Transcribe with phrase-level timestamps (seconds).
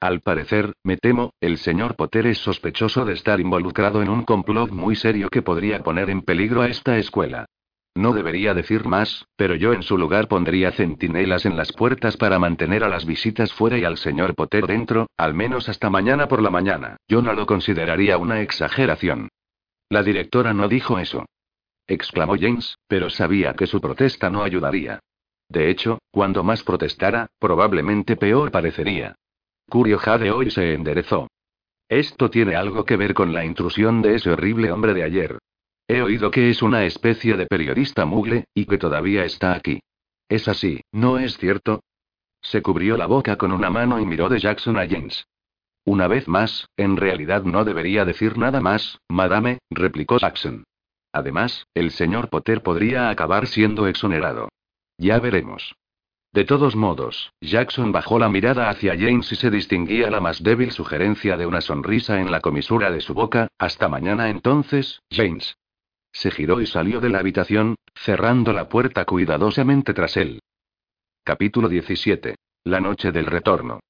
[0.00, 4.70] Al parecer, me temo, el señor Potter es sospechoso de estar involucrado en un complot
[4.70, 7.46] muy serio que podría poner en peligro a esta escuela.
[7.94, 12.38] No debería decir más, pero yo en su lugar pondría centinelas en las puertas para
[12.38, 16.42] mantener a las visitas fuera y al señor Potter dentro, al menos hasta mañana por
[16.42, 16.98] la mañana.
[17.08, 19.30] Yo no lo consideraría una exageración.
[19.88, 21.24] La directora no dijo eso.
[21.86, 25.00] Exclamó James, pero sabía que su protesta no ayudaría.
[25.48, 29.16] De hecho, cuando más protestara, probablemente peor parecería.
[29.68, 31.28] Curio Jade hoy se enderezó.
[31.88, 35.38] Esto tiene algo que ver con la intrusión de ese horrible hombre de ayer.
[35.88, 39.80] He oído que es una especie de periodista mugle, y que todavía está aquí.
[40.28, 41.80] Es así, ¿no es cierto?
[42.40, 45.26] Se cubrió la boca con una mano y miró de Jackson a James.
[45.84, 50.64] Una vez más, en realidad no debería decir nada más, madame, replicó Jackson.
[51.12, 54.48] Además, el señor Potter podría acabar siendo exonerado.
[54.98, 55.74] Ya veremos.
[56.36, 60.70] De todos modos, Jackson bajó la mirada hacia James y se distinguía la más débil
[60.70, 63.48] sugerencia de una sonrisa en la comisura de su boca.
[63.56, 65.56] Hasta mañana entonces, James.
[66.12, 70.42] Se giró y salió de la habitación, cerrando la puerta cuidadosamente tras él.
[71.24, 72.34] Capítulo 17.
[72.64, 73.80] La noche del retorno.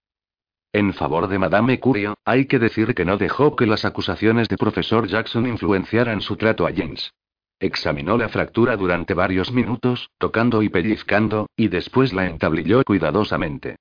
[0.72, 4.56] En favor de Madame Curio, hay que decir que no dejó que las acusaciones de
[4.56, 7.12] profesor Jackson influenciaran su trato a James.
[7.58, 13.76] Examinó la fractura durante varios minutos, tocando y pellizcando, y después la entablilló cuidadosamente.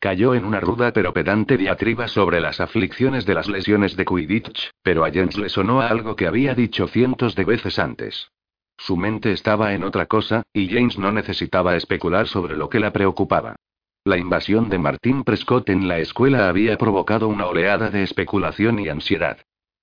[0.00, 4.70] Cayó en una ruda pero pedante diatriba sobre las aflicciones de las lesiones de Quidditch,
[4.82, 8.30] pero a James le sonó algo que había dicho cientos de veces antes.
[8.78, 12.92] Su mente estaba en otra cosa, y James no necesitaba especular sobre lo que la
[12.92, 13.56] preocupaba.
[14.04, 18.88] La invasión de Martín Prescott en la escuela había provocado una oleada de especulación y
[18.88, 19.38] ansiedad.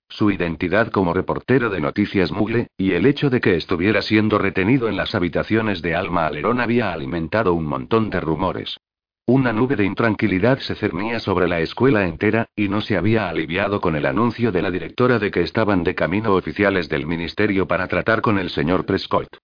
[0.08, 4.88] Su identidad como reportero de noticias Mugle, y el hecho de que estuviera siendo retenido
[4.88, 8.78] en las habitaciones de Alma Alerón había alimentado un montón de rumores.
[9.28, 13.82] Una nube de intranquilidad se cernía sobre la escuela entera, y no se había aliviado
[13.82, 17.88] con el anuncio de la directora de que estaban de camino oficiales del ministerio para
[17.88, 19.38] tratar con el señor Prescott.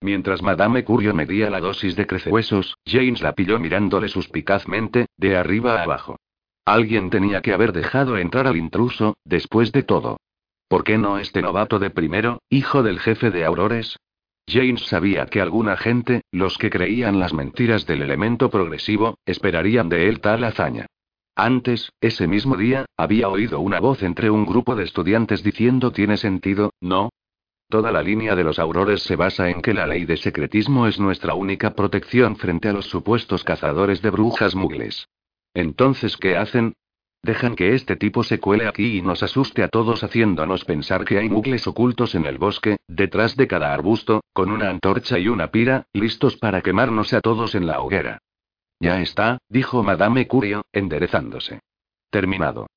[0.00, 5.78] Mientras Madame Curio medía la dosis de crecehuesos, James la pilló mirándole suspicazmente, de arriba
[5.78, 6.16] a abajo.
[6.68, 10.18] Alguien tenía que haber dejado entrar al intruso, después de todo.
[10.68, 13.96] ¿Por qué no este novato de primero, hijo del jefe de Aurores?
[14.46, 20.10] James sabía que alguna gente, los que creían las mentiras del elemento progresivo, esperarían de
[20.10, 20.84] él tal hazaña.
[21.34, 26.18] Antes, ese mismo día, había oído una voz entre un grupo de estudiantes diciendo tiene
[26.18, 27.08] sentido, ¿no?
[27.70, 31.00] Toda la línea de los aurores se basa en que la ley de secretismo es
[31.00, 35.08] nuestra única protección frente a los supuestos cazadores de brujas mugles.
[35.58, 36.74] Entonces, ¿qué hacen?
[37.20, 41.18] Dejan que este tipo se cuele aquí y nos asuste a todos haciéndonos pensar que
[41.18, 45.50] hay mugles ocultos en el bosque, detrás de cada arbusto, con una antorcha y una
[45.50, 48.20] pira, listos para quemarnos a todos en la hoguera.
[48.78, 51.58] Ya está, dijo Madame Curio, enderezándose.
[52.08, 52.68] Terminado.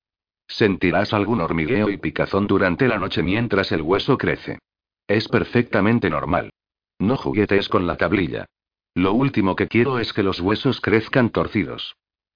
[0.47, 4.57] Sentirás algún hormigueo y picazón durante la noche mientras el hueso crece.
[5.05, 6.49] Es perfectamente normal.
[6.97, 8.47] No juguetes con la tablilla.
[8.95, 11.93] Lo último que quiero es que los huesos crezcan torcidos.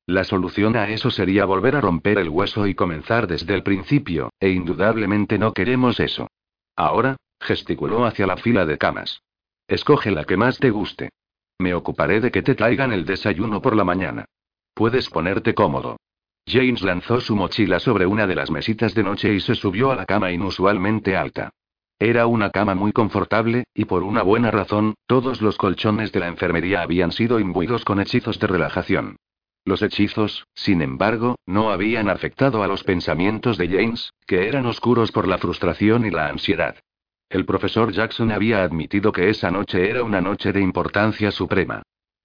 [0.08, 4.30] La solución a eso sería volver a romper el hueso y comenzar desde el principio,
[4.40, 6.28] e indudablemente no queremos eso.
[6.76, 9.22] Ahora, gesticuló hacia la fila de camas.
[9.68, 11.10] Escoge la que más te guste.
[11.58, 14.26] Me ocuparé de que te traigan el desayuno por la mañana.
[14.76, 15.98] Puedes ponerte cómodo.
[16.46, 19.96] James lanzó su mochila sobre una de las mesitas de noche y se subió a
[19.96, 21.50] la cama inusualmente alta.
[21.98, 26.28] Era una cama muy confortable, y por una buena razón, todos los colchones de la
[26.28, 29.16] enfermería habían sido imbuidos con hechizos de relajación.
[29.66, 35.12] Los hechizos, sin embargo, no habían afectado a los pensamientos de James, que eran oscuros
[35.12, 36.76] por la frustración y la ansiedad.
[37.30, 41.82] El profesor Jackson había admitido que esa noche era una noche de importancia suprema.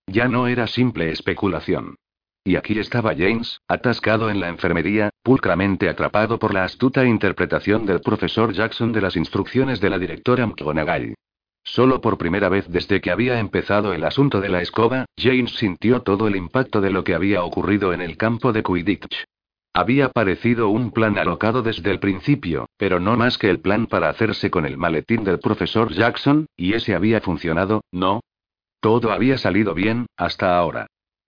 [0.07, 1.97] Ya no era simple especulación.
[2.45, 8.03] Y aquí estaba James, atascado en la enfermería, pulcramente atrapado por la astuta interpretación del
[8.03, 11.15] profesor Jackson de las instrucciones de la directora McGonagall.
[11.63, 16.03] Solo por primera vez desde que había empezado el asunto de la escoba, James sintió
[16.03, 19.25] todo el impacto de lo que había ocurrido en el campo de Quidditch.
[19.73, 24.09] Había parecido un plan alocado desde el principio, pero no más que el plan para
[24.09, 28.21] hacerse con el maletín del profesor Jackson, y ese había funcionado, ¿no?
[28.81, 30.87] Todo había salido bien, hasta ahora.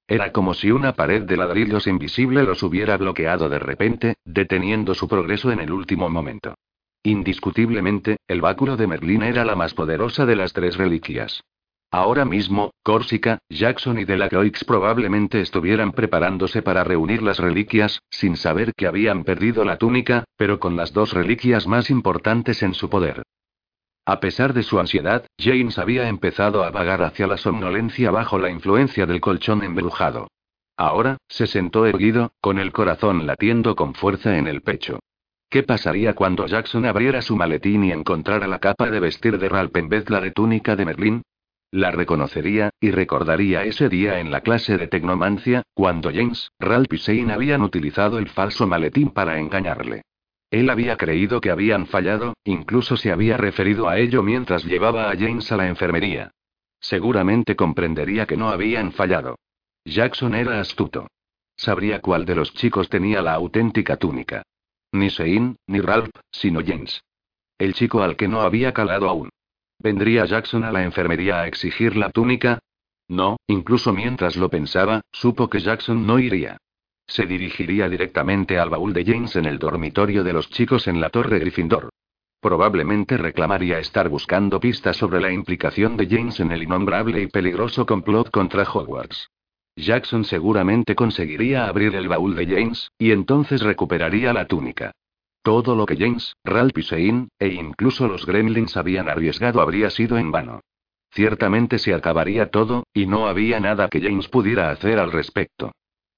[0.09, 5.07] Era como si una pared de ladrillos invisible los hubiera bloqueado de repente, deteniendo su
[5.07, 6.55] progreso en el último momento.
[7.05, 11.43] Indiscutiblemente, el báculo de Merlín era la más poderosa de las tres reliquias.
[11.91, 18.73] Ahora mismo, Corsica, Jackson y Delacroix probablemente estuvieran preparándose para reunir las reliquias, sin saber
[18.75, 23.25] que habían perdido la túnica, pero con las dos reliquias más importantes en su poder.
[24.07, 28.51] A pesar de su ansiedad, James había empezado a vagar hacia la somnolencia bajo la
[28.51, 30.29] influencia del colchón embrujado.
[30.77, 35.01] Ahora, se sentó erguido, con el corazón latiendo con fuerza en el pecho.
[35.53, 39.77] ¿Qué pasaría cuando Jackson abriera su maletín y encontrara la capa de vestir de Ralph
[39.77, 41.23] en vez la de túnica de Merlin?
[41.71, 46.97] La reconocería, y recordaría ese día en la clase de tecnomancia, cuando James, Ralph y
[46.97, 50.05] Shane habían utilizado el falso maletín para engañarle.
[50.51, 55.17] Él había creído que habían fallado, incluso se había referido a ello mientras llevaba a
[55.19, 56.31] James a la enfermería.
[56.81, 59.37] Seguramente comprendería que no habían fallado.
[59.85, 61.09] Jackson era astuto.
[61.57, 64.45] Sabría cuál de los chicos tenía la auténtica túnica.
[64.93, 67.03] Ni Sein, ni Ralph, sino James.
[67.59, 69.31] El chico al que no había calado aún.
[69.79, 72.59] ¿Vendría Jackson a la enfermería a exigir la túnica?
[73.09, 76.59] No, incluso mientras lo pensaba, supo que Jackson no iría.
[77.07, 81.11] Se dirigiría directamente al baúl de James en el dormitorio de los chicos en la
[81.11, 81.91] Torre Gryffindor.
[82.41, 87.87] Probablemente reclamaría estar buscando pistas sobre la implicación de James en el innombrable y peligroso
[87.87, 89.29] complot contra Hogwarts.
[89.77, 94.93] Jackson seguramente conseguiría abrir el baúl de James, y entonces recuperaría la túnica.
[95.43, 100.19] Todo lo que James, Ralph y Shane, e incluso los gremlins habían arriesgado habría sido
[100.19, 100.61] en vano.
[101.11, 105.73] Ciertamente se acabaría todo, y no había nada que James pudiera hacer al respecto.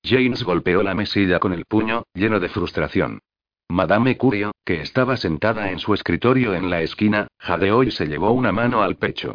[0.05, 3.21] James golpeó la mesilla con el puño, lleno de frustración.
[3.69, 8.33] Madame Curio, que estaba sentada en su escritorio en la esquina, jadeó y se llevó
[8.33, 9.35] una mano al pecho.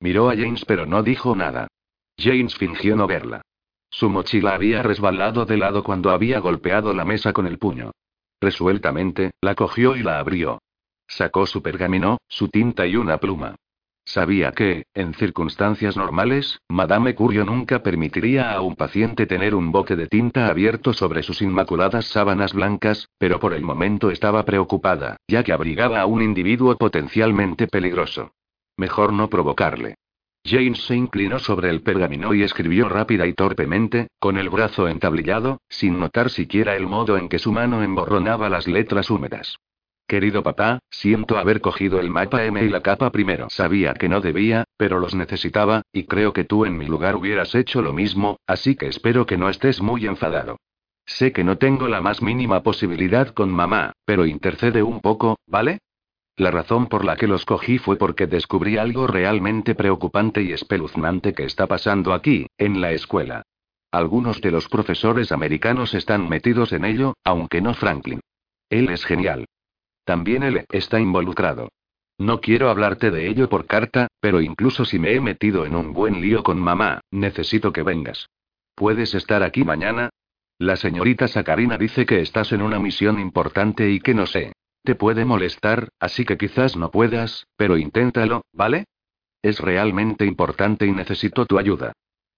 [0.00, 1.68] Miró a James pero no dijo nada.
[2.18, 3.42] James fingió no verla.
[3.90, 7.90] Su mochila había resbalado de lado cuando había golpeado la mesa con el puño.
[8.40, 10.60] Resueltamente, la cogió y la abrió.
[11.08, 13.56] Sacó su pergamino, su tinta y una pluma.
[14.04, 19.94] Sabía que, en circunstancias normales, Madame Curio nunca permitiría a un paciente tener un boque
[19.94, 25.44] de tinta abierto sobre sus inmaculadas sábanas blancas, pero por el momento estaba preocupada, ya
[25.44, 28.32] que abrigaba a un individuo potencialmente peligroso.
[28.76, 29.96] Mejor no provocarle.
[30.44, 35.60] James se inclinó sobre el pergamino y escribió rápida y torpemente, con el brazo entablillado,
[35.68, 39.56] sin notar siquiera el modo en que su mano emborronaba las letras húmedas.
[40.08, 43.48] Querido papá, siento haber cogido el mapa M y la capa primero.
[43.48, 47.54] Sabía que no debía, pero los necesitaba, y creo que tú en mi lugar hubieras
[47.54, 50.56] hecho lo mismo, así que espero que no estés muy enfadado.
[51.06, 55.78] Sé que no tengo la más mínima posibilidad con mamá, pero intercede un poco, ¿vale?
[56.40, 61.34] La razón por la que los cogí fue porque descubrí algo realmente preocupante y espeluznante
[61.34, 63.42] que está pasando aquí, en la escuela.
[63.92, 68.20] Algunos de los profesores americanos están metidos en ello, aunque no Franklin.
[68.70, 69.48] Él es genial.
[70.04, 71.68] También él está involucrado.
[72.16, 75.92] No quiero hablarte de ello por carta, pero incluso si me he metido en un
[75.92, 78.30] buen lío con mamá, necesito que vengas.
[78.74, 80.08] ¿Puedes estar aquí mañana?
[80.58, 84.54] La señorita Sacarina dice que estás en una misión importante y que no sé.
[84.82, 88.84] Te puede molestar, así que quizás no puedas, pero inténtalo, ¿vale?
[89.42, 91.92] Es realmente importante y necesito tu ayuda.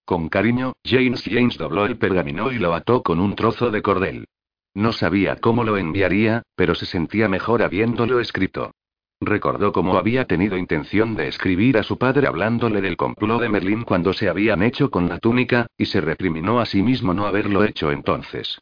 [0.05, 4.27] Con cariño, James James dobló el pergamino y lo ató con un trozo de cordel.
[4.75, 8.73] No sabía cómo lo enviaría, pero se sentía mejor habiéndolo escrito.
[9.21, 13.85] Recordó cómo había tenido intención de escribir a su padre hablándole del complot de Merlín
[13.85, 17.63] cuando se habían hecho con la túnica, y se recriminó a sí mismo no haberlo
[17.63, 18.59] hecho entonces.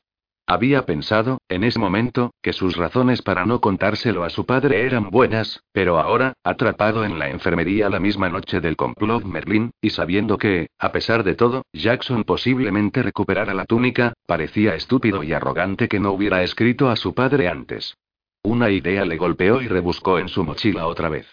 [0.50, 5.08] Había pensado, en ese momento, que sus razones para no contárselo a su padre eran
[5.08, 10.38] buenas, pero ahora, atrapado en la enfermería la misma noche del complot Merlin, y sabiendo
[10.38, 16.00] que, a pesar de todo, Jackson posiblemente recuperara la túnica, parecía estúpido y arrogante que
[16.00, 17.96] no hubiera escrito a su padre antes.
[18.42, 21.32] Una idea le golpeó y rebuscó en su mochila otra vez.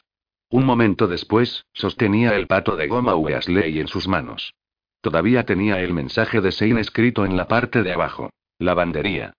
[0.51, 4.53] Un momento después, sostenía el pato de goma Weasley en sus manos.
[5.01, 8.29] Todavía tenía el mensaje de Shane escrito en la parte de abajo.
[8.59, 9.33] Lavandería.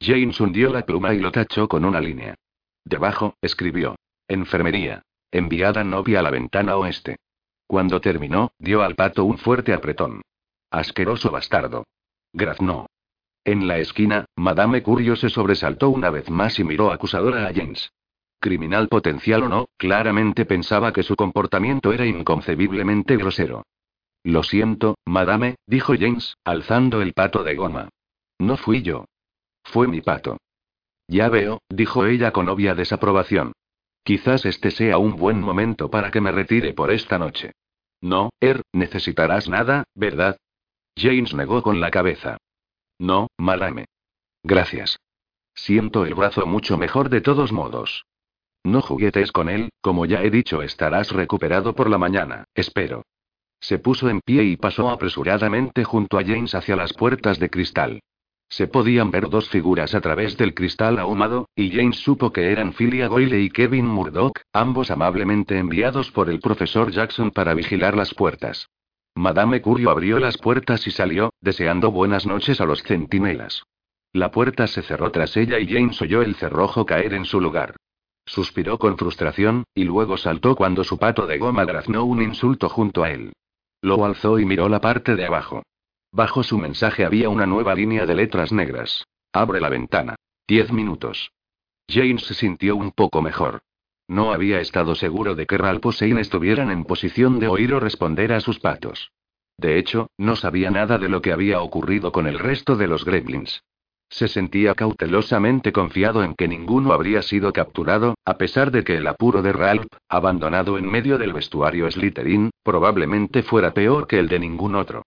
[0.00, 2.34] James hundió la pluma y lo tachó con una línea.
[2.84, 3.96] Debajo, escribió.
[4.28, 5.02] Enfermería.
[5.30, 7.16] Enviada novia a la ventana oeste.
[7.66, 10.22] Cuando terminó, dio al pato un fuerte apretón.
[10.70, 11.84] Asqueroso bastardo.
[12.32, 12.86] Graznó.
[13.44, 17.92] En la esquina, Madame Curio se sobresaltó una vez más y miró acusadora a James.
[18.40, 23.64] Criminal potencial o no, claramente pensaba que su comportamiento era inconcebiblemente grosero.
[24.22, 27.88] Lo siento, madame, dijo James, alzando el pato de goma.
[28.38, 29.06] No fui yo.
[29.62, 30.38] Fue mi pato.
[31.08, 33.52] Ya veo, dijo ella con obvia desaprobación.
[34.02, 37.52] Quizás este sea un buen momento para que me retire por esta noche.
[38.00, 40.36] No, Er, necesitarás nada, ¿verdad?
[40.96, 42.36] James negó con la cabeza.
[42.98, 43.86] No, malame.
[44.42, 44.98] Gracias.
[45.54, 48.04] Siento el brazo mucho mejor de todos modos.
[48.62, 53.04] No juguetes con él, como ya he dicho, estarás recuperado por la mañana, espero.
[53.60, 58.00] Se puso en pie y pasó apresuradamente junto a James hacia las puertas de cristal.
[58.56, 62.72] Se podían ver dos figuras a través del cristal ahumado, y James supo que eran
[62.72, 68.14] Philia Goyle y Kevin Murdoch, ambos amablemente enviados por el profesor Jackson para vigilar las
[68.14, 68.68] puertas.
[69.16, 73.64] Madame Curio abrió las puertas y salió, deseando buenas noches a los centinelas.
[74.12, 77.74] La puerta se cerró tras ella y James oyó el cerrojo caer en su lugar.
[78.24, 83.02] Suspiró con frustración, y luego saltó cuando su pato de goma graznó un insulto junto
[83.02, 83.32] a él.
[83.82, 85.64] Lo alzó y miró la parte de abajo.
[86.14, 89.04] Bajo su mensaje había una nueva línea de letras negras.
[89.32, 90.14] Abre la ventana.
[90.46, 91.32] Diez minutos.
[91.88, 93.62] James se sintió un poco mejor.
[94.06, 98.38] No había estado seguro de que Shane estuvieran en posición de oír o responder a
[98.38, 99.10] sus patos.
[99.58, 103.04] De hecho, no sabía nada de lo que había ocurrido con el resto de los
[103.04, 103.64] gremlins.
[104.08, 109.08] Se sentía cautelosamente confiado en que ninguno habría sido capturado, a pesar de que el
[109.08, 114.38] apuro de Ralph, abandonado en medio del vestuario Slytherin, probablemente fuera peor que el de
[114.38, 115.02] ningún otro.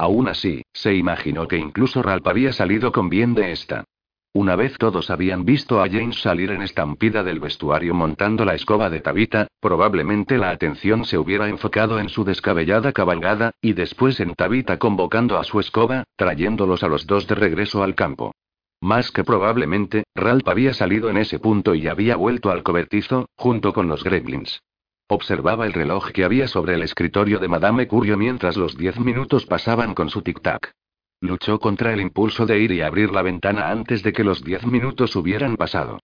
[0.00, 3.84] Aún así, se imaginó que incluso Ralph había salido con bien de esta.
[4.32, 8.88] Una vez todos habían visto a James salir en estampida del vestuario montando la escoba
[8.88, 14.34] de Tabita, probablemente la atención se hubiera enfocado en su descabellada cabalgada, y después en
[14.34, 18.32] Tabita convocando a su escoba, trayéndolos a los dos de regreso al campo.
[18.80, 23.74] Más que probablemente, Ralph había salido en ese punto y había vuelto al cobertizo, junto
[23.74, 24.62] con los gremlins.
[25.12, 29.44] Observaba el reloj que había sobre el escritorio de Madame Curio mientras los diez minutos
[29.44, 30.70] pasaban con su tic-tac.
[31.20, 34.64] Luchó contra el impulso de ir y abrir la ventana antes de que los diez
[34.64, 35.98] minutos hubieran pasado.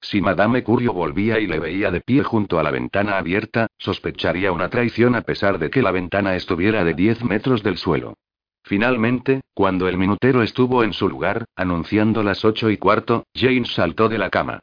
[0.00, 4.52] Si Madame Curio volvía y le veía de pie junto a la ventana abierta, sospecharía
[4.52, 8.14] una traición a pesar de que la ventana estuviera de diez metros del suelo.
[8.62, 14.08] Finalmente, cuando el minutero estuvo en su lugar, anunciando las ocho y cuarto, James saltó
[14.08, 14.60] de la cama.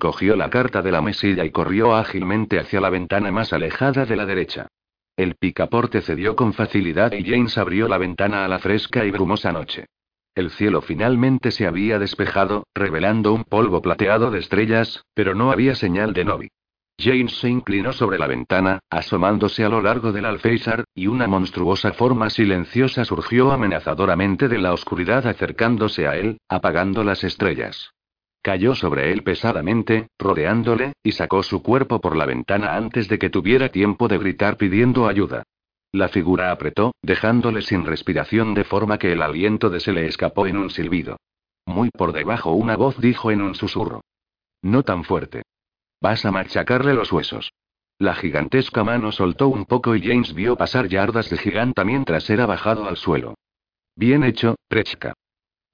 [0.00, 4.14] Cogió la carta de la mesilla y corrió ágilmente hacia la ventana más alejada de
[4.14, 4.68] la derecha.
[5.16, 9.50] El picaporte cedió con facilidad y James abrió la ventana a la fresca y brumosa
[9.50, 9.86] noche.
[10.36, 15.74] El cielo finalmente se había despejado, revelando un polvo plateado de estrellas, pero no había
[15.74, 16.48] señal de Novi.
[16.96, 21.92] James se inclinó sobre la ventana, asomándose a lo largo del alféizar, y una monstruosa
[21.92, 27.90] forma silenciosa surgió amenazadoramente de la oscuridad acercándose a él, apagando las estrellas.
[28.48, 33.28] Cayó sobre él pesadamente, rodeándole, y sacó su cuerpo por la ventana antes de que
[33.28, 35.42] tuviera tiempo de gritar pidiendo ayuda.
[35.92, 40.46] La figura apretó, dejándole sin respiración de forma que el aliento de se le escapó
[40.46, 41.18] en un silbido.
[41.66, 44.00] Muy por debajo una voz dijo en un susurro.
[44.62, 45.42] No tan fuerte.
[46.00, 47.52] Vas a machacarle los huesos.
[47.98, 52.46] La gigantesca mano soltó un poco y James vio pasar yardas de giganta mientras era
[52.46, 53.34] bajado al suelo.
[53.94, 55.12] Bien hecho, Prechka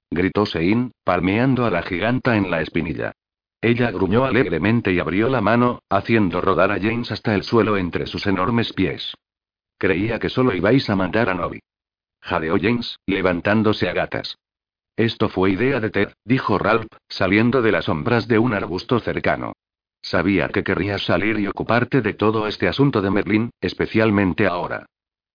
[0.09, 3.13] gritó Sein, palmeando a la giganta en la espinilla.
[3.61, 8.05] Ella gruñó alegremente y abrió la mano, haciendo rodar a James hasta el suelo entre
[8.05, 9.15] sus enormes pies.
[9.77, 11.59] Creía que solo ibais a mandar a Novi.
[12.21, 14.37] Jadeó James, levantándose a gatas.
[14.95, 19.53] Esto fue idea de Ted, dijo Ralph, saliendo de las sombras de un arbusto cercano.
[20.01, 24.85] Sabía que querrías salir y ocuparte de todo este asunto de Merlin, especialmente ahora.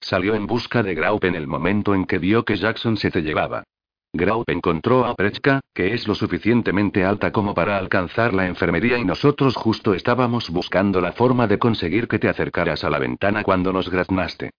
[0.00, 3.22] Salió en busca de Graup en el momento en que vio que Jackson se te
[3.22, 3.64] llevaba.
[4.12, 9.04] Graup encontró a Prechka, que es lo suficientemente alta como para alcanzar la enfermería y
[9.04, 13.72] nosotros justo estábamos buscando la forma de conseguir que te acercaras a la ventana cuando
[13.72, 14.50] nos graznaste.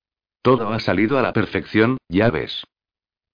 [0.42, 2.64] Todo ha salido a la perfección, ya ves.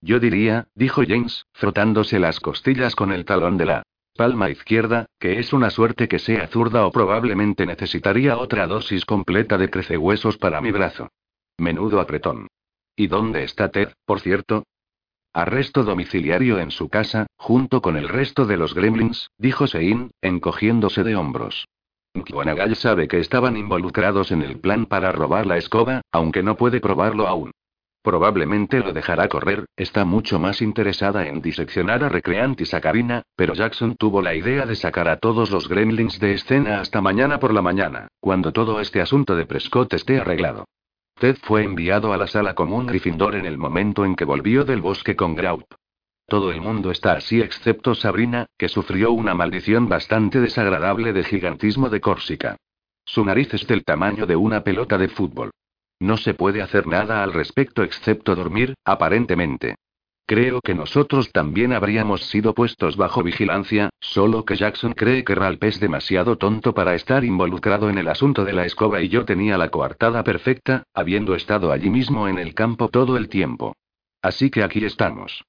[0.02, 3.84] Yo diría, dijo James, frotándose las costillas con el talón de la
[4.16, 9.60] palma izquierda, que es una suerte que sea zurda o probablemente necesitaría otra dosis completa
[9.60, 11.10] de crecehuesos para mi brazo.
[11.60, 12.48] Menudo apretón.
[12.96, 14.64] ¿Y dónde está Ted, por cierto?
[15.38, 21.04] Arresto domiciliario en su casa, junto con el resto de los gremlins, dijo Sein, encogiéndose
[21.04, 21.68] de hombros.
[22.28, 26.80] Kwanagal sabe que estaban involucrados en el plan para robar la escoba, aunque no puede
[26.80, 27.52] probarlo aún.
[28.02, 33.54] Probablemente lo dejará correr, está mucho más interesada en diseccionar a Recreant y Sacarina, pero
[33.54, 37.54] Jackson tuvo la idea de sacar a todos los gremlins de escena hasta mañana por
[37.54, 40.66] la mañana, cuando todo este asunto de Prescott esté arreglado.
[41.20, 44.82] Ted fue enviado a la sala común Gryffindor en el momento en que volvió del
[44.82, 45.66] bosque con Graup.
[46.28, 51.90] Todo el mundo está así excepto Sabrina, que sufrió una maldición bastante desagradable de gigantismo
[51.90, 52.58] de Córsica.
[53.04, 55.52] Su nariz es del tamaño de una pelota de fútbol.
[56.00, 59.78] No se puede hacer nada al respecto excepto dormir, aparentemente.
[60.30, 65.64] Creo que nosotros también habríamos sido puestos bajo vigilancia, solo que Jackson cree que Ralph
[65.64, 69.58] es demasiado tonto para estar involucrado en el asunto de la escoba y yo tenía
[69.58, 73.74] la coartada perfecta, habiendo estado allí mismo en el campo todo el tiempo.
[74.22, 75.46] Así que aquí estamos.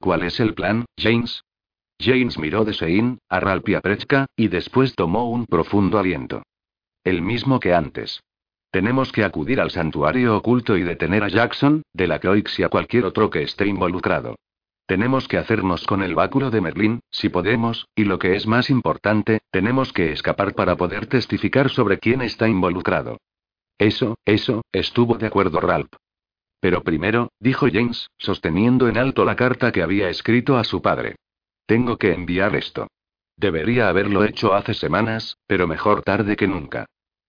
[0.00, 1.44] ¿Cuál es el plan, James?
[2.00, 6.42] James miró de Sein, a Ralph y a Prechka, y después tomó un profundo aliento.
[7.04, 8.22] El mismo que antes.
[8.72, 12.70] Tenemos que acudir al santuario oculto y detener a Jackson, de la Croix y a
[12.70, 14.36] cualquier otro que esté involucrado.
[14.86, 18.70] Tenemos que hacernos con el báculo de Merlín, si podemos, y lo que es más
[18.70, 23.18] importante, tenemos que escapar para poder testificar sobre quién está involucrado.
[23.76, 25.92] Eso, eso, estuvo de acuerdo Ralph.
[26.58, 31.16] Pero primero, dijo James, sosteniendo en alto la carta que había escrito a su padre.
[31.66, 32.88] Tengo que enviar esto.
[33.36, 36.86] Debería haberlo hecho hace semanas, pero mejor tarde que nunca.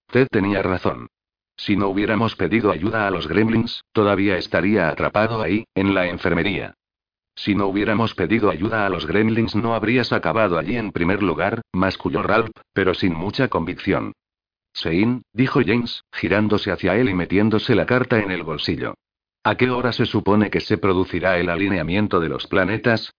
[0.10, 1.08] Ted tenía razón.
[1.56, 6.76] Si no hubiéramos pedido ayuda a los gremlins, todavía estaría atrapado ahí, en la enfermería.
[7.36, 11.62] Si no hubiéramos pedido ayuda a los gremlins no habrías acabado allí en primer lugar,
[11.72, 14.14] masculló Ralph, pero sin mucha convicción.
[14.74, 18.96] Sein, dijo James, girándose hacia él y metiéndose la carta en el bolsillo.
[19.44, 23.14] ¿A qué hora se supone que se producirá el alineamiento de los planetas?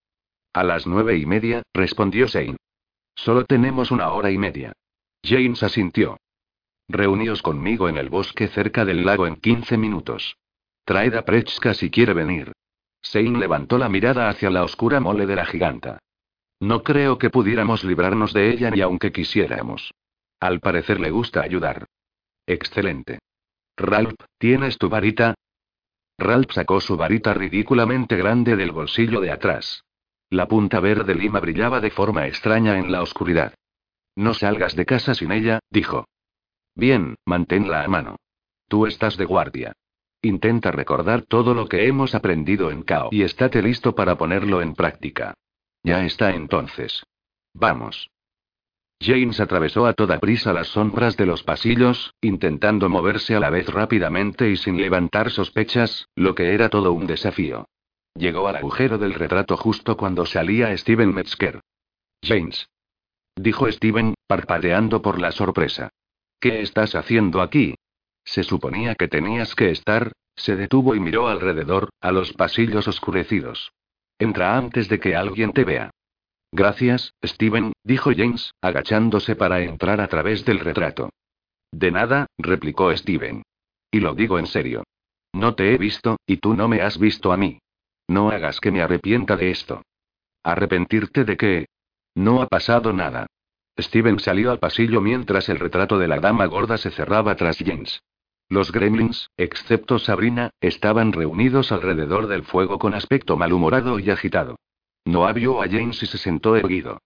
[0.52, 2.56] A las nueve y media, respondió Sein.
[3.14, 4.72] Solo tenemos una hora y media.
[5.24, 6.16] James asintió.
[6.88, 10.36] Reuníos conmigo en el bosque cerca del lago en 15 minutos.
[10.84, 12.52] Traed a Prechka si quiere venir.
[13.00, 15.98] Sein levantó la mirada hacia la oscura mole de la giganta.
[16.60, 19.92] No creo que pudiéramos librarnos de ella ni aunque quisiéramos.
[20.40, 21.86] Al parecer le gusta ayudar.
[22.46, 23.18] Excelente.
[23.76, 25.34] Ralph, ¿tienes tu varita?
[26.18, 29.84] Ralph sacó su varita ridículamente grande del bolsillo de atrás.
[30.30, 33.54] La punta verde lima brillaba de forma extraña en la oscuridad.
[34.16, 36.06] No salgas de casa sin ella, dijo.
[36.74, 38.16] Bien, manténla a mano.
[38.68, 39.72] Tú estás de guardia.
[40.22, 44.74] Intenta recordar todo lo que hemos aprendido en Cao y estate listo para ponerlo en
[44.74, 45.34] práctica.
[45.82, 47.04] Ya está entonces.
[47.52, 48.10] Vamos.
[49.00, 53.68] James atravesó a toda prisa las sombras de los pasillos, intentando moverse a la vez
[53.68, 57.66] rápidamente y sin levantar sospechas, lo que era todo un desafío.
[58.14, 61.60] Llegó al agujero del retrato justo cuando salía Steven Metzger.
[62.22, 62.68] James.
[63.36, 65.90] Dijo Steven, parpadeando por la sorpresa.
[66.44, 67.74] ¿Qué estás haciendo aquí?
[68.22, 70.12] Se suponía que tenías que estar.
[70.36, 73.72] Se detuvo y miró alrededor, a los pasillos oscurecidos.
[74.18, 75.88] Entra antes de que alguien te vea.
[76.52, 81.08] Gracias, Steven, dijo James, agachándose para entrar a través del retrato.
[81.72, 83.42] De nada, replicó Steven.
[83.90, 84.84] Y lo digo en serio.
[85.32, 87.58] No te he visto, y tú no me has visto a mí.
[88.06, 89.80] No hagas que me arrepienta de esto.
[90.42, 91.66] ¿Arrepentirte de qué?
[92.14, 93.28] No ha pasado nada.
[93.78, 98.02] Steven salió al pasillo mientras el retrato de la dama gorda se cerraba tras James.
[98.48, 104.56] Los gremlins, excepto Sabrina, estaban reunidos alrededor del fuego con aspecto malhumorado y agitado.
[105.04, 107.00] No vio a James y se sentó erguido.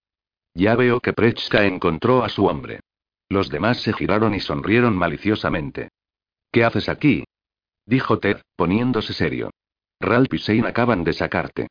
[0.55, 2.81] Ya veo que Prechka encontró a su hombre.
[3.29, 5.91] Los demás se giraron y sonrieron maliciosamente.
[6.51, 7.25] ¿Qué haces aquí?
[7.87, 9.51] dijo Ted, poniéndose serio.
[10.01, 11.69] Ralph y Shane acaban de sacarte.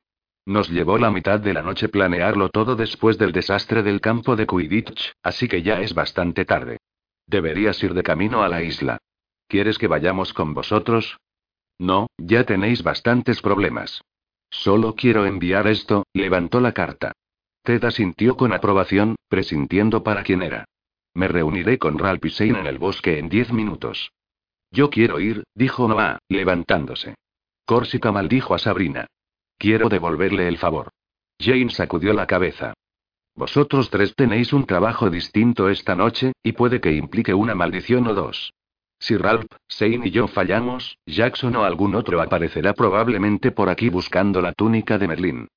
[0.47, 4.47] Nos llevó la mitad de la noche planearlo todo después del desastre del campo de
[4.47, 6.77] Quidditch, así que ya es bastante tarde.
[7.25, 8.97] Deberías ir de camino a la isla.
[9.49, 11.17] ¿Quieres que vayamos con vosotros?
[11.77, 14.01] No, ya tenéis bastantes problemas.
[14.49, 17.11] Solo quiero enviar esto, levantó la carta.
[17.63, 20.63] Ted asintió con aprobación, presintiendo para quién era.
[21.13, 24.13] Me reuniré con Shane en el bosque en diez minutos.
[24.71, 27.15] Yo quiero ir, dijo Noah, levantándose.
[27.65, 29.07] Corsica maldijo a Sabrina.
[29.57, 30.89] Quiero devolverle el favor.
[31.39, 32.73] Jane sacudió la cabeza.
[33.35, 38.13] Vosotros tres tenéis un trabajo distinto esta noche, y puede que implique una maldición o
[38.13, 38.53] dos.
[38.99, 44.41] Si Ralph, Shane y yo fallamos, Jackson o algún otro aparecerá probablemente por aquí buscando
[44.41, 45.47] la túnica de Merlín.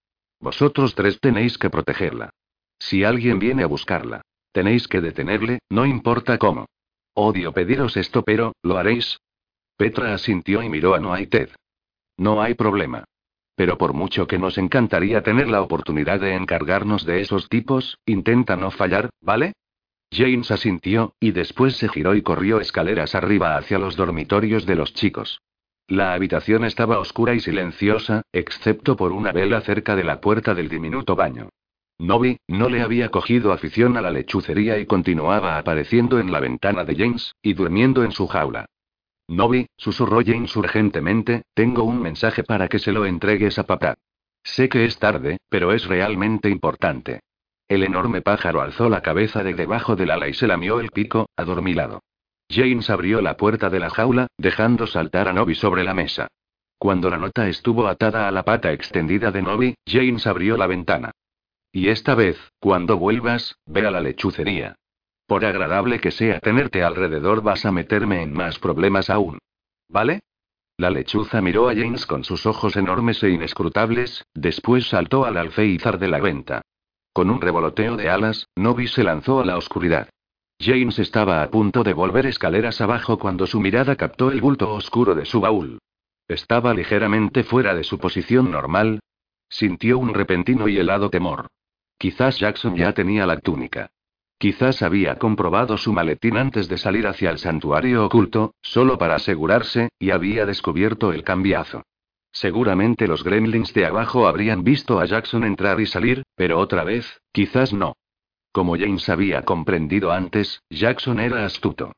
[0.40, 2.30] Vosotros tres tenéis que protegerla.
[2.78, 6.66] Si alguien viene a buscarla, tenéis que detenerle, no importa cómo.
[7.14, 9.18] Odio pediros esto, pero, ¿lo haréis?
[9.76, 11.50] Petra asintió y miró a Noah y Ted.
[12.18, 13.04] No hay problema.
[13.60, 18.56] Pero por mucho que nos encantaría tener la oportunidad de encargarnos de esos tipos, intenta
[18.56, 19.52] no fallar, ¿vale?
[20.10, 24.94] James asintió, y después se giró y corrió escaleras arriba hacia los dormitorios de los
[24.94, 25.42] chicos.
[25.88, 30.70] La habitación estaba oscura y silenciosa, excepto por una vela cerca de la puerta del
[30.70, 31.50] diminuto baño.
[31.98, 36.84] Novi, no le había cogido afición a la lechucería y continuaba apareciendo en la ventana
[36.84, 38.64] de James, y durmiendo en su jaula.
[39.30, 43.94] Novi, susurró James urgentemente, tengo un mensaje para que se lo entregues a papá.
[44.42, 47.20] Sé que es tarde, pero es realmente importante.
[47.68, 51.28] El enorme pájaro alzó la cabeza de debajo del ala y se lamió el pico,
[51.36, 52.02] adormilado.
[52.50, 56.26] James abrió la puerta de la jaula, dejando saltar a Novi sobre la mesa.
[56.76, 61.12] Cuando la nota estuvo atada a la pata extendida de Novi, James abrió la ventana.
[61.70, 64.74] Y esta vez, cuando vuelvas, ve a la lechucería.
[65.30, 69.38] Por agradable que sea tenerte alrededor vas a meterme en más problemas aún.
[69.88, 70.22] ¿Vale?
[70.76, 76.00] La lechuza miró a James con sus ojos enormes e inescrutables, después saltó al alféizar
[76.00, 76.62] de la venta.
[77.12, 80.08] Con un revoloteo de alas, Novi se lanzó a la oscuridad.
[80.58, 85.14] James estaba a punto de volver escaleras abajo cuando su mirada captó el bulto oscuro
[85.14, 85.78] de su baúl.
[86.26, 88.98] Estaba ligeramente fuera de su posición normal.
[89.48, 91.46] Sintió un repentino y helado temor.
[91.98, 93.92] Quizás Jackson ya tenía la túnica.
[94.40, 99.90] Quizás había comprobado su maletín antes de salir hacia el santuario oculto, solo para asegurarse,
[99.98, 101.82] y había descubierto el cambiazo.
[102.32, 107.20] Seguramente los gremlins de abajo habrían visto a Jackson entrar y salir, pero otra vez,
[107.32, 107.98] quizás no.
[108.50, 111.92] Como James había comprendido antes, Jackson era astuto.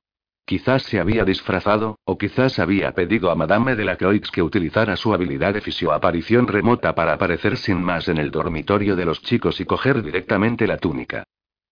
[0.45, 4.97] Quizás se había disfrazado, o quizás había pedido a Madame de la Croix que utilizara
[4.97, 9.61] su habilidad de fisioaparición remota para aparecer sin más en el dormitorio de los chicos
[9.61, 11.23] y coger directamente la túnica.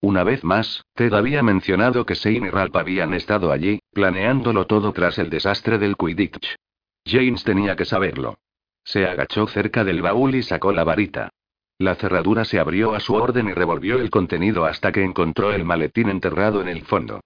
[0.02, 4.92] Una vez más, Ted había mencionado que Shane y Ralph habían estado allí, planeándolo todo
[4.92, 6.56] tras el desastre del Quidditch.
[7.04, 8.38] James tenía que saberlo.
[8.82, 11.30] Se agachó cerca del baúl y sacó la varita.
[11.78, 15.64] La cerradura se abrió a su orden y revolvió el contenido hasta que encontró el
[15.64, 17.20] maletín enterrado en el fondo.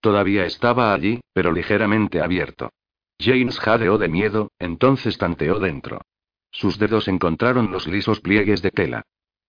[0.00, 2.70] Todavía estaba allí, pero ligeramente abierto.
[3.20, 6.00] James jadeó de miedo, entonces tanteó dentro.
[6.50, 9.02] Sus dedos encontraron los lisos pliegues de tela.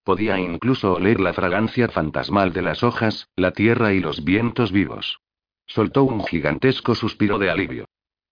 [0.04, 5.20] Podía incluso oler la fragancia fantasmal de las hojas, la tierra y los vientos vivos.
[5.68, 7.86] Soltó un gigantesco suspiro de alivio.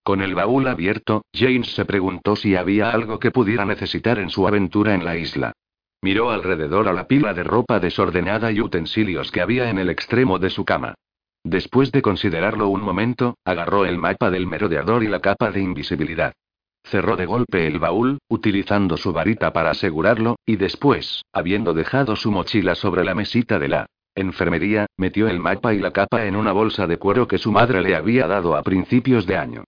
[0.04, 4.48] Con el baúl abierto, James se preguntó si había algo que pudiera necesitar en su
[4.48, 5.54] aventura en la isla.
[6.02, 10.40] Miró alrededor a la pila de ropa desordenada y utensilios que había en el extremo
[10.40, 10.96] de su cama.
[11.44, 16.34] Después de considerarlo un momento, agarró el mapa del merodeador y la capa de invisibilidad.
[16.84, 22.32] Cerró de golpe el baúl, utilizando su varita para asegurarlo, y después, habiendo dejado su
[22.32, 26.52] mochila sobre la mesita de la enfermería, metió el mapa y la capa en una
[26.52, 29.64] bolsa de cuero que su madre le había dado a principios de año.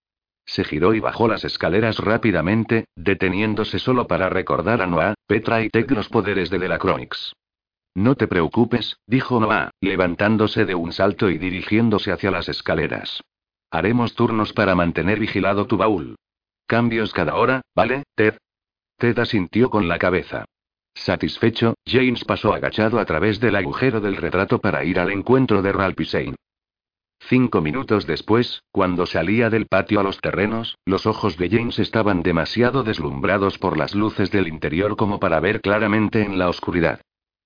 [0.46, 5.70] Se giró y bajó las escaleras rápidamente, deteniéndose solo para recordar a Noah, Petra y
[5.70, 7.34] Tech los poderes de Delacroix.
[7.94, 13.22] No te preocupes, dijo Noah, levantándose de un salto y dirigiéndose hacia las escaleras.
[13.70, 16.16] Haremos turnos para mantener vigilado tu baúl.
[16.68, 18.38] Cambios cada hora, ¿vale, Ted?
[18.98, 20.46] Ted asintió con la cabeza.
[20.94, 25.72] Satisfecho, James pasó agachado a través del agujero del retrato para ir al encuentro de
[25.72, 26.36] Shane.
[27.20, 32.24] Cinco minutos después, cuando salía del patio a los terrenos, los ojos de James estaban
[32.24, 37.02] demasiado deslumbrados por las luces del interior como para ver claramente en la oscuridad.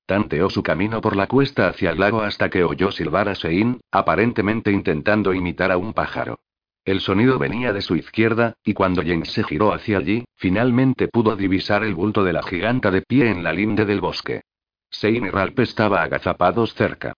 [0.05, 3.81] Tanteó su camino por la cuesta hacia el lago hasta que oyó silbar a Sein,
[3.91, 6.39] aparentemente intentando imitar a un pájaro.
[6.85, 11.35] El sonido venía de su izquierda, y cuando James se giró hacia allí, finalmente pudo
[11.35, 14.43] divisar el bulto de la giganta de pie en la linde del bosque.
[14.91, 17.13] Sein y Ralph estaban agazapados cerca.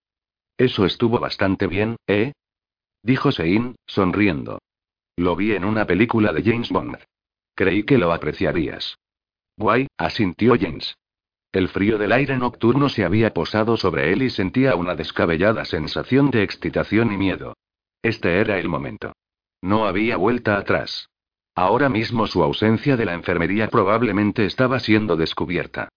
[0.56, 2.32] Eso estuvo bastante bien, ¿eh?
[3.02, 4.58] Dijo Sein, sonriendo.
[5.16, 6.96] Lo vi en una película de James Bond.
[7.54, 8.96] Creí que lo apreciarías.
[9.58, 10.96] Guay, asintió James.
[11.52, 16.30] El frío del aire nocturno se había posado sobre él y sentía una descabellada sensación
[16.30, 17.54] de excitación y miedo.
[18.02, 19.12] Este era el momento.
[19.62, 21.08] No había vuelta atrás.
[21.54, 25.88] Ahora mismo su ausencia de la enfermería probablemente estaba siendo descubierta.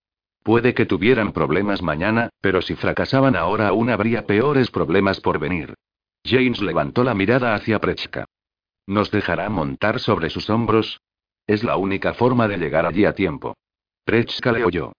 [0.44, 5.76] Puede que tuvieran problemas mañana, pero si fracasaban ahora aún habría peores problemas por venir.
[6.26, 8.26] James levantó la mirada hacia Prechka.
[8.88, 11.00] ¿Nos dejará montar sobre sus hombros?
[11.46, 13.56] Es la única forma de llegar allí a tiempo.
[14.04, 14.94] Prechka le oyó.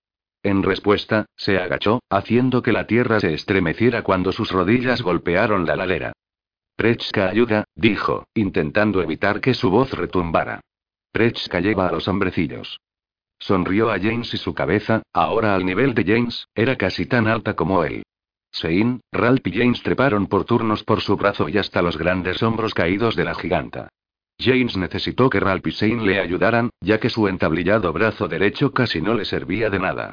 [0.44, 5.76] En respuesta, se agachó, haciendo que la tierra se estremeciera cuando sus rodillas golpearon la
[5.76, 6.12] ladera.
[6.76, 10.60] Prechka ayuda, dijo, intentando evitar que su voz retumbara.
[11.12, 12.80] Prechka lleva a los hombrecillos.
[13.38, 17.54] Sonrió a James y su cabeza, ahora al nivel de James, era casi tan alta
[17.54, 18.04] como él.
[18.52, 22.74] Sein, Ralph y James treparon por turnos por su brazo y hasta los grandes hombros
[22.74, 23.88] caídos de la giganta.
[24.38, 29.00] James necesitó que Ralph y Sein le ayudaran, ya que su entablillado brazo derecho casi
[29.00, 30.12] no le servía de nada.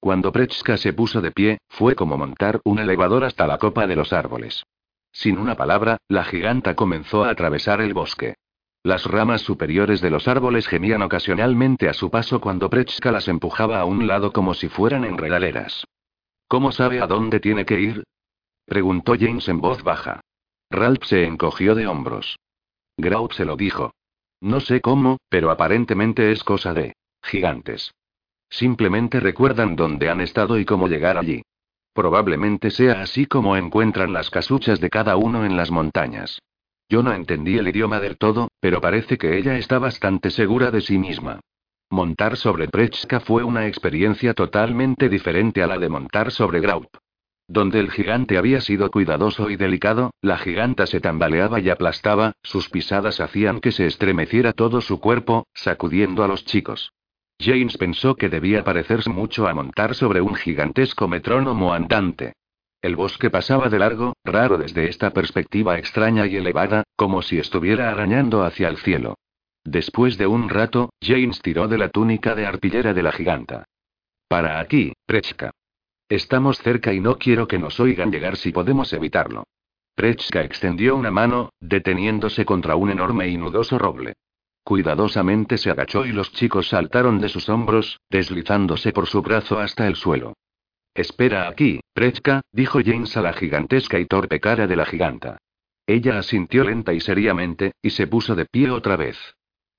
[0.00, 3.96] Cuando Prechka se puso de pie, fue como montar un elevador hasta la copa de
[3.96, 4.64] los árboles.
[5.12, 8.34] Sin una palabra, la giganta comenzó a atravesar el bosque.
[8.82, 13.80] Las ramas superiores de los árboles gemían ocasionalmente a su paso cuando Prechka las empujaba
[13.80, 15.84] a un lado como si fueran enredaleras.
[16.46, 18.04] ¿Cómo sabe a dónde tiene que ir?
[18.64, 20.20] preguntó James en voz baja.
[20.70, 22.38] Ralph se encogió de hombros.
[22.96, 23.92] Grout se lo dijo.
[24.40, 27.92] No sé cómo, pero aparentemente es cosa de gigantes.
[28.48, 31.42] Simplemente recuerdan dónde han estado y cómo llegar allí.
[31.92, 36.40] Probablemente sea así como encuentran las casuchas de cada uno en las montañas.
[36.88, 40.80] Yo no entendí el idioma del todo, pero parece que ella está bastante segura de
[40.80, 41.40] sí misma.
[41.90, 46.88] Montar sobre Prechka fue una experiencia totalmente diferente a la de montar sobre Graup.
[47.46, 52.68] Donde el gigante había sido cuidadoso y delicado, la giganta se tambaleaba y aplastaba, sus
[52.68, 56.92] pisadas hacían que se estremeciera todo su cuerpo, sacudiendo a los chicos.
[57.40, 62.34] James pensó que debía parecerse mucho a montar sobre un gigantesco metrónomo andante.
[62.82, 67.90] El bosque pasaba de largo, raro desde esta perspectiva extraña y elevada, como si estuviera
[67.90, 69.16] arañando hacia el cielo.
[69.64, 73.64] Después de un rato, James tiró de la túnica de arpillera de la giganta.
[74.28, 75.50] Para aquí, Prechka.
[76.08, 79.44] Estamos cerca y no quiero que nos oigan llegar si podemos evitarlo.
[79.94, 84.14] Prechka extendió una mano, deteniéndose contra un enorme y nudoso roble.
[84.68, 89.86] Cuidadosamente se agachó y los chicos saltaron de sus hombros, deslizándose por su brazo hasta
[89.86, 90.34] el suelo.
[90.92, 95.38] Espera aquí, Prechka, dijo James a la gigantesca y torpe cara de la giganta.
[95.86, 99.16] Ella asintió lenta y seriamente, y se puso de pie otra vez.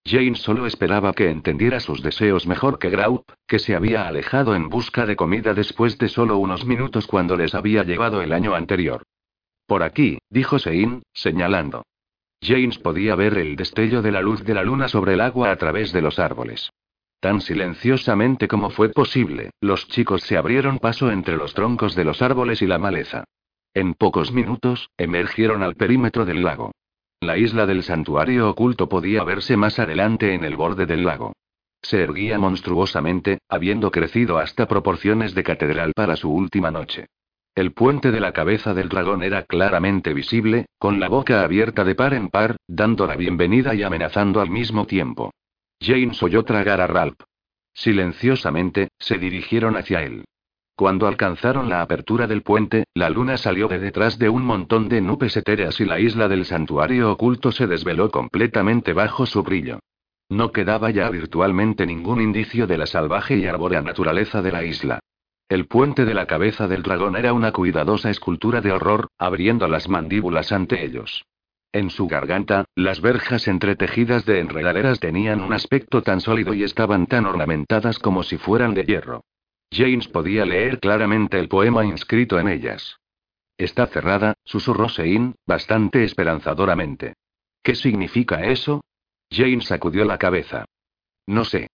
[0.03, 4.69] Jane solo esperaba que entendiera sus deseos mejor que Graup, que se había alejado en
[4.69, 9.03] busca de comida después de solo unos minutos cuando les había llevado el año anterior.
[9.67, 11.83] Por aquí, dijo Sein, señalando.
[12.41, 15.55] James podía ver el destello de la luz de la luna sobre el agua a
[15.57, 16.71] través de los árboles.
[17.19, 22.21] Tan silenciosamente como fue posible, los chicos se abrieron paso entre los troncos de los
[22.21, 23.25] árboles y la maleza.
[23.73, 26.71] En pocos minutos, emergieron al perímetro del lago.
[27.19, 31.33] La isla del santuario oculto podía verse más adelante en el borde del lago.
[31.81, 37.07] Se erguía monstruosamente, habiendo crecido hasta proporciones de catedral para su última noche.
[37.59, 41.93] El puente de la cabeza del dragón era claramente visible, con la boca abierta de
[41.93, 45.33] par en par, dando la bienvenida y amenazando al mismo tiempo.
[45.81, 47.19] James oyó tragar a Ralph.
[47.73, 50.23] Silenciosamente, se dirigieron hacia él.
[50.77, 55.01] Cuando alcanzaron la apertura del puente, la luna salió de detrás de un montón de
[55.01, 59.79] nubes etéreas y la isla del santuario oculto se desveló completamente bajo su brillo.
[60.29, 65.01] No quedaba ya virtualmente ningún indicio de la salvaje y arbórea naturaleza de la isla.
[65.49, 69.89] El puente de la cabeza del dragón era una cuidadosa escultura de horror, abriendo las
[69.89, 71.25] mandíbulas ante ellos.
[71.71, 77.07] En su garganta, las verjas entretejidas de enredaderas tenían un aspecto tan sólido y estaban
[77.07, 79.23] tan ornamentadas como si fueran de hierro.
[79.71, 82.97] James podía leer claramente el poema inscrito en ellas.
[83.57, 87.15] Está cerrada, susurró Sein, bastante esperanzadoramente.
[87.63, 88.81] ¿Qué significa eso?
[89.31, 90.65] James sacudió la cabeza.
[91.25, 91.69] No sé.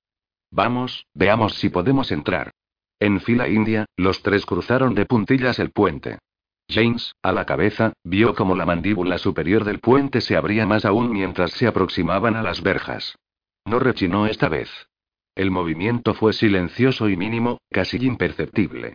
[0.49, 2.51] Vamos, veamos si podemos entrar.
[2.99, 6.19] En fila india, los tres cruzaron de puntillas el puente.
[6.69, 11.11] James, a la cabeza, vio como la mandíbula superior del puente se abría más aún
[11.11, 13.15] mientras se aproximaban a las verjas.
[13.65, 14.69] No rechinó esta vez.
[15.35, 18.93] El movimiento fue silencioso y mínimo, casi imperceptible.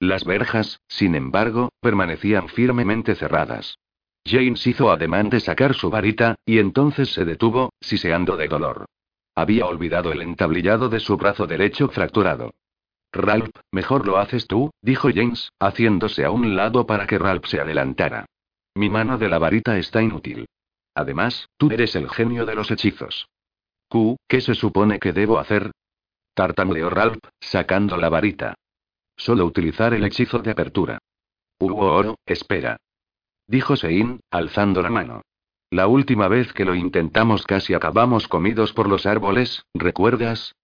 [0.00, 3.76] Las verjas, sin embargo, permanecían firmemente cerradas.
[4.24, 8.86] James hizo ademán de sacar su varita, y entonces se detuvo, siseando de dolor.
[9.34, 12.52] Había olvidado el entablillado de su brazo derecho fracturado.
[13.12, 17.60] Ralph, mejor lo haces tú, dijo James, haciéndose a un lado para que Ralph se
[17.60, 18.26] adelantara.
[18.74, 20.46] Mi mano de la varita está inútil.
[20.94, 23.28] Además, tú eres el genio de los hechizos.
[23.88, 25.70] Q, ¿qué se supone que debo hacer?
[26.34, 28.54] Tartamudeó Ralph, sacando la varita.
[29.16, 30.98] Solo utilizar el hechizo de apertura.
[31.58, 32.78] Hugo oro, espera.
[33.46, 35.22] Dijo Sein, alzando la mano.
[35.70, 40.54] La última vez que lo intentamos casi acabamos comidos por los árboles, ¿recuerdas?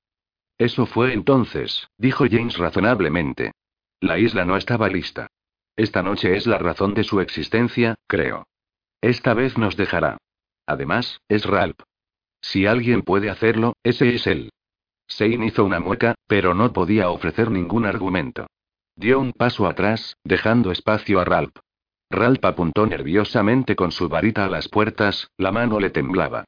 [0.59, 3.53] Eso fue entonces, dijo James razonablemente.
[4.01, 5.29] La isla no estaba lista.
[5.77, 8.47] Esta noche es la razón de su existencia, creo.
[9.01, 10.19] Esta vez nos dejará.
[10.67, 11.79] Además, es Ralph.
[12.41, 14.51] Si alguien puede hacerlo, ese es él.
[15.07, 18.47] Sein hizo una mueca, pero no podía ofrecer ningún argumento.
[18.97, 21.57] Dio un paso atrás, dejando espacio a Ralph.
[22.11, 26.45] Ralph apuntó nerviosamente con su varita a las puertas, la mano le temblaba.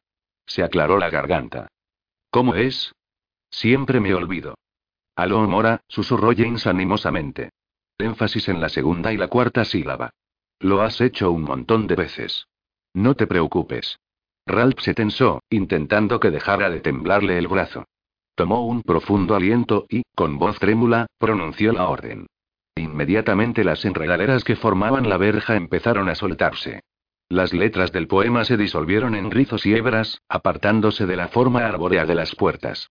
[0.47, 1.69] Se aclaró la garganta.
[2.31, 2.93] ¿Cómo es?
[3.51, 4.55] Siempre me olvido.
[5.17, 7.51] Aló Mora, susurró James animosamente.
[7.99, 10.11] Énfasis en la segunda y la cuarta sílaba.
[10.61, 12.47] Lo has hecho un montón de veces.
[12.95, 13.99] No te preocupes.
[14.47, 17.85] Ralph se tensó, intentando que dejara de temblarle el brazo.
[18.35, 22.27] Tomó un profundo aliento y, con voz trémula, pronunció la orden.
[22.77, 26.81] Inmediatamente las enredaderas que formaban la verja empezaron a soltarse.
[27.29, 32.07] Las letras del poema se disolvieron en rizos y hebras, apartándose de la forma arbórea
[32.07, 32.91] de las puertas.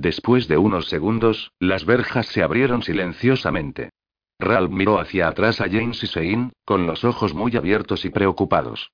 [0.00, 3.90] Después de unos segundos, las verjas se abrieron silenciosamente.
[4.38, 8.92] Ralph miró hacia atrás a James y Sein, con los ojos muy abiertos y preocupados.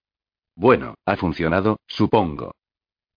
[0.57, 2.53] Bueno, ha funcionado, supongo.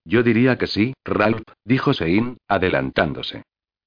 [0.03, 3.43] Yo diría que sí, Ralph, dijo Sein, adelantándose.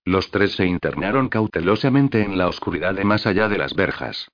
[0.07, 4.29] Los tres se internaron cautelosamente en la oscuridad de más allá de las verjas.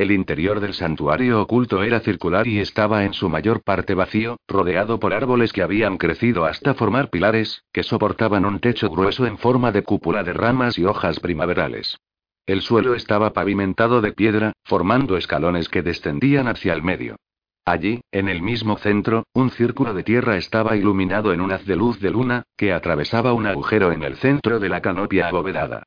[0.00, 4.98] El interior del santuario oculto era circular y estaba en su mayor parte vacío, rodeado
[4.98, 9.72] por árboles que habían crecido hasta formar pilares, que soportaban un techo grueso en forma
[9.72, 11.98] de cúpula de ramas y hojas primaverales.
[12.46, 17.16] El suelo estaba pavimentado de piedra, formando escalones que descendían hacia el medio.
[17.66, 21.76] Allí, en el mismo centro, un círculo de tierra estaba iluminado en un haz de
[21.76, 25.82] luz de luna, que atravesaba un agujero en el centro de la canopia abovedada.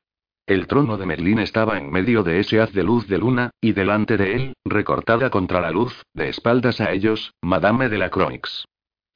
[0.46, 3.72] El trono de Merlín estaba en medio de ese haz de luz de luna, y
[3.72, 8.66] delante de él, recortada contra la luz, de espaldas a ellos, Madame de la Croix.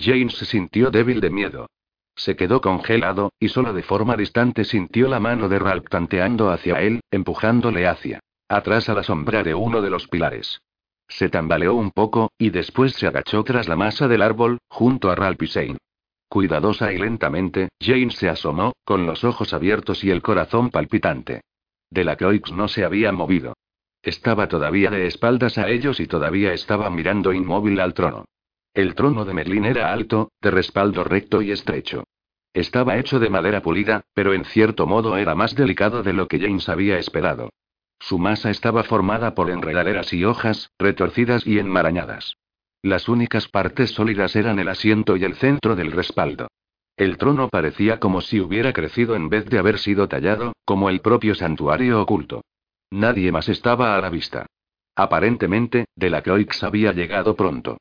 [0.00, 1.66] James se sintió débil de miedo.
[2.16, 6.80] Se quedó congelado, y solo de forma distante sintió la mano de Ralph tanteando hacia
[6.80, 10.62] él, empujándole hacia atrás a la sombra de uno de los pilares.
[11.08, 15.14] Se tambaleó un poco, y después se agachó tras la masa del árbol, junto a
[15.14, 15.46] Ralph y
[16.28, 21.40] Cuidadosa y lentamente, Jane se asomó, con los ojos abiertos y el corazón palpitante.
[21.90, 23.54] De la Croix no se había movido.
[24.02, 28.26] Estaba todavía de espaldas a ellos y todavía estaba mirando inmóvil al trono.
[28.74, 32.04] El trono de Merlín era alto, de respaldo recto y estrecho.
[32.52, 36.38] Estaba hecho de madera pulida, pero en cierto modo era más delicado de lo que
[36.38, 37.50] James había esperado.
[38.00, 42.36] Su masa estaba formada por enredaderas y hojas, retorcidas y enmarañadas.
[42.82, 46.48] Las únicas partes sólidas eran el asiento y el centro del respaldo.
[46.96, 51.00] El trono parecía como si hubiera crecido en vez de haber sido tallado, como el
[51.00, 52.42] propio santuario oculto.
[52.90, 54.46] Nadie más estaba a la vista.
[54.96, 57.78] Aparentemente, Delacroix había llegado pronto.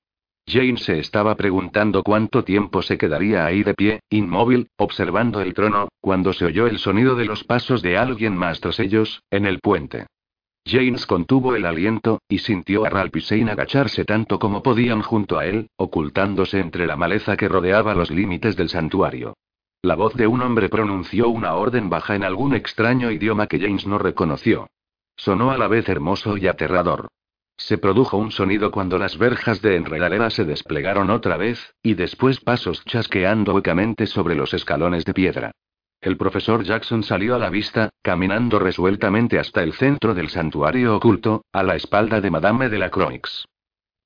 [0.48, 5.90] Jane se estaba preguntando cuánto tiempo se quedaría ahí de pie, inmóvil, observando el trono,
[6.00, 9.60] cuando se oyó el sonido de los pasos de alguien más tras ellos, en el
[9.60, 10.06] puente.
[10.68, 13.16] James contuvo el aliento, y sintió a Ralph
[13.50, 18.58] agacharse tanto como podían junto a él, ocultándose entre la maleza que rodeaba los límites
[18.58, 19.38] del santuario.
[19.82, 23.88] La voz de un hombre pronunció una orden baja en algún extraño idioma que James
[23.88, 24.68] no reconoció.
[25.16, 27.08] Sonó a la vez hermoso y aterrador.
[27.56, 32.42] Se produjo un sonido cuando las verjas de enredadera se desplegaron otra vez, y después
[32.42, 35.52] pasos chasqueando huecamente sobre los escalones de piedra.
[36.00, 41.44] El profesor Jackson salió a la vista, caminando resueltamente hasta el centro del santuario oculto,
[41.52, 43.46] a la espalda de Madame de la Croix.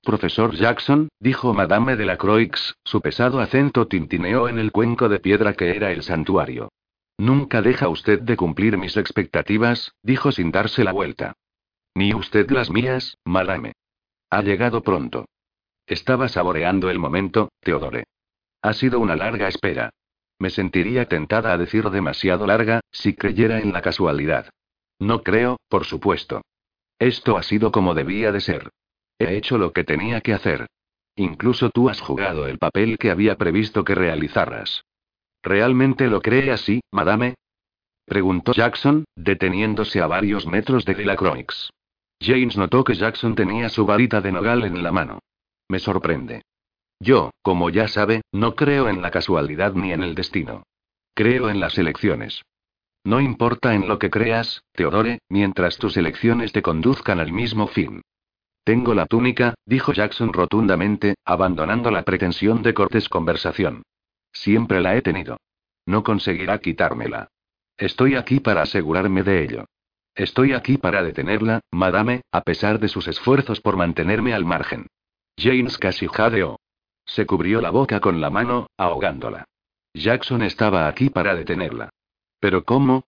[0.01, 5.19] Profesor Jackson, dijo Madame de la Croix, su pesado acento tintineó en el cuenco de
[5.19, 6.69] piedra que era el santuario.
[7.17, 11.33] Nunca deja usted de cumplir mis expectativas, dijo sin darse la vuelta.
[11.93, 13.73] Ni usted las mías, madame.
[14.31, 15.25] Ha llegado pronto.
[15.85, 18.05] Estaba saboreando el momento, Teodore.
[18.61, 19.91] Ha sido una larga espera.
[20.41, 24.49] Me sentiría tentada a decir demasiado larga, si creyera en la casualidad.
[24.97, 26.41] No creo, por supuesto.
[26.97, 28.71] Esto ha sido como debía de ser.
[29.19, 30.65] He hecho lo que tenía que hacer.
[31.15, 34.83] Incluso tú has jugado el papel que había previsto que realizaras.
[35.43, 37.35] ¿Realmente lo cree así, madame?
[38.05, 41.69] Preguntó Jackson, deteniéndose a varios metros de Delacroix.
[42.19, 45.19] James notó que Jackson tenía su varita de nogal en la mano.
[45.67, 46.41] Me sorprende.
[47.01, 50.61] Yo, como ya sabe, no creo en la casualidad ni en el destino.
[51.15, 52.43] Creo en las elecciones.
[53.03, 58.03] No importa en lo que creas, Teodore, mientras tus elecciones te conduzcan al mismo fin.
[58.63, 63.81] Tengo la túnica, dijo Jackson rotundamente, abandonando la pretensión de cortes conversación.
[64.31, 65.37] Siempre la he tenido.
[65.87, 67.29] No conseguirá quitármela.
[67.77, 69.65] Estoy aquí para asegurarme de ello.
[70.13, 74.85] Estoy aquí para detenerla, madame, a pesar de sus esfuerzos por mantenerme al margen.
[75.35, 76.60] James casi jadeó.
[77.13, 79.43] Se cubrió la boca con la mano, ahogándola.
[79.93, 81.89] Jackson estaba aquí para detenerla.
[82.39, 83.03] ¿Pero cómo?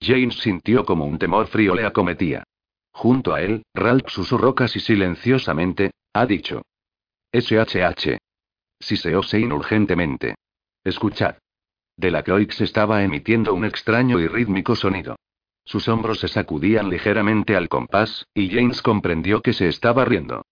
[0.00, 2.44] James sintió como un temor frío le acometía.
[2.92, 6.62] Junto a él, Ralph susurró casi silenciosamente, ha dicho.
[7.30, 8.16] SHH.
[8.80, 10.36] Siseó Sein urgentemente.
[10.82, 11.36] Escuchad.
[11.94, 15.16] De la Croix estaba emitiendo un extraño y rítmico sonido.
[15.62, 20.42] Sus hombros se sacudían ligeramente al compás, y James comprendió que se estaba riendo.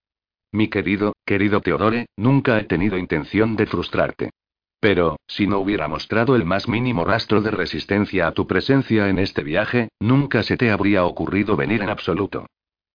[0.52, 4.30] Mi querido, querido Teodore, nunca he tenido intención de frustrarte.
[4.80, 9.18] Pero, si no hubiera mostrado el más mínimo rastro de resistencia a tu presencia en
[9.18, 12.46] este viaje, nunca se te habría ocurrido venir en absoluto.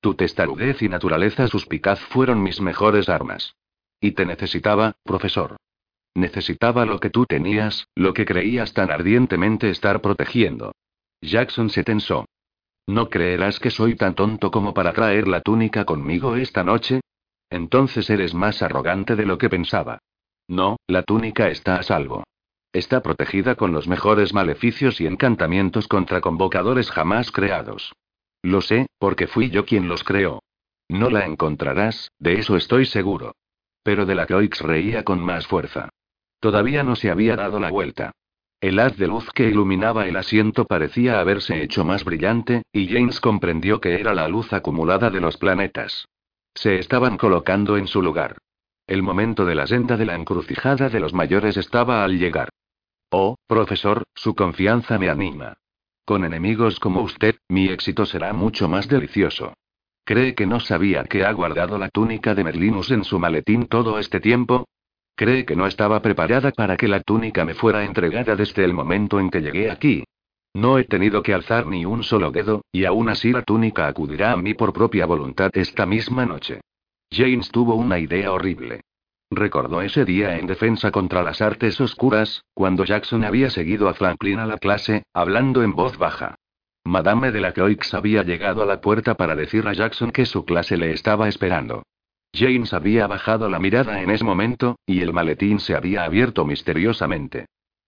[0.01, 3.55] Tu testarudez y naturaleza suspicaz fueron mis mejores armas.
[4.01, 5.57] Y te necesitaba, profesor.
[6.15, 10.73] Necesitaba lo que tú tenías, lo que creías tan ardientemente estar protegiendo.
[11.21, 12.25] Jackson se tensó.
[12.87, 17.01] ¿No creerás que soy tan tonto como para traer la túnica conmigo esta noche?
[17.55, 19.99] Entonces eres más arrogante de lo que pensaba.
[20.45, 22.25] No, la túnica está a salvo.
[22.73, 27.93] Está protegida con los mejores maleficios y encantamientos contra convocadores jamás creados.
[28.43, 30.43] Lo sé, porque fui yo quien los creó.
[30.89, 33.35] No la encontrarás, de eso estoy seguro.
[33.83, 35.87] Pero de la Croix reía con más fuerza.
[36.41, 38.11] Todavía no se había dado la vuelta.
[38.59, 43.21] El haz de luz que iluminaba el asiento parecía haberse hecho más brillante, y James
[43.21, 46.05] comprendió que era la luz acumulada de los planetas.
[46.55, 48.37] Se estaban colocando en su lugar.
[48.87, 52.49] El momento de la senda de la encrucijada de los mayores estaba al llegar.
[53.11, 55.57] Oh, profesor, su confianza me anima.
[56.05, 59.53] Con enemigos como usted, mi éxito será mucho más delicioso.
[60.05, 63.99] ¿Cree que no sabía que ha guardado la túnica de Merlinus en su maletín todo
[63.99, 64.65] este tiempo?
[65.15, 69.19] ¿Cree que no estaba preparada para que la túnica me fuera entregada desde el momento
[69.19, 70.03] en que llegué aquí?
[70.55, 74.31] No he tenido que alzar ni un solo dedo, y aún así la túnica acudirá
[74.31, 76.61] a mí por propia voluntad esta misma noche.
[77.11, 78.79] James tuvo una idea horrible.
[79.29, 84.39] Recordó ese día en defensa contra las artes oscuras, cuando Jackson había seguido a Franklin
[84.39, 86.35] a la clase, hablando en voz baja.
[86.85, 90.45] Madame de la Croix había llegado a la puerta para decir a Jackson que su
[90.45, 91.83] clase le estaba esperando.
[92.33, 97.47] James había bajado la mirada en ese momento, y el maletín se había abierto misteriosamente.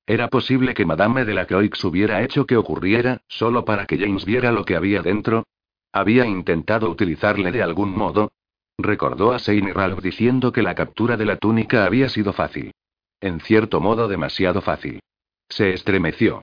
[0.10, 4.24] Era posible que Madame de la Croix hubiera hecho que ocurriera, solo para que James
[4.24, 5.44] viera lo que había dentro.
[5.92, 8.32] Había intentado utilizarle de algún modo.
[8.78, 12.72] Recordó a y Ralph diciendo que la captura de la túnica había sido fácil.
[13.20, 15.02] En cierto modo demasiado fácil.
[15.50, 16.42] Se estremeció.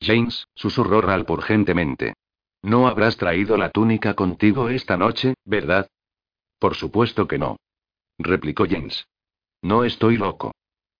[0.00, 2.14] James, susurró Ralph urgentemente.
[2.62, 5.88] No habrás traído la túnica contigo esta noche, ¿verdad?
[6.58, 7.58] Por supuesto que no.
[8.18, 9.06] Replicó James.
[9.60, 10.52] No estoy loco.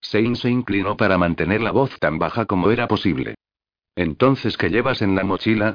[0.04, 3.34] Shane se inclinó para mantener la voz tan baja como era posible.
[3.96, 5.74] Entonces, ¿qué llevas en la mochila?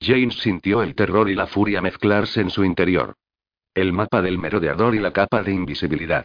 [0.00, 3.14] James sintió el terror y la furia mezclarse en su interior.
[3.74, 6.24] El mapa del merodeador y la capa de invisibilidad.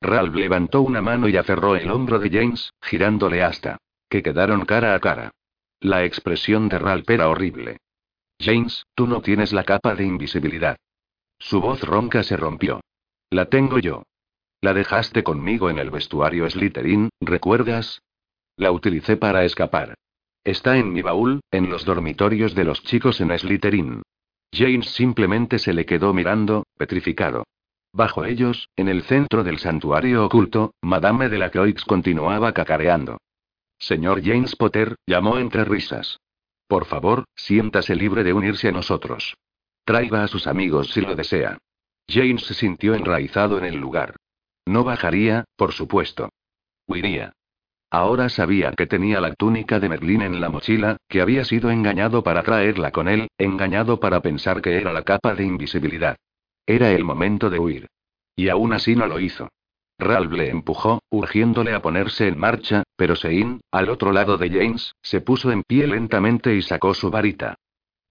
[0.00, 3.78] Ralph levantó una mano y aferró el hombro de James, girándole hasta
[4.08, 5.30] que quedaron cara a cara.
[5.80, 7.78] La expresión de Ralph era horrible.
[8.40, 10.76] James, tú no tienes la capa de invisibilidad.
[11.38, 12.80] Su voz ronca se rompió.
[13.30, 14.04] La tengo yo.
[14.66, 18.02] La dejaste conmigo en el vestuario Slytherin, ¿recuerdas?
[18.56, 19.94] La utilicé para escapar.
[20.42, 24.02] Está en mi baúl, en los dormitorios de los chicos en Slytherin.
[24.52, 27.44] James simplemente se le quedó mirando, petrificado.
[27.92, 33.18] Bajo ellos, en el centro del santuario oculto, Madame de la Croix continuaba cacareando.
[33.78, 36.18] Señor James Potter, llamó entre risas.
[36.66, 39.36] Por favor, siéntase libre de unirse a nosotros.
[39.84, 41.56] Traiga a sus amigos si lo desea.
[42.08, 44.16] James se sintió enraizado en el lugar.
[44.66, 46.28] No bajaría, por supuesto.
[46.88, 47.32] Huiría.
[47.90, 52.24] Ahora sabía que tenía la túnica de Merlín en la mochila, que había sido engañado
[52.24, 56.16] para traerla con él, engañado para pensar que era la capa de invisibilidad.
[56.66, 57.86] Era el momento de huir.
[58.34, 59.48] Y aún así no lo hizo.
[59.98, 64.94] Ralph le empujó, urgiéndole a ponerse en marcha, pero Sein, al otro lado de James,
[65.00, 67.54] se puso en pie lentamente y sacó su varita.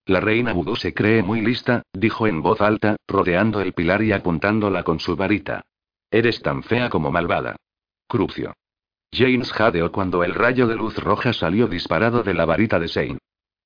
[0.08, 4.14] La reina Voodoo se cree muy lista, dijo en voz alta, rodeando el pilar y
[4.14, 5.64] apuntándola con su varita.
[6.12, 7.56] Eres tan fea como malvada.
[8.08, 8.54] Crucio.
[9.12, 13.18] James jadeó cuando el rayo de luz roja salió disparado de la varita de Sein.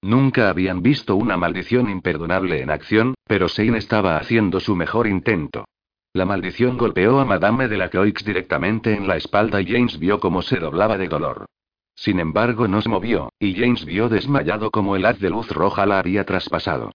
[0.02, 5.66] Nunca habían visto una maldición imperdonable en acción, pero Sein estaba haciendo su mejor intento.
[6.14, 10.20] La maldición golpeó a Madame de la Croix directamente en la espalda y James vio
[10.20, 11.46] cómo se doblaba de dolor.
[11.96, 15.86] Sin embargo, no se movió, y James vio desmayado como el haz de luz roja
[15.86, 16.92] la había traspasado.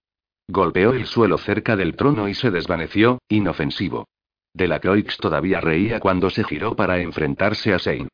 [0.47, 4.07] Golpeó el suelo cerca del trono y se desvaneció, inofensivo.
[4.55, 8.07] De la Croix todavía reía cuando se giró para enfrentarse a Shane.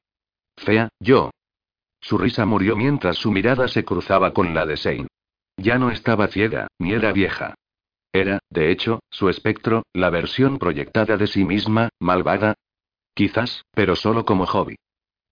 [0.57, 1.29] Fea, yo.
[2.01, 5.07] Su risa murió mientras su mirada se cruzaba con la de Shane.
[5.57, 7.53] Ya no estaba ciega, ni era vieja.
[8.11, 12.55] Era, de hecho, su espectro, la versión proyectada de sí misma, malvada.
[13.13, 14.77] Quizás, pero solo como hobby.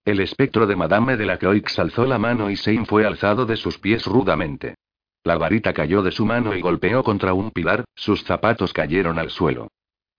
[0.05, 3.57] El espectro de Madame de la Croix alzó la mano y Sein fue alzado de
[3.57, 4.76] sus pies rudamente.
[5.24, 9.32] La varita cayó de su mano y golpeó contra un pilar, sus zapatos cayeron al
[9.32, 9.70] suelo.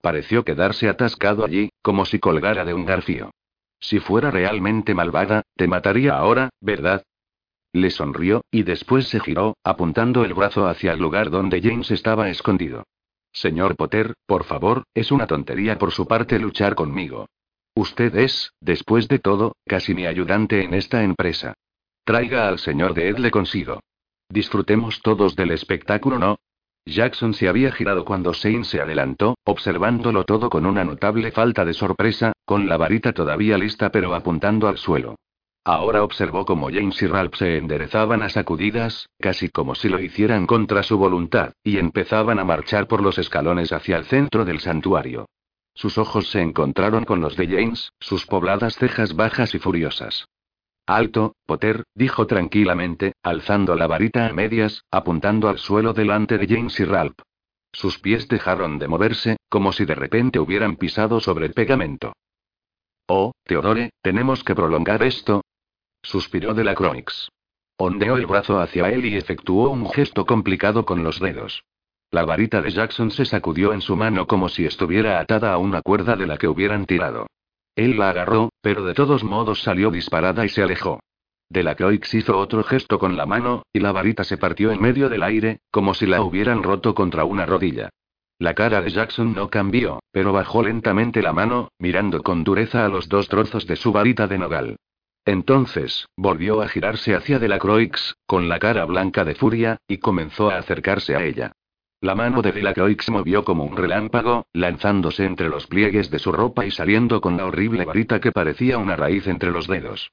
[0.01, 3.31] Pareció quedarse atascado allí, como si colgara de un garfio.
[3.79, 7.03] Si fuera realmente malvada, te mataría ahora, ¿verdad?
[7.73, 12.29] Le sonrió, y después se giró, apuntando el brazo hacia el lugar donde James estaba
[12.29, 12.83] escondido.
[13.31, 17.27] Señor Potter, por favor, es una tontería por su parte luchar conmigo.
[17.73, 21.53] Usted es, después de todo, casi mi ayudante en esta empresa.
[22.03, 23.79] Traiga al señor de Edle consigo.
[24.27, 26.37] Disfrutemos todos del espectáculo, ¿no?
[26.85, 31.73] Jackson se había girado cuando Shane se adelantó, observándolo todo con una notable falta de
[31.73, 35.15] sorpresa, con la varita todavía lista pero apuntando al suelo.
[35.63, 40.47] Ahora observó cómo James y Ralph se enderezaban a sacudidas, casi como si lo hicieran
[40.47, 45.27] contra su voluntad, y empezaban a marchar por los escalones hacia el centro del santuario.
[45.75, 50.25] Sus ojos se encontraron con los de James, sus pobladas cejas bajas y furiosas.
[50.85, 56.79] Alto, Potter, dijo tranquilamente, alzando la varita a medias, apuntando al suelo delante de James
[56.79, 57.19] y Ralph.
[57.71, 62.13] Sus pies dejaron de moverse, como si de repente hubieran pisado sobre el pegamento.
[63.07, 65.41] Oh, Teodore, tenemos que prolongar esto,
[66.03, 67.29] Suspiró de la Cronix.
[67.77, 71.63] Ondeó el brazo hacia él y efectuó un gesto complicado con los dedos.
[72.09, 75.81] La varita de Jackson se sacudió en su mano como si estuviera atada a una
[75.81, 77.27] cuerda de la que hubieran tirado.
[77.75, 80.99] Él la agarró, pero de todos modos salió disparada y se alejó.
[81.49, 84.81] De la Croix hizo otro gesto con la mano, y la varita se partió en
[84.81, 87.89] medio del aire, como si la hubieran roto contra una rodilla.
[88.39, 92.89] La cara de Jackson no cambió, pero bajó lentamente la mano, mirando con dureza a
[92.89, 94.77] los dos trozos de su varita de nogal.
[95.25, 100.57] Entonces, volvió a girarse hacia Delacroix, con la cara blanca de furia, y comenzó a
[100.57, 101.51] acercarse a ella.
[102.01, 106.31] La mano de Delacroix se movió como un relámpago, lanzándose entre los pliegues de su
[106.31, 110.11] ropa y saliendo con la horrible varita que parecía una raíz entre los dedos.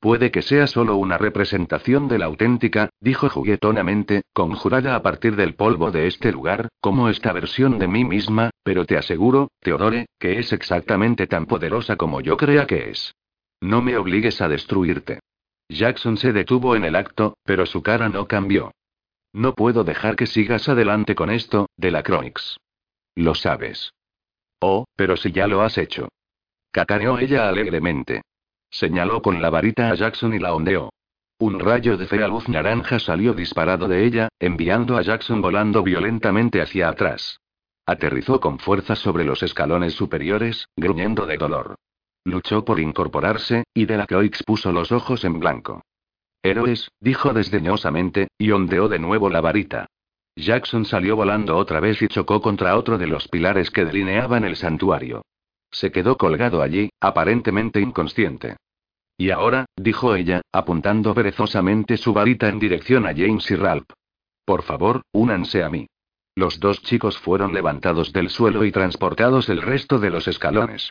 [0.00, 5.54] Puede que sea solo una representación de la auténtica, dijo juguetonamente, conjurada a partir del
[5.54, 10.38] polvo de este lugar, como esta versión de mí misma, pero te aseguro, Teodore, que
[10.38, 13.14] es exactamente tan poderosa como yo crea que es.
[13.60, 15.20] No me obligues a destruirte.
[15.68, 18.70] Jackson se detuvo en el acto, pero su cara no cambió.
[19.32, 22.56] No puedo dejar que sigas adelante con esto, de la Croix.
[23.14, 23.92] Lo sabes.
[24.60, 26.08] Oh, pero si ya lo has hecho.
[26.70, 28.22] Cacareó ella alegremente.
[28.70, 30.90] Señaló con la varita a Jackson y la ondeó.
[31.38, 36.60] Un rayo de fea luz naranja salió disparado de ella, enviando a Jackson volando violentamente
[36.60, 37.38] hacia atrás.
[37.86, 41.76] Aterrizó con fuerza sobre los escalones superiores, gruñendo de dolor.
[42.24, 45.82] Luchó por incorporarse, y Delacroix puso los ojos en blanco.
[46.42, 49.86] Héroes, dijo desdeñosamente, y ondeó de nuevo la varita.
[50.36, 54.56] Jackson salió volando otra vez y chocó contra otro de los pilares que delineaban el
[54.56, 55.22] santuario.
[55.70, 58.56] Se quedó colgado allí, aparentemente inconsciente.
[59.16, 63.90] Y ahora, dijo ella, apuntando perezosamente su varita en dirección a James y Ralph.
[64.44, 65.88] Por favor, únanse a mí.
[66.36, 70.90] Los dos chicos fueron levantados del suelo y transportados el resto de los escalones.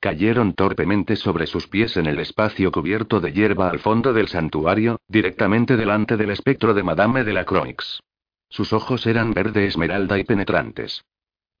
[0.00, 5.00] Cayeron torpemente sobre sus pies en el espacio cubierto de hierba al fondo del santuario,
[5.08, 8.00] directamente delante del espectro de Madame de la Croix.
[8.48, 11.04] Sus ojos eran verde esmeralda y penetrantes.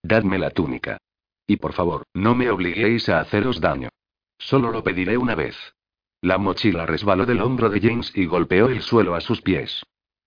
[0.02, 0.98] Dadme la túnica.
[1.46, 3.88] Y por favor, no me obliguéis a haceros daño.
[4.38, 5.56] Solo lo pediré una vez.
[6.20, 9.82] La mochila resbaló del hombro de James y golpeó el suelo a sus pies.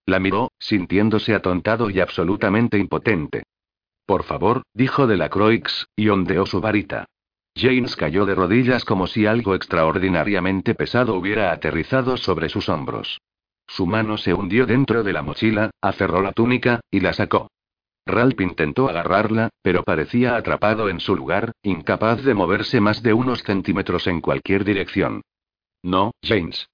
[0.05, 3.43] La miró, sintiéndose atontado y absolutamente impotente.
[4.05, 7.05] Por favor, dijo de la Croix, y ondeó su varita.
[7.55, 13.19] James cayó de rodillas como si algo extraordinariamente pesado hubiera aterrizado sobre sus hombros.
[13.67, 17.49] Su mano se hundió dentro de la mochila, aferró la túnica, y la sacó.
[18.05, 23.43] Ralph intentó agarrarla, pero parecía atrapado en su lugar, incapaz de moverse más de unos
[23.43, 25.21] centímetros en cualquier dirección.
[25.83, 26.67] No, James.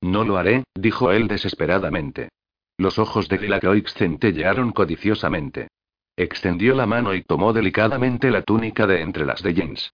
[0.00, 2.30] No lo haré, dijo él desesperadamente.
[2.76, 5.68] Los ojos de Delacroix centellearon codiciosamente.
[6.16, 9.92] Extendió la mano y tomó delicadamente la túnica de entre las de James.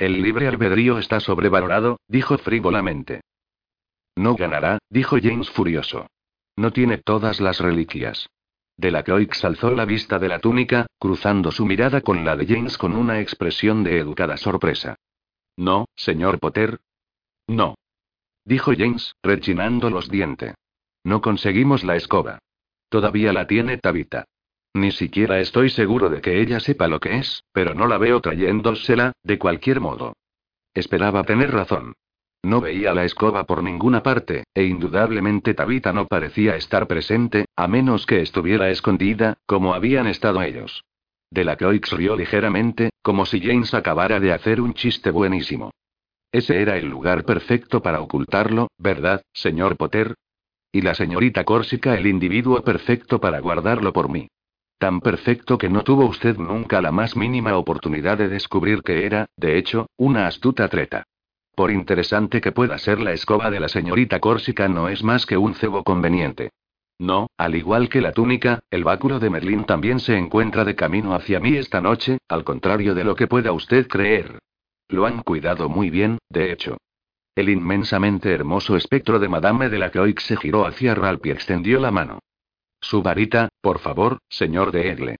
[0.00, 3.20] El libre albedrío está sobrevalorado, dijo frívolamente.
[4.16, 6.06] No ganará, dijo James furioso.
[6.56, 8.30] No tiene todas las reliquias.
[8.78, 12.96] Delacroix alzó la vista de la túnica, cruzando su mirada con la de James con
[12.96, 14.96] una expresión de educada sorpresa.
[15.58, 16.80] No, señor Potter.
[17.46, 17.74] No.
[18.46, 20.54] Dijo James, rechinando los dientes.
[21.04, 22.38] No conseguimos la escoba.
[22.88, 24.24] Todavía la tiene Tabita.
[24.74, 28.20] Ni siquiera estoy seguro de que ella sepa lo que es, pero no la veo
[28.20, 30.14] trayéndosela, de cualquier modo.
[30.74, 31.94] Esperaba tener razón.
[32.42, 37.68] No veía la escoba por ninguna parte, e indudablemente Tabita no parecía estar presente, a
[37.68, 40.84] menos que estuviera escondida, como habían estado ellos.
[41.30, 45.70] Delacroix rió ligeramente, como si James acabara de hacer un chiste buenísimo.
[46.32, 50.14] Ese era el lugar perfecto para ocultarlo, ¿verdad, señor Potter?
[50.72, 54.28] Y la señorita Córsica el individuo perfecto para guardarlo por mí.
[54.80, 59.26] Tan perfecto que no tuvo usted nunca la más mínima oportunidad de descubrir que era,
[59.36, 61.04] de hecho, una astuta treta.
[61.54, 65.36] Por interesante que pueda ser la escoba de la señorita Córsica, no es más que
[65.36, 66.48] un cebo conveniente.
[66.98, 71.14] No, al igual que la túnica, el báculo de Merlín también se encuentra de camino
[71.14, 74.38] hacia mí esta noche, al contrario de lo que pueda usted creer.
[74.88, 76.78] Lo han cuidado muy bien, de hecho.
[77.34, 81.80] El inmensamente hermoso espectro de Madame de la Croix se giró hacia Ralph y extendió
[81.80, 82.20] la mano.
[82.80, 85.16] Su varita, por favor, señor de Egle.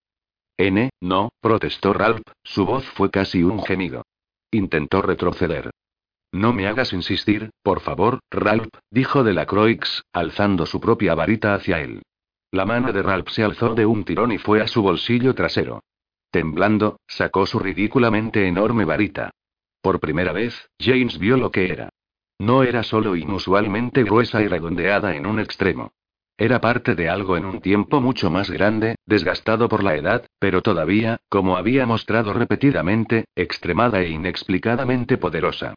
[0.57, 4.03] N, no, protestó Ralph, su voz fue casi un gemido.
[4.51, 5.71] Intentó retroceder.
[6.33, 11.55] No me hagas insistir, por favor, Ralph, dijo de la Croix, alzando su propia varita
[11.55, 12.03] hacia él.
[12.53, 15.83] La mano de Ralph se alzó de un tirón y fue a su bolsillo trasero.
[16.31, 19.31] Temblando, sacó su ridículamente enorme varita.
[19.81, 21.91] Por primera vez, James vio lo que era.
[22.39, 25.93] No era solo inusualmente gruesa y redondeada en un extremo.
[26.41, 30.63] Era parte de algo en un tiempo mucho más grande, desgastado por la edad, pero
[30.63, 35.75] todavía, como había mostrado repetidamente, extremada e inexplicadamente poderosa.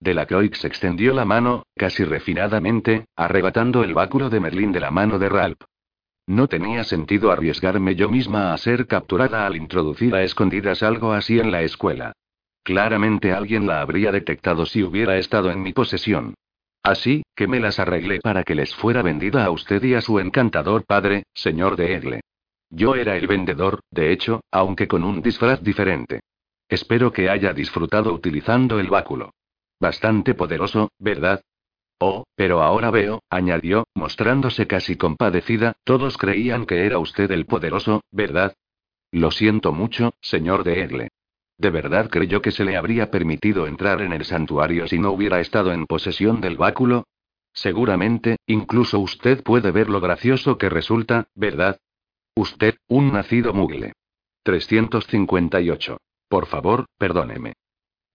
[0.00, 5.28] Delacroix extendió la mano, casi refinadamente, arrebatando el báculo de Merlín de la mano de
[5.28, 5.60] Ralph.
[6.26, 11.38] No tenía sentido arriesgarme yo misma a ser capturada al introducir a escondidas algo así
[11.38, 12.12] en la escuela.
[12.62, 16.36] Claramente alguien la habría detectado si hubiera estado en mi posesión.
[16.82, 20.20] Así, que me las arreglé para que les fuera vendida a usted y a su
[20.20, 22.20] encantador padre, señor de Egle.
[22.70, 26.20] Yo era el vendedor, de hecho, aunque con un disfraz diferente.
[26.68, 29.32] Espero que haya disfrutado utilizando el báculo.
[29.80, 31.42] Bastante poderoso, ¿verdad?
[31.98, 38.02] Oh, pero ahora veo, añadió, mostrándose casi compadecida, todos creían que era usted el poderoso,
[38.10, 38.54] ¿verdad?
[39.12, 41.08] Lo siento mucho, señor de Egle.
[41.58, 45.40] ¿De verdad creyó que se le habría permitido entrar en el santuario si no hubiera
[45.40, 47.04] estado en posesión del báculo?
[47.52, 51.78] Seguramente, incluso usted puede ver lo gracioso que resulta, ¿verdad?
[52.34, 53.94] Usted, un nacido mugle.
[54.42, 55.98] 358.
[56.28, 57.54] Por favor, perdóneme.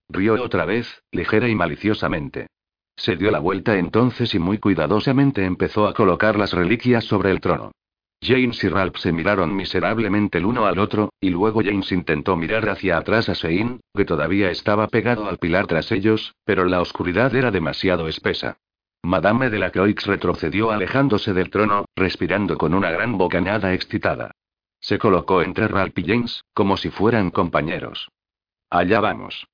[0.09, 2.47] Rió otra vez, ligera y maliciosamente.
[2.95, 7.41] Se dio la vuelta entonces y muy cuidadosamente empezó a colocar las reliquias sobre el
[7.41, 7.71] trono.
[8.23, 12.69] James y Ralph se miraron miserablemente el uno al otro, y luego James intentó mirar
[12.69, 17.33] hacia atrás a Sein, que todavía estaba pegado al pilar tras ellos, pero la oscuridad
[17.35, 18.57] era demasiado espesa.
[19.01, 24.31] Madame de la Croix retrocedió alejándose del trono, respirando con una gran bocanada excitada.
[24.79, 28.09] Se colocó entre Ralph y James, como si fueran compañeros.
[28.69, 29.47] Allá vamos.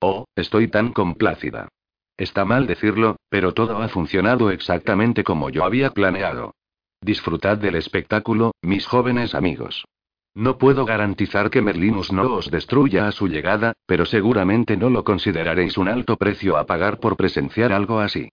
[0.00, 1.68] Oh, estoy tan complácida.
[2.16, 6.54] Está mal decirlo, pero todo ha funcionado exactamente como yo había planeado.
[7.00, 9.84] Disfrutad del espectáculo, mis jóvenes amigos.
[10.34, 15.04] No puedo garantizar que Merlinus no os destruya a su llegada, pero seguramente no lo
[15.04, 18.30] consideraréis un alto precio a pagar por presenciar algo así.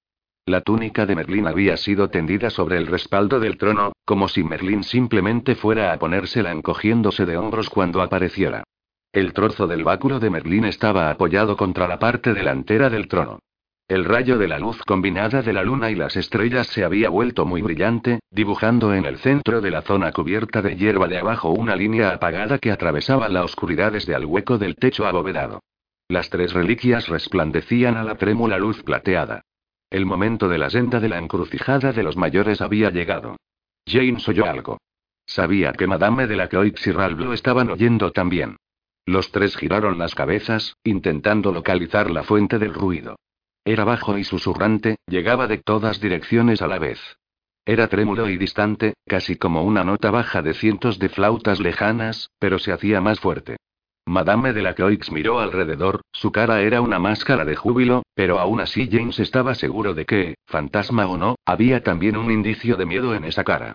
[0.48, 4.84] La túnica de Merlín había sido tendida sobre el respaldo del trono, como si Merlín
[4.84, 8.64] simplemente fuera a ponérsela encogiéndose de hombros cuando apareciera.
[9.12, 13.40] El trozo del báculo de Merlín estaba apoyado contra la parte delantera del trono.
[13.88, 17.46] El rayo de la luz combinada de la luna y las estrellas se había vuelto
[17.46, 21.76] muy brillante, dibujando en el centro de la zona cubierta de hierba de abajo una
[21.76, 25.60] línea apagada que atravesaba la oscuridad desde el hueco del techo abovedado.
[26.08, 29.42] Las tres reliquias resplandecían a la trémula luz plateada.
[29.92, 33.38] El momento de la senda de la encrucijada de los mayores había llegado.
[33.88, 34.80] James oyó algo.
[35.28, 38.58] Sabía que Madame de la Croix y Ralph lo estaban oyendo también.
[39.06, 43.16] Los tres giraron las cabezas, intentando localizar la fuente del ruido.
[43.66, 47.00] Era bajo y susurrante, llegaba de todas direcciones a la vez.
[47.66, 52.60] Era trémulo y distante, casi como una nota baja de cientos de flautas lejanas, pero
[52.60, 53.58] se hacía más fuerte.
[54.06, 58.62] Madame de la Croix miró alrededor, su cara era una máscara de júbilo, pero aún
[58.62, 63.16] así James estaba seguro de que, fantasma o no, había también un indicio de miedo
[63.16, 63.74] en esa cara.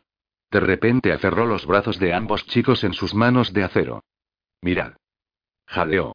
[0.53, 4.05] De repente aferró los brazos de ambos chicos en sus manos de acero.
[4.63, 4.93] Mirad.
[5.67, 6.13] Jadeó.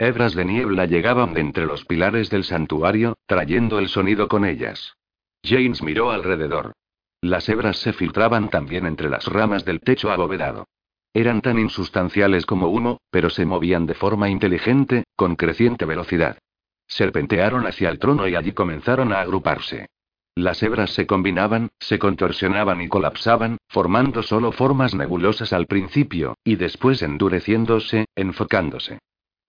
[0.00, 4.96] Hebras de niebla llegaban de entre los pilares del santuario, trayendo el sonido con ellas.
[5.42, 6.72] James miró alrededor.
[7.20, 10.68] Las hebras se filtraban también entre las ramas del techo abovedado.
[11.12, 16.38] Eran tan insustanciales como humo, pero se movían de forma inteligente, con creciente velocidad.
[16.86, 19.88] Serpentearon hacia el trono y allí comenzaron a agruparse.
[20.36, 26.54] Las hebras se combinaban, se contorsionaban y colapsaban, formando solo formas nebulosas al principio, y
[26.54, 29.00] después endureciéndose, enfocándose.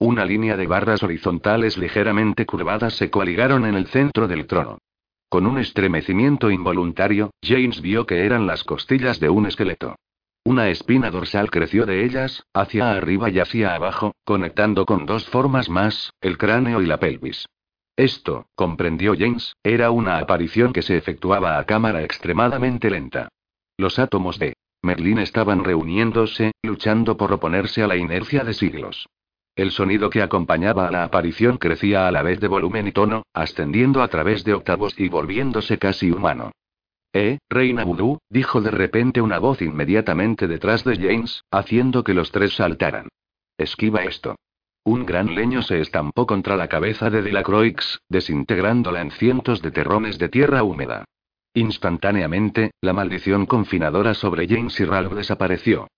[0.02, 4.78] Una línea de barras horizontales ligeramente curvadas se coaligaron en el centro del trono.
[5.28, 9.98] Con un estremecimiento involuntario, James vio que eran las costillas de un esqueleto.
[10.46, 15.70] Una espina dorsal creció de ellas, hacia arriba y hacia abajo, conectando con dos formas
[15.70, 17.46] más, el cráneo y la pelvis.
[17.98, 23.28] Esto, comprendió James, era una aparición que se efectuaba a cámara extremadamente lenta.
[23.78, 29.06] Los átomos de Merlín estaban reuniéndose, luchando por oponerse a la inercia de siglos.
[29.60, 33.24] El sonido que acompañaba a la aparición crecía a la vez de volumen y tono,
[33.34, 36.54] ascendiendo a través de octavos y volviéndose casi humano.
[37.12, 42.32] Eh, Reina Voodoo, dijo de repente una voz inmediatamente detrás de James, haciendo que los
[42.32, 43.10] tres saltaran.
[43.58, 44.38] Esquiva esto.
[44.86, 50.18] Un gran leño se estampó contra la cabeza de Delacroix, desintegrándola en cientos de terrones
[50.20, 51.04] de tierra húmeda.
[51.54, 55.90] Instantáneamente, la maldición confinadora sobre James y Ralph desapareció.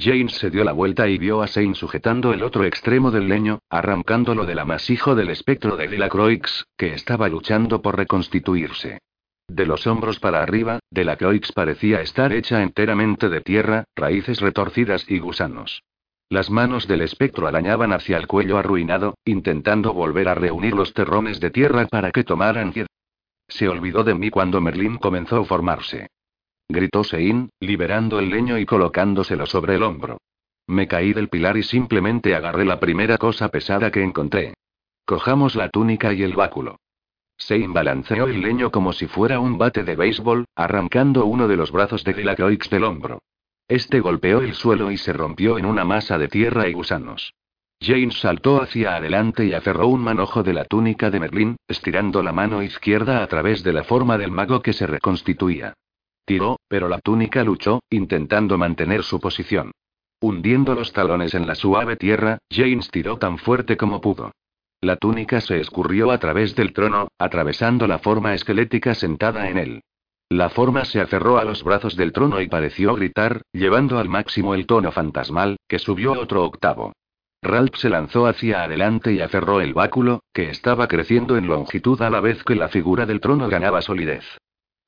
[0.00, 3.58] James se dio la vuelta y vio a Shane sujetando el otro extremo del leño,
[3.68, 9.00] arrancándolo del amasijo del espectro de Delacroix, que estaba luchando por reconstituirse.
[9.46, 15.18] De los hombros para arriba, Delacroix parecía estar hecha enteramente de tierra, raíces retorcidas y
[15.18, 15.82] gusanos.
[16.30, 21.40] Las manos del espectro arañaban hacia el cuello arruinado, intentando volver a reunir los terrones
[21.40, 22.86] de tierra para que tomaran pie.
[23.48, 26.08] Se olvidó de mí cuando Merlín comenzó a formarse
[26.72, 30.18] gritó Sein, liberando el leño y colocándoselo sobre el hombro.
[30.66, 34.54] Me caí del pilar y simplemente agarré la primera cosa pesada que encontré.
[35.04, 36.76] Cojamos la túnica y el báculo.
[37.36, 41.72] Sein balanceó el leño como si fuera un bate de béisbol, arrancando uno de los
[41.72, 43.20] brazos de Dilacroix del hombro.
[43.66, 47.32] Este golpeó el suelo y se rompió en una masa de tierra y gusanos.
[47.82, 52.32] James saltó hacia adelante y aferró un manojo de la túnica de Merlín, estirando la
[52.32, 55.74] mano izquierda a través de la forma del mago que se reconstituía.
[56.24, 59.72] Tiró, pero la túnica luchó, intentando mantener su posición.
[60.20, 64.32] Hundiendo los talones en la suave tierra, James tiró tan fuerte como pudo.
[64.82, 69.82] La túnica se escurrió a través del trono, atravesando la forma esquelética sentada en él.
[70.28, 74.54] La forma se aferró a los brazos del trono y pareció gritar, llevando al máximo
[74.54, 76.92] el tono fantasmal, que subió otro octavo.
[77.42, 82.10] Ralph se lanzó hacia adelante y aferró el báculo, que estaba creciendo en longitud a
[82.10, 84.24] la vez que la figura del trono ganaba solidez.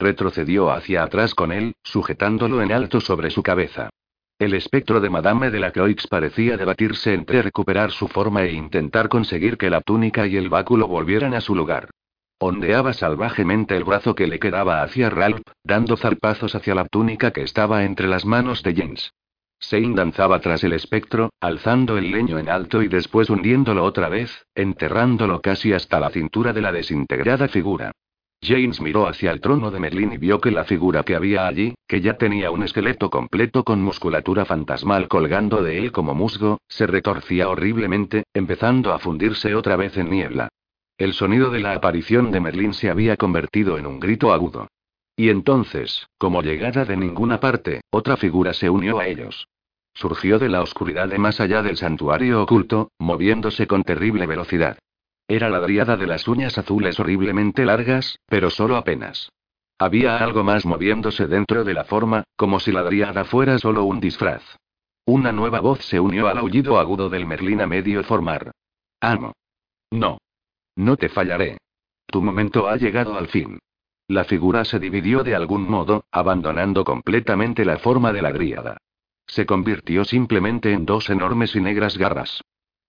[0.03, 3.91] Retrocedió hacia atrás con él, sujetándolo en alto sobre su cabeza.
[4.39, 9.09] El espectro de Madame de la Croix parecía debatirse entre recuperar su forma e intentar
[9.09, 11.91] conseguir que la túnica y el báculo volvieran a su lugar.
[12.39, 17.43] Ondeaba salvajemente el brazo que le quedaba hacia Ralph, dando zarpazos hacia la túnica que
[17.43, 19.13] estaba entre las manos de James.
[19.61, 24.45] Sein danzaba tras el espectro, alzando el leño en alto y después hundiéndolo otra vez,
[24.57, 27.93] enterrándolo casi hasta la cintura de la desintegrada figura.
[28.45, 31.75] James miró hacia el trono de Merlin y vio que la figura que había allí,
[31.87, 36.89] que ya tenía un esqueleto completo con musculatura fantasmal colgando de él como musgo, se
[36.89, 40.49] retorcía horriblemente, empezando a fundirse otra vez en niebla.
[40.99, 44.67] El sonido de la aparición de Merlin se había convertido en un grito agudo.
[45.15, 49.47] Y entonces, como llegada de ninguna parte, otra figura se unió a ellos.
[49.95, 54.79] Surgió de la oscuridad de más allá del santuario oculto, moviéndose con terrible velocidad.
[55.33, 59.33] Era la driada de las uñas azules horriblemente largas, pero solo apenas.
[59.79, 63.99] Había algo más moviéndose dentro de la forma, como si la driada fuera solo un
[63.99, 64.43] disfraz.
[65.07, 68.51] Una nueva voz se unió al aullido agudo del Merlín a medio formar.
[69.01, 69.33] Amo.
[69.91, 70.19] No.
[70.77, 71.57] No te fallaré.
[72.09, 73.59] Tu momento ha llegado al fin.
[74.09, 78.77] La figura se dividió de algún modo, abandonando completamente la forma de la dríada.
[79.27, 82.43] Se convirtió simplemente en dos enormes y negras garras.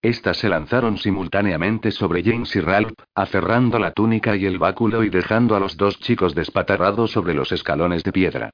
[0.03, 5.09] Estas se lanzaron simultáneamente sobre James y Ralph, aferrando la túnica y el báculo y
[5.09, 8.49] dejando a los dos chicos despatarrados sobre los escalones de piedra.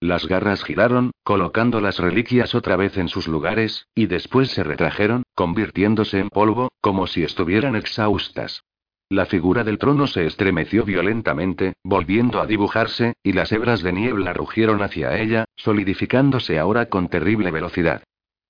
[0.00, 5.24] Las garras giraron, colocando las reliquias otra vez en sus lugares, y después se retrajeron,
[5.34, 8.64] convirtiéndose en polvo, como si estuvieran exhaustas.
[9.10, 14.32] La figura del trono se estremeció violentamente, volviendo a dibujarse, y las hebras de niebla
[14.32, 18.02] rugieron hacia ella, solidificándose ahora con terrible velocidad.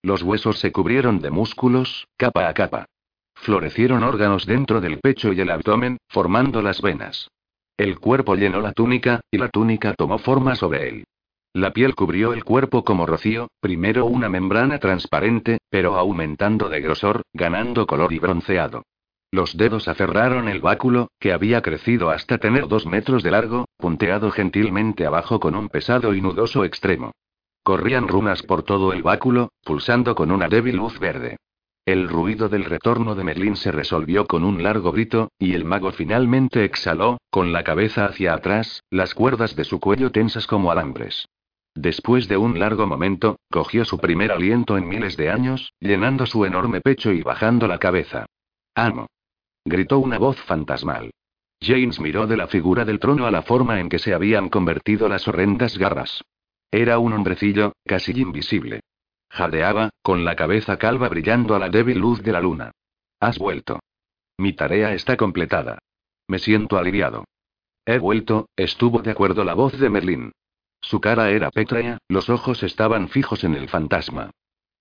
[0.04, 2.84] Los huesos se cubrieron de músculos, capa a capa.
[3.36, 7.30] Florecieron órganos dentro del pecho y el abdomen, formando las venas.
[7.78, 11.04] El cuerpo llenó la túnica, y la túnica tomó forma sobre él.
[11.54, 17.22] La piel cubrió el cuerpo como rocío, primero una membrana transparente, pero aumentando de grosor,
[17.32, 18.82] ganando color y bronceado.
[19.30, 24.30] Los dedos aferraron el báculo, que había crecido hasta tener dos metros de largo, punteado
[24.30, 27.12] gentilmente abajo con un pesado y nudoso extremo.
[27.64, 31.38] Corrían runas por todo el báculo, pulsando con una débil luz verde.
[31.86, 35.90] El ruido del retorno de Merlín se resolvió con un largo grito, y el mago
[35.90, 41.26] finalmente exhaló, con la cabeza hacia atrás, las cuerdas de su cuello tensas como alambres.
[41.74, 46.44] Después de un largo momento, cogió su primer aliento en miles de años, llenando su
[46.44, 48.26] enorme pecho y bajando la cabeza.
[48.74, 49.06] Amo.
[49.64, 51.12] Gritó una voz fantasmal.
[51.62, 55.08] James miró de la figura del trono a la forma en que se habían convertido
[55.08, 56.22] las horrendas garras.
[56.76, 58.80] Era un hombrecillo, casi invisible.
[59.30, 62.72] Jadeaba, con la cabeza calva brillando a la débil luz de la luna.
[63.20, 63.78] Has vuelto.
[64.38, 65.78] Mi tarea está completada.
[66.26, 67.26] Me siento aliviado.
[67.86, 70.32] He vuelto, estuvo de acuerdo la voz de Merlín.
[70.80, 74.32] Su cara era pétrea, los ojos estaban fijos en el fantasma.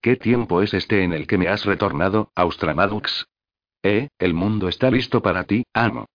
[0.01, 3.27] ¿Qué tiempo es este en el que me has retornado, Austramadux?
[3.83, 6.07] Eh, el mundo está listo para ti, amo.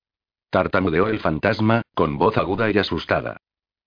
[0.51, 3.37] Tartamudeó el fantasma, con voz aguda y asustada.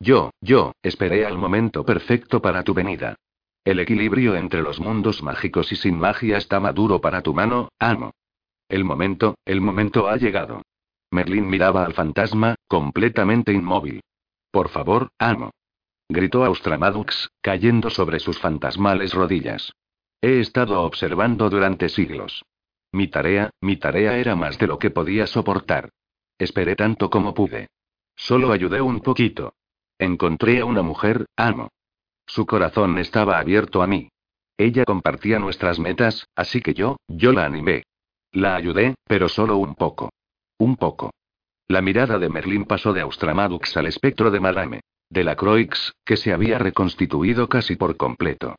[0.01, 3.17] Yo, yo, esperé al momento perfecto para tu venida.
[3.63, 8.15] El equilibrio entre los mundos mágicos y sin magia está maduro para tu mano, amo.
[8.67, 10.63] El momento, el momento ha llegado.
[11.11, 14.01] Merlín miraba al fantasma, completamente inmóvil.
[14.49, 15.51] Por favor, amo.
[16.09, 19.71] Gritó Austramadux, cayendo sobre sus fantasmales rodillas.
[20.19, 22.43] He estado observando durante siglos.
[22.91, 25.91] Mi tarea, mi tarea era más de lo que podía soportar.
[26.39, 27.67] Esperé tanto como pude.
[28.15, 29.53] Solo ayudé un poquito.
[30.01, 31.69] Encontré a una mujer, amo.
[32.25, 34.09] Su corazón estaba abierto a mí.
[34.57, 37.83] Ella compartía nuestras metas, así que yo, yo la animé.
[38.31, 40.09] La ayudé, pero solo un poco.
[40.57, 41.11] Un poco.
[41.67, 44.81] La mirada de Merlín pasó de Austramadux al espectro de Madame.
[45.07, 48.55] De la Croix, que se había reconstituido casi por completo.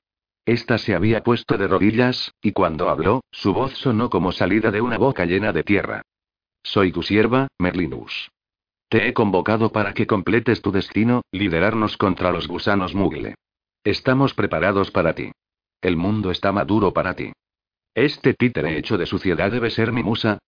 [0.47, 4.81] Esta se había puesto de rodillas, y cuando habló, su voz sonó como salida de
[4.81, 6.03] una boca llena de tierra.
[6.63, 8.31] Soy tu sierva, Merlinus.
[8.93, 13.37] Te he convocado para que completes tu destino, liderarnos contra los gusanos mugle.
[13.85, 15.33] Estamos preparados para ti.
[15.81, 17.33] El mundo está maduro para ti.
[17.95, 20.41] ¿Este títere hecho de suciedad debe ser mi musa?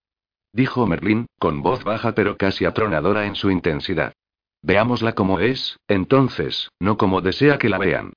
[0.52, 4.12] Dijo Merlín, con voz baja pero casi atronadora en su intensidad.
[4.60, 8.12] Veámosla como es, entonces, no como desea que la vean.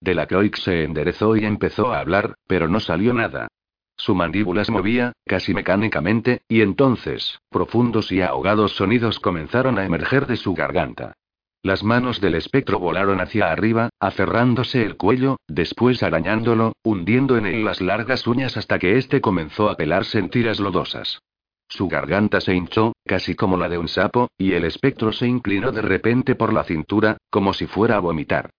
[0.00, 3.48] De la Croix se enderezó y empezó a hablar, pero no salió nada.
[4.02, 10.26] Su mandíbula se movía, casi mecánicamente, y entonces, profundos y ahogados sonidos comenzaron a emerger
[10.26, 11.12] de su garganta.
[11.62, 17.64] Las manos del espectro volaron hacia arriba, aferrándose el cuello, después arañándolo, hundiendo en él
[17.64, 21.20] las largas uñas hasta que éste comenzó a pelarse en tiras lodosas.
[21.68, 25.70] Su garganta se hinchó, casi como la de un sapo, y el espectro se inclinó
[25.70, 28.50] de repente por la cintura, como si fuera a vomitar.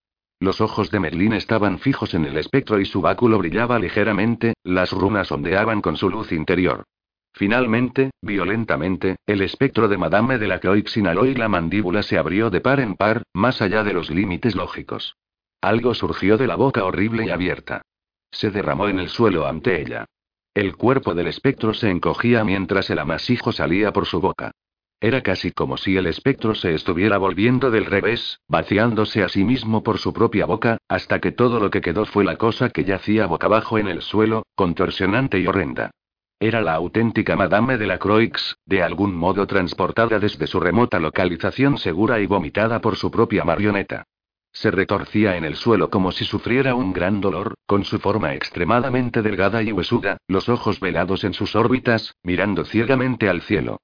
[0.44, 4.92] Los ojos de Merlín estaban fijos en el espectro y su báculo brillaba ligeramente, las
[4.92, 6.84] runas ondeaban con su luz interior.
[7.34, 11.02] Finalmente, violentamente, el espectro de Madame de la Croix y
[11.36, 15.16] la mandíbula se abrió de par en par, más allá de los límites lógicos.
[15.62, 17.82] Algo surgió de la boca horrible y abierta.
[18.30, 20.08] Se derramó en el suelo ante ella.
[20.54, 24.52] El cuerpo del espectro se encogía mientras el amasijo salía por su boca.
[25.04, 29.84] Era casi como si el espectro se estuviera volviendo del revés, vaciándose a sí mismo
[29.84, 33.26] por su propia boca, hasta que todo lo que quedó fue la cosa que yacía
[33.26, 35.92] boca abajo en el suelo, contorsionante y horrenda.
[36.40, 41.78] Era la auténtica Madame de la Croix, de algún modo transportada desde su remota localización
[41.80, 44.06] segura y vomitada por su propia marioneta.
[44.54, 49.22] Se retorcía en el suelo como si sufriera un gran dolor, con su forma extremadamente
[49.22, 53.82] delgada y huesuda, los ojos velados en sus órbitas, mirando ciegamente al cielo.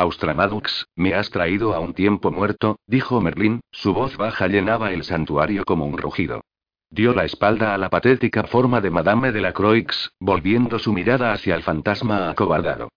[0.00, 5.04] Austramadux, me has traído a un tiempo muerto, dijo Merlín, su voz baja llenaba el
[5.04, 6.42] santuario como un rugido.
[6.90, 11.32] Dio la espalda a la patética forma de Madame de la Croix, volviendo su mirada
[11.32, 12.88] hacia el fantasma acobardado.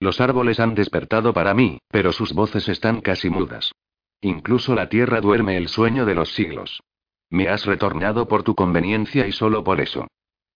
[0.00, 3.72] Los árboles han despertado para mí, pero sus voces están casi mudas.
[4.20, 6.80] Incluso la tierra duerme el sueño de los siglos.
[7.28, 10.06] Me has retornado por tu conveniencia y solo por eso.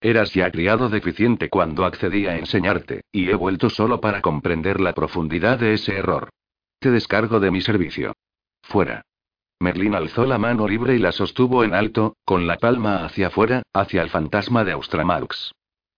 [0.06, 4.92] Eras ya criado deficiente cuando accedí a enseñarte, y he vuelto solo para comprender la
[4.92, 6.28] profundidad de ese error.
[6.78, 8.12] Te descargo de mi servicio.
[8.62, 9.02] Fuera.
[9.58, 13.64] Merlín alzó la mano libre y la sostuvo en alto, con la palma hacia afuera,
[13.72, 15.50] hacia el fantasma de Austramalx.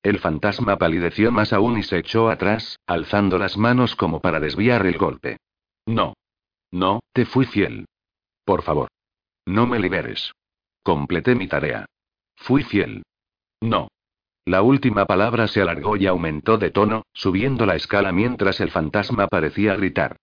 [0.02, 4.86] El fantasma palideció más aún y se echó atrás, alzando las manos como para desviar
[4.86, 5.36] el golpe.
[5.84, 6.14] No.
[6.70, 7.84] No, te fui fiel.
[8.46, 8.88] Por favor.
[9.44, 10.32] No me liberes.
[10.82, 11.84] Completé mi tarea.
[12.36, 13.02] Fui fiel.
[13.60, 13.88] No.
[14.48, 19.26] La última palabra se alargó y aumentó de tono, subiendo la escala mientras el fantasma
[19.26, 20.16] parecía gritar.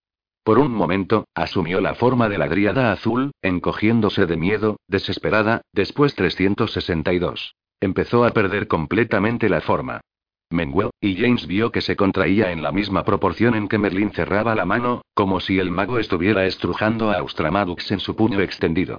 [0.43, 6.15] Por un momento, asumió la forma de la dríada azul, encogiéndose de miedo, desesperada, después
[6.15, 7.53] 362.
[7.79, 10.01] Empezó a perder completamente la forma.
[10.49, 14.55] Menguel, y James vio que se contraía en la misma proporción en que Merlin cerraba
[14.55, 18.97] la mano, como si el mago estuviera estrujando a Austramadux en su puño extendido.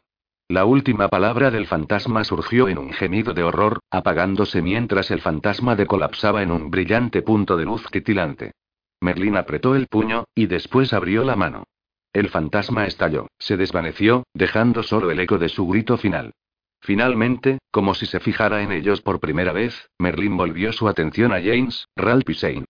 [0.49, 5.75] La última palabra del fantasma surgió en un gemido de horror, apagándose mientras el fantasma
[5.75, 8.53] decolapsaba en un brillante punto de luz titilante.
[9.01, 11.65] Merlín apretó el puño, y después abrió la mano.
[12.13, 16.33] El fantasma estalló, se desvaneció, dejando solo el eco de su grito final.
[16.81, 21.41] Finalmente, como si se fijara en ellos por primera vez, Merlín volvió su atención a
[21.43, 22.65] James, Ralph y Shane.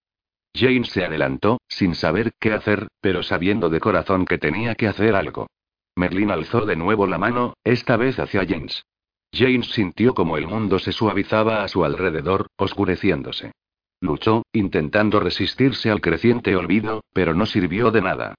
[0.55, 5.14] James se adelantó, sin saber qué hacer, pero sabiendo de corazón que tenía que hacer
[5.14, 5.49] algo.
[5.97, 8.84] Merlín alzó de nuevo la mano, esta vez hacia James.
[9.32, 13.53] James sintió como el mundo se suavizaba a su alrededor, oscureciéndose.
[14.01, 18.34] Luchó, intentando resistirse al creciente olvido, pero no sirvió de nada.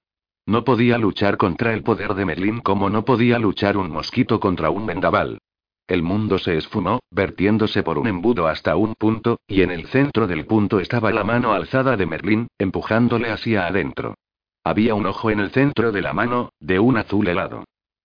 [0.46, 4.70] No podía luchar contra el poder de Merlín como no podía luchar un mosquito contra
[4.70, 5.38] un vendaval.
[5.88, 10.26] El mundo se esfumó, vertiéndose por un embudo hasta un punto, y en el centro
[10.26, 14.14] del punto estaba la mano alzada de Merlín, empujándole hacia adentro.
[14.64, 17.64] Había un ojo en el centro de la mano, de un azul helado.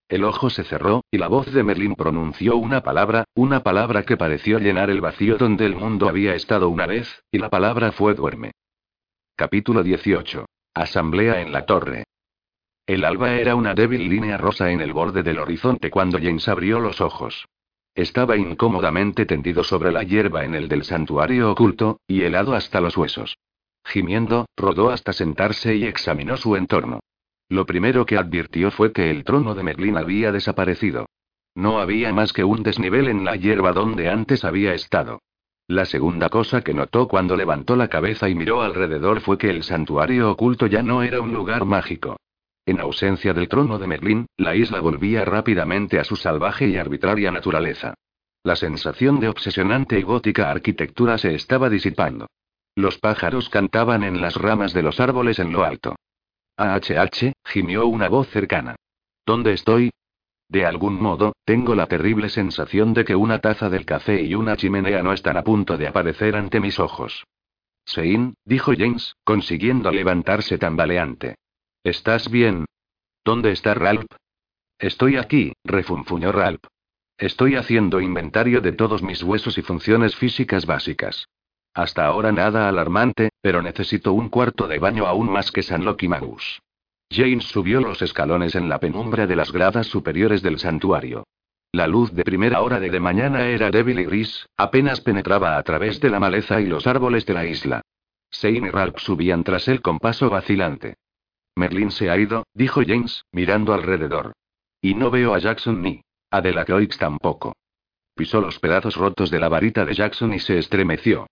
[0.09, 4.17] El ojo se cerró, y la voz de Merlín pronunció una palabra, una palabra que
[4.17, 8.13] pareció llenar el vacío donde el mundo había estado una vez, y la palabra fue
[8.13, 8.51] duerme.
[9.35, 10.45] Capítulo 18.
[10.75, 12.03] Asamblea en la torre.
[12.85, 16.79] El alba era una débil línea rosa en el borde del horizonte cuando James abrió
[16.79, 17.45] los ojos.
[17.95, 22.97] Estaba incómodamente tendido sobre la hierba en el del santuario oculto, y helado hasta los
[22.97, 23.37] huesos.
[23.85, 26.99] Gimiendo, rodó hasta sentarse y examinó su entorno.
[27.49, 31.05] Lo primero que advirtió fue que el trono de Merlín había desaparecido.
[31.55, 35.19] No había más que un desnivel en la hierba donde antes había estado.
[35.67, 39.63] La segunda cosa que notó cuando levantó la cabeza y miró alrededor fue que el
[39.63, 42.17] santuario oculto ya no era un lugar mágico.
[42.65, 47.31] En ausencia del trono de Merlín, la isla volvía rápidamente a su salvaje y arbitraria
[47.31, 47.93] naturaleza.
[48.43, 52.27] La sensación de obsesionante y gótica arquitectura se estaba disipando.
[52.75, 55.95] Los pájaros cantaban en las ramas de los árboles en lo alto.
[56.57, 58.75] AHH, gimió una voz cercana.
[59.25, 59.91] ¿Dónde estoy?
[60.49, 64.57] De algún modo, tengo la terrible sensación de que una taza del café y una
[64.57, 67.25] chimenea no están a punto de aparecer ante mis ojos.
[67.85, 71.35] Sein, dijo James, consiguiendo levantarse tambaleante.
[71.83, 72.65] ¿Estás bien?
[73.25, 74.05] ¿Dónde está Ralph?
[74.79, 76.63] Estoy aquí, refunfuñó Ralph.
[77.17, 81.27] Estoy haciendo inventario de todos mis huesos y funciones físicas básicas.
[81.73, 86.61] Hasta ahora nada alarmante, pero necesito un cuarto de baño aún más que San Magus.
[87.09, 91.25] James subió los escalones en la penumbra de las gradas superiores del santuario.
[91.71, 95.99] La luz de primera hora de, mañana era débil y gris, apenas penetraba a través
[95.99, 97.81] de la maleza y los árboles de la isla.
[98.31, 100.97] Shane y Ralph subían tras él con paso vacilante.
[101.55, 104.33] Merlin se ha ido, dijo James, mirando alrededor.
[104.81, 107.55] Y no veo a Jackson ni a Delacroix tampoco.
[108.15, 111.27] Pisó los pedazos rotos de la varita de Jackson y se estremeció.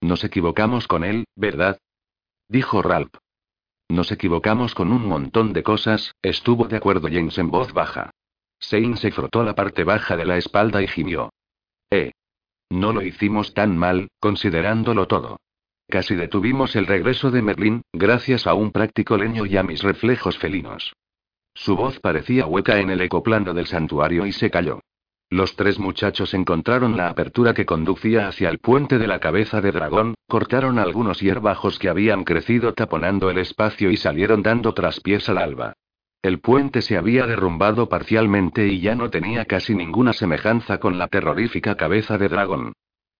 [0.00, 1.78] Nos equivocamos con él, ¿verdad?
[2.48, 3.14] Dijo Ralph.
[3.88, 8.10] Nos equivocamos con un montón de cosas, estuvo de acuerdo James en voz baja.
[8.60, 11.30] Shane se frotó la parte baja de la espalda y gimió.
[11.90, 12.12] Eh.
[12.68, 15.38] No lo hicimos tan mal, considerándolo todo.
[15.88, 20.36] Casi detuvimos el regreso de Merlín, gracias a un práctico leño y a mis reflejos
[20.36, 20.94] felinos.
[21.54, 24.80] Su voz parecía hueca en el ecoplano del santuario y se calló.
[25.28, 29.72] Los tres muchachos encontraron la apertura que conducía hacia el puente de la cabeza de
[29.72, 35.38] dragón, cortaron algunos hierbajos que habían crecido taponando el espacio y salieron dando traspiés al
[35.38, 35.72] alba.
[36.22, 41.08] El puente se había derrumbado parcialmente y ya no tenía casi ninguna semejanza con la
[41.08, 42.72] terrorífica cabeza de dragón.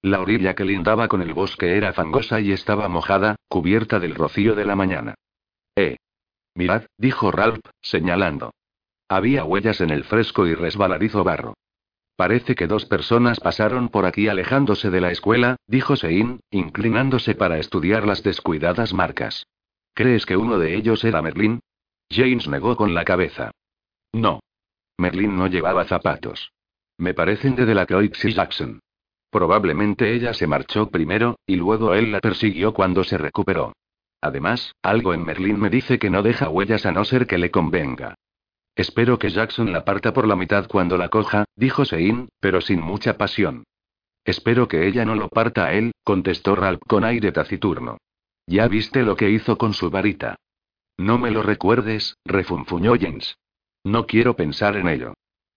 [0.02, 4.54] La orilla que lindaba con el bosque era fangosa y estaba mojada, cubierta del rocío
[4.54, 5.14] de la mañana.
[5.74, 5.96] Eh.
[6.54, 8.52] Mirad, dijo Ralph, señalando.
[9.08, 11.54] Había huellas en el fresco y resbaladizo barro.
[12.16, 17.58] Parece que dos personas pasaron por aquí alejándose de la escuela, dijo Sein, inclinándose para
[17.58, 19.46] estudiar las descuidadas marcas.
[19.92, 21.60] ¿Crees que uno de ellos era Merlin?
[22.10, 23.50] James negó con la cabeza.
[24.12, 24.40] No.
[24.98, 26.52] Merlin no llevaba zapatos.
[26.96, 28.80] Me parecen de Delacroix y Jackson.
[29.30, 33.74] Probablemente ella se marchó primero, y luego él la persiguió cuando se recuperó.
[34.22, 37.50] Además, algo en Merlin me dice que no deja huellas a no ser que le
[37.50, 38.14] convenga.
[38.76, 42.82] Espero que Jackson la parta por la mitad cuando la coja, dijo Sein, pero sin
[42.82, 43.64] mucha pasión.
[44.22, 47.96] Espero que ella no lo parta a él, contestó Ralph con aire taciturno.
[48.46, 50.36] Ya viste lo que hizo con su varita.
[50.98, 53.38] No me lo recuerdes, refunfuñó James.
[53.82, 55.14] No quiero pensar en ello.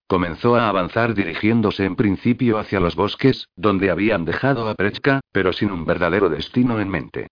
[0.07, 5.51] Comenzó a avanzar dirigiéndose en principio hacia los bosques, donde habían dejado a Prechka, pero
[5.51, 7.27] sin un verdadero destino en mente.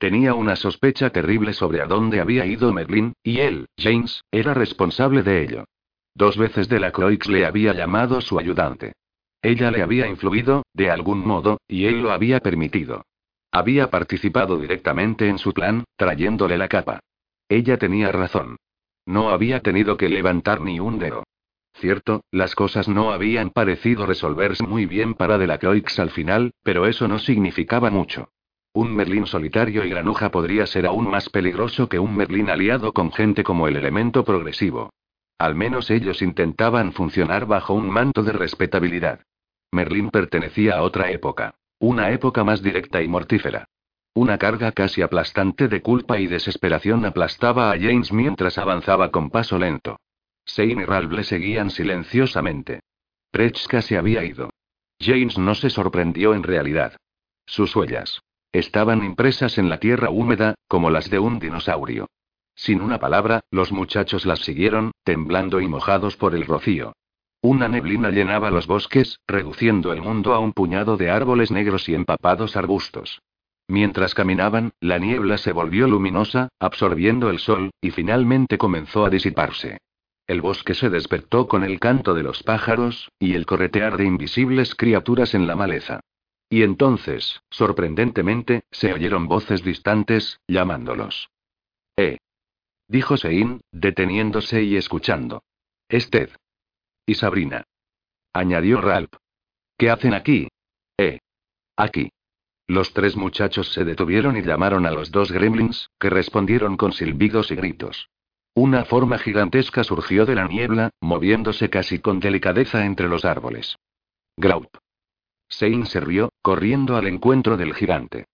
[0.00, 5.22] Tenía una sospecha terrible sobre a dónde había ido Merlin, y él, James, era responsable
[5.22, 5.64] de ello.
[6.14, 8.94] Dos veces de la Croix le había llamado su ayudante.
[9.42, 13.04] Ella le había influido, de algún modo, y él lo había permitido.
[13.52, 17.00] Había participado directamente en su plan, trayéndole la capa.
[17.46, 18.56] Ella tenía razón.
[19.04, 21.24] No había tenido que levantar ni un dedo.
[21.74, 27.06] Cierto, las cosas no habían parecido resolverse muy bien para Delacroix al final, pero eso
[27.06, 28.30] no significaba mucho.
[28.72, 33.10] Un Merlín solitario y granuja podría ser aún más peligroso que un Merlín aliado con
[33.10, 34.90] gente como el elemento progresivo.
[35.38, 39.20] Al menos ellos intentaban funcionar bajo un manto de respetabilidad.
[39.72, 41.54] Merlín pertenecía a otra época.
[41.80, 43.64] Una época más directa y mortífera.
[44.14, 49.58] Una carga casi aplastante de culpa y desesperación aplastaba a James mientras avanzaba con paso
[49.58, 49.98] lento.
[50.46, 52.80] Shane y Ralph le seguían silenciosamente.
[53.32, 54.50] Prechka se había ido.
[55.00, 56.96] James no se sorprendió en realidad.
[57.46, 58.20] Sus huellas.
[58.52, 62.08] Estaban impresas en la tierra húmeda, como las de un dinosaurio.
[62.54, 66.92] Sin una palabra, los muchachos las siguieron, temblando y mojados por el rocío.
[67.42, 71.94] Una neblina llenaba los bosques, reduciendo el mundo a un puñado de árboles negros y
[71.94, 73.22] empapados arbustos.
[73.66, 79.78] Mientras caminaban, la niebla se volvió luminosa, absorbiendo el sol, y finalmente comenzó a disiparse.
[80.26, 84.74] El bosque se despertó con el canto de los pájaros, y el corretear de invisibles
[84.74, 86.00] criaturas en la maleza.
[86.52, 91.30] Y entonces, sorprendentemente, se oyeron voces distantes, llamándolos.
[91.96, 92.18] Eh.
[92.88, 95.44] Dijo Sein, deteniéndose y escuchando.
[95.88, 96.30] Es Ted.
[97.06, 97.64] Y Sabrina.
[98.32, 99.12] Añadió Ralph.
[99.78, 100.48] ¿Qué hacen aquí?
[100.98, 101.20] Eh.
[101.76, 102.10] Aquí.
[102.66, 107.52] Los tres muchachos se detuvieron y llamaron a los dos gremlins, que respondieron con silbidos
[107.52, 108.10] y gritos.
[108.54, 113.76] Una forma gigantesca surgió de la niebla, moviéndose casi con delicadeza entre los árboles.
[114.36, 114.76] Graup.
[115.50, 118.26] Sein se rió, corriendo al encuentro del gigante.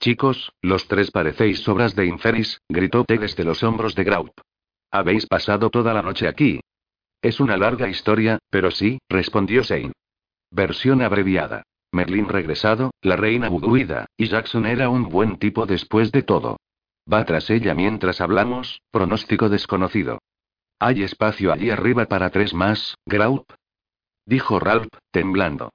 [0.00, 4.32] Chicos, los tres parecéis sobras de Inferis, gritó T desde los hombros de Graup.
[4.90, 6.60] Habéis pasado toda la noche aquí.
[7.20, 9.92] Es una larga historia, pero sí, respondió Sein.
[10.50, 11.62] Versión abreviada.
[11.92, 16.56] Merlin regresado, la reina buduida, y Jackson era un buen tipo después de todo.
[17.12, 20.18] Va tras ella mientras hablamos, pronóstico desconocido.
[20.78, 23.44] ¿Hay espacio allí arriba para tres más, Graup?
[24.24, 25.70] Dijo Ralph, temblando.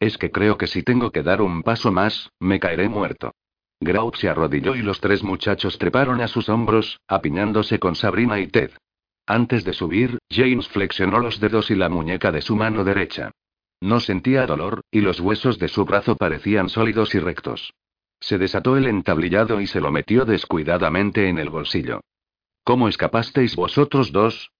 [0.00, 3.32] Es que creo que si tengo que dar un paso más, me caeré muerto.
[3.80, 8.46] Graup se arrodilló y los tres muchachos treparon a sus hombros, apiñándose con Sabrina y
[8.48, 8.70] Ted.
[9.26, 13.30] Antes de subir, James flexionó los dedos y la muñeca de su mano derecha.
[13.80, 17.72] No sentía dolor, y los huesos de su brazo parecían sólidos y rectos.
[18.20, 22.00] Se desató el entablillado y se lo metió descuidadamente en el bolsillo.
[22.64, 24.50] ¿Cómo escapasteis vosotros dos?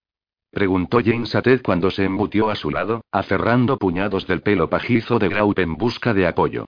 [0.55, 5.19] Preguntó James a Ted cuando se embutió a su lado, aferrando puñados del pelo pajizo
[5.19, 6.67] de Graup en busca de apoyo.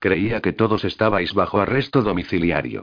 [0.00, 2.82] Creía que todos estabais bajo arresto domiciliario.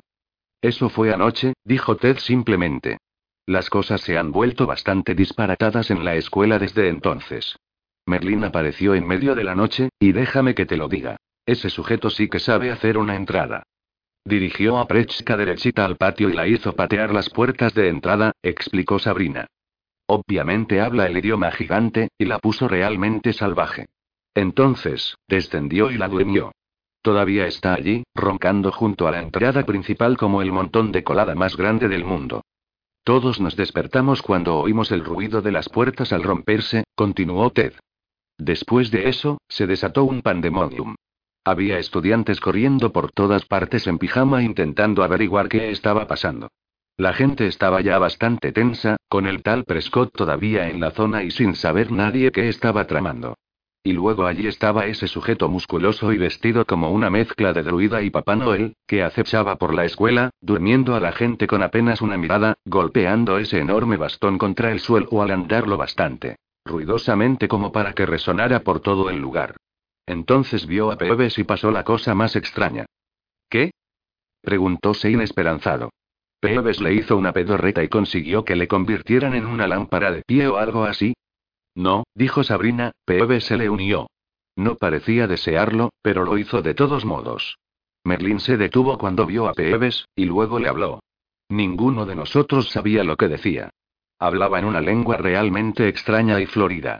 [0.62, 3.00] Eso fue anoche, dijo Ted simplemente.
[3.46, 7.58] Las cosas se han vuelto bastante disparatadas en la escuela desde entonces.
[8.06, 11.18] Merlin apareció en medio de la noche, y déjame que te lo diga.
[11.46, 13.64] Ese sujeto sí que sabe hacer una entrada.
[14.24, 19.00] Dirigió a Prechka derechita al patio y la hizo patear las puertas de entrada, explicó
[19.00, 19.48] Sabrina.
[20.08, 23.88] Obviamente habla el idioma gigante, y la puso realmente salvaje.
[24.34, 26.52] Entonces, descendió y la durmió.
[27.02, 31.56] Todavía está allí, roncando junto a la entrada principal como el montón de colada más
[31.56, 32.42] grande del mundo.
[33.04, 37.74] Todos nos despertamos cuando oímos el ruido de las puertas al romperse, continuó Ted.
[38.38, 40.96] Después de eso, se desató un pandemonium.
[41.46, 46.50] Había estudiantes corriendo por todas partes en pijama intentando averiguar qué estaba pasando.
[46.98, 51.32] La gente estaba ya bastante tensa, con el tal Prescott todavía en la zona y
[51.32, 53.36] sin saber nadie qué estaba tramando.
[53.84, 58.10] Y luego allí estaba ese sujeto musculoso y vestido como una mezcla de druida y
[58.10, 62.56] Papá Noel, que acechaba por la escuela, durmiendo a la gente con apenas una mirada,
[62.66, 66.38] golpeando ese enorme bastón contra el suelo al andarlo bastante.
[66.64, 69.58] Ruidosamente como para que resonara por todo el lugar.
[70.08, 72.86] Entonces vio a Peeves y pasó la cosa más extraña.
[73.50, 73.72] ¿Qué?
[74.42, 75.90] preguntóse inesperanzado.
[76.46, 80.48] Peeves le hizo una pedorreta y consiguió que le convirtieran en una lámpara de pie
[80.48, 81.14] o algo así,
[81.76, 84.08] no, dijo Sabrina, Peebe se le unió.
[84.56, 87.58] No parecía desearlo, pero lo hizo de todos modos.
[88.06, 91.02] Merlin se detuvo cuando vio a Peebes, y luego le habló.
[91.50, 93.72] Ninguno de nosotros sabía lo que decía.
[94.18, 97.00] Hablaba en una lengua realmente extraña y florida.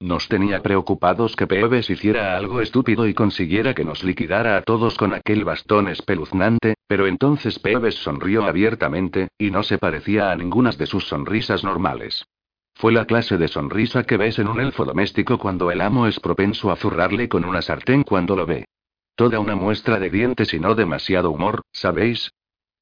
[0.00, 4.94] Nos tenía preocupados que Peebes hiciera algo estúpido y consiguiera que nos liquidara a todos
[4.98, 10.72] con aquel bastón espeluznante, pero entonces Peebes sonrió abiertamente, y no se parecía a ninguna
[10.72, 12.26] de sus sonrisas normales.
[12.74, 16.20] Fue la clase de sonrisa que ves en un elfo doméstico cuando el amo es
[16.20, 18.66] propenso a zurrarle con una sartén cuando lo ve.
[19.14, 22.30] Toda una muestra de dientes y no demasiado humor, ¿sabéis?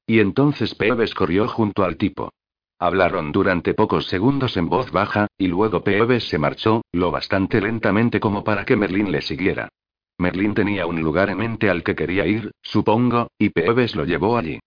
[0.05, 2.33] Y entonces Peeves corrió junto al tipo.
[2.77, 8.19] Hablaron durante pocos segundos en voz baja, y luego Peeves se marchó, lo bastante lentamente
[8.19, 9.69] como para que Merlín le siguiera.
[10.17, 14.37] Merlín tenía un lugar en mente al que quería ir, supongo, y Peeves lo llevó
[14.37, 14.59] allí.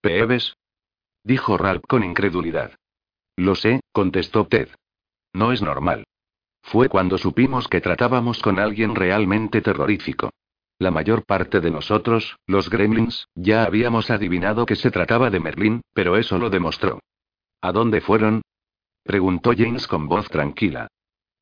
[0.00, 0.56] ¿Peeves?
[1.22, 2.72] dijo Ralph con incredulidad.
[3.36, 4.68] Lo sé, contestó Ted.
[5.32, 6.04] No es normal.
[6.62, 10.30] Fue cuando supimos que tratábamos con alguien realmente terrorífico.
[10.78, 15.82] La mayor parte de nosotros, los gremlins, ya habíamos adivinado que se trataba de Merlín,
[15.92, 17.00] pero eso lo demostró.
[17.64, 18.42] ¿A dónde fueron?
[19.04, 20.86] preguntó James con voz tranquila.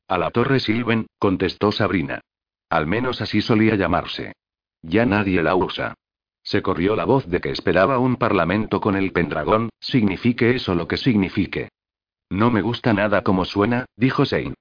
[0.07, 2.21] A la Torre Silven, contestó Sabrina.
[2.69, 4.31] Al menos así solía llamarse.
[4.81, 5.95] Ya nadie la usa.
[6.41, 10.87] Se corrió la voz de que esperaba un parlamento con el Pendragón, signifique eso lo
[10.87, 11.67] que signifique.
[12.29, 14.53] No me gusta nada como suena, dijo Shane.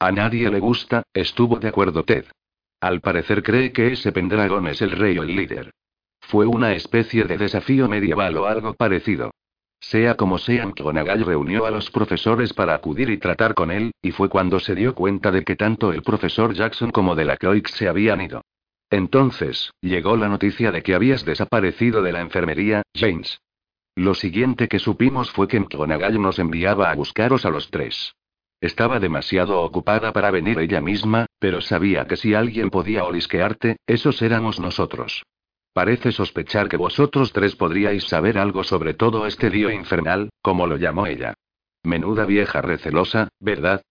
[0.00, 2.24] A nadie le gusta, estuvo de acuerdo Ted.
[2.80, 5.70] Al parecer cree que ese Pendragon es el rey o el líder.
[6.22, 9.30] Fue una especie de desafío medieval o algo parecido.
[9.80, 14.10] Sea como sea, McGonagall reunió a los profesores para acudir y tratar con él, y
[14.10, 17.70] fue cuando se dio cuenta de que tanto el profesor Jackson como de la Croix
[17.70, 18.42] se habían ido.
[18.90, 23.40] Entonces, llegó la noticia de que habías desaparecido de la enfermería, James.
[23.94, 28.14] Lo siguiente que supimos fue que McGonagall nos enviaba a buscaros a los tres.
[28.60, 34.20] Estaba demasiado ocupada para venir ella misma, pero sabía que si alguien podía olisquearte, esos
[34.22, 35.22] éramos nosotros.
[35.72, 40.76] Parece sospechar que vosotros tres podríais saber algo sobre todo este lío infernal, como lo
[40.76, 41.34] llamó ella.
[41.84, 43.82] Menuda vieja recelosa, ¿verdad?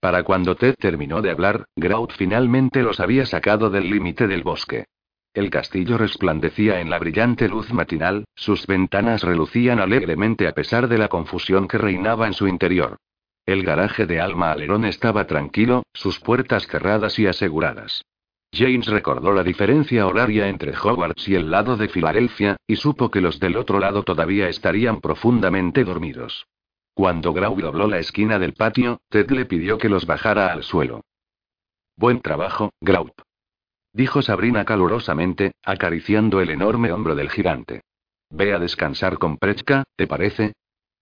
[0.00, 4.86] Para cuando Ted terminó de hablar, Grout finalmente los había sacado del límite del bosque.
[5.34, 10.96] El castillo resplandecía en la brillante luz matinal, sus ventanas relucían alegremente a pesar de
[10.96, 12.96] la confusión que reinaba en su interior.
[13.44, 18.02] El garaje de Alma Alerón estaba tranquilo, sus puertas cerradas y aseguradas.
[18.52, 23.20] James recordó la diferencia horaria entre Hogwarts y el lado de Filadelfia, y supo que
[23.20, 26.46] los del otro lado todavía estarían profundamente dormidos.
[26.94, 31.02] Cuando Grau dobló la esquina del patio, Ted le pidió que los bajara al suelo.
[31.96, 33.12] Buen trabajo, Graup
[33.96, 37.80] dijo Sabrina calurosamente, acariciando el enorme hombro del gigante.
[38.28, 40.52] Ve a descansar con Prechka, ¿te parece?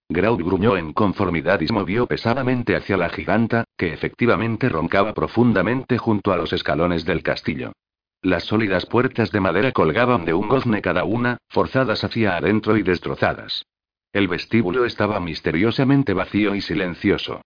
[0.08, 5.96] Graud gruñó en conformidad y se movió pesadamente hacia la giganta, que efectivamente roncaba profundamente
[5.98, 7.72] junto a los escalones del castillo.
[8.20, 12.82] Las sólidas puertas de madera colgaban de un gozne cada una, forzadas hacia adentro y
[12.82, 13.64] destrozadas.
[14.12, 17.42] El vestíbulo estaba misteriosamente vacío y silencioso.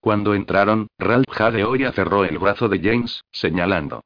[0.00, 4.02] Cuando entraron, Ralph Jadeoya cerró el brazo de James, señalando.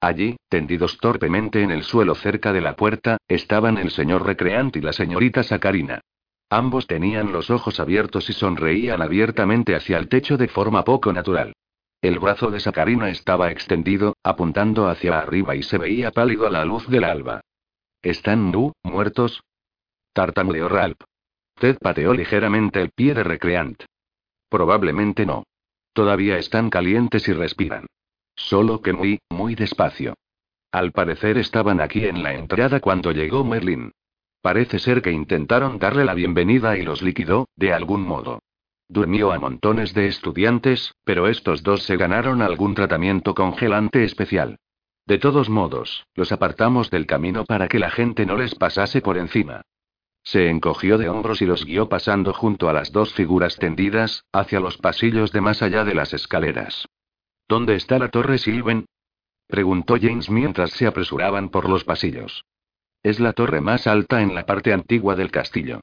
[0.00, 4.82] Allí, tendidos torpemente en el suelo cerca de la puerta, estaban el señor recreante y
[4.82, 6.00] la señorita Sacarina.
[6.54, 11.52] Ambos tenían los ojos abiertos y sonreían abiertamente hacia el techo de forma poco natural.
[12.00, 16.64] El brazo de Sacarina estaba extendido, apuntando hacia arriba y se veía pálido a la
[16.64, 17.40] luz del alba.
[18.02, 19.42] ¿Están nu, muertos?
[20.12, 21.00] Tartamudeó Ralph.
[21.58, 23.82] Ted pateó ligeramente el pie de Recreant.
[24.48, 25.42] Probablemente no.
[25.92, 27.86] Todavía están calientes y respiran.
[28.36, 30.14] Solo que muy, muy despacio.
[30.70, 33.90] Al parecer estaban aquí en la entrada cuando llegó Merlin.
[34.44, 38.42] Parece ser que intentaron darle la bienvenida y los liquidó, de algún modo.
[38.90, 44.58] Durmió a montones de estudiantes, pero estos dos se ganaron algún tratamiento congelante especial.
[45.06, 49.16] De todos modos, los apartamos del camino para que la gente no les pasase por
[49.16, 49.62] encima.
[50.22, 54.60] Se encogió de hombros y los guió pasando junto a las dos figuras tendidas, hacia
[54.60, 56.86] los pasillos de más allá de las escaleras.
[57.48, 58.84] ¿Dónde está la torre Silven?
[59.46, 62.44] preguntó James mientras se apresuraban por los pasillos.
[63.04, 65.80] Es la torre más alta en la parte antigua del castillo.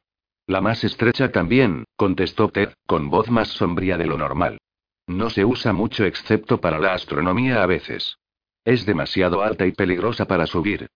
[0.47, 4.57] La más estrecha también, contestó Ted, con voz más sombría de lo normal.
[5.05, 8.17] No se usa mucho excepto para la astronomía a veces.
[8.65, 10.87] Es demasiado alta y peligrosa para subir.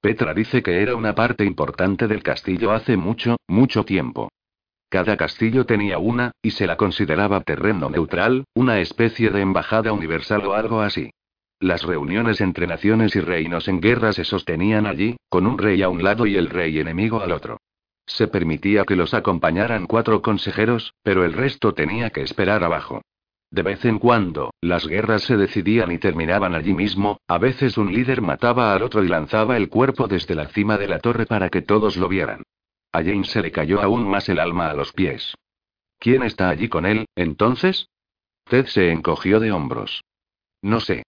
[0.00, 4.30] Petra dice que era una parte importante del castillo hace mucho, mucho tiempo.
[4.88, 10.46] Cada castillo tenía una, y se la consideraba terreno neutral, una especie de embajada universal
[10.46, 11.10] o algo así.
[11.60, 15.88] Las reuniones entre naciones y reinos en guerra se sostenían allí, con un rey a
[15.88, 17.58] un lado y el rey enemigo al otro.
[18.06, 23.02] Se permitía que los acompañaran cuatro consejeros, pero el resto tenía que esperar abajo.
[23.50, 27.92] De vez en cuando, las guerras se decidían y terminaban allí mismo, a veces un
[27.92, 31.50] líder mataba al otro y lanzaba el cuerpo desde la cima de la torre para
[31.50, 32.42] que todos lo vieran.
[32.92, 35.34] A James se le cayó aún más el alma a los pies.
[35.98, 37.88] ¿Quién está allí con él, entonces?
[38.44, 40.02] Ted se encogió de hombros.
[40.60, 41.04] No sé.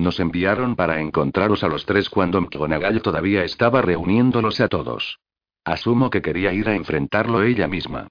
[0.00, 5.20] Nos enviaron para encontraros a los tres cuando McGonagall todavía estaba reuniéndolos a todos.
[5.62, 8.08] Asumo que quería ir a enfrentarlo ella misma.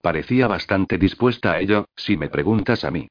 [0.00, 3.08] Parecía bastante dispuesta a ello, si me preguntas a mí.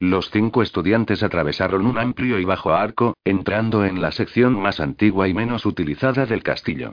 [0.00, 5.28] Los cinco estudiantes atravesaron un amplio y bajo arco, entrando en la sección más antigua
[5.28, 6.92] y menos utilizada del castillo.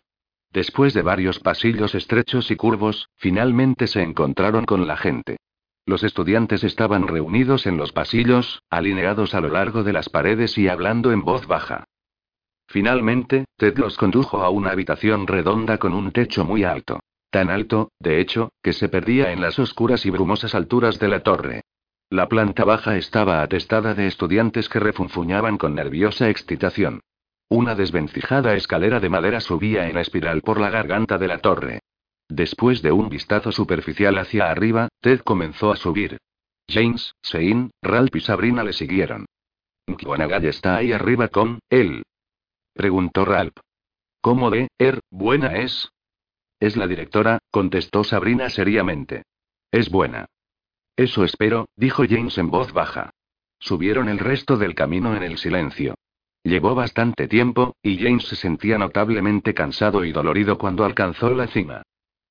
[0.52, 5.38] Después de varios pasillos estrechos y curvos, finalmente se encontraron con la gente.
[5.86, 10.68] Los estudiantes estaban reunidos en los pasillos, alineados a lo largo de las paredes y
[10.68, 11.86] hablando en voz baja.
[12.68, 17.00] Finalmente, Ted los condujo a una habitación redonda con un techo muy alto.
[17.30, 21.24] Tan alto, de hecho, que se perdía en las oscuras y brumosas alturas de la
[21.24, 21.62] torre.
[22.10, 27.00] La planta baja estaba atestada de estudiantes que refunfuñaban con nerviosa excitación.
[27.50, 31.80] Una desvencijada escalera de madera subía en espiral por la garganta de la torre.
[32.32, 36.18] Después de un vistazo superficial hacia arriba, Ted comenzó a subir.
[36.70, 39.26] James, Sein, Ralph y Sabrina le siguieron.
[39.98, 42.04] ¿Kiwanagay está ahí arriba con él?
[42.74, 43.58] preguntó Ralph.
[44.22, 45.90] ¿Cómo de, er, buena es?
[46.62, 49.24] Es la directora, contestó Sabrina seriamente.
[49.70, 50.28] Es buena.
[50.96, 53.10] Eso espero, dijo James en voz baja.
[53.60, 55.96] Subieron el resto del camino en el silencio.
[56.44, 61.84] Llevó bastante tiempo, y James se sentía notablemente cansado y dolorido cuando alcanzó la cima.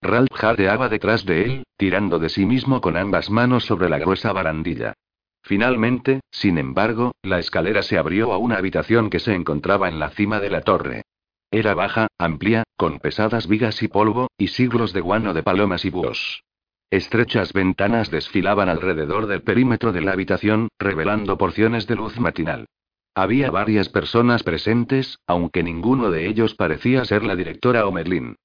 [0.02, 4.32] Ralph jadeaba detrás de él, tirando de sí mismo con ambas manos sobre la gruesa
[4.32, 4.94] barandilla.
[5.42, 10.10] Finalmente, sin embargo, la escalera se abrió a una habitación que se encontraba en la
[10.10, 11.02] cima de la torre.
[11.50, 15.90] Era baja, amplia, con pesadas vigas y polvo, y siglos de guano de palomas y
[15.90, 16.44] búhos.
[16.90, 22.66] Estrechas ventanas desfilaban alrededor del perímetro de la habitación, revelando porciones de luz matinal.
[23.14, 28.36] Había varias personas presentes, aunque ninguno de ellos parecía ser la directora o Merlin.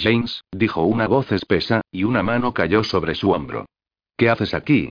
[0.00, 3.66] James, dijo una voz espesa, y una mano cayó sobre su hombro.
[4.16, 4.88] ¿Qué haces aquí?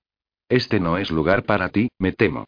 [0.48, 2.46] Este no es lugar para ti, me temo.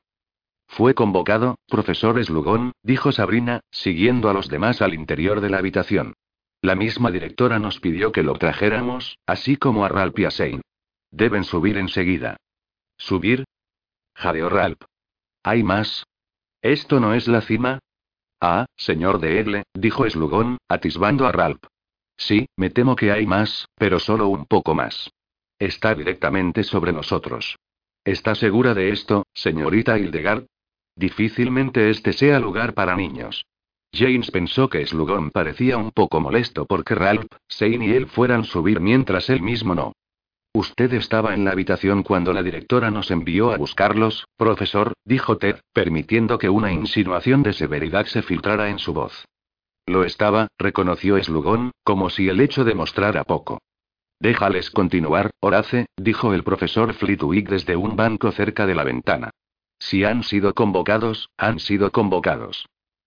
[0.69, 6.15] Fue convocado, profesor Slugón, dijo Sabrina, siguiendo a los demás al interior de la habitación.
[6.63, 10.63] La misma directora nos pidió que lo trajéramos, así como a Ralph y a Shane.
[11.11, 12.37] Deben subir enseguida.
[12.97, 13.45] ¿Subir?
[14.15, 14.81] Jadeó Ralph.
[15.43, 16.05] ¿Hay más?
[16.63, 17.81] ¿Esto no es la cima?
[18.41, 21.63] Ah, señor de Egle, dijo Slugón, atisbando a Ralph.
[22.27, 25.11] Sí, me temo que hay más, pero solo un poco más.
[25.59, 27.57] Está directamente sobre nosotros.
[28.05, 30.45] ¿Está segura de esto, señorita Hildegard?
[30.95, 33.45] Difícilmente este sea lugar para niños.
[33.93, 38.79] James pensó que Slugon parecía un poco molesto porque Ralph, Shane y él fueran subir
[38.79, 39.93] mientras él mismo no.
[40.55, 45.57] Usted estaba en la habitación cuando la directora nos envió a buscarlos, profesor, dijo Ted,
[45.73, 49.25] permitiendo que una insinuación de severidad se filtrara en su voz.
[49.87, 53.59] Lo estaba, reconoció Slugon, como si el hecho demostrara poco.
[54.21, 59.31] Déjales continuar, Horace, dijo el profesor Flitwick desde un banco cerca de la ventana.
[59.81, 62.67] Si han sido convocados, han sido convocados.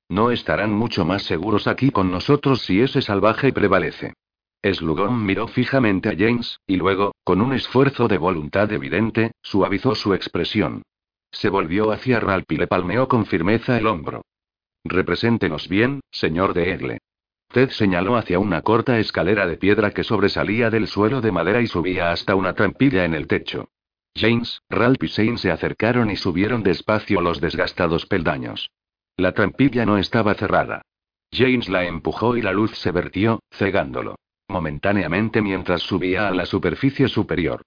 [0.10, 4.14] No estarán mucho más seguros aquí con nosotros si ese salvaje prevalece.
[4.62, 10.14] Slugón miró fijamente a James, y luego, con un esfuerzo de voluntad evidente, suavizó su
[10.14, 10.82] expresión.
[11.32, 14.24] Se volvió hacia Ralph y le palmeó con firmeza el hombro.
[14.86, 17.00] Represéntenos bien, señor de Egle.
[17.52, 21.68] Ted señaló hacia una corta escalera de piedra que sobresalía del suelo de madera y
[21.68, 23.70] subía hasta una trampilla en el techo.
[24.16, 28.70] James, Ralph y Shane se acercaron y subieron despacio los desgastados peldaños.
[29.18, 30.84] La trampilla no estaba cerrada.
[31.32, 34.16] James la empujó y la luz se vertió, cegándolo.
[34.48, 37.64] Momentáneamente mientras subía a la superficie superior.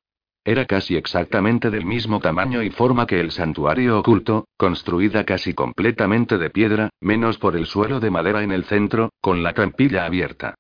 [0.49, 6.39] Era casi exactamente del mismo tamaño y forma que el santuario oculto, construida casi completamente
[6.39, 10.55] de piedra, menos por el suelo de madera en el centro, con la trampilla abierta.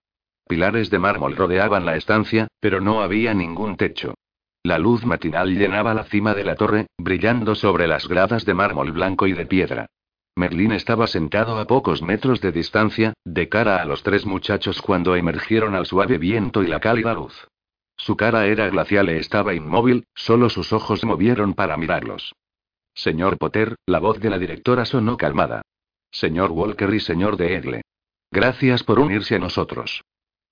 [0.47, 4.12] Pilares de mármol rodeaban la estancia, pero no había ningún techo.
[4.62, 8.93] La luz matinal llenaba la cima de la torre, brillando sobre las gradas de mármol
[8.93, 9.86] blanco y de piedra.
[10.36, 15.16] Merlín estaba sentado a pocos metros de distancia, de cara a los tres muchachos cuando
[15.16, 17.48] emergieron al suave viento y la cálida luz.
[17.98, 22.34] Su cara era glacial e estaba inmóvil, solo sus ojos movieron para mirarlos.
[22.94, 25.62] Señor Potter, la voz de la directora sonó calmada.
[26.10, 27.82] Señor Walker y señor de Egle.
[28.30, 30.02] Gracias por unirse a nosotros.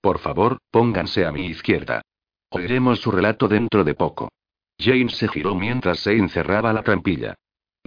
[0.01, 2.01] Por favor, pónganse a mi izquierda.
[2.49, 4.29] Oiremos su relato dentro de poco.
[4.79, 7.35] Jane se giró mientras se encerraba la trampilla.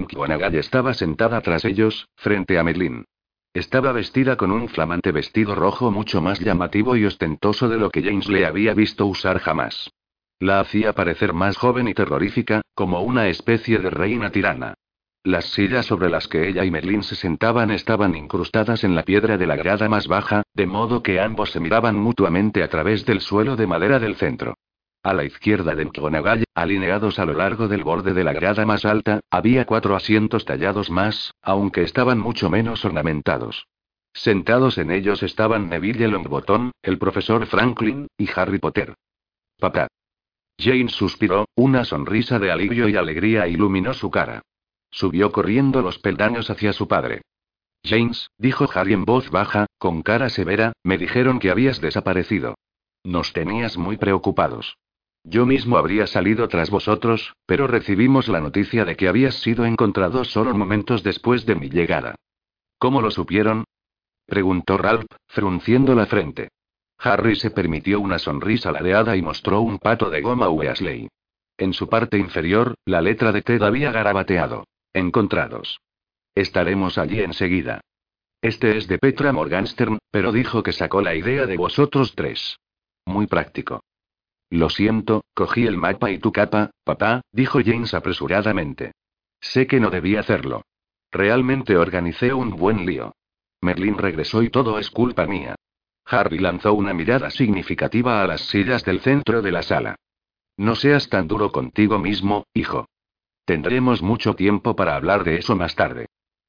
[0.08, 3.04] Kiwanagaya estaba sentada tras ellos, frente a Merlin.
[3.52, 8.02] Estaba vestida con un flamante vestido rojo mucho más llamativo y ostentoso de lo que
[8.02, 9.90] James le había visto usar jamás.
[10.38, 14.74] La hacía parecer más joven y terrorífica, como una especie de reina tirana.
[15.24, 19.36] Las sillas sobre las que ella y Merlin se sentaban estaban incrustadas en la piedra
[19.36, 23.20] de la grada más baja, de modo que ambos se miraban mutuamente a través del
[23.20, 24.54] suelo de madera del centro.
[25.02, 28.84] A la izquierda de Mkgonagall, alineados a lo largo del borde de la grada más
[28.84, 33.66] alta, había cuatro asientos tallados más, aunque estaban mucho menos ornamentados.
[34.12, 38.94] Sentados en ellos estaban Neville Longbottom, el profesor Franklin, y Harry Potter.
[39.58, 39.88] Papá.
[40.58, 44.42] Jane suspiró, una sonrisa de alivio y alegría iluminó su cara.
[44.90, 47.22] Subió corriendo los peldaños hacia su padre.
[47.82, 52.56] James, dijo Harry en voz baja, con cara severa, me dijeron que habías desaparecido.
[53.02, 54.76] Nos tenías muy preocupados.
[55.24, 60.24] Yo mismo habría salido tras vosotros, pero recibimos la noticia de que habías sido encontrado
[60.24, 62.14] solo momentos después de mi llegada.
[62.78, 63.64] ¿Cómo lo supieron?
[64.26, 66.48] preguntó Ralph, frunciendo la frente.
[66.98, 71.08] Harry se permitió una sonrisa ladeada y mostró un pato de goma Weasley.
[71.58, 74.64] En su parte inferior, la letra de Ted había garabateado.
[74.94, 75.80] Encontrados.
[76.34, 77.80] Estaremos allí enseguida.
[78.40, 82.58] Este es de Petra Morganstern, pero dijo que sacó la idea de vosotros tres.
[83.04, 83.82] Muy práctico.
[84.50, 88.92] Lo siento, cogí el mapa y tu capa, papá, dijo James apresuradamente.
[89.40, 90.62] Sé que no debía hacerlo.
[91.12, 93.14] Realmente organicé un buen lío.
[93.62, 95.54] Merlin regresó y todo es culpa mía.
[96.04, 99.96] Harry lanzó una mirada significativa a las sillas del centro de la sala.
[100.56, 102.86] No seas tan duro contigo mismo, hijo.
[103.44, 106.06] Tendremos mucho tiempo para hablar de eso más tarde.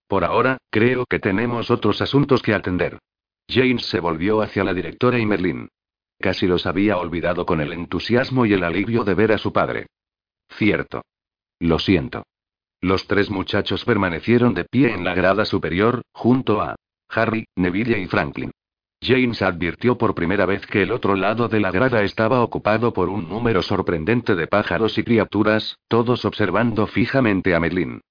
[0.07, 2.99] Por ahora, creo que tenemos otros asuntos que atender.
[3.47, 5.69] James se volvió hacia la directora y Merlin.
[6.21, 9.87] Casi los había olvidado con el entusiasmo y el alivio de ver a su padre.
[10.49, 11.01] Cierto.
[11.59, 12.23] Lo siento.
[12.79, 16.75] Los tres muchachos permanecieron de pie en la grada superior, junto a
[17.09, 18.51] Harry, Neville y Franklin.
[19.03, 23.09] James advirtió por primera vez que el otro lado de la grada estaba ocupado por
[23.09, 28.01] un número sorprendente de pájaros y criaturas, todos observando fijamente a Merlin.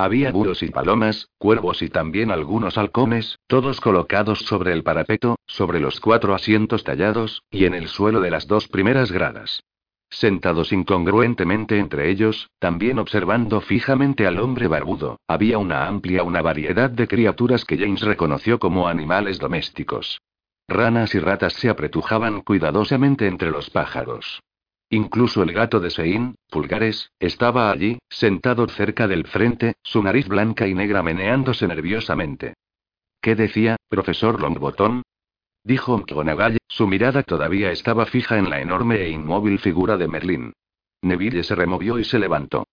[0.00, 5.80] Había búhos y palomas, cuervos y también algunos halcones, todos colocados sobre el parapeto, sobre
[5.80, 9.64] los cuatro asientos tallados, y en el suelo de las dos primeras gradas.
[10.08, 16.90] Sentados incongruentemente entre ellos, también observando fijamente al hombre barbudo, había una amplia una variedad
[16.90, 20.20] de criaturas que James reconoció como animales domésticos.
[20.68, 24.44] Ranas y ratas se apretujaban cuidadosamente entre los pájaros.
[24.90, 30.66] Incluso el gato de Sein, Pulgares, estaba allí, sentado cerca del frente, su nariz blanca
[30.66, 32.54] y negra meneándose nerviosamente.
[33.20, 35.02] ¿Qué decía, profesor Longbottom?
[35.62, 40.52] Dijo McGonagall, su mirada todavía estaba fija en la enorme e inmóvil figura de Merlín.
[41.02, 42.66] Neville se removió y se levantó.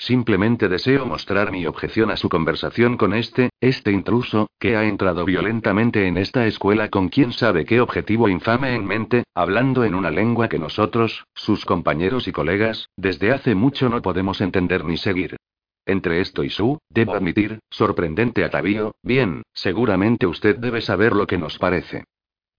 [0.00, 5.26] Simplemente deseo mostrar mi objeción a su conversación con este, este intruso, que ha entrado
[5.26, 10.10] violentamente en esta escuela con quién sabe qué objetivo infame en mente, hablando en una
[10.10, 15.36] lengua que nosotros, sus compañeros y colegas, desde hace mucho no podemos entender ni seguir.
[15.84, 21.36] Entre esto y su, debo admitir, sorprendente atavío, bien, seguramente usted debe saber lo que
[21.36, 22.04] nos parece.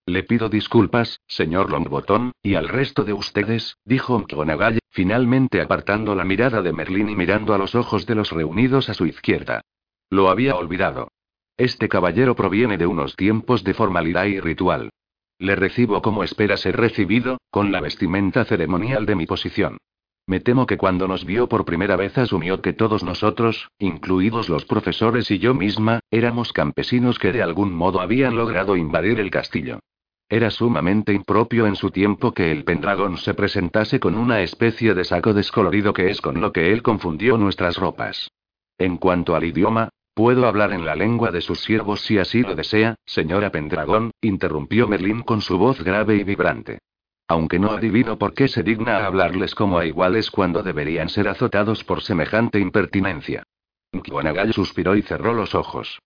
[0.08, 6.24] Le pido disculpas, señor Longbottom, y al resto de ustedes, dijo McGonagall, finalmente apartando la
[6.24, 9.62] mirada de Merlín y mirando a los ojos de los reunidos a su izquierda.
[10.10, 11.10] Lo había olvidado.
[11.56, 14.90] Este caballero proviene de unos tiempos de formalidad y ritual.
[15.38, 19.78] Le recibo como espera ser recibido, con la vestimenta ceremonial de mi posición.
[20.26, 24.66] Me temo que cuando nos vio por primera vez asumió que todos nosotros, incluidos los
[24.66, 29.80] profesores y yo misma, éramos campesinos que de algún modo habían logrado invadir el castillo.
[30.32, 35.04] Era sumamente impropio en su tiempo que el Pendragón se presentase con una especie de
[35.04, 38.32] saco descolorido que es con lo que él confundió nuestras ropas.
[38.78, 42.56] En cuanto al idioma, puedo hablar en la lengua de sus siervos si así lo
[42.56, 46.80] desea, señora Pendragón, interrumpió Merlín con su voz grave y vibrante.
[47.28, 51.84] Aunque no adivino por qué se digna hablarles como a iguales cuando deberían ser azotados
[51.84, 53.44] por semejante impertinencia.
[53.92, 56.00] Mkwanagay suspiró y cerró los ojos.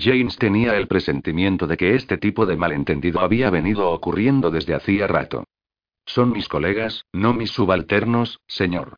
[0.00, 5.06] James tenía el presentimiento de que este tipo de malentendido había venido ocurriendo desde hacía
[5.06, 5.44] rato.
[6.06, 8.96] Son mis colegas, no mis subalternos, señor.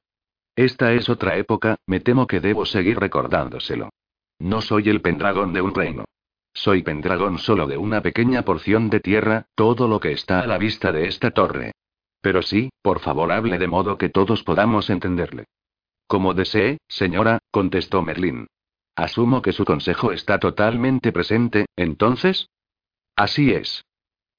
[0.54, 3.90] Esta es otra época, me temo que debo seguir recordándoselo.
[4.38, 6.04] No soy el pendragón de un reino.
[6.54, 10.58] Soy pendragón solo de una pequeña porción de tierra, todo lo que está a la
[10.58, 11.72] vista de esta torre.
[12.20, 15.44] Pero sí, por favor hable de modo que todos podamos entenderle.
[16.06, 18.46] Como desee, señora, contestó Merlín.
[18.96, 22.48] Asumo que su consejo está totalmente presente, entonces.
[23.16, 23.84] Así es.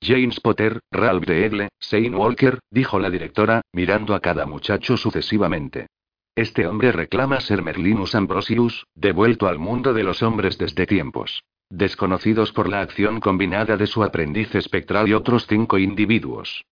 [0.02, 5.88] James Potter, Ralph de Edle, Shane Walker, dijo la directora, mirando a cada muchacho sucesivamente.
[6.36, 11.44] Este hombre reclama ser Merlinus Ambrosius, devuelto al mundo de los hombres desde tiempos
[11.74, 16.64] desconocidos por la acción combinada de su aprendiz espectral y otros cinco individuos.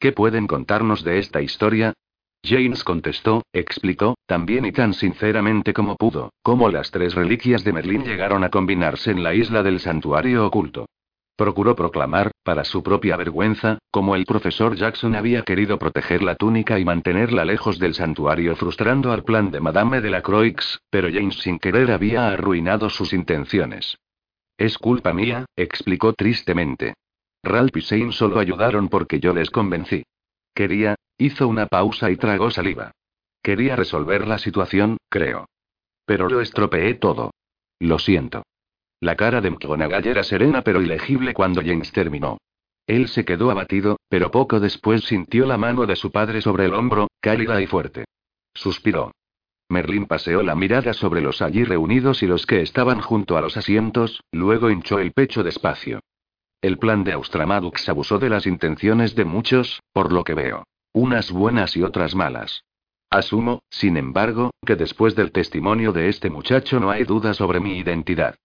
[0.00, 1.94] ¿Qué pueden contarnos de esta historia?
[2.42, 8.04] James contestó, explicó, también y tan sinceramente como pudo, cómo las tres reliquias de Merlín
[8.04, 10.86] llegaron a combinarse en la isla del santuario oculto.
[11.36, 16.80] Procuró proclamar, para su propia vergüenza, cómo el profesor Jackson había querido proteger la túnica
[16.80, 21.38] y mantenerla lejos del santuario frustrando al plan de Madame de la Croix, pero James
[21.38, 23.98] sin querer había arruinado sus intenciones.
[24.56, 26.94] Es culpa mía, explicó tristemente.
[27.44, 30.02] Ralph y Shane solo ayudaron porque yo les convencí.
[30.52, 32.92] Quería, hizo una pausa y tragó saliva.
[33.42, 35.46] Quería resolver la situación, creo.
[36.06, 37.32] Pero lo estropeé todo.
[37.78, 38.44] Lo siento.
[39.00, 42.38] La cara de McGonagall era serena pero ilegible cuando James terminó.
[42.86, 46.74] Él se quedó abatido, pero poco después sintió la mano de su padre sobre el
[46.74, 48.06] hombro, cálida y fuerte.
[48.54, 49.12] Suspiró.
[49.68, 53.58] Merlín paseó la mirada sobre los allí reunidos y los que estaban junto a los
[53.58, 56.00] asientos, luego hinchó el pecho despacio.
[56.62, 60.64] El plan de Austramadux abusó de las intenciones de muchos, por lo que veo.
[60.92, 62.64] Unas buenas y otras malas.
[63.10, 67.78] Asumo, sin embargo, que después del testimonio de este muchacho no hay duda sobre mi
[67.78, 68.36] identidad.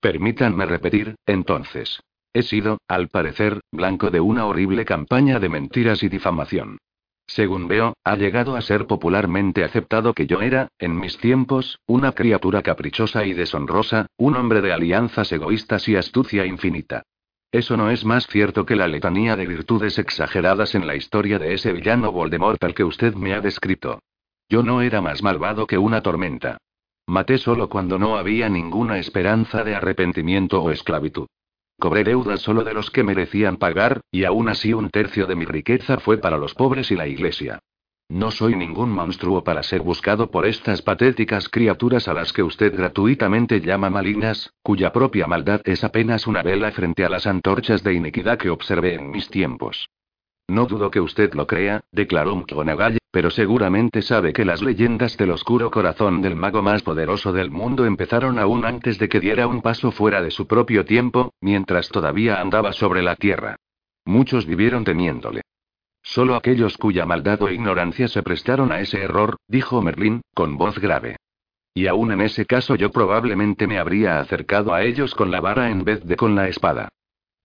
[0.00, 2.00] Permítanme repetir, entonces.
[2.32, 6.78] He sido, al parecer, blanco de una horrible campaña de mentiras y difamación.
[7.26, 12.12] Según veo, ha llegado a ser popularmente aceptado que yo era, en mis tiempos, una
[12.12, 17.04] criatura caprichosa y deshonrosa, un hombre de alianzas egoístas y astucia infinita.
[17.52, 21.54] Eso no es más cierto que la letanía de virtudes exageradas en la historia de
[21.54, 24.00] ese villano Voldemort al que usted me ha descrito.
[24.48, 26.58] Yo no era más malvado que una tormenta.
[27.06, 31.26] Maté solo cuando no había ninguna esperanza de arrepentimiento o esclavitud.
[31.80, 35.44] Cobré deudas solo de los que merecían pagar, y aún así un tercio de mi
[35.44, 37.58] riqueza fue para los pobres y la iglesia.
[38.10, 42.76] No soy ningún monstruo para ser buscado por estas patéticas criaturas a las que usted
[42.76, 47.94] gratuitamente llama malignas, cuya propia maldad es apenas una vela frente a las antorchas de
[47.94, 49.88] iniquidad que observé en mis tiempos.
[50.48, 55.30] No dudo que usted lo crea, declaró McGonagall, pero seguramente sabe que las leyendas del
[55.30, 59.62] oscuro corazón del mago más poderoso del mundo empezaron aún antes de que diera un
[59.62, 63.54] paso fuera de su propio tiempo, mientras todavía andaba sobre la tierra.
[64.04, 65.42] Muchos vivieron temiéndole.
[66.02, 70.78] Solo aquellos cuya maldad o ignorancia se prestaron a ese error, dijo Merlín, con voz
[70.78, 71.16] grave.
[71.72, 75.70] Y aún en ese caso yo probablemente me habría acercado a ellos con la vara
[75.70, 76.88] en vez de con la espada.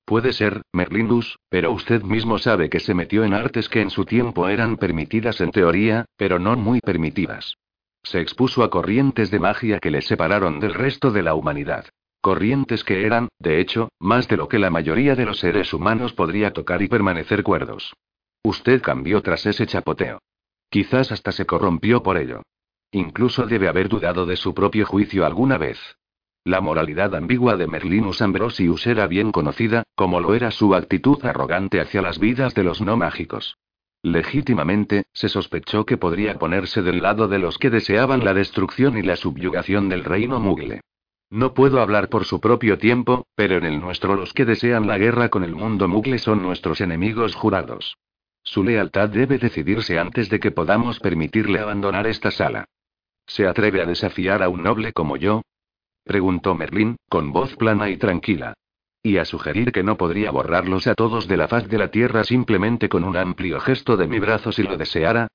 [0.06, 4.06] Puede ser, Merlindus, pero usted mismo sabe que se metió en artes que en su
[4.06, 7.56] tiempo eran permitidas en teoría, pero no muy permitidas.
[8.03, 11.86] Se expuso a corrientes de magia que le separaron del resto de la humanidad.
[12.22, 16.14] Corrientes que eran, de hecho, más de lo que la mayoría de los seres humanos
[16.14, 17.94] podría tocar y permanecer cuerdos.
[18.45, 20.19] Usted cambió tras ese chapoteo.
[20.69, 22.43] Quizás hasta se corrompió por ello.
[22.91, 25.80] Incluso debe haber dudado de su propio juicio alguna vez.
[26.43, 31.81] La moralidad ambigua de Merlinus Ambrosius era bien conocida, como lo era su actitud arrogante
[31.81, 33.57] hacia las vidas de los no mágicos.
[34.03, 39.01] Legítimamente, se sospechó que podría ponerse del lado de los que deseaban la destrucción y
[39.01, 40.81] la subyugación del reino mugle.
[41.31, 44.99] No puedo hablar por su propio tiempo, pero en el nuestro los que desean la
[44.99, 47.97] guerra con el mundo mugle son nuestros enemigos jurados.
[48.45, 52.65] Su lealtad debe decidirse antes de que podamos permitirle abandonar esta sala.
[53.26, 55.41] ¿Se atreve a desafiar a un noble como yo?
[56.03, 58.53] preguntó Merlín, con voz plana y tranquila.
[59.01, 62.23] Y a sugerir que no podría borrarlos a todos de la faz de la tierra
[62.23, 65.27] simplemente con un amplio gesto de mi brazo si lo deseara.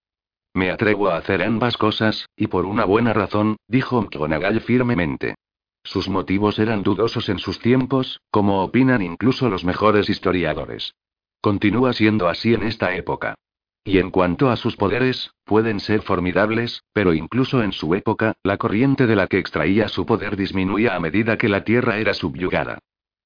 [0.55, 5.35] Me atrevo a hacer ambas cosas, y por una buena razón, dijo McGonagall firmemente.
[5.82, 10.95] Sus motivos eran dudosos en sus tiempos, como opinan incluso los mejores historiadores.
[11.41, 13.35] Continúa siendo así en esta época.
[13.83, 18.59] Y en cuanto a sus poderes, pueden ser formidables, pero incluso en su época, la
[18.59, 22.79] corriente de la que extraía su poder disminuía a medida que la Tierra era subyugada.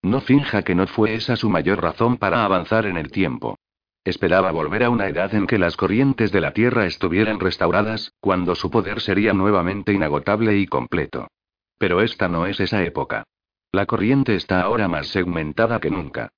[0.02, 3.58] No finja que no fue esa su mayor razón para avanzar en el tiempo.
[4.04, 8.54] Esperaba volver a una edad en que las corrientes de la Tierra estuvieran restauradas, cuando
[8.54, 11.28] su poder sería nuevamente inagotable y completo.
[11.78, 13.24] Pero esta no es esa época.
[13.72, 16.30] La corriente está ahora más segmentada que nunca.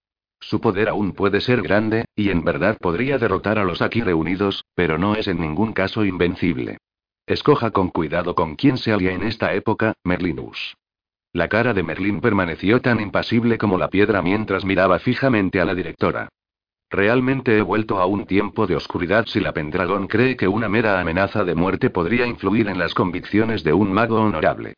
[0.48, 4.64] Su poder aún puede ser grande, y en verdad podría derrotar a los aquí reunidos,
[4.76, 6.78] pero no es en ningún caso invencible.
[7.26, 10.76] Escoja con cuidado con quién se alía en esta época, Merlinus.
[11.32, 15.74] La cara de Merlin permaneció tan impasible como la piedra mientras miraba fijamente a la
[15.74, 16.28] directora.
[16.90, 21.00] Realmente he vuelto a un tiempo de oscuridad si la Pendragón cree que una mera
[21.00, 24.74] amenaza de muerte podría influir en las convicciones de un mago honorable.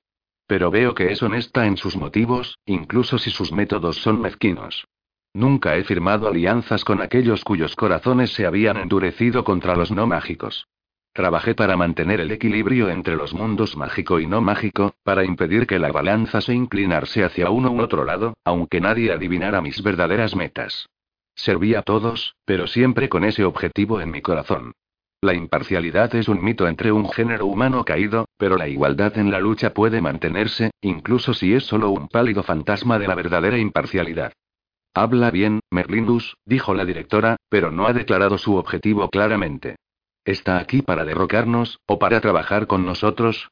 [0.46, 4.86] Pero veo que es honesta en sus motivos, incluso si sus métodos son mezquinos.
[5.34, 10.66] Nunca he firmado alianzas con aquellos cuyos corazones se habían endurecido contra los no mágicos.
[11.12, 15.78] Trabajé para mantener el equilibrio entre los mundos mágico y no mágico, para impedir que
[15.78, 20.88] la balanza se inclinase hacia uno u otro lado, aunque nadie adivinara mis verdaderas metas.
[21.34, 24.72] Serví a todos, pero siempre con ese objetivo en mi corazón.
[25.20, 29.40] La imparcialidad es un mito entre un género humano caído, pero la igualdad en la
[29.40, 34.32] lucha puede mantenerse, incluso si es solo un pálido fantasma de la verdadera imparcialidad.
[34.94, 39.76] Habla bien, Merlindus, dijo la directora, pero no ha declarado su objetivo claramente.
[40.24, 43.48] ¿Está aquí para derrocarnos, o para trabajar con nosotros?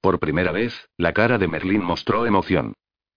[0.00, 2.74] Por primera vez, la cara de Merlín mostró emoción.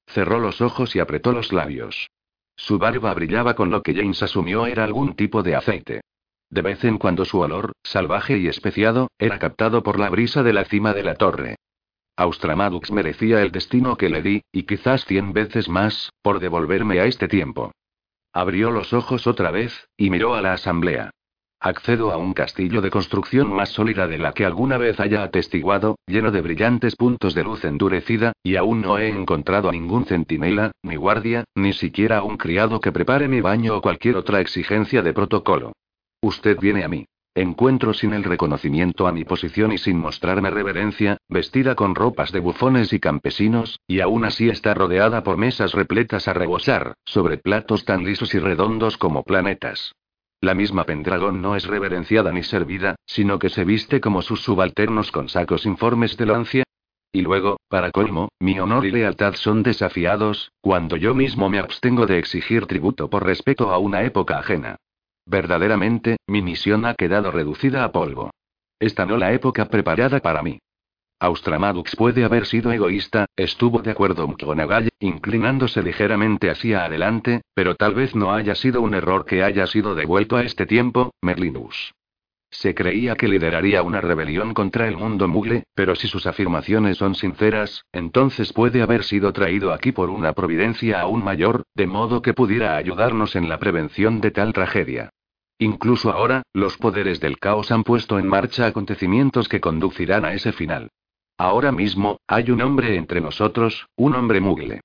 [0.08, 2.10] Cerró los ojos y apretó los labios.
[2.56, 6.02] Su barba brillaba con lo que James asumió era algún tipo de aceite.
[6.50, 10.54] De vez en cuando su olor, salvaje y especiado, era captado por la brisa de
[10.54, 11.56] la cima de la torre.
[12.16, 17.06] Austramadux merecía el destino que le di, y quizás cien veces más, por devolverme a
[17.06, 17.72] este tiempo.
[18.32, 21.12] Abrió los ojos otra vez, y miró a la asamblea.
[21.60, 25.98] Accedo a un castillo de construcción más sólida de la que alguna vez haya atestiguado,
[26.06, 30.72] lleno de brillantes puntos de luz endurecida, y aún no he encontrado a ningún centinela,
[30.84, 35.02] ni guardia, ni siquiera a un criado que prepare mi baño o cualquier otra exigencia
[35.02, 35.72] de protocolo.
[36.22, 37.06] Usted viene a mí.
[37.36, 42.40] Encuentro sin el reconocimiento a mi posición y sin mostrarme reverencia, vestida con ropas de
[42.40, 47.86] bufones y campesinos, y aún así está rodeada por mesas repletas a rebosar, sobre platos
[47.86, 49.94] tan lisos y redondos como planetas.
[50.42, 55.12] La misma Pendragón no es reverenciada ni servida, sino que se viste como sus subalternos
[55.12, 56.64] con sacos informes de lancia.
[57.12, 62.06] Y luego, para colmo, mi honor y lealtad son desafiados, cuando yo mismo me abstengo
[62.06, 64.76] de exigir tributo por respeto a una época ajena.
[65.26, 68.32] Verdaderamente, mi misión ha quedado reducida a polvo.
[68.80, 70.60] Esta no la época preparada para mí.
[71.20, 77.96] Austramadux puede haber sido egoísta, estuvo de acuerdo McGonagall, inclinándose ligeramente hacia adelante, pero tal
[77.96, 81.94] vez no haya sido un error que haya sido devuelto a este tiempo, Merlinus.
[82.54, 87.16] Se creía que lideraría una rebelión contra el mundo mugle, pero si sus afirmaciones son
[87.16, 92.36] sinceras, entonces puede haber sido traído aquí por una providencia aún mayor, de modo que
[92.36, 95.10] pudiera ayudarnos en la prevención de tal tragedia.
[95.58, 100.52] Incluso ahora, los poderes del caos han puesto en marcha acontecimientos que conducirán a ese
[100.52, 100.92] final.
[101.40, 104.82] Ahora mismo, hay un hombre entre nosotros, un hombre mugle.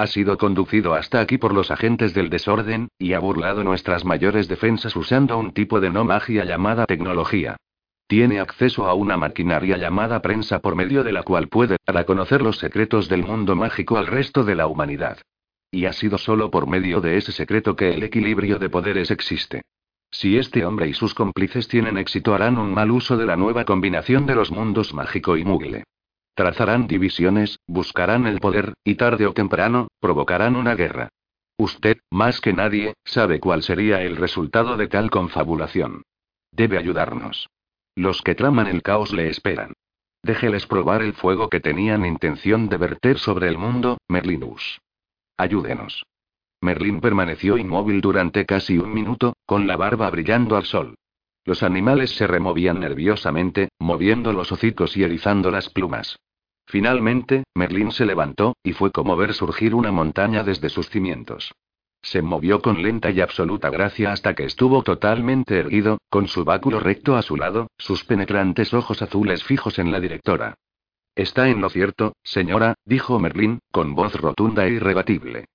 [0.00, 4.48] Ha sido conducido hasta aquí por los agentes del desorden, y ha burlado nuestras mayores
[4.48, 7.58] defensas usando un tipo de no magia llamada tecnología.
[8.06, 12.04] Tiene acceso a una maquinaria llamada prensa por medio de la cual puede dar a
[12.04, 15.18] conocer los secretos del mundo mágico al resto de la humanidad.
[15.70, 19.60] Y ha sido solo por medio de ese secreto que el equilibrio de poderes existe.
[20.10, 23.66] Si este hombre y sus cómplices tienen éxito harán un mal uso de la nueva
[23.66, 25.84] combinación de los mundos mágico y mugle.
[26.40, 31.10] Trazarán divisiones, buscarán el poder, y tarde o temprano, provocarán una guerra.
[31.58, 36.00] Usted, más que nadie, sabe cuál sería el resultado de tal confabulación.
[36.50, 37.50] Debe ayudarnos.
[37.94, 39.74] Los que traman el caos le esperan.
[40.22, 44.80] Déjeles probar el fuego que tenían intención de verter sobre el mundo, Merlinus.
[45.36, 46.06] Ayúdenos.
[46.62, 50.94] Merlín permaneció inmóvil durante casi un minuto, con la barba brillando al sol.
[51.44, 56.16] Los animales se removían nerviosamente, moviendo los hocicos y erizando las plumas.
[56.70, 61.52] Finalmente, Merlín se levantó, y fue como ver surgir una montaña desde sus cimientos.
[62.00, 66.78] Se movió con lenta y absoluta gracia hasta que estuvo totalmente erguido, con su báculo
[66.78, 70.54] recto a su lado, sus penetrantes ojos azules fijos en la directora.
[71.16, 75.46] Está en lo cierto, señora, dijo Merlín, con voz rotunda e irrebatible.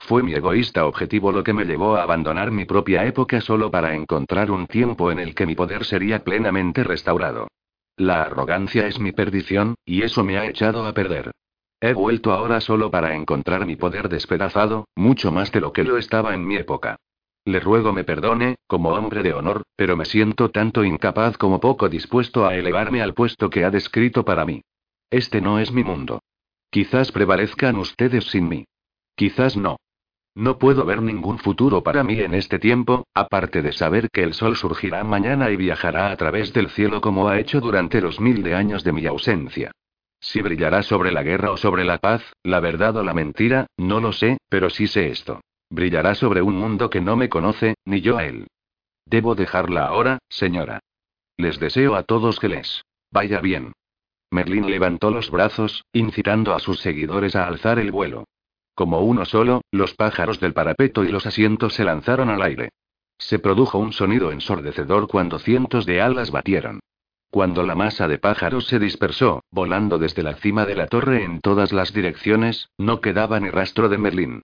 [0.00, 3.94] Fue mi egoísta objetivo lo que me llevó a abandonar mi propia época solo para
[3.94, 7.46] encontrar un tiempo en el que mi poder sería plenamente restaurado.
[7.96, 11.30] La arrogancia es mi perdición, y eso me ha echado a perder.
[11.80, 15.96] He vuelto ahora solo para encontrar mi poder despedazado, mucho más de lo que lo
[15.98, 16.96] estaba en mi época.
[17.44, 21.88] Le ruego me perdone, como hombre de honor, pero me siento tanto incapaz como poco
[21.88, 24.62] dispuesto a elevarme al puesto que ha descrito para mí.
[25.10, 26.20] Este no es mi mundo.
[26.70, 28.64] Quizás prevalezcan ustedes sin mí.
[29.14, 29.76] Quizás no.
[30.36, 34.34] No puedo ver ningún futuro para mí en este tiempo, aparte de saber que el
[34.34, 38.42] sol surgirá mañana y viajará a través del cielo como ha hecho durante los mil
[38.42, 39.70] de años de mi ausencia.
[40.18, 44.00] Si brillará sobre la guerra o sobre la paz, la verdad o la mentira, no
[44.00, 45.40] lo sé, pero sí sé esto.
[45.70, 48.48] Brillará sobre un mundo que no me conoce, ni yo a él.
[49.06, 50.80] Debo dejarla ahora, señora.
[51.36, 52.82] Les deseo a todos que les
[53.12, 53.72] vaya bien.
[54.30, 58.24] Merlín levantó los brazos, incitando a sus seguidores a alzar el vuelo.
[58.74, 62.70] Como uno solo, los pájaros del parapeto y los asientos se lanzaron al aire.
[63.18, 66.80] Se produjo un sonido ensordecedor cuando cientos de alas batieron.
[67.30, 71.40] Cuando la masa de pájaros se dispersó, volando desde la cima de la torre en
[71.40, 74.42] todas las direcciones, no quedaba ni rastro de Merlín.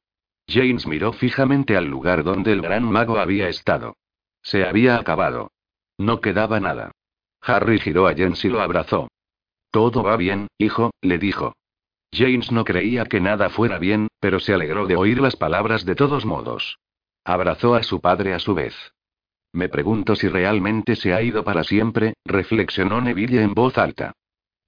[0.48, 3.97] James miró fijamente al lugar donde el gran mago había estado.
[4.43, 5.52] Se había acabado.
[5.98, 6.93] No quedaba nada.
[7.43, 9.09] Harry giró a James y lo abrazó.
[9.70, 11.55] Todo va bien, hijo, le dijo.
[12.12, 15.95] James no creía que nada fuera bien, pero se alegró de oír las palabras de
[15.95, 16.78] todos modos.
[17.24, 18.74] Abrazó a su padre a su vez.
[19.53, 24.12] Me pregunto si realmente se ha ido para siempre, reflexionó Neville en voz alta.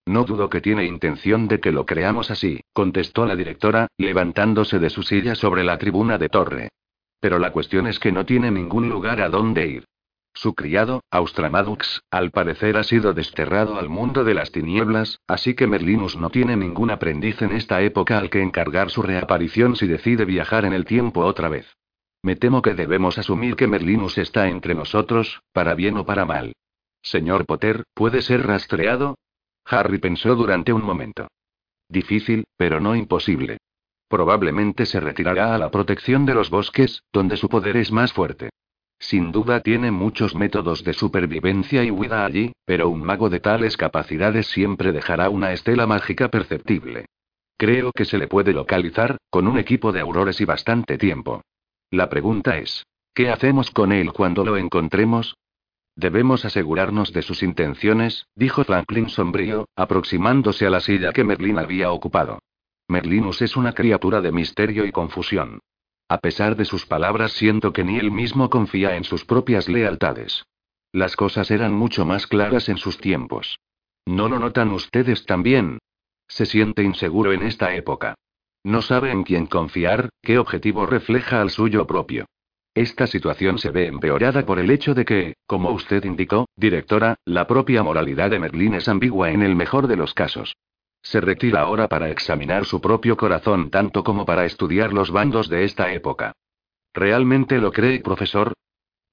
[0.06, 4.90] No dudo que tiene intención de que lo creamos así, contestó la directora, levantándose de
[4.90, 6.68] su silla sobre la tribuna de torre.
[7.20, 9.84] Pero la cuestión es que no tiene ningún lugar a dónde ir.
[10.34, 15.66] Su criado, Austramadux, al parecer ha sido desterrado al mundo de las tinieblas, así que
[15.66, 20.24] Merlinus no tiene ningún aprendiz en esta época al que encargar su reaparición si decide
[20.24, 21.76] viajar en el tiempo otra vez.
[22.22, 26.54] Me temo que debemos asumir que Merlinus está entre nosotros, para bien o para mal.
[27.02, 29.16] Señor Potter, ¿puede ser rastreado?
[29.64, 31.28] Harry pensó durante un momento.
[31.88, 33.58] Difícil, pero no imposible.
[34.08, 38.50] Probablemente se retirará a la protección de los bosques, donde su poder es más fuerte.
[39.02, 43.76] Sin duda tiene muchos métodos de supervivencia y huida allí, pero un mago de tales
[43.76, 47.06] capacidades siempre dejará una estela mágica perceptible.
[47.58, 51.42] Creo que se le puede localizar, con un equipo de aurores y bastante tiempo.
[51.90, 55.34] La pregunta es, ¿qué hacemos con él cuando lo encontremos?
[55.96, 61.90] Debemos asegurarnos de sus intenciones, dijo Franklin sombrío, aproximándose a la silla que Merlin había
[61.90, 62.38] ocupado.
[62.86, 65.58] Merlinus es una criatura de misterio y confusión.
[66.12, 70.44] A pesar de sus palabras siento que ni él mismo confía en sus propias lealtades.
[70.92, 73.58] Las cosas eran mucho más claras en sus tiempos.
[74.04, 75.78] ¿No lo notan ustedes también?
[76.28, 78.14] Se siente inseguro en esta época.
[78.62, 82.26] No sabe en quién confiar, qué objetivo refleja al suyo propio.
[82.74, 87.46] Esta situación se ve empeorada por el hecho de que, como usted indicó, directora, la
[87.46, 90.58] propia moralidad de Merlín es ambigua en el mejor de los casos.
[91.02, 95.64] Se retira ahora para examinar su propio corazón tanto como para estudiar los bandos de
[95.64, 96.32] esta época.
[96.94, 98.52] ¿Realmente lo cree, profesor?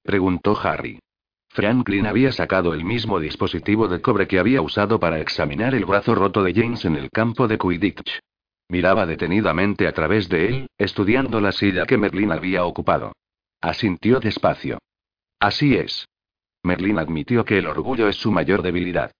[0.03, 0.99] preguntó Harry.
[1.49, 6.13] Franklin había sacado el mismo dispositivo de cobre que había usado para examinar el brazo
[6.13, 8.19] roto de James en el campo de Quidditch.
[8.69, 13.13] Miraba detenidamente a través de él, estudiando la silla que Merlin había ocupado.
[13.61, 14.77] Asintió despacio.
[15.39, 16.07] Así es.
[16.63, 19.11] Merlin admitió que el orgullo es su mayor debilidad.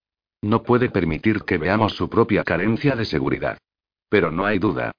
[0.41, 3.57] No puede permitir que veamos su propia carencia de seguridad.
[4.09, 4.91] Pero no hay duda.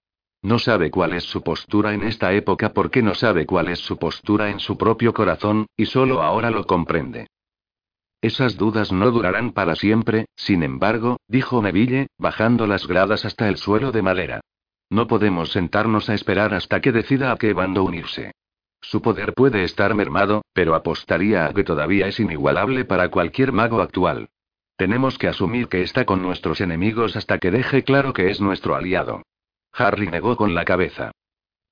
[0.43, 3.99] No sabe cuál es su postura en esta época porque no sabe cuál es su
[3.99, 7.27] postura en su propio corazón, y solo ahora lo comprende.
[8.23, 13.57] Esas dudas no durarán para siempre, sin embargo, dijo Neville, bajando las gradas hasta el
[13.57, 14.41] suelo de madera.
[14.91, 18.33] No podemos sentarnos a esperar hasta que decida a qué bando unirse.
[18.83, 23.81] Su poder puede estar mermado, pero apostaría a que todavía es inigualable para cualquier mago
[23.81, 24.29] actual.
[24.81, 28.75] Tenemos que asumir que está con nuestros enemigos hasta que deje claro que es nuestro
[28.75, 29.21] aliado.
[29.75, 31.11] Harry negó con la cabeza.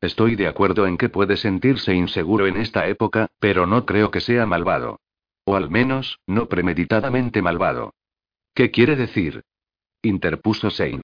[0.03, 4.21] Estoy de acuerdo en que puede sentirse inseguro en esta época, pero no creo que
[4.21, 5.01] sea malvado.
[5.47, 7.95] O al menos, no premeditadamente malvado.
[8.53, 9.43] ¿Qué quiere decir?
[10.03, 11.01] interpuso Shane.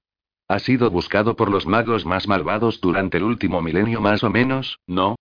[0.47, 4.77] Ha sido buscado por los magos más malvados durante el último milenio más o menos,
[4.85, 5.15] ¿no?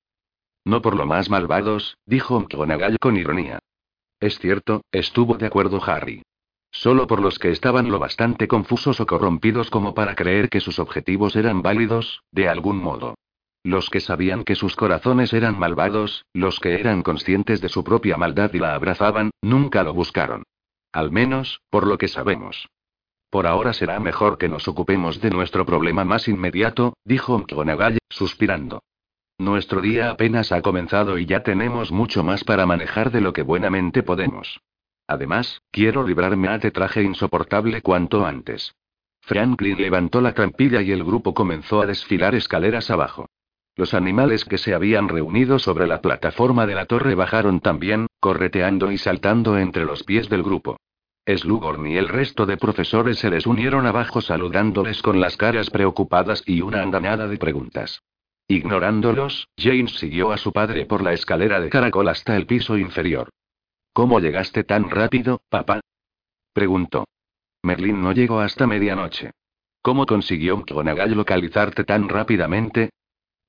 [0.66, 3.58] No por lo más malvados, dijo McGonagall con ironía.
[4.20, 6.22] Es cierto, estuvo de acuerdo Harry.
[6.74, 10.80] Solo por los que estaban lo bastante confusos o corrompidos como para creer que sus
[10.80, 13.14] objetivos eran válidos, de algún modo.
[13.62, 18.16] Los que sabían que sus corazones eran malvados, los que eran conscientes de su propia
[18.16, 20.42] maldad y la abrazaban, nunca lo buscaron.
[20.92, 22.68] Al menos, por lo que sabemos.
[23.30, 28.82] Por ahora será mejor que nos ocupemos de nuestro problema más inmediato, dijo McGonagall, suspirando.
[29.38, 33.42] Nuestro día apenas ha comenzado y ya tenemos mucho más para manejar de lo que
[33.42, 34.60] buenamente podemos.
[35.06, 38.74] Además, quiero librarme a este traje insoportable cuanto antes.
[39.20, 43.26] Franklin levantó la trampilla y el grupo comenzó a desfilar escaleras abajo.
[43.76, 48.92] Los animales que se habían reunido sobre la plataforma de la torre bajaron también, correteando
[48.92, 50.76] y saltando entre los pies del grupo.
[51.26, 56.42] Slughorn y el resto de profesores se les unieron abajo saludándoles con las caras preocupadas
[56.46, 58.02] y una andanada de preguntas.
[58.46, 63.30] Ignorándolos, James siguió a su padre por la escalera de caracol hasta el piso inferior.
[63.94, 65.80] ¿Cómo llegaste tan rápido, papá?
[66.52, 67.04] preguntó.
[67.62, 69.30] Merlin no llegó hasta medianoche.
[69.82, 72.90] ¿Cómo consiguió McGonagall localizarte tan rápidamente?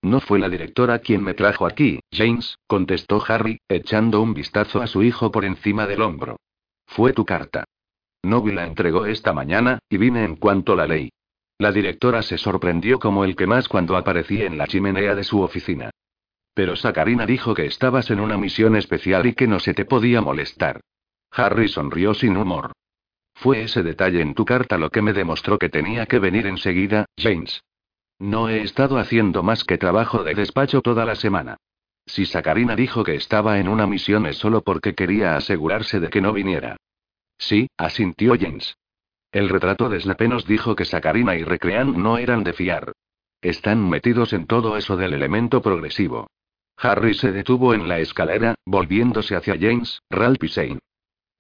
[0.04, 4.88] No fue la directora quien me trajo aquí, James, contestó Harry, echando un vistazo a
[4.88, 6.38] su hijo por encima del hombro.
[6.86, 7.64] Fue tu carta.
[8.22, 11.10] Novi la entregó esta mañana, y vine en cuanto la leí.
[11.58, 15.42] La directora se sorprendió como el que más cuando aparecí en la chimenea de su
[15.42, 15.90] oficina.
[16.56, 20.22] Pero Sakarina dijo que estabas en una misión especial y que no se te podía
[20.22, 20.80] molestar.
[21.32, 22.72] Harry sonrió sin humor.
[23.34, 27.06] Fue ese detalle en tu carta lo que me demostró que tenía que venir enseguida,
[27.18, 27.62] James.
[28.20, 31.58] No he estado haciendo más que trabajo de despacho toda la semana.
[32.06, 36.22] Si Sakarina dijo que estaba en una misión es solo porque quería asegurarse de que
[36.22, 36.78] no viniera.
[37.38, 38.78] Sí, asintió James.
[39.34, 42.94] El retrato de Snape nos dijo que Sakarina y Recrean no eran de fiar.
[43.42, 46.28] Están metidos en todo eso del elemento progresivo.
[46.78, 50.80] Harry se detuvo en la escalera, volviéndose hacia James, Ralph y Shane.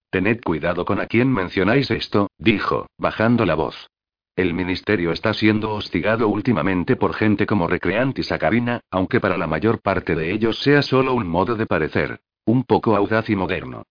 [0.09, 3.89] Tened cuidado con a quién mencionáis esto, dijo, bajando la voz.
[4.35, 9.47] El ministerio está siendo hostigado últimamente por gente como Recreant y Sacarina, aunque para la
[9.47, 12.19] mayor parte de ellos sea solo un modo de parecer.
[12.45, 13.83] Un poco audaz y moderno.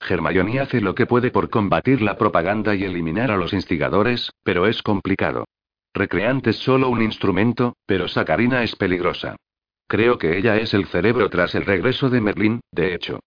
[0.00, 4.66] Hermione hace lo que puede por combatir la propaganda y eliminar a los instigadores, pero
[4.66, 5.46] es complicado.
[5.94, 9.36] Recreant es solo un instrumento, pero Sacarina es peligrosa.
[9.86, 13.20] Creo que ella es el cerebro tras el regreso de Merlín, de hecho.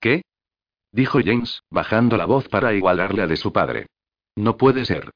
[0.00, 0.22] ¿Qué?
[0.92, 3.86] dijo James, bajando la voz para igualarle a de su padre.
[4.36, 5.10] No puede ser.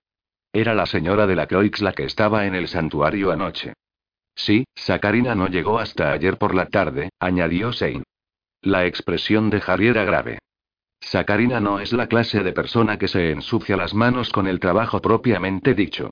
[0.52, 3.72] Era la señora de la Croix la que estaba en el santuario anoche.
[4.34, 8.05] Sí, Sakarina no llegó hasta ayer por la tarde, añadió Shane.
[8.62, 10.38] La expresión de Harry era grave.
[11.01, 15.01] Sakarina no es la clase de persona que se ensucia las manos con el trabajo
[15.01, 16.10] propiamente dicho.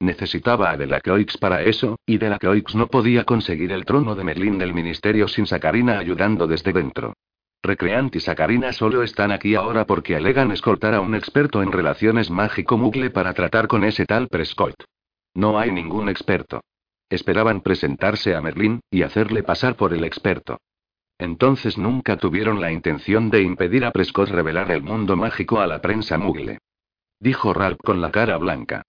[0.00, 4.74] Necesitaba a Delacroix para eso, y Delacroix no podía conseguir el trono de Merlín del
[4.74, 7.14] ministerio sin Sakarina ayudando desde dentro.
[7.62, 12.30] Recreant y Sakarina solo están aquí ahora porque alegan escoltar a un experto en relaciones
[12.30, 14.74] mágico-mugle para tratar con ese tal Prescott.
[15.32, 16.60] No hay ningún experto.
[17.08, 20.58] Esperaban presentarse a Merlín, y hacerle pasar por el experto.
[21.18, 25.80] Entonces nunca tuvieron la intención de impedir a Prescott revelar el mundo mágico a la
[25.80, 26.58] prensa mugle.
[27.20, 28.82] Dijo Ralph con la cara blanca.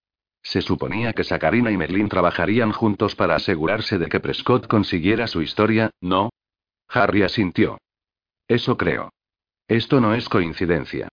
[0.45, 5.41] Se suponía que Sakarina y Merlín trabajarían juntos para asegurarse de que Prescott consiguiera su
[5.41, 6.29] historia, ¿no?
[6.87, 7.79] Harry asintió.
[8.47, 9.09] Eso creo.
[9.67, 11.07] Esto no es coincidencia.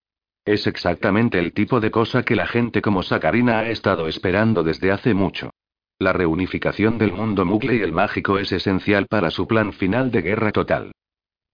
[0.45, 4.93] Es exactamente el tipo de cosa que la gente como Sakarina ha estado esperando desde
[4.93, 5.51] hace mucho.
[5.99, 10.21] La reunificación del mundo mugle y el mágico es esencial para su plan final de
[10.21, 10.93] guerra total.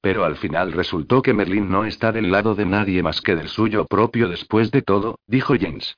[0.01, 3.49] Pero al final resultó que Merlin no está del lado de nadie más que del
[3.49, 5.97] suyo propio después de todo, dijo James.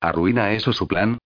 [0.00, 1.18] ¿Arruina eso su plan?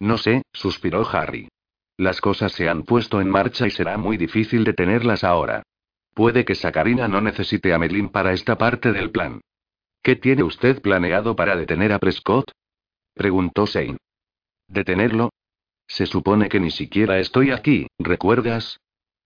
[0.00, 1.48] No sé, suspiró Harry.
[1.96, 5.62] Las cosas se han puesto en marcha y será muy difícil detenerlas ahora.
[6.14, 9.40] Puede que Sakarina no necesite a Merlin para esta parte del plan.
[10.02, 12.50] ¿Qué tiene usted planeado para detener a Prescott?
[13.14, 13.98] preguntó Shane.
[14.68, 15.30] ¿Detenerlo?
[15.86, 18.78] Se supone que ni siquiera estoy aquí, ¿recuerdas?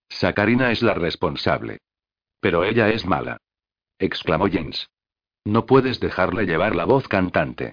[0.09, 1.79] Sakarina es la responsable.
[2.41, 3.39] Pero ella es mala.
[3.99, 4.89] exclamó James.
[5.45, 7.73] No puedes dejarle llevar la voz cantante.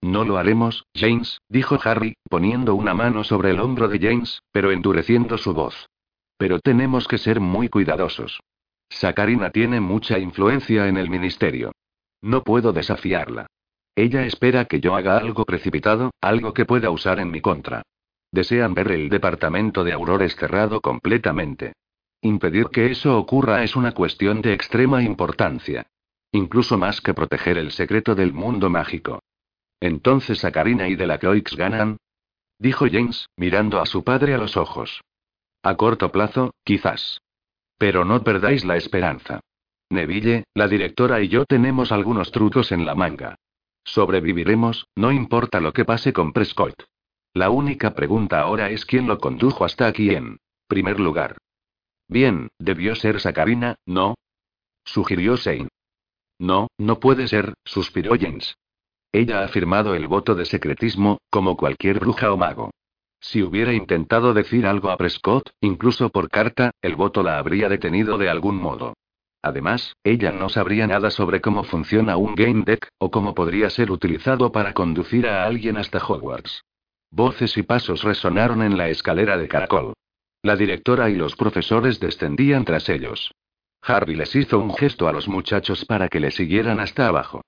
[0.00, 4.70] No lo haremos, James, dijo Harry, poniendo una mano sobre el hombro de James, pero
[4.70, 5.88] endureciendo su voz.
[6.36, 8.40] Pero tenemos que ser muy cuidadosos.
[8.88, 11.72] Sakarina tiene mucha influencia en el ministerio.
[12.22, 13.46] No puedo desafiarla.
[13.96, 17.82] Ella espera que yo haga algo precipitado, algo que pueda usar en mi contra.
[18.30, 21.72] Desean ver el departamento de Aurores cerrado completamente.
[22.22, 25.86] Impedir que eso ocurra es una cuestión de extrema importancia.
[26.30, 29.20] Incluso más que proteger el secreto del mundo mágico.
[29.80, 31.98] Entonces Sakarina y Delacroix ganan.
[32.58, 35.02] Dijo James, mirando a su padre a los ojos.
[35.62, 37.20] A corto plazo, quizás.
[37.78, 39.40] Pero no perdáis la esperanza.
[39.90, 43.36] Neville, la directora y yo tenemos algunos trucos en la manga.
[43.84, 46.84] Sobreviviremos, no importa lo que pase con Prescott.
[47.32, 51.38] La única pregunta ahora es quién lo condujo hasta aquí en primer lugar.
[52.08, 54.14] Bien, debió ser Sakarina, ¿no?
[54.84, 55.68] Sugirió Shane.
[56.38, 58.56] No, no puede ser, suspiró James.
[59.12, 62.70] Ella ha firmado el voto de secretismo, como cualquier bruja o mago.
[63.20, 68.18] Si hubiera intentado decir algo a Prescott, incluso por carta, el voto la habría detenido
[68.18, 68.94] de algún modo.
[69.42, 73.90] Además, ella no sabría nada sobre cómo funciona un game deck, o cómo podría ser
[73.90, 76.62] utilizado para conducir a alguien hasta Hogwarts.
[77.10, 79.94] Voces y pasos resonaron en la escalera de caracol.
[80.42, 83.32] La directora y los profesores descendían tras ellos.
[83.82, 87.42] Harry les hizo un gesto a los muchachos para que le siguieran hasta abajo.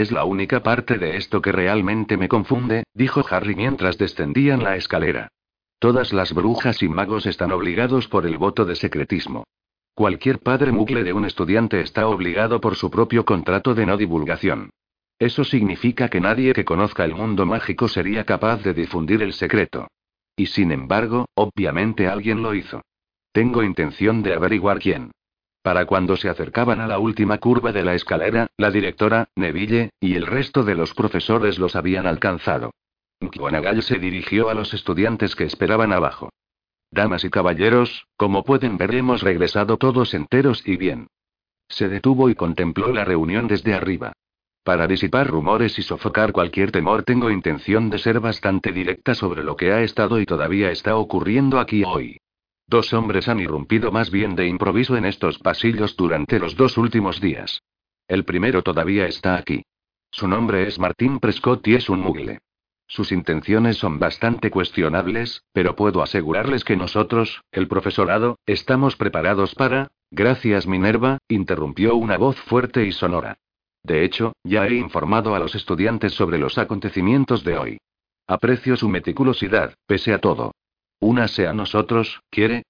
[0.00, 4.76] Es la única parte de esto que realmente me confunde, dijo Harry mientras descendían la
[4.76, 5.28] escalera.
[5.78, 9.44] Todas las brujas y magos están obligados por el voto de secretismo.
[9.92, 14.70] Cualquier padre mugle de un estudiante está obligado por su propio contrato de no divulgación.
[15.18, 19.88] Eso significa que nadie que conozca el mundo mágico sería capaz de difundir el secreto.
[20.34, 22.80] Y sin embargo, obviamente alguien lo hizo.
[23.32, 25.10] Tengo intención de averiguar quién.
[25.62, 30.14] Para cuando se acercaban a la última curva de la escalera, la directora, Neville, y
[30.14, 32.72] el resto de los profesores los habían alcanzado.
[33.20, 36.30] McGonagall se dirigió a los estudiantes que esperaban abajo.
[36.90, 41.08] Damas y caballeros, como pueden ver hemos regresado todos enteros y bien.
[41.68, 44.12] Se detuvo y contempló la reunión desde arriba.
[44.64, 49.56] Para disipar rumores y sofocar cualquier temor tengo intención de ser bastante directa sobre lo
[49.56, 52.18] que ha estado y todavía está ocurriendo aquí hoy.
[52.70, 57.20] Dos hombres han irrumpido más bien de improviso en estos pasillos durante los dos últimos
[57.20, 57.64] días.
[58.06, 59.64] El primero todavía está aquí.
[60.12, 62.38] Su nombre es Martín Prescott y es un mugle.
[62.86, 69.88] Sus intenciones son bastante cuestionables, pero puedo asegurarles que nosotros, el profesorado, estamos preparados para...
[70.12, 73.38] Gracias Minerva, interrumpió una voz fuerte y sonora.
[73.82, 77.78] De hecho, ya he informado a los estudiantes sobre los acontecimientos de hoy.
[78.28, 80.52] Aprecio su meticulosidad, pese a todo.
[81.00, 82.64] Únase a nosotros, ¿quiere?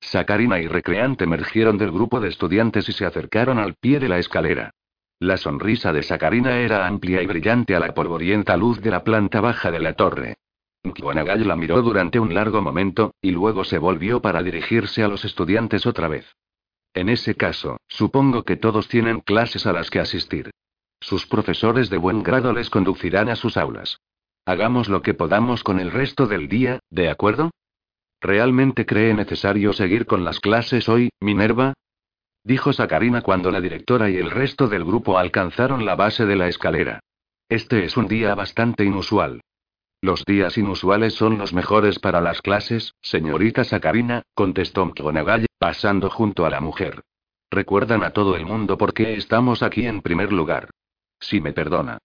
[0.00, 4.18] Sacarina y Recreante emergieron del grupo de estudiantes y se acercaron al pie de la
[4.18, 4.70] escalera.
[5.20, 9.40] La sonrisa de Sacarina era amplia y brillante a la polvorienta luz de la planta
[9.40, 10.36] baja de la torre.
[10.84, 15.24] McGonagall la miró durante un largo momento, y luego se volvió para dirigirse a los
[15.24, 16.36] estudiantes otra vez.
[16.94, 20.50] En ese caso, supongo que todos tienen clases a las que asistir.
[21.00, 23.98] Sus profesores de buen grado les conducirán a sus aulas.
[24.46, 27.50] Hagamos lo que podamos con el resto del día, ¿de acuerdo?
[28.20, 31.74] ¿Realmente cree necesario seguir con las clases hoy, Minerva?
[32.44, 36.48] Dijo Sacarina cuando la directora y el resto del grupo alcanzaron la base de la
[36.48, 37.00] escalera.
[37.48, 39.40] Este es un día bastante inusual.
[40.00, 46.44] Los días inusuales son los mejores para las clases, señorita Sacarina, contestó McGonagall, pasando junto
[46.44, 47.02] a la mujer.
[47.50, 50.70] Recuerdan a todo el mundo por qué estamos aquí en primer lugar.
[51.20, 51.98] Si me perdona.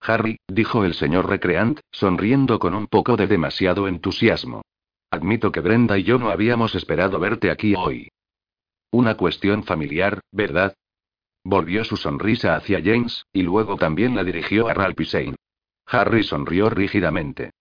[0.00, 4.62] Harry, dijo el señor Recreant, sonriendo con un poco de demasiado entusiasmo.
[5.10, 8.08] Admito que Brenda y yo no habíamos esperado verte aquí hoy.
[8.90, 10.74] Una cuestión familiar, ¿verdad?
[11.44, 15.00] Volvió su sonrisa hacia James, y luego también la dirigió a Ralph
[15.86, 17.52] Harry sonrió rígidamente.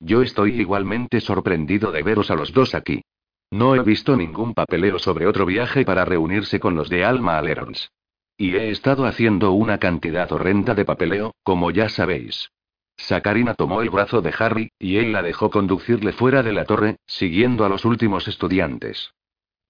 [0.00, 3.02] Yo estoy igualmente sorprendido de veros a los dos aquí.
[3.50, 7.90] No he visto ningún papeleo sobre otro viaje para reunirse con los de Alma Alerons.
[8.38, 12.50] Y he estado haciendo una cantidad horrenda de papeleo, como ya sabéis.
[12.96, 16.96] Sacarina tomó el brazo de Harry, y él la dejó conducirle fuera de la torre,
[17.06, 19.12] siguiendo a los últimos estudiantes.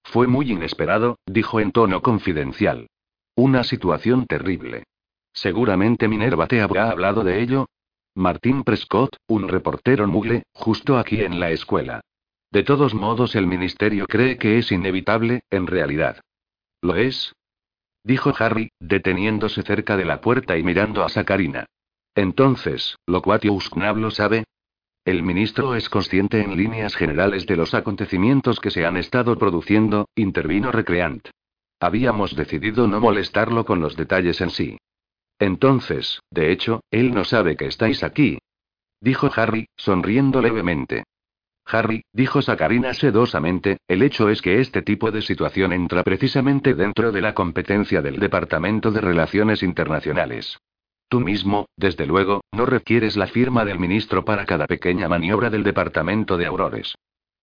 [0.03, 2.87] Fue muy inesperado, dijo en tono confidencial.
[3.35, 4.85] Una situación terrible.
[5.33, 7.67] Seguramente Minerva te habrá hablado de ello.
[8.15, 12.01] Martín Prescott, un reportero mugle, justo aquí en la escuela.
[12.51, 16.21] De todos modos, el ministerio cree que es inevitable, en realidad.
[16.81, 17.35] ¿Lo es?
[18.03, 21.67] dijo Harry, deteniéndose cerca de la puerta y mirando a Sacarina.
[22.17, 24.45] Entonces, ¿Loquatius Knab lo sabe?
[25.05, 30.09] El ministro es consciente en líneas generales de los acontecimientos que se han estado produciendo,
[30.15, 31.29] intervino Recreant.
[31.79, 34.79] Habíamos decidido no molestarlo con los detalles en sí.
[35.37, 38.39] Entonces, de hecho, él no sabe que estáis aquí.
[38.99, 41.03] Dijo Harry, sonriendo levemente.
[41.67, 47.11] Harry, dijo Sacarina sedosamente, el hecho es que este tipo de situación entra precisamente dentro
[47.11, 50.57] de la competencia del Departamento de Relaciones Internacionales.
[51.09, 55.63] Tú mismo, desde luego, no requieres la firma del ministro para cada pequeña maniobra del
[55.63, 56.95] Departamento de Aurores.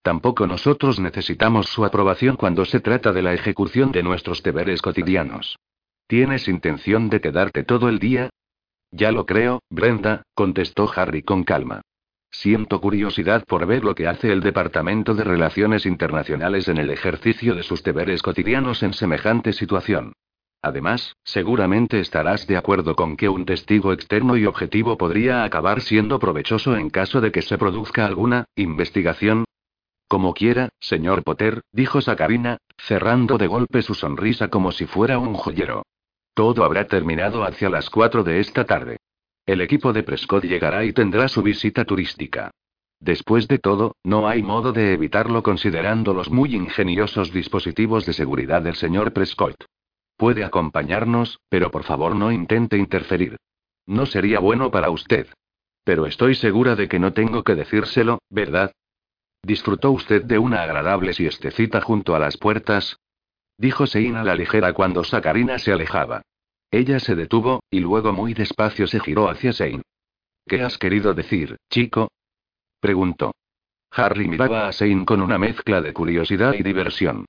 [0.03, 5.57] Tampoco nosotros necesitamos su aprobación cuando se trata de la ejecución de nuestros deberes cotidianos.
[6.07, 8.29] ¿Tienes intención de quedarte todo el día?
[8.91, 11.81] Ya lo creo, Brenda, contestó Harry con calma.
[12.31, 17.55] Siento curiosidad por ver lo que hace el Departamento de Relaciones Internacionales en el ejercicio
[17.55, 20.13] de sus deberes cotidianos en semejante situación.
[20.65, 26.19] Además, seguramente estarás de acuerdo con que un testigo externo y objetivo podría acabar siendo
[26.19, 29.45] provechoso en caso de que se produzca alguna investigación.
[30.09, 35.35] Como quiera, señor Potter, dijo Sacarina, cerrando de golpe su sonrisa como si fuera un
[35.35, 35.83] joyero.
[36.33, 38.97] Todo habrá terminado hacia las cuatro de esta tarde.
[39.45, 42.51] El equipo de Prescott llegará y tendrá su visita turística.
[43.01, 48.63] Después de todo, no hay modo de evitarlo considerando los muy ingeniosos dispositivos de seguridad
[48.63, 49.57] del señor Prescott.
[50.17, 53.37] Puede acompañarnos, pero por favor no intente interferir.
[53.87, 55.29] No sería bueno para usted.
[55.85, 58.73] Pero estoy segura de que no tengo que decírselo, ¿verdad?
[59.43, 62.97] ¿Disfrutó usted de una agradable siestecita junto a las puertas?
[63.59, 66.23] Dijo Sein a la ligera cuando Sakarina se alejaba.
[66.71, 69.83] Ella se detuvo, y luego muy despacio se giró hacia Sein.
[70.47, 72.11] ¿Qué has querido decir, chico?
[72.81, 73.35] preguntó.
[73.91, 77.27] Harry miraba a Sein con una mezcla de curiosidad y diversión.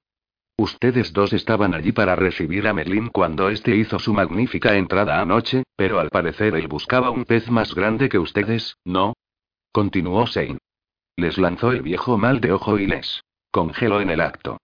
[0.57, 5.63] Ustedes dos estaban allí para recibir a Merlin cuando este hizo su magnífica entrada anoche,
[5.75, 9.13] pero al parecer él buscaba un pez más grande que ustedes, ¿no?
[9.73, 10.57] Continuó Sein.
[11.17, 13.21] Les lanzó el viejo mal de ojo y les
[13.51, 14.57] congeló en el acto.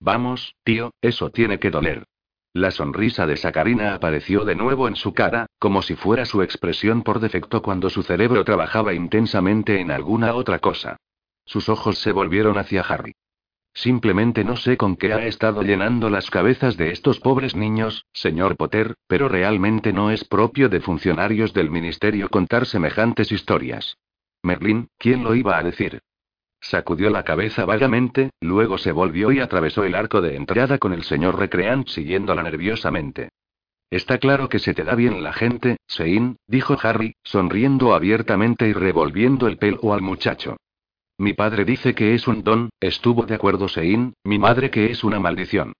[0.00, 2.04] Vamos, tío, eso tiene que doler.
[2.52, 7.02] La sonrisa de Sacarina apareció de nuevo en su cara, como si fuera su expresión
[7.02, 10.96] por defecto cuando su cerebro trabajaba intensamente en alguna otra cosa.
[11.44, 13.14] Sus ojos se volvieron hacia Harry.
[13.78, 18.56] Simplemente no sé con qué ha estado llenando las cabezas de estos pobres niños, señor
[18.56, 23.96] Potter, pero realmente no es propio de funcionarios del ministerio contar semejantes historias.
[24.42, 26.00] Merlín, ¿quién lo iba a decir?
[26.60, 31.04] Sacudió la cabeza vagamente, luego se volvió y atravesó el arco de entrada con el
[31.04, 33.28] señor Recreant siguiéndola nerviosamente.
[33.90, 38.72] Está claro que se te da bien la gente, Sein, dijo Harry, sonriendo abiertamente y
[38.72, 40.56] revolviendo el pelo al muchacho.
[41.18, 45.02] Mi padre dice que es un don, estuvo de acuerdo Sein, mi madre que es
[45.02, 45.72] una maldición.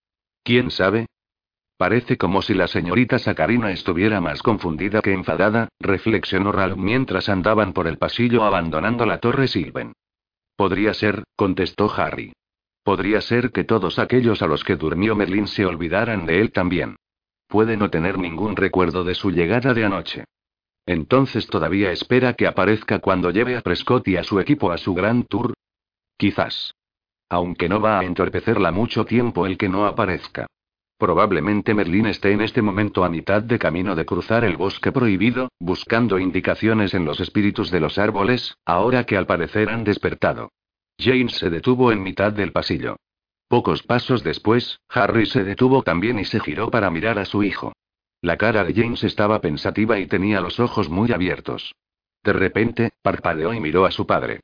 [0.43, 1.06] ¿Quién sabe?
[1.77, 7.73] Parece como si la señorita Sacarina estuviera más confundida que enfadada, reflexionó Ralph mientras andaban
[7.73, 9.93] por el pasillo abandonando la torre Silven.
[10.56, 12.32] Podría ser, contestó Harry.
[12.82, 16.97] Podría ser que todos aquellos a los que durmió Merlin se olvidaran de él también.
[17.47, 20.24] Puede no tener ningún recuerdo de su llegada de anoche.
[20.89, 24.94] Entonces todavía espera que aparezca cuando lleve a Prescott y a su equipo a su
[24.94, 25.52] gran tour.
[26.16, 26.74] Quizás.
[27.28, 30.47] Aunque no va a entorpecerla mucho tiempo el que no aparezca.
[30.97, 35.51] Probablemente Merlín esté en este momento a mitad de camino de cruzar el bosque prohibido,
[35.60, 40.52] buscando indicaciones en los espíritus de los árboles, ahora que al parecer han despertado.
[40.98, 42.97] James se detuvo en mitad del pasillo.
[43.47, 47.74] Pocos pasos después, Harry se detuvo también y se giró para mirar a su hijo.
[48.20, 51.74] La cara de James estaba pensativa y tenía los ojos muy abiertos.
[52.24, 54.40] De repente, parpadeó y miró a su padre.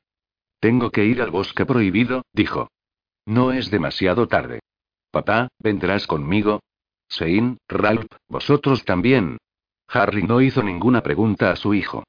[0.59, 2.69] Tengo que ir al bosque prohibido, dijo.
[3.25, 4.59] No es demasiado tarde.
[5.11, 6.61] Papá, ¿vendrás conmigo?
[7.07, 9.37] Sein, Ralph, vosotros también.
[9.87, 12.03] Harry no hizo ninguna pregunta a su hijo.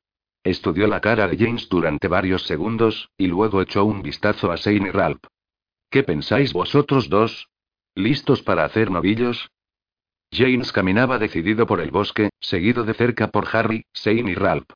[0.45, 4.87] Estudió la cara de James durante varios segundos, y luego echó un vistazo a Sein
[4.87, 5.25] y Ralph.
[5.91, 7.49] ¿Qué pensáis vosotros dos?
[7.95, 9.51] ¿Listos para hacer novillos?
[10.32, 14.69] James caminaba decidido por el bosque, seguido de cerca por Harry, Sein y Ralph.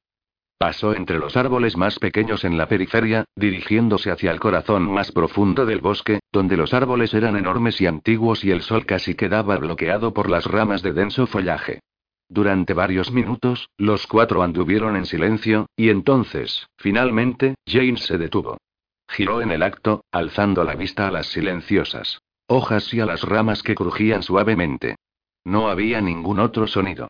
[0.58, 5.64] Pasó entre los árboles más pequeños en la periferia, dirigiéndose hacia el corazón más profundo
[5.64, 10.12] del bosque, donde los árboles eran enormes y antiguos y el sol casi quedaba bloqueado
[10.12, 11.80] por las ramas de denso follaje.
[12.28, 18.58] Durante varios minutos, los cuatro anduvieron en silencio, y entonces, finalmente, James se detuvo.
[19.08, 22.20] Giró en el acto, alzando la vista a las silenciosas
[22.50, 24.96] hojas y a las ramas que crujían suavemente.
[25.44, 27.08] No había ningún otro sonido.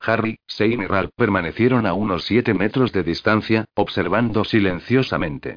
[0.00, 5.56] Harry, Shane y Ralph permanecieron a unos siete metros de distancia, observando silenciosamente.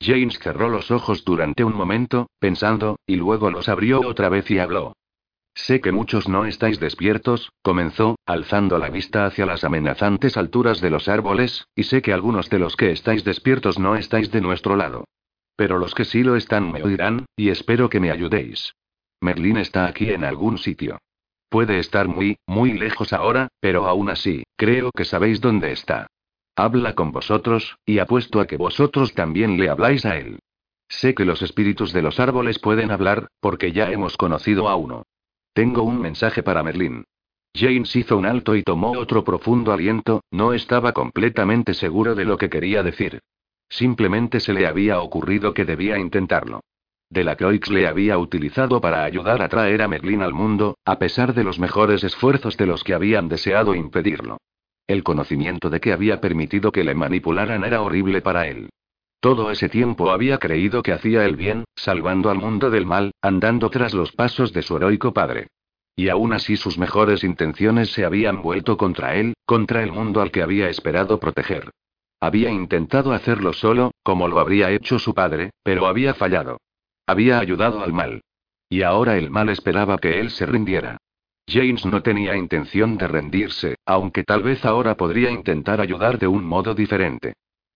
[0.00, 4.58] James cerró los ojos durante un momento, pensando, y luego los abrió otra vez y
[4.58, 4.94] habló.
[5.54, 10.90] Sé que muchos no estáis despiertos, comenzó, alzando la vista hacia las amenazantes alturas de
[10.90, 14.76] los árboles, y sé que algunos de los que estáis despiertos no estáis de nuestro
[14.76, 15.04] lado.
[15.56, 18.74] Pero los que sí lo están me oirán, y espero que me ayudéis.
[19.22, 20.98] Merlín está aquí en algún sitio.
[21.48, 26.08] Puede estar muy, muy lejos ahora, pero aún así, creo que sabéis dónde está.
[26.56, 30.38] Habla con vosotros, y apuesto a que vosotros también le habláis a él.
[30.88, 35.04] Sé que los espíritus de los árboles pueden hablar, porque ya hemos conocido a uno.
[35.52, 37.04] Tengo un mensaje para Merlín.
[37.54, 42.36] James hizo un alto y tomó otro profundo aliento, no estaba completamente seguro de lo
[42.36, 43.20] que quería decir.
[43.68, 46.60] Simplemente se le había ocurrido que debía intentarlo.
[47.08, 50.98] De la Croix le había utilizado para ayudar a traer a Merlin al mundo, a
[50.98, 54.38] pesar de los mejores esfuerzos de los que habían deseado impedirlo.
[54.86, 58.70] El conocimiento de que había permitido que le manipularan era horrible para él.
[59.20, 63.70] Todo ese tiempo había creído que hacía el bien, salvando al mundo del mal, andando
[63.70, 65.48] tras los pasos de su heroico padre.
[65.96, 70.30] Y aún así sus mejores intenciones se habían vuelto contra él, contra el mundo al
[70.30, 71.70] que había esperado proteger.
[72.20, 76.58] Había intentado hacerlo solo, como lo habría hecho su padre, pero había fallado.
[77.06, 78.22] Había ayudado al mal.
[78.68, 80.98] Y ahora el mal esperaba que él se rindiera.
[81.48, 86.44] James no tenía intención de rendirse, aunque tal vez ahora podría intentar ayudar de un
[86.44, 87.34] modo diferente.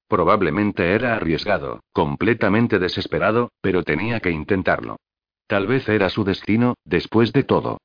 [0.09, 4.97] Probablemente era arriesgado, completamente desesperado, pero tenía que intentarlo.
[5.47, 7.79] Tal vez era su destino, después de todo.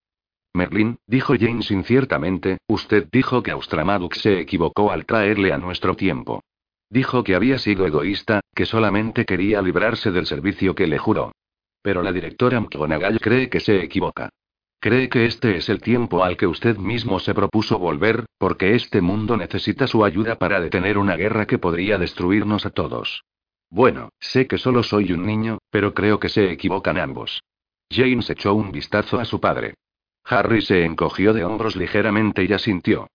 [0.55, 6.41] Merlin, dijo James inciertamente, usted dijo que Austramadux se equivocó al traerle a nuestro tiempo.
[6.89, 11.31] Dijo que había sido egoísta, que solamente quería librarse del servicio que le juró.
[11.81, 14.29] Pero la directora McGonagall cree que se equivoca.
[14.79, 19.01] Cree que este es el tiempo al que usted mismo se propuso volver, porque este
[19.01, 23.23] mundo necesita su ayuda para detener una guerra que podría destruirnos a todos.
[23.69, 27.41] Bueno, sé que solo soy un niño, pero creo que se equivocan ambos.
[27.89, 29.73] James echó un vistazo a su padre.
[30.23, 33.07] Harry se encogió de hombros ligeramente y asintió.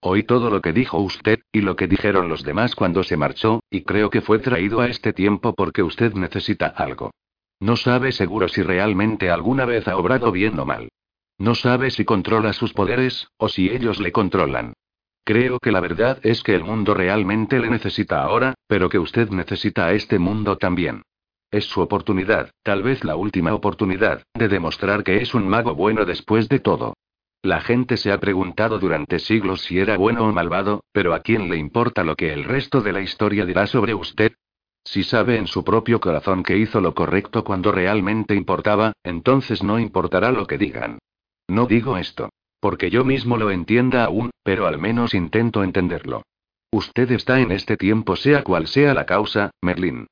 [0.00, 3.60] Oí todo lo que dijo usted, y lo que dijeron los demás cuando se marchó,
[3.68, 7.10] y creo que fue traído a este tiempo porque usted necesita algo.
[7.60, 10.88] No sabe seguro si realmente alguna vez ha obrado bien o mal.
[11.38, 14.74] No sabe si controla sus poderes, o si ellos le controlan.
[15.24, 19.28] Creo que la verdad es que el mundo realmente le necesita ahora, pero que usted
[19.30, 21.02] necesita a este mundo también.
[21.50, 26.04] Es su oportunidad, tal vez la última oportunidad, de demostrar que es un mago bueno
[26.04, 26.94] después de todo.
[27.42, 31.48] La gente se ha preguntado durante siglos si era bueno o malvado, pero ¿a quién
[31.48, 34.32] le importa lo que el resto de la historia dirá sobre usted?
[34.84, 39.78] Si sabe en su propio corazón que hizo lo correcto cuando realmente importaba, entonces no
[39.78, 40.98] importará lo que digan.
[41.46, 42.30] No digo esto.
[42.60, 46.22] Porque yo mismo lo entienda aún, pero al menos intento entenderlo.
[46.72, 50.06] Usted está en este tiempo sea cual sea la causa, Merlín.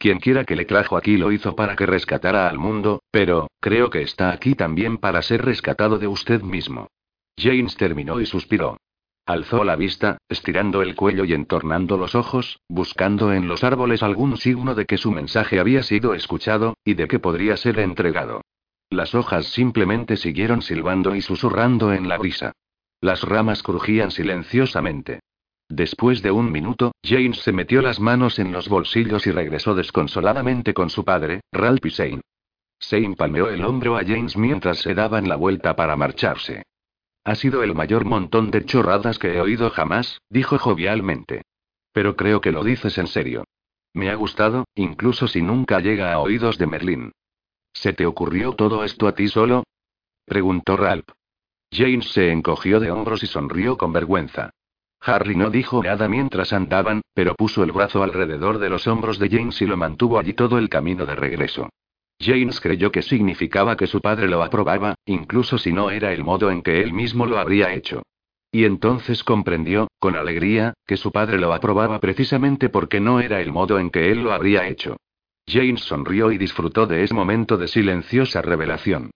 [0.00, 3.90] Quien quiera que le trajo aquí lo hizo para que rescatara al mundo, pero, creo
[3.90, 6.88] que está aquí también para ser rescatado de usted mismo.
[7.36, 8.78] James terminó y suspiró.
[9.26, 14.38] Alzó la vista, estirando el cuello y entornando los ojos, buscando en los árboles algún
[14.38, 18.40] signo de que su mensaje había sido escuchado, y de que podría ser entregado.
[18.88, 22.52] Las hojas simplemente siguieron silbando y susurrando en la brisa.
[23.02, 25.20] Las ramas crujían silenciosamente.
[25.70, 30.74] Después de un minuto, James se metió las manos en los bolsillos y regresó desconsoladamente
[30.74, 32.20] con su padre, Ralph y Shane.
[32.80, 36.64] Shane palmeó el hombro a James mientras se daban la vuelta para marcharse.
[37.22, 41.42] Ha sido el mayor montón de chorradas que he oído jamás, dijo jovialmente.
[41.92, 43.44] Pero creo que lo dices en serio.
[43.94, 47.12] Me ha gustado, incluso si nunca llega a oídos de Merlín.
[47.72, 49.62] ¿Se te ocurrió todo esto a ti solo?
[50.24, 51.08] preguntó Ralph.
[51.70, 54.50] James se encogió de hombros y sonrió con vergüenza.
[55.02, 59.30] Harry no dijo nada mientras andaban, pero puso el brazo alrededor de los hombros de
[59.30, 61.70] James y lo mantuvo allí todo el camino de regreso.
[62.20, 66.50] James creyó que significaba que su padre lo aprobaba, incluso si no era el modo
[66.50, 68.02] en que él mismo lo habría hecho.
[68.52, 73.52] Y entonces comprendió, con alegría, que su padre lo aprobaba precisamente porque no era el
[73.52, 74.96] modo en que él lo habría hecho.
[75.46, 79.10] James sonrió y disfrutó de ese momento de silenciosa revelación.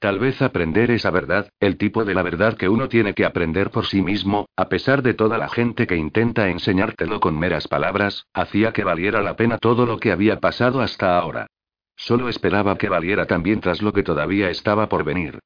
[0.00, 3.70] Tal vez aprender esa verdad, el tipo de la verdad que uno tiene que aprender
[3.70, 8.24] por sí mismo, a pesar de toda la gente que intenta enseñártelo con meras palabras,
[8.32, 11.48] hacía que valiera la pena todo lo que había pasado hasta ahora.
[11.96, 15.40] Solo esperaba que valiera también tras lo que todavía estaba por venir.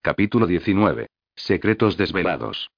[0.00, 1.08] Capítulo 19.
[1.34, 2.70] Secretos desvelados.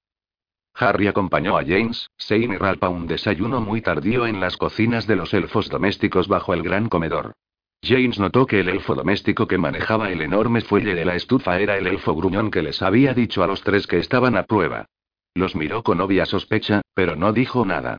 [0.73, 5.07] Harry acompañó a James, Shane y Ralph a un desayuno muy tardío en las cocinas
[5.07, 7.35] de los elfos domésticos bajo el gran comedor.
[7.81, 11.77] James notó que el elfo doméstico que manejaba el enorme fuelle de la estufa era
[11.77, 14.85] el elfo gruñón que les había dicho a los tres que estaban a prueba.
[15.33, 17.97] Los miró con obvia sospecha, pero no dijo nada.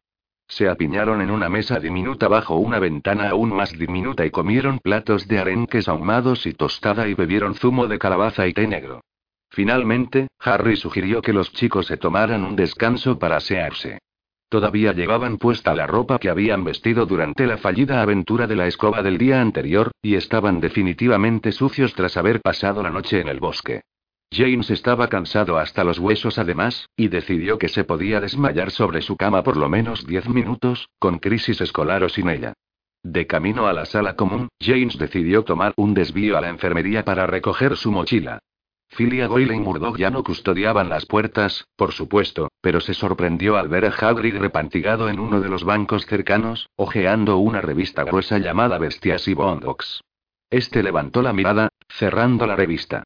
[0.49, 5.29] Se apiñaron en una mesa diminuta bajo una ventana aún más diminuta y comieron platos
[5.29, 9.01] de arenques ahumados y tostada y bebieron zumo de calabaza y té negro.
[9.49, 14.01] Finalmente, Harry sugirió que los chicos se tomaran un descanso para asearse.
[14.51, 19.01] Todavía llevaban puesta la ropa que habían vestido durante la fallida aventura de la escoba
[19.01, 23.83] del día anterior, y estaban definitivamente sucios tras haber pasado la noche en el bosque.
[24.33, 29.17] James estaba cansado hasta los huesos además, y decidió que se podía desmayar sobre su
[29.17, 32.55] cama por lo menos diez minutos, con crisis escolar o sin ella.
[33.05, 37.25] De camino a la sala común, James decidió tomar un desvío a la enfermería para
[37.29, 38.41] recoger su mochila.
[38.93, 43.69] Filia Goyle y Murdoch ya no custodiaban las puertas, por supuesto, pero se sorprendió al
[43.69, 48.79] ver a Hagrid repantigado en uno de los bancos cercanos, hojeando una revista gruesa llamada
[48.79, 50.03] Bestias y Bondox.
[50.51, 53.05] Este levantó la mirada, cerrando la revista.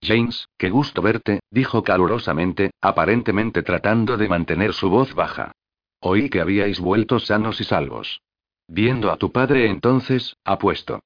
[0.00, 5.52] James, qué gusto verte, dijo calurosamente, aparentemente tratando de mantener su voz baja.
[6.00, 8.20] Oí que habíais vuelto sanos y salvos.
[8.68, 11.00] Viendo a tu padre entonces, apuesto.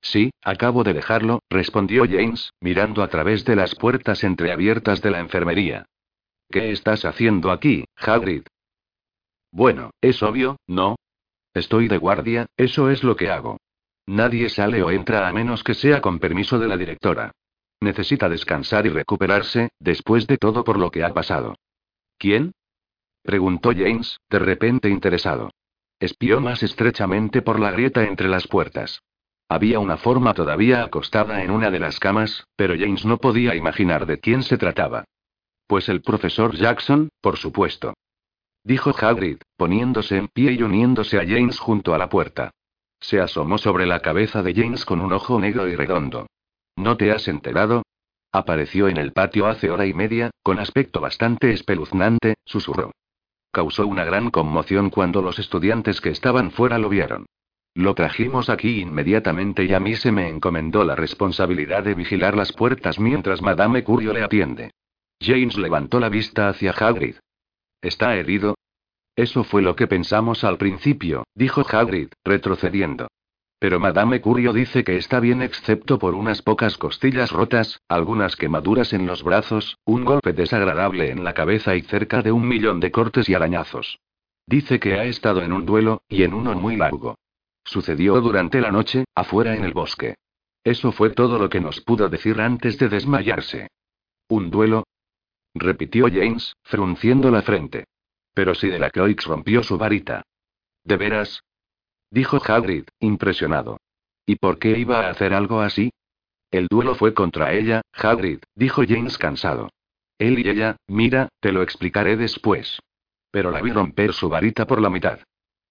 [0.00, 5.20] Sí, acabo de dejarlo, respondió James, mirando a través de las puertas entreabiertas de la
[5.20, 5.86] enfermería.
[6.50, 8.44] ¿Qué estás haciendo aquí, Hagrid?
[9.50, 10.96] Bueno, es obvio, ¿no?
[11.52, 13.58] Estoy de guardia, eso es lo que hago.
[14.06, 17.32] Nadie sale o entra a menos que sea con permiso de la directora.
[17.80, 21.56] Necesita descansar y recuperarse, después de todo por lo que ha pasado.
[22.16, 22.52] ¿Quién?
[23.22, 25.50] preguntó James, de repente interesado.
[26.00, 29.02] Espió más estrechamente por la grieta entre las puertas.
[29.48, 34.04] Había una forma todavía acostada en una de las camas, pero James no podía imaginar
[34.04, 35.04] de quién se trataba.
[35.66, 37.94] Pues el profesor Jackson, por supuesto.
[38.62, 42.50] Dijo Hagrid, poniéndose en pie y uniéndose a James junto a la puerta.
[43.00, 46.26] Se asomó sobre la cabeza de James con un ojo negro y redondo.
[46.76, 47.82] ¿No te has enterado?
[48.32, 52.92] Apareció en el patio hace hora y media, con aspecto bastante espeluznante, susurró.
[53.50, 57.24] Causó una gran conmoción cuando los estudiantes que estaban fuera lo vieron.
[57.78, 62.52] Lo trajimos aquí inmediatamente y a mí se me encomendó la responsabilidad de vigilar las
[62.52, 64.72] puertas mientras Madame Curio le atiende.
[65.20, 67.14] James levantó la vista hacia Hagrid.
[67.80, 68.56] ¿Está herido?
[69.14, 73.06] Eso fue lo que pensamos al principio, dijo Hagrid, retrocediendo.
[73.60, 78.92] Pero Madame Curio dice que está bien excepto por unas pocas costillas rotas, algunas quemaduras
[78.92, 82.90] en los brazos, un golpe desagradable en la cabeza y cerca de un millón de
[82.90, 84.00] cortes y arañazos.
[84.48, 87.14] Dice que ha estado en un duelo, y en uno muy largo.
[87.68, 90.14] Sucedió durante la noche, afuera en el bosque.
[90.64, 93.68] Eso fue todo lo que nos pudo decir antes de desmayarse.
[94.30, 94.84] ¿Un duelo?
[95.54, 97.84] repitió James, frunciendo la frente.
[98.32, 100.22] Pero si de la Croix rompió su varita.
[100.82, 101.42] ¿De veras?
[102.10, 103.76] Dijo Hagrid, impresionado.
[104.24, 105.90] ¿Y por qué iba a hacer algo así?
[106.50, 109.68] El duelo fue contra ella, Hagrid, dijo James cansado.
[110.16, 112.80] Él y ella, mira, te lo explicaré después.
[113.30, 115.20] Pero la vi romper su varita por la mitad.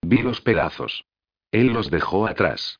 [0.03, 1.03] Vi los pedazos.
[1.51, 2.79] Él los dejó atrás.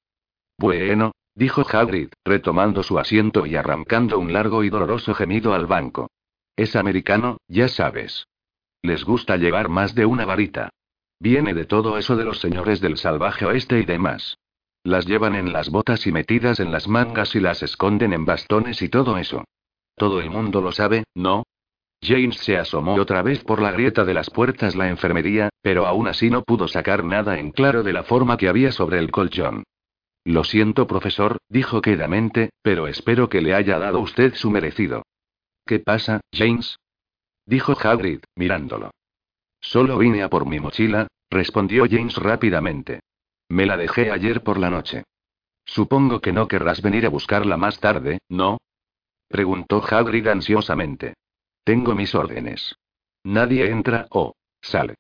[0.57, 6.10] Bueno, dijo Hagrid, retomando su asiento y arrancando un largo y doloroso gemido al banco.
[6.56, 8.27] Es americano, ya sabes.
[8.81, 10.69] Les gusta llevar más de una varita.
[11.19, 14.38] Viene de todo eso de los señores del salvaje oeste y demás.
[14.84, 18.81] Las llevan en las botas y metidas en las mangas y las esconden en bastones
[18.81, 19.44] y todo eso.
[19.95, 21.44] Todo el mundo lo sabe, ¿no?
[22.02, 26.07] James se asomó otra vez por la grieta de las puertas la enfermería, pero aún
[26.07, 29.64] así no pudo sacar nada en claro de la forma que había sobre el colchón.
[30.24, 35.03] Lo siento, profesor, dijo quedamente, pero espero que le haya dado usted su merecido.
[35.65, 36.78] ¿Qué pasa, James?
[37.45, 38.91] Dijo Hagrid, mirándolo.
[39.60, 42.99] Solo vine a por mi mochila, respondió James rápidamente.
[43.49, 45.03] Me la dejé ayer por la noche.
[45.65, 48.57] Supongo que no querrás venir a buscarla más tarde, ¿no?
[49.28, 51.15] Preguntó Hagrid ansiosamente.
[51.68, 52.77] Tengo mis órdenes.
[53.26, 54.95] Nadie entra o sale.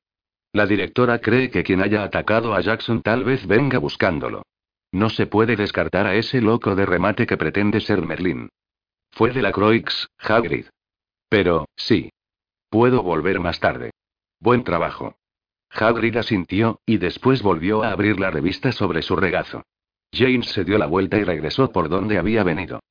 [0.51, 4.43] La directora cree que quien haya atacado a Jackson tal vez venga buscándolo.
[4.91, 8.49] No se puede descartar a ese loco de remate que pretende ser Merlín.
[9.11, 10.65] Fue de la Croix, Hagrid.
[11.29, 12.09] Pero, sí.
[12.69, 13.91] Puedo volver más tarde.
[14.41, 15.15] Buen trabajo.
[15.69, 19.63] Hagrid asintió, y después volvió a abrir la revista sobre su regazo.
[20.11, 22.81] James se dio la vuelta y regresó por donde había venido.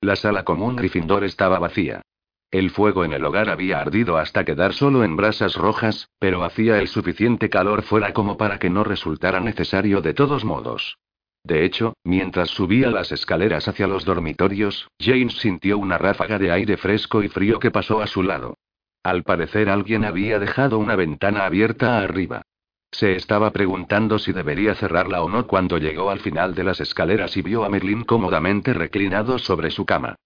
[0.00, 2.02] La sala común Gryffindor estaba vacía.
[2.50, 6.80] El fuego en el hogar había ardido hasta quedar solo en brasas rojas, pero hacía
[6.80, 10.98] el suficiente calor fuera como para que no resultara necesario de todos modos.
[11.42, 16.76] De hecho, mientras subía las escaleras hacia los dormitorios, James sintió una ráfaga de aire
[16.76, 18.56] fresco y frío que pasó a su lado.
[19.02, 22.42] Al parecer alguien había dejado una ventana abierta arriba.
[22.90, 27.36] Se estaba preguntando si debería cerrarla o no cuando llegó al final de las escaleras
[27.36, 30.16] y vio a Merlin cómodamente reclinado sobre su cama.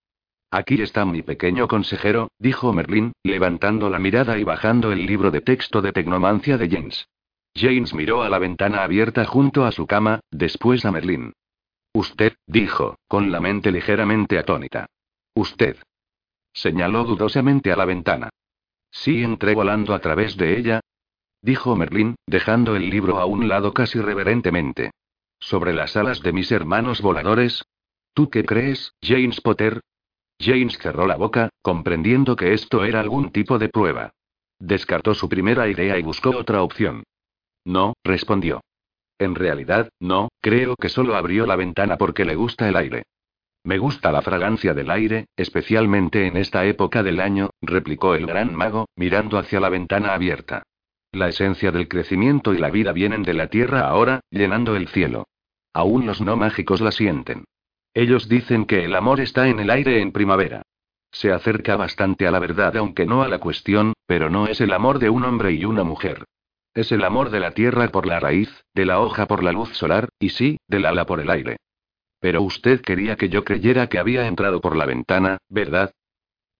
[0.50, 5.40] Aquí está mi pequeño consejero, dijo Merlin, levantando la mirada y bajando el libro de
[5.40, 7.06] texto de tecnomancia de James.
[7.54, 11.34] James miró a la ventana abierta junto a su cama, después a Merlín.
[11.92, 14.86] Usted, dijo, con la mente ligeramente atónita.
[15.34, 15.76] Usted.
[16.52, 18.30] Señaló dudosamente a la ventana.
[18.90, 20.80] Sí entré volando a través de ella.
[21.42, 24.90] Dijo Merlín, dejando el libro a un lado casi reverentemente.
[25.38, 27.64] Sobre las alas de mis hermanos voladores.
[28.14, 29.80] ¿Tú qué crees, James Potter?
[30.40, 34.14] James cerró la boca, comprendiendo que esto era algún tipo de prueba.
[34.58, 37.04] Descartó su primera idea y buscó otra opción.
[37.64, 38.62] No, respondió.
[39.18, 43.02] En realidad, no, creo que solo abrió la ventana porque le gusta el aire.
[43.62, 48.54] Me gusta la fragancia del aire, especialmente en esta época del año, replicó el gran
[48.54, 50.62] mago, mirando hacia la ventana abierta.
[51.12, 55.26] La esencia del crecimiento y la vida vienen de la tierra ahora, llenando el cielo.
[55.74, 57.44] Aún los no mágicos la sienten.
[57.94, 60.62] Ellos dicen que el amor está en el aire en primavera.
[61.12, 64.72] Se acerca bastante a la verdad aunque no a la cuestión, pero no es el
[64.72, 66.24] amor de un hombre y una mujer.
[66.72, 69.70] Es el amor de la tierra por la raíz, de la hoja por la luz
[69.76, 71.56] solar, y sí, del ala por el aire.
[72.20, 75.92] Pero usted quería que yo creyera que había entrado por la ventana, ¿verdad?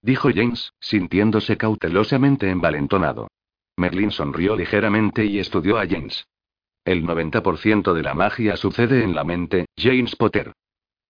[0.03, 3.29] Dijo James, sintiéndose cautelosamente envalentonado.
[3.77, 6.27] Merlin sonrió ligeramente y estudió a James.
[6.85, 10.53] El 90% de la magia sucede en la mente, James Potter.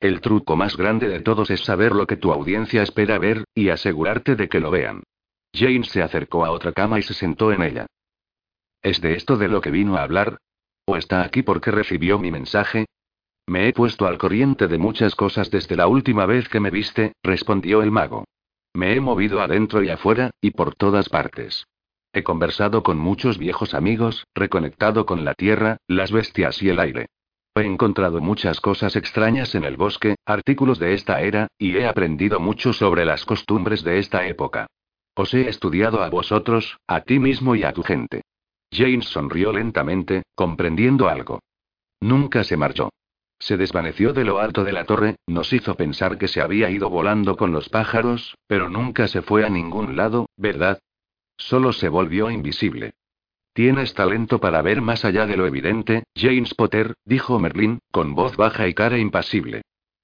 [0.00, 3.68] El truco más grande de todos es saber lo que tu audiencia espera ver, y
[3.68, 5.02] asegurarte de que lo vean.
[5.54, 7.86] James se acercó a otra cama y se sentó en ella.
[8.82, 10.38] ¿Es de esto de lo que vino a hablar?
[10.86, 12.86] ¿O está aquí porque recibió mi mensaje?
[13.46, 17.12] Me he puesto al corriente de muchas cosas desde la última vez que me viste,
[17.22, 18.24] respondió el mago.
[18.72, 21.66] Me he movido adentro y afuera, y por todas partes.
[22.12, 27.06] He conversado con muchos viejos amigos, reconectado con la tierra, las bestias y el aire.
[27.60, 32.40] He encontrado muchas cosas extrañas en el bosque, artículos de esta era, y he aprendido
[32.40, 34.66] mucho sobre las costumbres de esta época.
[35.14, 38.22] Os he estudiado a vosotros, a ti mismo y a tu gente.
[38.72, 41.40] James sonrió lentamente, comprendiendo algo.
[42.00, 42.88] Nunca se marchó.
[43.38, 46.88] Se desvaneció de lo alto de la torre, nos hizo pensar que se había ido
[46.88, 50.78] volando con los pájaros, pero nunca se fue a ningún lado, ¿verdad?
[51.36, 52.94] Solo se volvió invisible.
[53.52, 58.36] Tienes talento para ver más allá de lo evidente, James Potter, dijo Merlin, con voz
[58.36, 59.62] baja y cara impasible.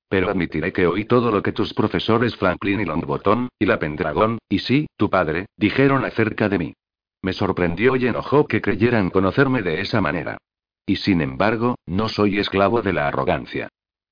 [0.09, 4.39] Pero admitiré que oí todo lo que tus profesores Franklin y Longbottom, y la Pendragon,
[4.49, 6.75] y sí, tu padre, dijeron acerca de mí.
[7.23, 10.39] Me sorprendió y enojó que creyeran conocerme de esa manera.
[10.85, 13.69] Y sin embargo, no soy esclavo de la arrogancia.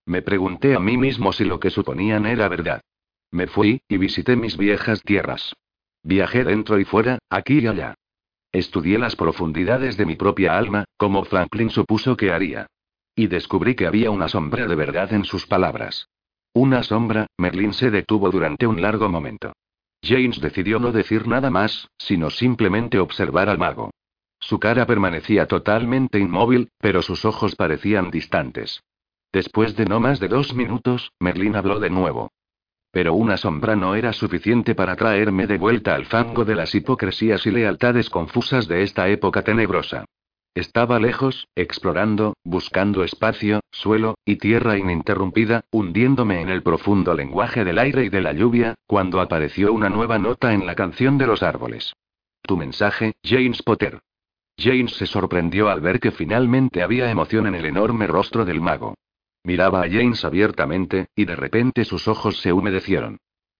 [0.07, 2.81] Me pregunté a mí mismo si lo que suponían era verdad.
[3.31, 5.55] Me fui, y visité mis viejas tierras.
[6.03, 7.95] Viajé dentro y fuera, aquí y allá.
[8.55, 12.69] Estudié las profundidades de mi propia alma, como Franklin supuso que haría.
[13.17, 16.07] Y descubrí que había una sombra de verdad en sus palabras.
[16.53, 19.55] Una sombra, Merlin se detuvo durante un largo momento.
[20.05, 23.91] James decidió no decir nada más, sino simplemente observar al mago.
[24.39, 28.85] Su cara permanecía totalmente inmóvil, pero sus ojos parecían distantes.
[29.33, 32.31] Después de no más de dos minutos, Merlin habló de nuevo.
[32.95, 37.45] Pero una sombra no era suficiente para traerme de vuelta al fango de las hipocresías
[37.45, 40.05] y lealtades confusas de esta época tenebrosa.
[40.55, 47.81] Estaba lejos, explorando, buscando espacio, suelo, y tierra ininterrumpida, hundiéndome en el profundo lenguaje del
[47.81, 51.43] aire y de la lluvia, cuando apareció una nueva nota en la canción de los
[51.43, 51.93] árboles.
[52.43, 53.99] Tu mensaje, James Potter.
[54.57, 58.95] James se sorprendió al ver que finalmente había emoción en el enorme rostro del mago.
[59.45, 63.19] Miraba a James abiertamente, y de repente sus ojos se humedecieron.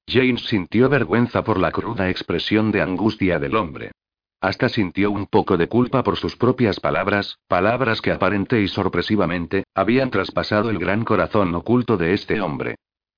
[0.09, 3.93] James sintió vergüenza por la cruda expresión de angustia del hombre.
[4.41, 9.65] Hasta sintió un poco de culpa por sus propias palabras, palabras que aparente y sorpresivamente,
[9.75, 12.77] habían traspasado el gran corazón oculto de este hombre.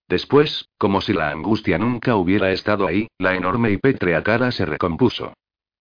[0.09, 4.66] Después, como si la angustia nunca hubiera estado ahí, la enorme y pétrea cara se
[4.66, 5.32] recompuso.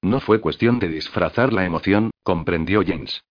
[0.01, 3.23] No fue cuestión de disfrazar la emoción, comprendió James.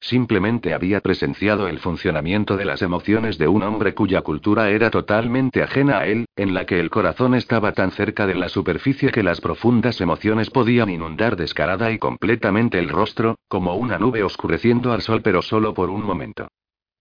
[0.00, 5.62] Simplemente había presenciado el funcionamiento de las emociones de un hombre cuya cultura era totalmente
[5.62, 9.22] ajena a él, en la que el corazón estaba tan cerca de la superficie que
[9.22, 15.02] las profundas emociones podían inundar descarada y completamente el rostro, como una nube oscureciendo al
[15.02, 16.48] sol pero solo por un momento.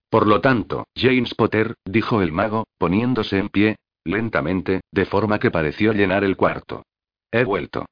[0.09, 5.51] Por lo tanto, James Potter, dijo el mago, poniéndose en pie, lentamente, de forma que
[5.51, 6.83] pareció llenar el cuarto.
[7.31, 7.85] He vuelto.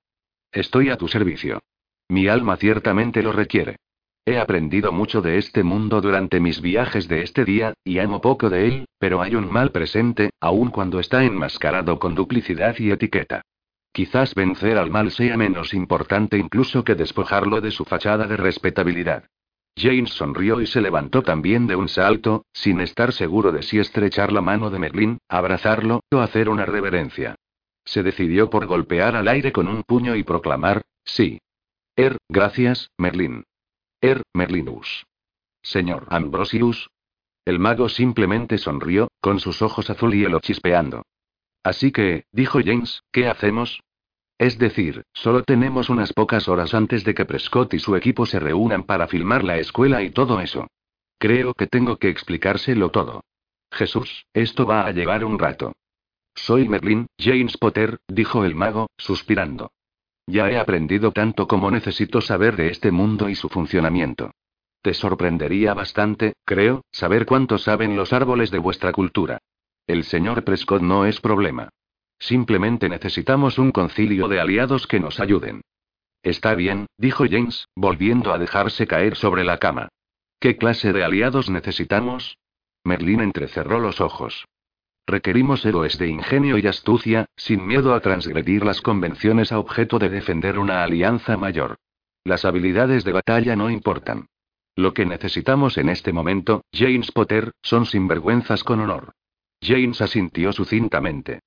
[0.52, 1.60] Estoy a tu servicio.
[2.08, 3.78] Mi alma ciertamente lo requiere.
[4.26, 8.50] He aprendido mucho de este mundo durante mis viajes de este día, y amo poco
[8.50, 13.42] de él, pero hay un mal presente, aun cuando está enmascarado con duplicidad y etiqueta.
[13.92, 19.26] Quizás vencer al mal sea menos importante incluso que despojarlo de su fachada de respetabilidad.
[19.76, 24.32] James sonrió y se levantó también de un salto, sin estar seguro de si estrechar
[24.32, 27.36] la mano de Merlín, abrazarlo, o hacer una reverencia.
[27.84, 31.40] Se decidió por golpear al aire con un puño y proclamar, sí.
[31.96, 33.44] Er, gracias, Merlín.
[34.04, 35.06] Er, Merlinus.
[35.62, 36.90] Señor Ambrosius.
[37.46, 41.04] El mago simplemente sonrió, con sus ojos azul hielo chispeando.
[41.64, 43.82] Así que, dijo James, ¿qué hacemos?
[44.38, 48.42] Es decir, solo tenemos unas pocas horas antes de que Prescott y su equipo se
[48.42, 50.68] reúnan para filmar la escuela y todo eso.
[51.18, 53.24] Creo que tengo que explicárselo todo.
[53.72, 55.72] Jesús, esto va a llevar un rato.
[56.36, 59.72] Soy Merlin, James Potter, dijo el mago, suspirando.
[60.26, 64.32] Ya he aprendido tanto como necesito saber de este mundo y su funcionamiento.
[64.82, 69.40] Te sorprendería bastante, creo, saber cuánto saben los árboles de vuestra cultura.
[69.88, 71.70] El señor Prescott no es problema.
[72.20, 75.62] Simplemente necesitamos un concilio de aliados que nos ayuden.
[76.22, 79.90] Está bien, dijo James, volviendo a dejarse caer sobre la cama.
[80.40, 82.38] ¿Qué clase de aliados necesitamos?
[82.86, 84.46] Merlín entrecerró los ojos.
[85.06, 90.10] Requerimos héroes de ingenio y astucia, sin miedo a transgredir las convenciones a objeto de
[90.10, 91.78] defender una alianza mayor.
[92.24, 94.28] Las habilidades de batalla no importan.
[94.76, 99.14] Lo que necesitamos en este momento, James Potter, son sinvergüenzas con honor.
[99.62, 101.42] James asintió sucintamente.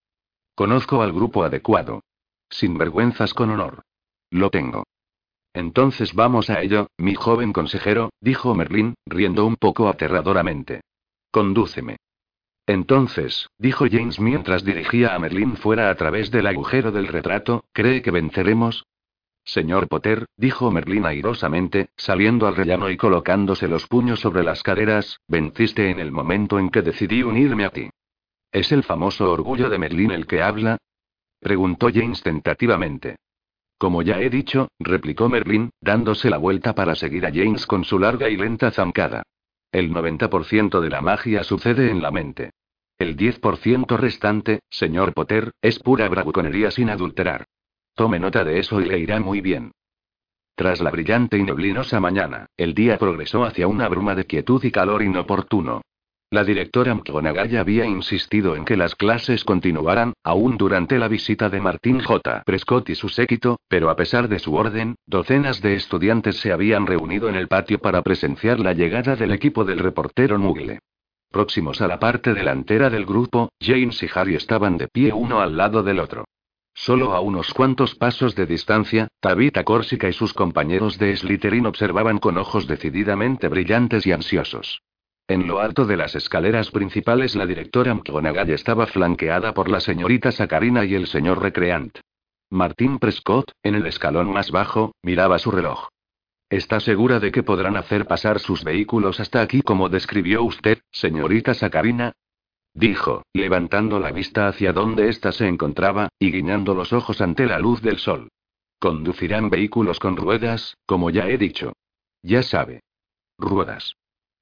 [0.55, 2.03] Conozco al grupo adecuado.
[2.51, 3.83] Sinvergüenzas con honor.
[4.31, 4.85] Lo tengo.
[5.55, 10.83] Entonces vamos a ello, mi joven consejero, dijo Merlín, riendo un poco aterradoramente.
[11.31, 11.97] Condúceme.
[12.66, 18.02] Entonces, dijo James mientras dirigía a Merlin fuera a través del agujero del retrato, ¿cree
[18.02, 18.84] que venceremos?
[19.44, 25.20] señor Potter, dijo Merlin airosamente, saliendo al rellano y colocándose los puños sobre las caderas,
[25.28, 27.88] venciste en el momento en que decidí unirme a ti.
[28.51, 30.78] ¿Es el famoso orgullo de Merlin el que habla?
[31.38, 33.16] preguntó James tentativamente.
[33.78, 38.01] Como ya he dicho, replicó Merlin, dándose la vuelta para seguir a James con su
[38.01, 39.22] larga y lenta zancada.
[39.77, 42.53] El 90% de la magia sucede en la mente.
[42.98, 47.44] El 10% restante, señor Potter, es pura bravuconería sin adulterar.
[47.94, 49.73] Tome nota de eso y le irá muy bien.
[50.55, 54.70] Tras la brillante y neblinosa mañana, el día progresó hacia una bruma de quietud y
[54.70, 55.82] calor inoportuno.
[56.28, 61.61] La directora McGonagall había insistido en que las clases continuaran, aún durante la visita de
[61.61, 62.43] Martin J.
[62.44, 66.85] Prescott y su séquito, pero a pesar de su orden, docenas de estudiantes se habían
[66.85, 70.81] reunido en el patio para presenciar la llegada del equipo del reportero Mugle.
[71.31, 75.57] Próximos a la parte delantera del grupo, James y Harry estaban de pie uno al
[75.57, 76.24] lado del otro.
[76.74, 82.19] Solo a unos cuantos pasos de distancia, Tabitha Corsica y sus compañeros de Slytherin observaban
[82.19, 84.82] con ojos decididamente brillantes y ansiosos.
[85.28, 90.31] En lo alto de las escaleras principales la directora McGonagall estaba flanqueada por la señorita
[90.31, 91.98] Sacarina y el señor Recreant.
[92.48, 95.89] Martín Prescott, en el escalón más bajo, miraba su reloj.
[96.48, 101.55] ¿Está segura de que podrán hacer pasar sus vehículos hasta aquí como describió usted, señorita
[101.55, 102.12] Sacarina?
[102.73, 107.59] Dijo, levantando la vista hacia donde ésta se encontraba, y guiñando los ojos ante la
[107.59, 108.28] luz del sol.
[108.78, 111.73] Conducirán vehículos con ruedas, como ya he dicho.
[112.23, 112.85] Ya sabe.
[113.39, 113.97] Ruedas.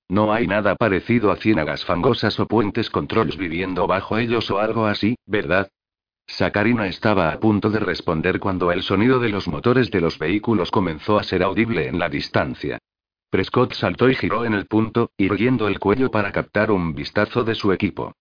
[0.09, 4.59] No hay nada parecido a ciénagas fangosas o puentes con trolls viviendo bajo ellos o
[4.59, 5.71] algo así, ¿verdad?
[6.27, 10.71] Sacarina estaba a punto de responder cuando el sonido de los motores de los vehículos
[10.71, 12.79] comenzó a ser audible en la distancia.
[13.31, 17.55] Prescott saltó y giró en el punto, irguiendo el cuello para captar un vistazo de
[17.55, 18.13] su equipo.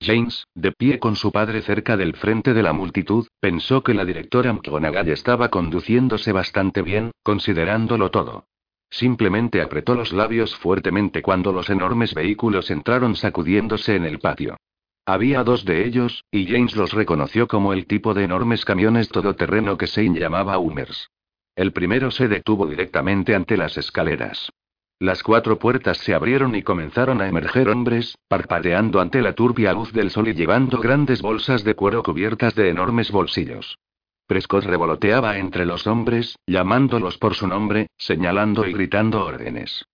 [0.00, 4.04] James, de pie con su padre cerca del frente de la multitud, pensó que la
[4.04, 8.46] directora McGonagall estaba conduciéndose bastante bien, considerándolo todo.
[8.92, 14.58] Simplemente apretó los labios fuertemente cuando los enormes vehículos entraron sacudiéndose en el patio.
[15.06, 19.78] Había dos de ellos, y James los reconoció como el tipo de enormes camiones todoterreno
[19.78, 21.08] que Shane llamaba Hummers.
[21.56, 24.50] El primero se detuvo directamente ante las escaleras.
[24.98, 29.90] Las cuatro puertas se abrieron y comenzaron a emerger hombres, parpadeando ante la turbia luz
[29.94, 33.78] del sol y llevando grandes bolsas de cuero cubiertas de enormes bolsillos.
[34.26, 39.84] Prescott revoloteaba entre los hombres, llamándolos por su nombre, señalando y gritando órdenes.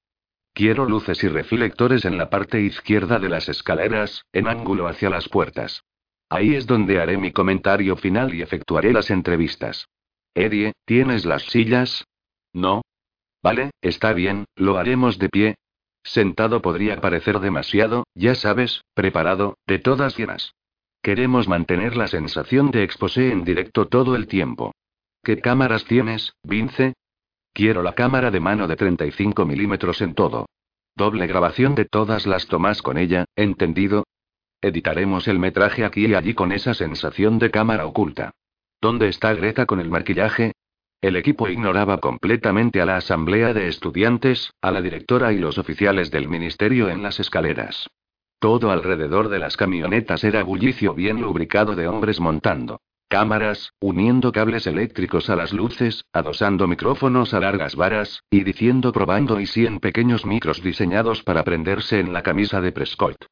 [0.53, 5.29] Quiero luces y reflectores en la parte izquierda de las escaleras, en ángulo hacia las
[5.29, 5.85] puertas.
[6.29, 9.89] Ahí es donde haré mi comentario final y efectuaré las entrevistas.
[10.35, 12.05] Eddie, ¿tienes las sillas?
[12.53, 12.83] No.
[13.43, 15.55] Vale, está bien, lo haremos de pie.
[16.03, 20.55] Sentado podría parecer demasiado, ya sabes, preparado, de todas llenas.
[21.03, 24.75] Queremos mantener la sensación de exposé en directo todo el tiempo.
[25.23, 26.95] ¿Qué cámaras tienes, Vince?
[27.53, 30.47] Quiero la cámara de mano de 35 milímetros en todo.
[30.95, 34.05] Doble grabación de todas las tomas con ella, ¿entendido?
[34.61, 38.33] Editaremos el metraje aquí y allí con esa sensación de cámara oculta.
[38.81, 40.53] ¿Dónde está Greta con el maquillaje?
[41.01, 46.11] El equipo ignoraba completamente a la asamblea de estudiantes, a la directora y los oficiales
[46.11, 47.89] del ministerio en las escaleras.
[48.41, 54.67] Todo alrededor de las camionetas era bullicio bien lubricado de hombres montando cámaras, uniendo cables
[54.67, 59.81] eléctricos a las luces, adosando micrófonos a largas varas, y diciendo probando y sí en
[59.81, 63.27] pequeños micros diseñados para prenderse en la camisa de Prescott.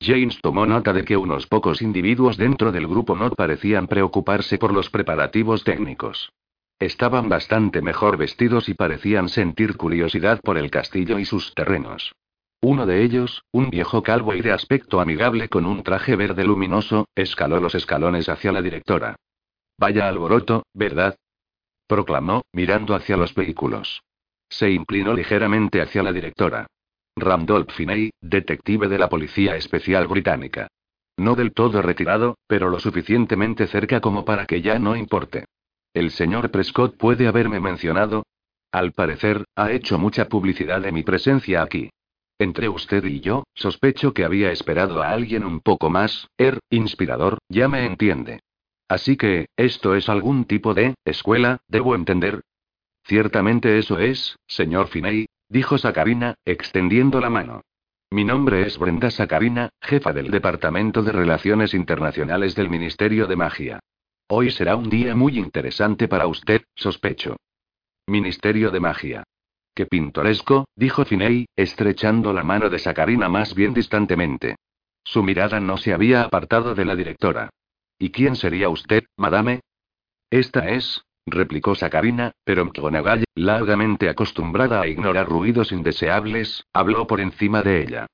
[0.00, 4.72] James tomó nota de que unos pocos individuos dentro del grupo no parecían preocuparse por
[4.72, 6.30] los preparativos técnicos.
[6.78, 12.12] Estaban bastante mejor vestidos y parecían sentir curiosidad por el castillo y sus terrenos.
[12.64, 17.08] Uno de ellos, un viejo calvo y de aspecto amigable con un traje verde luminoso,
[17.16, 19.16] escaló los escalones hacia la directora.
[19.78, 21.16] Vaya alboroto, ¿verdad?
[21.88, 24.04] proclamó, mirando hacia los vehículos.
[24.48, 26.68] Se inclinó ligeramente hacia la directora.
[27.16, 30.68] Randolph Finney, detective de la Policía Especial Británica.
[31.16, 35.46] No del todo retirado, pero lo suficientemente cerca como para que ya no importe.
[35.92, 38.22] El señor Prescott puede haberme mencionado.
[38.70, 41.90] Al parecer, ha hecho mucha publicidad de mi presencia aquí.
[42.42, 47.38] Entre usted y yo, sospecho que había esperado a alguien un poco más, er, inspirador,
[47.48, 48.40] ya me entiende.
[48.88, 52.40] Así que, ¿esto es algún tipo de escuela, debo entender?
[53.04, 57.60] Ciertamente eso es, señor Finney, dijo Sacarina, extendiendo la mano.
[58.10, 63.78] Mi nombre es Brenda Sacarina, jefa del Departamento de Relaciones Internacionales del Ministerio de Magia.
[64.26, 67.36] Hoy será un día muy interesante para usted, sospecho.
[68.08, 69.22] Ministerio de Magia.
[69.74, 74.56] Qué pintoresco, dijo Finney, estrechando la mano de Sacarina más bien distantemente.
[75.04, 77.50] Su mirada no se había apartado de la directora.
[77.98, 79.60] ¿Y quién sería usted, madame?
[80.30, 87.62] Esta es, replicó Sakarina, pero McGonagall, largamente acostumbrada a ignorar ruidos indeseables, habló por encima
[87.62, 88.06] de ella.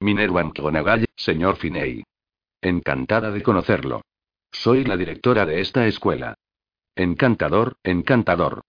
[0.00, 2.02] Minerva McGonagall, señor Finney.
[2.62, 4.02] Encantada de conocerlo.
[4.50, 6.34] Soy la directora de esta escuela.
[6.96, 8.62] Encantador, encantador.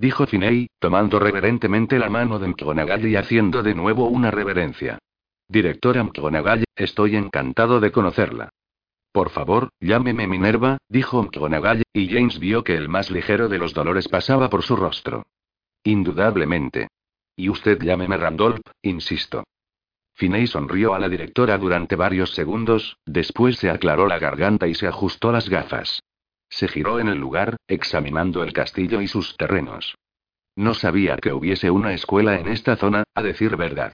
[0.00, 4.98] Dijo Finney, tomando reverentemente la mano de McGonagall y haciendo de nuevo una reverencia.
[5.46, 8.48] Directora McGonagall, estoy encantado de conocerla.
[9.12, 13.74] Por favor, llámeme Minerva, dijo McGonagall, y James vio que el más ligero de los
[13.74, 15.24] dolores pasaba por su rostro.
[15.84, 16.88] Indudablemente.
[17.36, 19.44] Y usted llámeme Randolph, insisto.
[20.14, 24.86] Finney sonrió a la directora durante varios segundos, después se aclaró la garganta y se
[24.86, 26.00] ajustó las gafas.
[26.50, 29.94] Se giró en el lugar, examinando el castillo y sus terrenos.
[30.56, 33.92] No sabía que hubiese una escuela en esta zona, a decir verdad.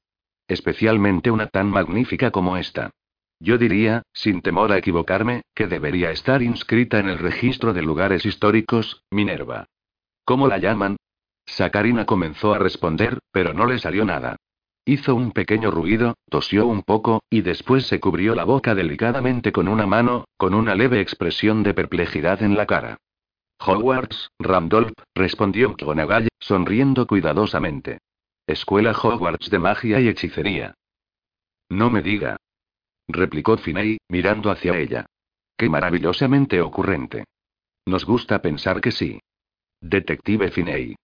[0.49, 2.91] Especialmente una tan magnífica como esta.
[3.39, 8.25] Yo diría, sin temor a equivocarme, que debería estar inscrita en el registro de lugares
[8.25, 9.67] históricos, Minerva.
[10.25, 10.97] ¿Cómo la llaman?
[11.45, 14.37] Sakarina comenzó a responder, pero no le salió nada.
[14.89, 19.67] Hizo un pequeño ruido, tosió un poco, y después se cubrió la boca delicadamente con
[19.67, 22.97] una mano, con una leve expresión de perplejidad en la cara.
[23.59, 27.99] Hogwarts, Randolph, respondió McGonagall, sonriendo cuidadosamente.
[28.47, 30.75] Escuela Hogwarts de magia y hechicería.
[31.69, 32.37] No me diga
[33.09, 35.07] replicó Finney, mirando hacia ella.
[35.57, 37.25] Qué maravillosamente ocurrente.
[37.87, 39.21] Nos gusta pensar que sí.
[39.81, 40.97] Detective Finney.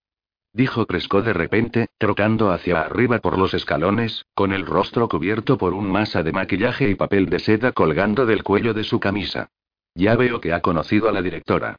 [0.55, 5.73] Dijo Cresco de repente, trocando hacia arriba por los escalones, con el rostro cubierto por
[5.73, 9.49] un masa de maquillaje y papel de seda colgando del cuello de su camisa.
[9.95, 11.77] Ya veo que ha conocido a la directora.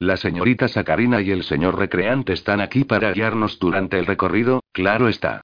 [0.00, 5.08] La señorita Sacarina y el señor recreante están aquí para guiarnos durante el recorrido, claro
[5.08, 5.42] está.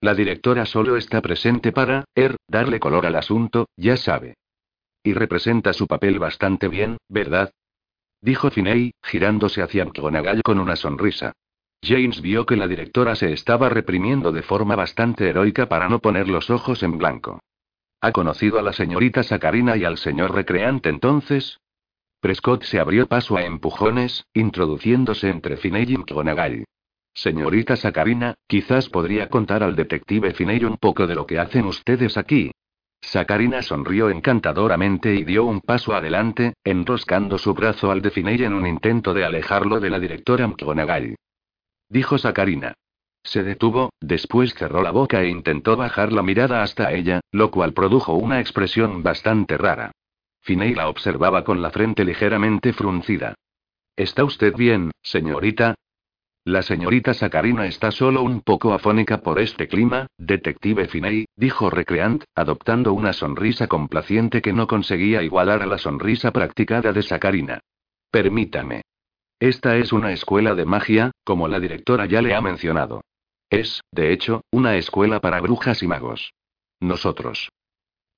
[0.00, 4.34] La directora solo está presente para, er, darle color al asunto, ya sabe.
[5.02, 7.50] Y representa su papel bastante bien, ¿verdad?
[8.20, 11.32] Dijo Finney, girándose hacia McGonagall con una sonrisa.
[11.82, 16.28] James vio que la directora se estaba reprimiendo de forma bastante heroica para no poner
[16.28, 17.40] los ojos en blanco.
[18.00, 21.58] ¿Ha conocido a la señorita Sacarina y al señor recreante entonces?
[22.20, 26.64] Prescott se abrió paso a empujones, introduciéndose entre Finney y McGonagall.
[27.14, 32.16] Señorita Sacarina, quizás podría contar al detective Finney un poco de lo que hacen ustedes
[32.16, 32.50] aquí.
[33.00, 38.54] Sacarina sonrió encantadoramente y dio un paso adelante, enroscando su brazo al de Finney en
[38.54, 41.16] un intento de alejarlo de la directora McGonagall.
[41.88, 42.74] Dijo Sacarina.
[43.22, 47.72] Se detuvo, después cerró la boca e intentó bajar la mirada hasta ella, lo cual
[47.72, 49.92] produjo una expresión bastante rara.
[50.40, 53.34] Finney la observaba con la frente ligeramente fruncida.
[53.96, 55.74] ¿Está usted bien, señorita?
[56.44, 62.24] La señorita Sacarina está solo un poco afónica por este clima, detective Finney, dijo Recreant,
[62.34, 67.60] adoptando una sonrisa complaciente que no conseguía igualar a la sonrisa practicada de Sacarina.
[68.10, 68.82] Permítame.
[69.40, 73.02] Esta es una escuela de magia, como la directora ya le ha mencionado.
[73.50, 76.32] Es, de hecho, una escuela para brujas y magos.
[76.80, 77.50] Nosotros.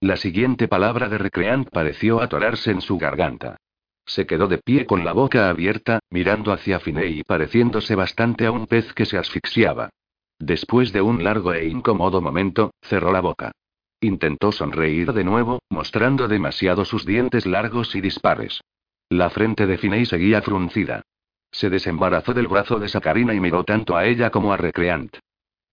[0.00, 3.58] La siguiente palabra de Recreant pareció atorarse en su garganta.
[4.06, 8.50] Se quedó de pie con la boca abierta, mirando hacia Finney y pareciéndose bastante a
[8.50, 9.90] un pez que se asfixiaba.
[10.38, 13.52] Después de un largo e incómodo momento, cerró la boca.
[14.00, 18.62] Intentó sonreír de nuevo, mostrando demasiado sus dientes largos y dispares.
[19.10, 21.02] La frente de Finney seguía fruncida.
[21.52, 25.16] Se desembarazó del brazo de Sacarina y miró tanto a ella como a Recreant.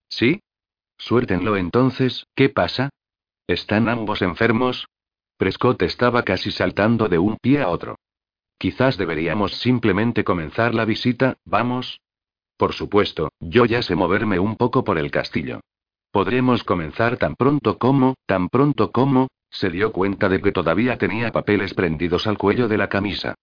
[0.08, 0.40] ¿Sí?
[0.96, 2.90] Suéltenlo entonces, ¿qué pasa?
[3.46, 4.88] ¿Están ambos enfermos?
[5.36, 7.96] Prescott estaba casi saltando de un pie a otro.
[8.58, 12.00] Quizás deberíamos simplemente comenzar la visita, ¿vamos?
[12.56, 15.60] Por supuesto, yo ya sé moverme un poco por el castillo.
[16.10, 21.30] Podremos comenzar tan pronto como, tan pronto como, se dio cuenta de que todavía tenía
[21.30, 23.36] papeles prendidos al cuello de la camisa.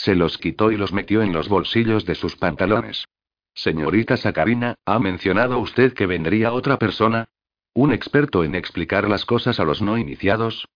[0.00, 3.04] Se los quitó y los metió en los bolsillos de sus pantalones.
[3.52, 7.28] Señorita Sacarina, ¿ha mencionado usted que vendría otra persona?
[7.74, 10.66] ¿Un experto en explicar las cosas a los no iniciados?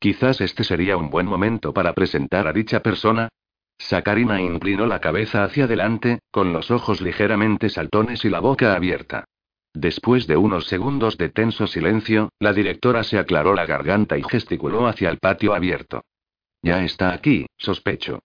[0.00, 3.28] Quizás este sería un buen momento para presentar a dicha persona,
[3.78, 9.26] Sacarina inclinó la cabeza hacia adelante, con los ojos ligeramente saltones y la boca abierta.
[9.74, 14.88] Después de unos segundos de tenso silencio, la directora se aclaró la garganta y gesticuló
[14.88, 16.02] hacia el patio abierto.
[16.62, 18.24] Ya está aquí, sospecho.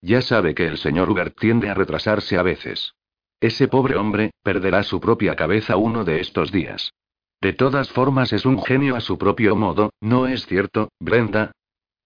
[0.00, 2.94] Ya sabe que el señor Hubert tiende a retrasarse a veces.
[3.40, 6.92] Ese pobre hombre, perderá su propia cabeza uno de estos días.
[7.40, 11.52] De todas formas es un genio a su propio modo, ¿no es cierto, Brenda?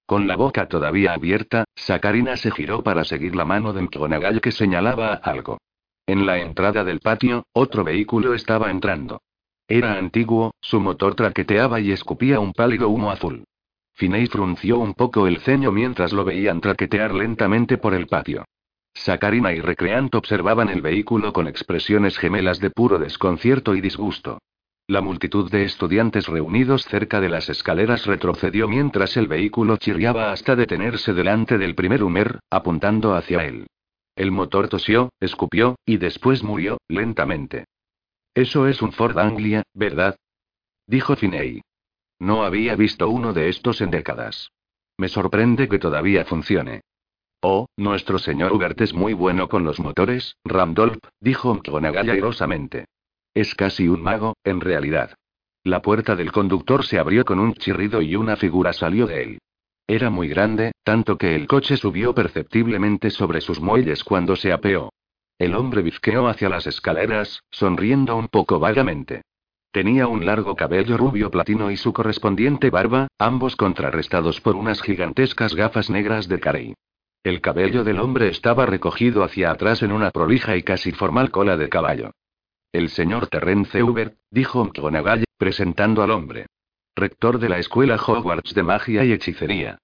[0.06, 4.50] Con la boca todavía abierta, Sacarina se giró para seguir la mano de McGonagall que
[4.50, 5.58] señalaba algo.
[6.04, 9.22] En la entrada del patio, otro vehículo estaba entrando.
[9.68, 13.44] Era antiguo, su motor traqueteaba y escupía un pálido humo azul.
[14.00, 18.46] Finney frunció un poco el ceño mientras lo veían traquetear lentamente por el patio.
[18.94, 24.38] Sakarina y Recreant observaban el vehículo con expresiones gemelas de puro desconcierto y disgusto.
[24.86, 30.56] La multitud de estudiantes reunidos cerca de las escaleras retrocedió mientras el vehículo chirriaba hasta
[30.56, 33.66] detenerse delante del primer Humer, apuntando hacia él.
[34.16, 37.66] El motor tosió, escupió, y después murió, lentamente.
[38.32, 40.16] Eso es un Ford Anglia, ¿verdad?
[40.86, 41.60] Dijo Finney.
[42.20, 44.52] No había visto uno de estos en décadas.
[44.98, 46.82] Me sorprende que todavía funcione.
[47.40, 52.84] Oh, nuestro señor Hubert es muy bueno con los motores, Randolph, dijo McGonagall airosamente.
[53.32, 55.14] Es casi un mago, en realidad.
[55.64, 59.38] La puerta del conductor se abrió con un chirrido y una figura salió de él.
[59.86, 64.92] Era muy grande, tanto que el coche subió perceptiblemente sobre sus muelles cuando se apeó.
[65.38, 69.22] El hombre bizqueó hacia las escaleras, sonriendo un poco vagamente.
[69.72, 75.54] Tenía un largo cabello rubio platino y su correspondiente barba, ambos contrarrestados por unas gigantescas
[75.54, 76.74] gafas negras de carey.
[77.22, 81.56] El cabello del hombre estaba recogido hacia atrás en una prolija y casi formal cola
[81.56, 82.10] de caballo.
[82.72, 86.46] El señor Terrence Hubert, dijo McGonagall, presentando al hombre.
[86.96, 89.78] Rector de la escuela Hogwarts de magia y hechicería.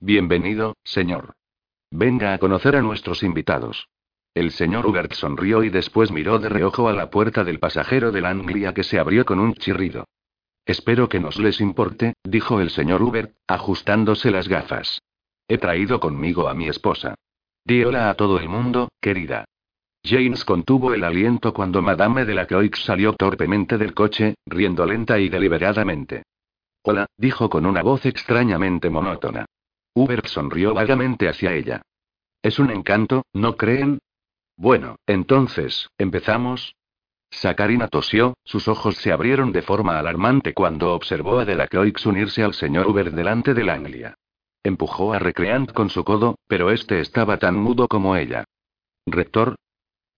[0.00, 1.32] Bienvenido, señor.
[1.90, 3.88] Venga a conocer a nuestros invitados.
[4.34, 8.20] El señor Hubert sonrió y después miró de reojo a la puerta del pasajero de
[8.20, 10.04] la Anglia que se abrió con un chirrido.
[10.64, 15.00] Espero que nos les importe, dijo el señor Hubert, ajustándose las gafas.
[15.48, 17.16] He traído conmigo a mi esposa.
[17.64, 19.44] Di hola a todo el mundo, querida.
[20.04, 25.18] James contuvo el aliento cuando Madame de la Croix salió torpemente del coche, riendo lenta
[25.18, 26.22] y deliberadamente.
[26.82, 29.44] Hola, dijo con una voz extrañamente monótona.
[29.94, 31.82] Hubert sonrió vagamente hacia ella.
[32.42, 33.98] Es un encanto, ¿no creen?
[34.60, 36.76] Bueno, entonces, ¿empezamos?
[37.30, 42.52] Sakarina tosió, sus ojos se abrieron de forma alarmante cuando observó a Delacroix unirse al
[42.52, 44.16] señor Hubert delante del Anglia.
[44.62, 48.44] Empujó a Recreant con su codo, pero este estaba tan mudo como ella.
[49.06, 49.56] Rector,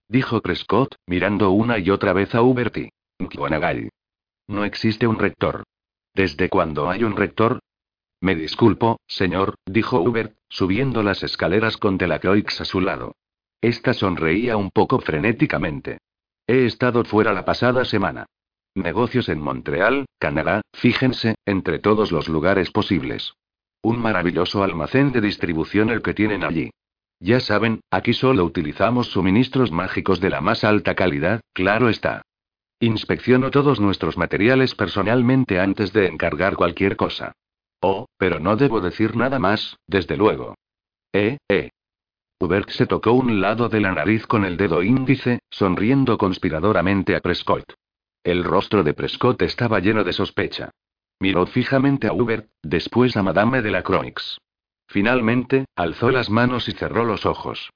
[0.09, 2.89] dijo Prescott, mirando una y otra vez a Uberti.
[3.21, 3.91] McGonagall.
[4.49, 5.63] No existe un rector.
[6.17, 7.61] ¿Desde cuándo hay un rector?
[8.21, 13.15] Me disculpo, señor, dijo Hubert, subiendo las escaleras con Delacroix a su lado.
[13.63, 15.99] Esta sonreía un poco frenéticamente.
[16.49, 18.27] He estado fuera la pasada semana.
[18.75, 23.35] Negocios en Montreal, Canadá, fíjense, entre todos los lugares posibles.
[23.81, 26.71] Un maravilloso almacén de distribución el que tienen allí.
[27.21, 32.23] Ya saben, aquí solo utilizamos suministros mágicos de la más alta calidad, claro está.
[32.81, 37.31] Inspecciono todos nuestros materiales personalmente antes de encargar cualquier cosa.
[37.81, 40.57] Oh, pero no debo decir nada más, desde luego.
[41.13, 41.71] Eh, eh.
[42.43, 47.21] Hubert se tocó un lado de la nariz con el dedo índice, sonriendo conspiradoramente a
[47.21, 47.75] Prescott.
[48.25, 50.73] El rostro de Prescott estaba lleno de sospecha.
[51.21, 54.39] Miró fijamente a Hubert, después a Madame de la Croix.
[54.89, 57.71] Finalmente, alzó las manos y cerró los ojos.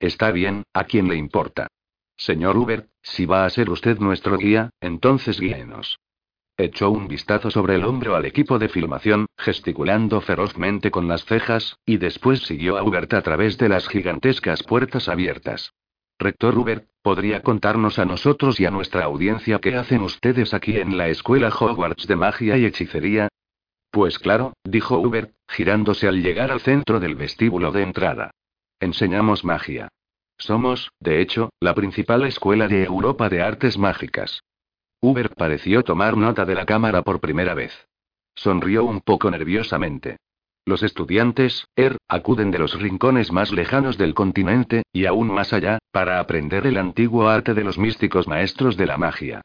[0.00, 1.68] Está bien, ¿a quién le importa?
[2.16, 6.00] Señor Hubert, si va a ser usted nuestro guía, entonces guíenos.
[6.62, 11.78] Echó un vistazo sobre el hombro al equipo de filmación, gesticulando ferozmente con las cejas,
[11.86, 15.72] y después siguió a Hubert a través de las gigantescas puertas abiertas.
[16.18, 20.98] Rector Hubert, ¿podría contarnos a nosotros y a nuestra audiencia qué hacen ustedes aquí en
[20.98, 23.28] la escuela Hogwarts de magia y hechicería?
[23.90, 28.32] Pues claro, dijo Hubert, girándose al llegar al centro del vestíbulo de entrada.
[28.80, 29.88] Enseñamos magia.
[30.36, 34.42] Somos, de hecho, la principal escuela de Europa de artes mágicas.
[35.00, 37.72] Hubert pareció tomar nota de la cámara por primera vez.
[38.34, 40.18] Sonrió un poco nerviosamente.
[40.66, 45.78] Los estudiantes, ER, acuden de los rincones más lejanos del continente, y aún más allá,
[45.90, 49.42] para aprender el antiguo arte de los místicos maestros de la magia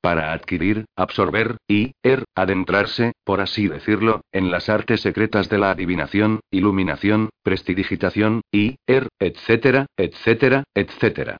[0.00, 5.70] para adquirir, absorber, y, er, adentrarse, por así decirlo, en las artes secretas de la
[5.70, 11.38] adivinación, iluminación, prestidigitación, y, er, etcétera, etcétera, etcétera.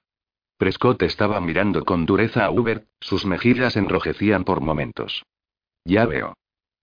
[0.58, 5.22] Prescott estaba mirando con dureza a Hubert, sus mejillas enrojecían por momentos.
[5.84, 6.34] Ya veo.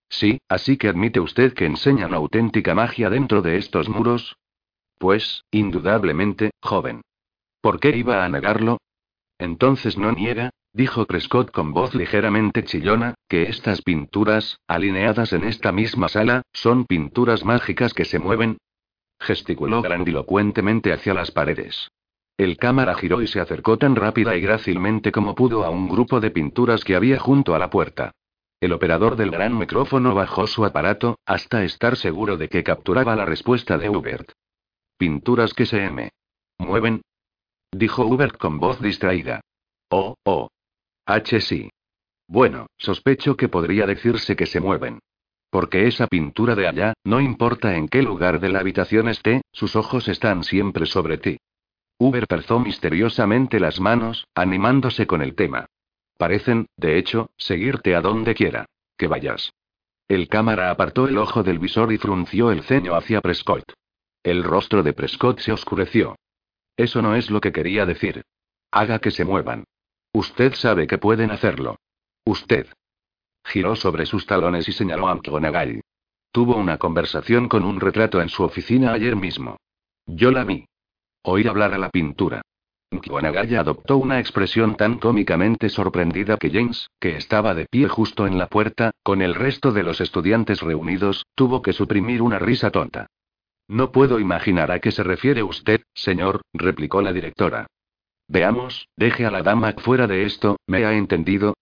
[0.08, 4.38] Sí, así que admite usted que enseñan auténtica magia dentro de estos muros.
[4.98, 7.02] Pues, indudablemente, joven.
[7.60, 8.78] ¿Por qué iba a negarlo?
[9.38, 15.74] Entonces no niega, dijo Prescott con voz ligeramente chillona, que estas pinturas, alineadas en esta
[15.74, 18.58] misma sala, son pinturas mágicas que se mueven.
[19.20, 21.90] Gesticuló grandilocuentemente hacia las paredes.
[22.38, 26.19] El cámara giró y se acercó tan rápida y grácilmente como pudo a un grupo
[26.19, 28.11] de pinturas que había junto a la puerta.
[28.59, 33.25] El operador del gran micrófono bajó su aparato, hasta estar seguro de que capturaba la
[33.25, 34.31] respuesta de Hubert.
[34.97, 36.11] Pinturas que se me
[36.57, 37.01] mueven.
[37.72, 39.41] Dijo Hubert con voz distraída.
[39.89, 40.49] Oh, oh.
[41.05, 41.69] H sí.
[42.27, 44.99] Bueno, sospecho que podría decirse que se mueven.
[45.49, 49.75] Porque esa pintura de allá, no importa en qué lugar de la habitación esté, sus
[49.75, 51.38] ojos están siempre sobre ti.
[51.98, 55.67] Uber alzó misteriosamente las manos, animándose con el tema.
[56.17, 58.65] Parecen, de hecho, seguirte a donde quiera.
[58.98, 59.51] Que vayas.
[60.07, 63.64] El cámara apartó el ojo del visor y frunció el ceño hacia Prescott.
[64.24, 66.15] El rostro de Prescott se oscureció.
[66.77, 68.24] Eso no es lo que quería decir.
[68.72, 69.64] Haga que se muevan.
[70.14, 71.77] Usted sabe que pueden hacerlo.
[72.25, 72.67] Usted.
[73.43, 75.82] Giró sobre sus talones y señaló a McGonagall.
[76.32, 79.57] Tuvo una conversación con un retrato en su oficina ayer mismo.
[80.06, 80.65] Yo la vi.
[81.28, 82.44] Oí hablar a la pintura.
[82.92, 88.38] McGonagall adoptó una expresión tan cómicamente sorprendida que James, que estaba de pie justo en
[88.38, 93.08] la puerta, con el resto de los estudiantes reunidos, tuvo que suprimir una risa tonta.
[93.68, 97.66] No puedo imaginar a qué se refiere usted, señor, replicó la directora.
[98.28, 101.56] Veamos, deje a la dama fuera de esto, ¿me ha entendido?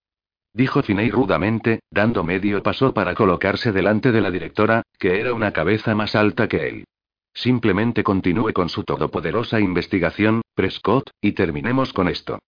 [0.51, 5.51] Dijo Finney rudamente, dando medio paso para colocarse delante de la directora, que era una
[5.51, 6.83] cabeza más alta que él.
[7.33, 12.39] Simplemente continúe con su todopoderosa investigación, Prescott, y terminemos con esto.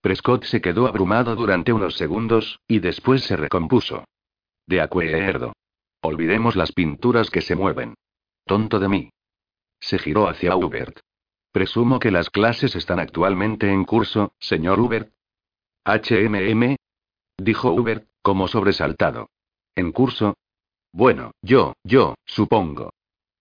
[0.00, 4.04] Prescott se quedó abrumado durante unos segundos, y después se recompuso.
[4.66, 5.54] De acuerdo.
[6.02, 7.94] Olvidemos las pinturas que se mueven.
[8.44, 9.10] Tonto de mí.
[9.80, 11.00] Se giró hacia Hubert.
[11.50, 15.12] Presumo que las clases están actualmente en curso, señor Hubert.
[15.86, 16.76] HMM.
[17.38, 19.30] Dijo Hubert, como sobresaltado.
[19.74, 20.34] ¿En curso?
[20.92, 22.90] Bueno, yo, yo, supongo.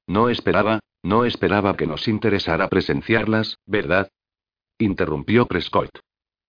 [0.07, 4.09] No esperaba, no esperaba que nos interesara presenciarlas, ¿verdad?
[4.79, 5.99] Interrumpió Prescott.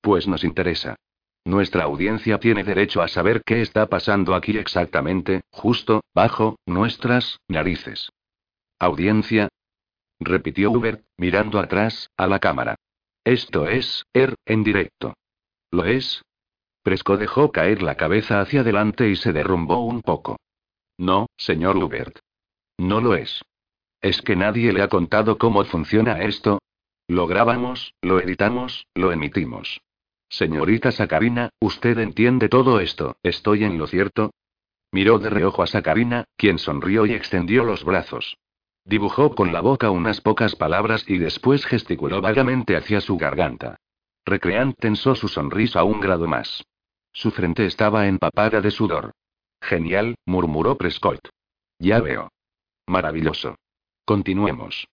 [0.00, 0.96] Pues nos interesa.
[1.44, 8.10] Nuestra audiencia tiene derecho a saber qué está pasando aquí exactamente, justo, bajo, nuestras narices.
[8.78, 9.48] ¿Audiencia?
[10.20, 12.76] repitió Hubert, mirando atrás, a la cámara.
[13.24, 15.14] Esto es, er, en directo.
[15.70, 16.22] ¿Lo es?
[16.82, 20.38] Prescott dejó caer la cabeza hacia adelante y se derrumbó un poco.
[20.98, 22.18] No, señor Hubert.
[22.78, 23.42] No lo es.
[24.04, 26.58] ¿Es que nadie le ha contado cómo funciona esto?
[27.08, 29.80] Lo grabamos, lo editamos, lo emitimos.
[30.28, 34.34] Señorita Sacarina, usted entiende todo esto, ¿estoy en lo cierto?
[34.92, 38.36] Miró de reojo a Sacarina, quien sonrió y extendió los brazos.
[38.84, 43.76] Dibujó con la boca unas pocas palabras y después gesticuló vagamente hacia su garganta.
[44.26, 46.62] Recreant tensó su sonrisa un grado más.
[47.10, 49.12] Su frente estaba empapada de sudor.
[49.62, 51.26] Genial, murmuró Prescott.
[51.78, 52.28] Ya veo.
[52.86, 53.56] Maravilloso.
[54.04, 54.88] Continuemos.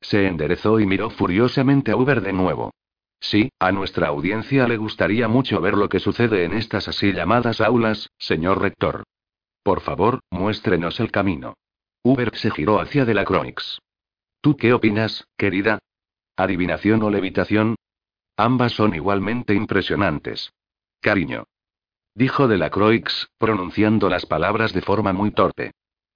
[0.00, 2.72] Se enderezó y miró furiosamente a Uber de nuevo.
[3.20, 7.60] Sí, a nuestra audiencia le gustaría mucho ver lo que sucede en estas así llamadas
[7.60, 9.04] aulas, señor rector.
[9.62, 11.54] Por favor, muéstrenos el camino.
[12.02, 13.80] Uber se giró hacia Delacroix.
[14.40, 15.80] ¿Tú qué opinas, querida?
[16.36, 17.74] ¿Adivinación o levitación?
[18.36, 20.52] Ambas son igualmente impresionantes.
[21.00, 21.44] Cariño.
[22.14, 25.72] Dijo Delacroix, pronunciando las palabras de forma muy torpe.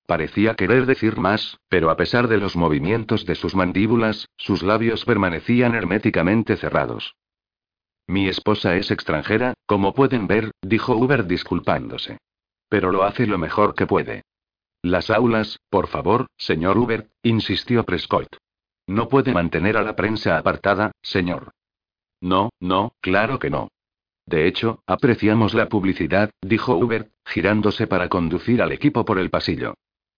[0.06, 5.04] Parecía querer decir más, pero a pesar de los movimientos de sus mandíbulas, sus labios
[5.04, 7.14] permanecían herméticamente cerrados.
[8.06, 12.18] Mi esposa es extranjera, como pueden ver, dijo Uber disculpándose.
[12.68, 14.22] Pero lo hace lo mejor que puede.
[14.82, 18.36] Las aulas, por favor, señor Uber, insistió Prescott.
[18.88, 21.52] No puede mantener a la prensa apartada, señor.
[22.20, 23.68] No, no, claro que no.
[24.26, 29.74] De hecho, apreciamos la publicidad, dijo Uber, girándose para conducir al equipo por el pasillo.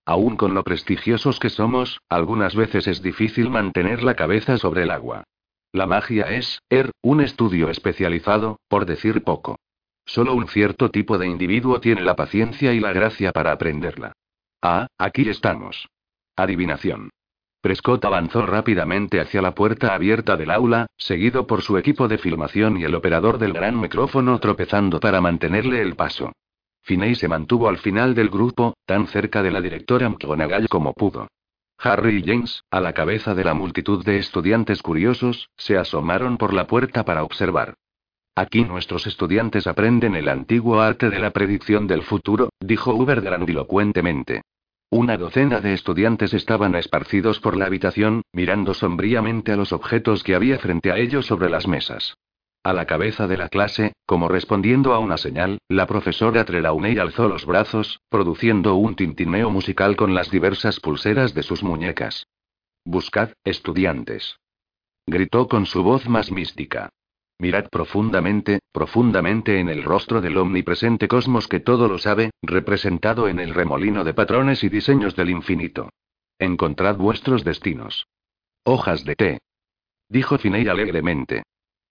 [0.07, 4.91] Aún con lo prestigiosos que somos, algunas veces es difícil mantener la cabeza sobre el
[4.91, 5.25] agua.
[5.73, 9.57] La magia es, er, un estudio especializado, por decir poco.
[10.05, 14.13] Solo un cierto tipo de individuo tiene la paciencia y la gracia para aprenderla.
[14.63, 15.89] Ah, aquí estamos.
[16.37, 17.11] Adivinación.
[17.63, 22.77] Prescott avanzó rápidamente hacia la puerta abierta del aula, seguido por su equipo de filmación
[22.77, 26.33] y el operador del gran micrófono tropezando para mantenerle el paso.
[26.85, 31.29] Finney se mantuvo al final del grupo, tan cerca de la directora McGonagall como pudo.
[31.79, 36.53] Harry y James, a la cabeza de la multitud de estudiantes curiosos, se asomaron por
[36.53, 37.75] la puerta para observar.
[38.37, 44.43] Aquí nuestros estudiantes aprenden el antiguo arte de la predicción del futuro, dijo Uber grandilocuentemente.
[44.91, 50.35] Una docena de estudiantes estaban esparcidos por la habitación, mirando sombríamente a los objetos que
[50.35, 52.15] había frente a ellos sobre las mesas.
[52.65, 57.29] A la cabeza de la clase, como respondiendo a una señal, la profesora Trelawney alzó
[57.29, 62.27] los brazos, produciendo un tintineo musical con las diversas pulseras de sus muñecas.
[62.87, 64.39] Buscad, estudiantes.
[65.07, 66.89] Gritó con su voz más mística.
[67.39, 73.41] Mirad profundamente, profundamente en el rostro del omnipresente cosmos que todo lo sabe, representado en
[73.41, 75.91] el remolino de patrones y diseños del infinito.
[76.39, 78.07] Encontrad vuestros destinos.
[78.65, 79.39] Hojas de té.
[80.09, 81.43] Dijo Finney alegremente.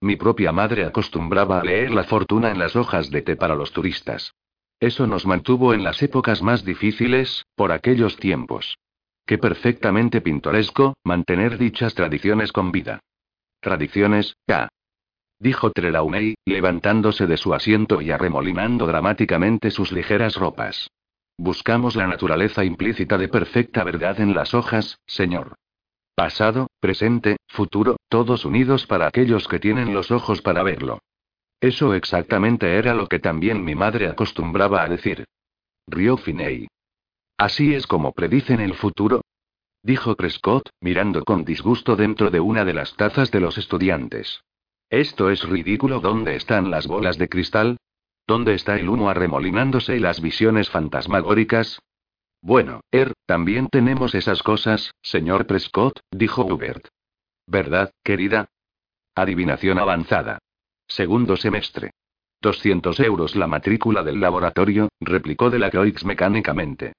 [0.03, 3.71] Mi propia madre acostumbraba a leer la fortuna en las hojas de té para los
[3.71, 4.33] turistas.
[4.77, 8.77] Eso nos mantuvo en las épocas más difíciles, por aquellos tiempos.
[9.25, 12.99] Qué perfectamente pintoresco, mantener dichas tradiciones con vida.
[13.61, 14.67] Tradiciones, K.
[15.39, 20.89] Dijo Trelawney, levantándose de su asiento y arremolinando dramáticamente sus ligeras ropas.
[21.37, 25.55] Buscamos la naturaleza implícita de perfecta verdad en las hojas, señor.
[26.15, 30.99] Pasado, presente, futuro, todos unidos para aquellos que tienen los ojos para verlo.
[31.59, 35.25] Eso exactamente era lo que también mi madre acostumbraba a decir.
[35.87, 36.67] Rió Finney.
[37.37, 39.21] Así es como predicen el futuro.
[39.81, 44.41] Dijo Prescott, mirando con disgusto dentro de una de las tazas de los estudiantes.
[44.89, 45.99] Esto es ridículo.
[45.99, 47.77] ¿Dónde están las bolas de cristal?
[48.27, 51.79] ¿Dónde está el humo arremolinándose y las visiones fantasmagóricas?
[52.43, 56.89] Bueno, Er, también tenemos esas cosas, señor Prescott, dijo Hubert.
[57.47, 58.49] ¿Verdad, querida?
[59.15, 60.39] Adivinación avanzada.
[60.85, 61.91] Segundo semestre.
[62.41, 66.91] 200 euros la matrícula del laboratorio, replicó de la Croix mecánicamente.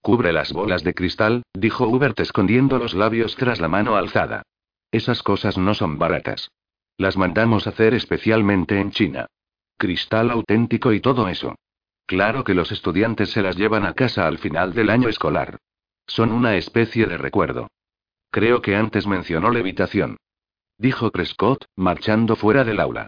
[0.00, 4.44] Cubre las bolas de cristal, dijo Hubert escondiendo los labios tras la mano alzada.
[4.92, 6.52] Esas cosas no son baratas.
[6.96, 9.26] Las mandamos hacer especialmente en China.
[9.76, 11.56] Cristal auténtico y todo eso.
[12.06, 15.58] Claro que los estudiantes se las llevan a casa al final del año escolar.
[16.06, 17.68] Son una especie de recuerdo.
[18.30, 20.18] Creo que antes mencionó levitación.
[20.76, 23.06] Dijo Prescott, marchando fuera del aula.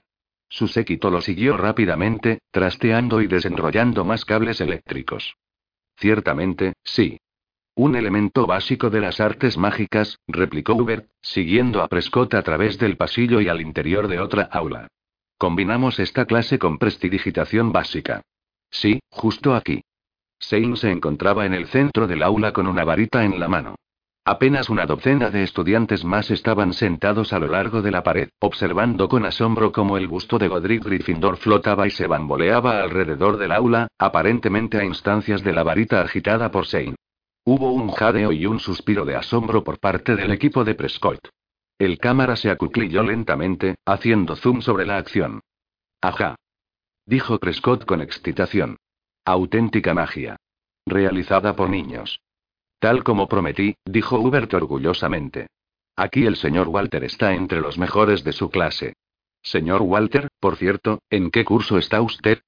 [0.48, 5.34] Su séquito lo siguió rápidamente, trasteando y desenrollando más cables eléctricos.
[5.96, 7.18] Ciertamente, sí.
[7.74, 12.96] Un elemento básico de las artes mágicas, replicó Hubert, siguiendo a Prescott a través del
[12.96, 14.88] pasillo y al interior de otra aula.
[15.36, 18.22] Combinamos esta clase con prestidigitación básica.
[18.76, 19.82] Sí, justo aquí.
[20.38, 23.76] Sein se encontraba en el centro del aula con una varita en la mano.
[24.22, 29.08] Apenas una docena de estudiantes más estaban sentados a lo largo de la pared, observando
[29.08, 33.88] con asombro cómo el busto de Godric Gryffindor flotaba y se bamboleaba alrededor del aula,
[33.98, 36.96] aparentemente a instancias de la varita agitada por Sein.
[37.46, 41.28] Hubo un jadeo y un suspiro de asombro por parte del equipo de Prescott.
[41.78, 45.40] El cámara se acuclilló lentamente, haciendo zoom sobre la acción.
[46.02, 46.36] Ajá
[47.06, 48.76] dijo Prescott con excitación.
[49.24, 50.36] Auténtica magia.
[50.84, 52.20] Realizada por niños.
[52.78, 55.46] Tal como prometí, dijo Hubert orgullosamente.
[55.96, 58.94] Aquí el señor Walter está entre los mejores de su clase.
[59.42, 62.40] Señor Walter, por cierto, ¿en qué curso está usted?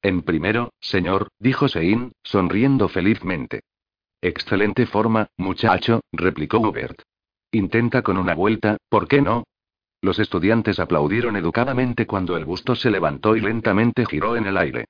[0.00, 3.60] En primero, señor, dijo Sein, sonriendo felizmente.
[4.22, 7.02] Excelente forma, muchacho, replicó Hubert.
[7.50, 9.44] Intenta con una vuelta, ¿por qué no?
[10.06, 14.84] Los estudiantes aplaudieron educadamente cuando el busto se levantó y lentamente giró en el aire.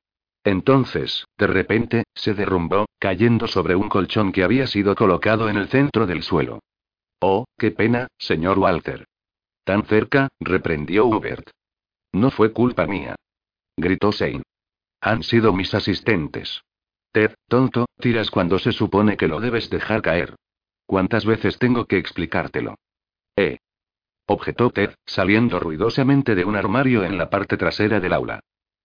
[0.44, 5.68] Entonces, de repente, se derrumbó, cayendo sobre un colchón que había sido colocado en el
[5.68, 6.58] centro del suelo.
[7.18, 9.06] Oh, qué pena, señor Walter.
[9.64, 11.48] Tan cerca, reprendió Hubert.
[12.12, 13.16] No fue culpa mía.
[13.74, 14.42] Gritó Shane.
[15.00, 16.60] Han sido mis asistentes.
[17.10, 20.34] Ted, tonto, tiras cuando se supone que lo debes dejar caer.
[20.84, 22.74] ¿Cuántas veces tengo que explicártelo?
[23.34, 23.58] Eh,
[24.26, 28.40] objetó Ted, saliendo ruidosamente de un armario en la parte trasera del aula.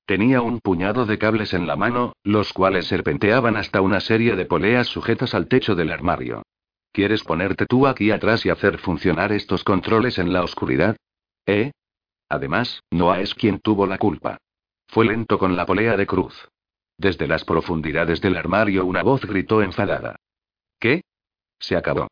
[0.06, 4.46] Tenía un puñado de cables en la mano, los cuales serpenteaban hasta una serie de
[4.46, 6.44] poleas sujetas al techo del armario.
[6.92, 10.98] ¿Quieres ponerte tú aquí atrás y hacer funcionar estos controles en la oscuridad?
[11.46, 11.72] ¿Eh?
[12.28, 14.38] Además, Noah es quien tuvo la culpa.
[14.88, 16.50] Fue lento con la polea de cruz.
[16.98, 20.18] Desde las profundidades del armario una voz gritó enfadada.
[20.80, 21.02] ¿Qué?
[21.60, 22.08] Se acabó.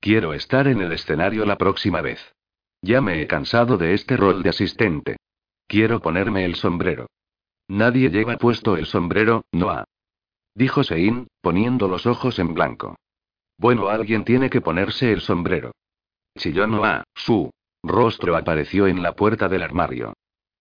[0.00, 2.34] Quiero estar en el escenario la próxima vez.
[2.84, 5.16] Ya me he cansado de este rol de asistente.
[5.66, 7.06] Quiero ponerme el sombrero.
[7.66, 9.84] Nadie lleva puesto el sombrero, Noah.
[10.54, 12.96] Dijo Sein, poniendo los ojos en blanco.
[13.56, 15.72] Bueno, alguien tiene que ponerse el sombrero.
[16.36, 17.50] Chilló Noah, su
[17.82, 20.12] rostro apareció en la puerta del armario.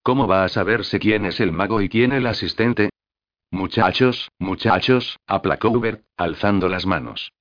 [0.01, 2.89] ¿Cómo va a saberse quién es el mago y quién el asistente?
[3.51, 7.33] Muchachos, muchachos, aplacó Hubert, alzando las manos.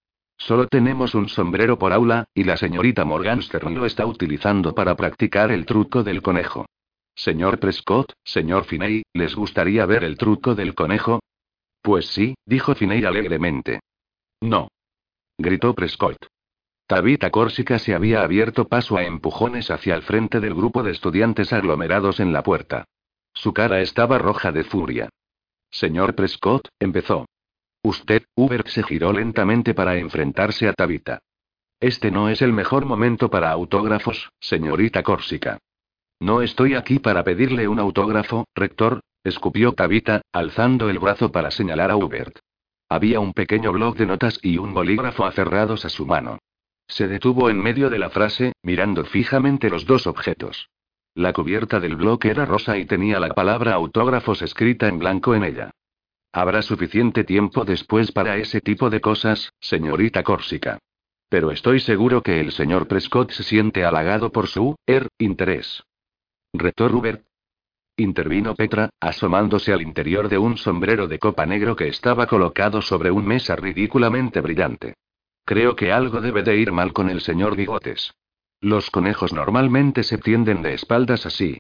[0.47, 5.53] Solo tenemos un sombrero por aula, y la señorita Morganstern lo está utilizando para practicar
[5.53, 6.67] el truco del conejo.
[7.15, 11.21] Señor Prescott, señor Finney, ¿les gustaría ver el truco del conejo?
[11.81, 13.79] Pues sí, dijo Finney alegremente.
[14.41, 14.67] No.
[15.39, 16.27] Gritó Prescott.
[16.89, 21.53] Tabitha Córsica se había abierto paso a empujones hacia el frente del grupo de estudiantes
[21.53, 22.85] aglomerados en la puerta.
[23.33, 25.09] Su cara estaba roja de furia.
[25.71, 27.27] Señor Prescott, empezó.
[27.85, 31.20] Usted, Hubert se giró lentamente para enfrentarse a Tabitha.
[31.81, 35.59] Este no es el mejor momento para autógrafos, señorita Córsica.
[36.20, 41.91] No estoy aquí para pedirle un autógrafo, rector, escupió Tabitha, alzando el brazo para señalar
[41.91, 42.39] a Hubert.
[42.89, 46.39] Había un pequeño bloc de notas y un bolígrafo aferrados a su mano.
[46.86, 50.69] Se detuvo en medio de la frase, mirando fijamente los dos objetos.
[51.15, 55.43] La cubierta del bloque era rosa y tenía la palabra autógrafos escrita en blanco en
[55.43, 55.70] ella.
[56.33, 60.78] Habrá suficiente tiempo después para ese tipo de cosas, señorita Córsica.
[61.28, 65.83] Pero estoy seguro que el señor Prescott se siente halagado por su, er, interés.
[66.55, 67.25] Retó Hubert.
[67.97, 73.11] Intervino Petra, asomándose al interior de un sombrero de copa negro que estaba colocado sobre
[73.11, 74.94] un mesa ridículamente brillante.
[75.44, 78.15] Creo que algo debe de ir mal con el señor Bigotes.
[78.61, 81.59] Los conejos normalmente se tienden de espaldas así.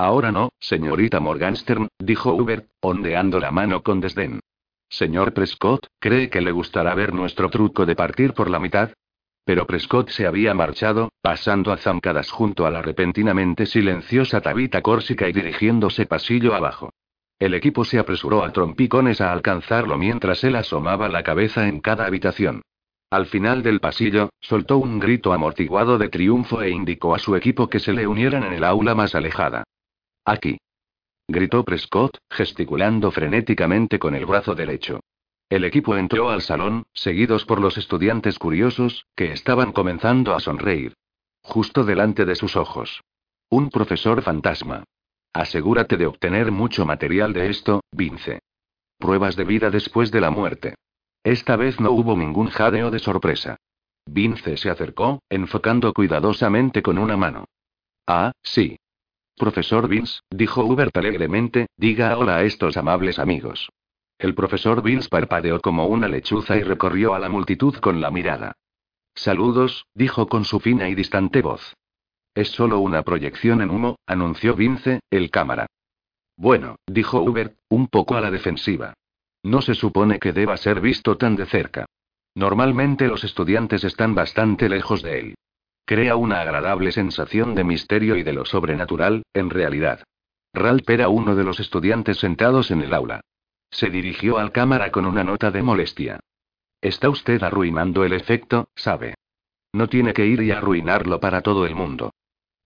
[0.00, 4.40] Ahora no, señorita Morganstern, dijo Hubert, ondeando la mano con desdén.
[4.88, 8.94] Señor Prescott, ¿cree que le gustará ver nuestro truco de partir por la mitad?
[9.44, 15.28] Pero Prescott se había marchado, pasando a zancadas junto a la repentinamente silenciosa Tabita Córsica
[15.28, 16.94] y dirigiéndose pasillo abajo.
[17.38, 22.06] El equipo se apresuró a trompicones a alcanzarlo mientras él asomaba la cabeza en cada
[22.06, 22.62] habitación.
[23.10, 27.68] Al final del pasillo, soltó un grito amortiguado de triunfo e indicó a su equipo
[27.68, 29.64] que se le unieran en el aula más alejada.
[30.30, 30.58] Aquí.
[31.26, 35.00] Gritó Prescott, gesticulando frenéticamente con el brazo derecho.
[35.48, 40.94] El equipo entró al salón, seguidos por los estudiantes curiosos, que estaban comenzando a sonreír.
[41.42, 43.02] Justo delante de sus ojos.
[43.48, 44.84] Un profesor fantasma.
[45.32, 48.38] Asegúrate de obtener mucho material de esto, Vince.
[48.98, 50.76] Pruebas de vida después de la muerte.
[51.24, 53.56] Esta vez no hubo ningún jadeo de sorpresa.
[54.06, 57.46] Vince se acercó, enfocando cuidadosamente con una mano.
[58.06, 58.76] Ah, sí.
[59.40, 63.70] Profesor Vince, dijo Hubert alegremente, diga hola a estos amables amigos.
[64.18, 68.52] El profesor Vince parpadeó como una lechuza y recorrió a la multitud con la mirada.
[69.14, 71.74] Saludos, dijo con su fina y distante voz.
[72.34, 75.68] Es solo una proyección en humo, anunció Vince, el cámara.
[76.36, 78.92] Bueno, dijo Hubert, un poco a la defensiva.
[79.42, 81.86] No se supone que deba ser visto tan de cerca.
[82.34, 85.34] Normalmente los estudiantes están bastante lejos de él.
[85.90, 90.04] Crea una agradable sensación de misterio y de lo sobrenatural, en realidad.
[90.54, 93.22] Ralph era uno de los estudiantes sentados en el aula.
[93.72, 96.20] Se dirigió al cámara con una nota de molestia.
[96.80, 99.16] Está usted arruinando el efecto, sabe.
[99.72, 102.12] No tiene que ir y arruinarlo para todo el mundo.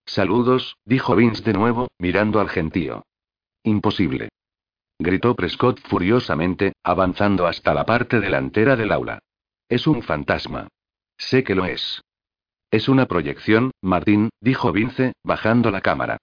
[0.05, 3.07] Saludos, dijo Vince de nuevo, mirando al gentío.
[3.63, 4.29] Imposible.
[4.99, 9.21] Gritó Prescott furiosamente, avanzando hasta la parte delantera del aula.
[9.67, 10.69] Es un fantasma.
[11.17, 12.03] Sé que lo es.
[12.75, 16.17] Es una proyección, Martín, dijo Vince, bajando la cámara.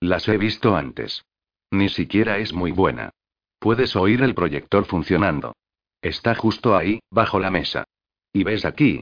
[0.00, 1.26] Las he visto antes.
[1.70, 3.10] Ni siquiera es muy buena.
[3.58, 5.54] Puedes oír el proyector funcionando.
[6.00, 7.84] Está justo ahí, bajo la mesa.
[8.32, 9.00] ¿Y ves aquí?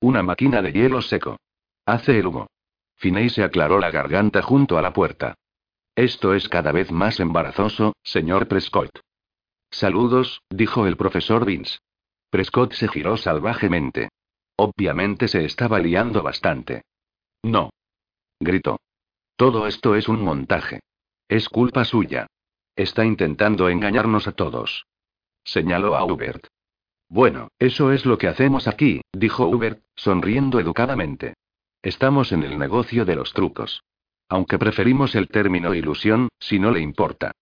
[0.00, 1.36] Una máquina de hielo seco.
[1.86, 2.48] Hace el humo.
[2.96, 5.36] Finney se aclaró la garganta junto a la puerta.
[5.94, 8.90] Esto es cada vez más embarazoso, señor Prescott.
[9.70, 11.78] Saludos, dijo el profesor Vince.
[12.28, 14.08] Prescott se giró salvajemente.
[14.62, 16.82] Obviamente se estaba liando bastante.
[17.42, 17.70] No.
[18.38, 18.78] Gritó.
[19.34, 20.80] Todo esto es un montaje.
[21.28, 22.26] Es culpa suya.
[22.76, 24.84] Está intentando engañarnos a todos.
[25.44, 26.48] Señaló a Hubert.
[27.08, 31.32] Bueno, eso es lo que hacemos aquí, dijo Hubert, sonriendo educadamente.
[31.80, 33.82] Estamos en el negocio de los trucos.
[34.28, 37.32] Aunque preferimos el término ilusión, si no le importa.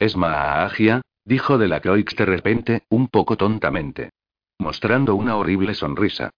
[0.00, 4.10] Es magia, dijo Delacroix de repente, un poco tontamente.
[4.58, 6.32] Mostrando una horrible sonrisa.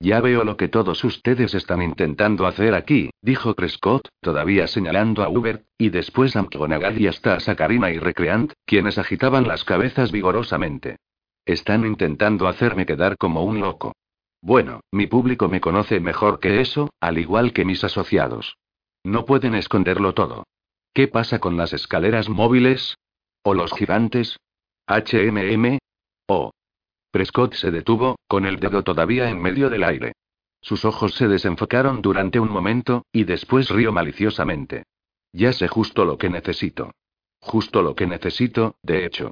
[0.00, 5.28] Ya veo lo que todos ustedes están intentando hacer aquí, dijo Prescott, todavía señalando a
[5.28, 10.12] Hubert, y después a McGonagall y hasta a Sacarina y Recreant, quienes agitaban las cabezas
[10.12, 10.96] vigorosamente.
[11.46, 13.92] Están intentando hacerme quedar como un loco.
[14.40, 18.56] Bueno, mi público me conoce mejor que eso, al igual que mis asociados.
[19.04, 20.44] No pueden esconderlo todo.
[20.92, 22.96] ¿Qué pasa con las escaleras móviles?
[23.42, 24.38] ¿O los gigantes?
[24.86, 25.78] HMM?
[26.28, 26.50] ¿O
[27.14, 30.14] Prescott se detuvo, con el dedo todavía en medio del aire.
[30.60, 34.82] Sus ojos se desenfocaron durante un momento, y después rió maliciosamente.
[35.32, 36.90] Ya sé justo lo que necesito.
[37.38, 39.30] Justo lo que necesito, de hecho.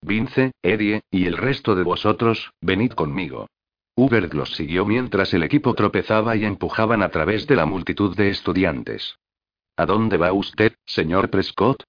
[0.00, 3.48] Vince, Eddie, y el resto de vosotros, venid conmigo.
[3.96, 8.28] Hubert los siguió mientras el equipo tropezaba y empujaban a través de la multitud de
[8.28, 9.16] estudiantes.
[9.76, 11.82] ¿A dónde va usted, señor Prescott?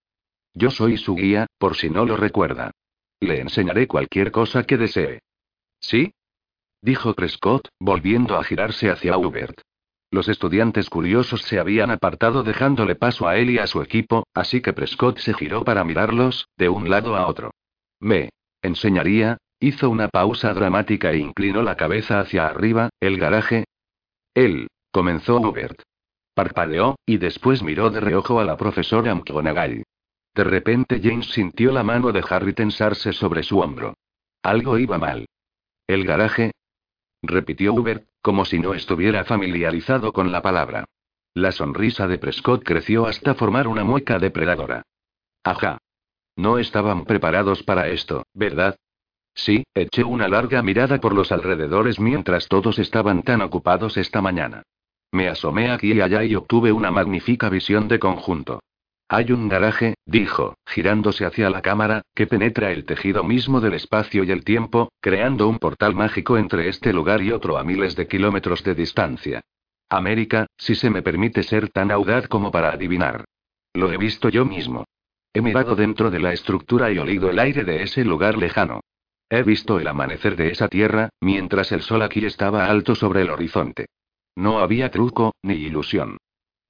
[0.56, 2.72] Yo soy su guía, por si no lo recuerda.
[3.20, 5.20] Le enseñaré cualquier cosa que desee.
[5.80, 6.14] ¿Sí?
[6.82, 9.62] Dijo Prescott, volviendo a girarse hacia Hubert.
[10.10, 14.62] Los estudiantes curiosos se habían apartado dejándole paso a él y a su equipo, así
[14.62, 17.52] que Prescott se giró para mirarlos, de un lado a otro.
[18.00, 18.30] Me
[18.62, 23.66] enseñaría, hizo una pausa dramática e inclinó la cabeza hacia arriba, el garaje.
[24.34, 25.82] Él, comenzó Hubert.
[26.34, 29.84] Parpadeó, y después miró de reojo a la profesora McGonagall.
[30.36, 33.96] De repente James sintió la mano de Harry tensarse sobre su hombro.
[34.44, 35.26] Algo iba mal.
[35.88, 36.52] ¿El garaje?
[37.24, 40.86] repitió Hubert, como si no estuviera familiarizado con la palabra.
[41.34, 44.84] La sonrisa de Prescott creció hasta formar una mueca depredadora.
[45.44, 45.78] Ajá.
[46.36, 48.76] No estaban preparados para esto, ¿verdad?
[49.34, 54.64] Sí, eché una larga mirada por los alrededores mientras todos estaban tan ocupados esta mañana.
[55.12, 58.60] Me asomé aquí y allá y obtuve una magnífica visión de conjunto.
[59.10, 64.26] Hay un garaje, dijo, girándose hacia la cámara, que penetra el tejido mismo del espacio
[64.26, 68.08] y el tiempo, creando un portal mágico entre este lugar y otro a miles de
[68.08, 69.42] kilómetros de distancia.
[69.90, 73.24] América, si se me permite ser tan audaz como para adivinar.
[73.74, 74.84] Lo he visto yo mismo.
[75.34, 78.82] He mirado dentro de la estructura y olido el aire de ese lugar lejano.
[79.30, 83.30] He visto el amanecer de esa tierra, mientras el sol aquí estaba alto sobre el
[83.30, 83.86] horizonte.
[84.36, 86.18] No había truco, ni ilusión.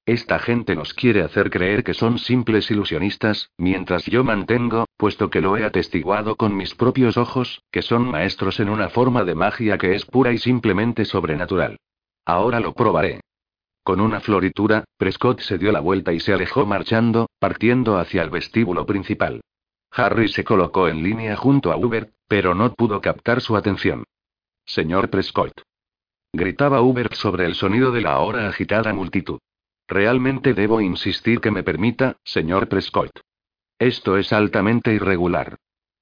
[0.08, 5.42] Esta gente nos quiere hacer creer que son simples ilusionistas, mientras yo mantengo, puesto que
[5.42, 9.76] lo he atestiguado con mis propios ojos, que son maestros en una forma de magia
[9.76, 11.76] que es pura y simplemente sobrenatural.
[12.24, 13.20] Ahora lo probaré.
[13.84, 18.30] Con una floritura, Prescott se dio la vuelta y se alejó marchando, partiendo hacia el
[18.30, 19.42] vestíbulo principal.
[19.90, 24.04] Harry se colocó en línea junto a Hubert, pero no pudo captar su atención.
[24.64, 25.60] Señor Prescott.
[26.32, 29.38] Gritaba Hubert sobre el sonido de la ahora agitada multitud.
[29.88, 33.20] Realmente debo insistir que me permita, señor Prescott.
[33.78, 35.56] Esto es altamente irregular.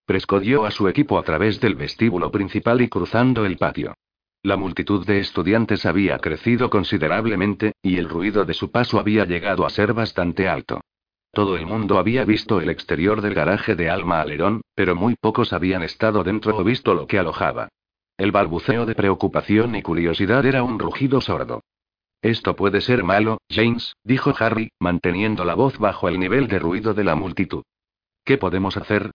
[0.04, 3.94] Prescott dio a su equipo a través del vestíbulo principal y cruzando el patio.
[4.42, 9.64] La multitud de estudiantes había crecido considerablemente, y el ruido de su paso había llegado
[9.64, 10.80] a ser bastante alto.
[11.32, 15.52] Todo el mundo había visto el exterior del garaje de Alma Alerón, pero muy pocos
[15.52, 17.68] habían estado dentro o visto lo que alojaba.
[18.16, 21.62] El balbuceo de preocupación y curiosidad era un rugido sordo.
[22.22, 26.94] Esto puede ser malo, James, dijo Harry, manteniendo la voz bajo el nivel de ruido
[26.94, 27.62] de la multitud.
[28.24, 29.12] ¿Qué podemos hacer?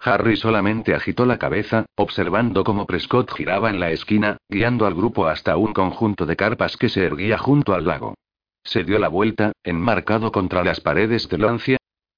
[0.00, 5.26] Harry solamente agitó la cabeza, observando cómo Prescott giraba en la esquina, guiando al grupo
[5.26, 8.14] hasta un conjunto de carpas que se erguía junto al lago.
[8.62, 11.76] Se dio la vuelta, enmarcado contra las paredes de Lancia.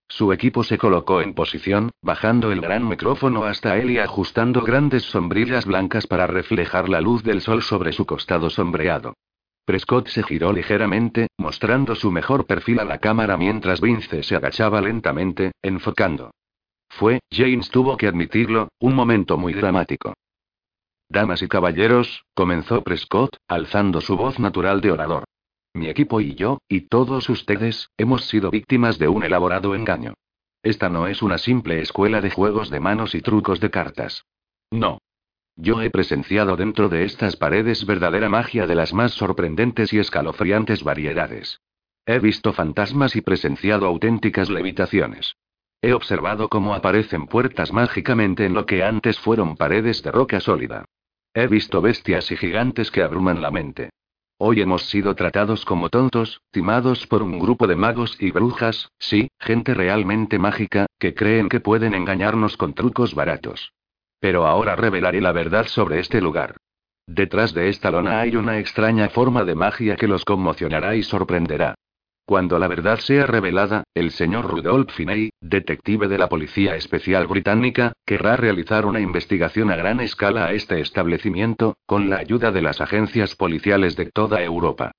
[0.09, 5.03] Su equipo se colocó en posición, bajando el gran micrófono hasta él y ajustando grandes
[5.03, 9.15] sombrillas blancas para reflejar la luz del sol sobre su costado sombreado.
[9.67, 14.81] Prescott se giró ligeramente, mostrando su mejor perfil a la cámara mientras Vince se agachaba
[14.81, 16.31] lentamente, enfocando.
[16.89, 20.15] Fue, James tuvo que admitirlo, un momento muy dramático.
[21.09, 25.25] Damas y caballeros, comenzó Prescott, alzando su voz natural de orador.
[25.75, 30.15] Mi equipo y yo, y todos ustedes, hemos sido víctimas de un elaborado engaño.
[30.63, 34.25] Esta no es una simple escuela de juegos de manos y trucos de cartas.
[34.71, 34.99] No.
[35.57, 40.85] Yo he presenciado dentro de estas paredes verdadera magia de las más sorprendentes y escalofriantes
[40.85, 41.61] variedades.
[42.05, 45.37] He visto fantasmas y presenciado auténticas levitaciones.
[45.81, 50.85] He observado cómo aparecen puertas mágicamente en lo que antes fueron paredes de roca sólida.
[51.33, 53.91] He visto bestias y gigantes que abruman la mente.
[54.39, 59.29] Hoy hemos sido tratados como tontos, timados por un grupo de magos y brujas, sí,
[59.41, 63.73] gente realmente mágica, que creen que pueden engañarnos con trucos baratos.
[64.27, 66.57] Pero ahora revelaré la verdad sobre este lugar.
[67.07, 71.77] Detrás de esta lona hay una extraña forma de magia que los conmocionará y sorprenderá.
[72.27, 77.93] Cuando la verdad sea revelada, el señor Rudolph Finney, detective de la Policía Especial Británica,
[78.05, 82.81] querrá realizar una investigación a gran escala a este establecimiento, con la ayuda de las
[82.81, 84.91] agencias policiales de toda Europa.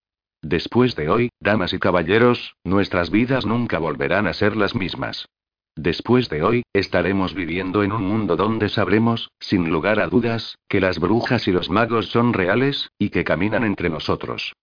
[0.42, 5.28] Después de hoy, damas y caballeros, nuestras vidas nunca volverán a ser las mismas.
[5.78, 10.82] Después de hoy, estaremos viviendo en un mundo donde sabremos, sin lugar a dudas, que
[10.82, 14.54] las brujas y los magos son reales, y que caminan entre nosotros.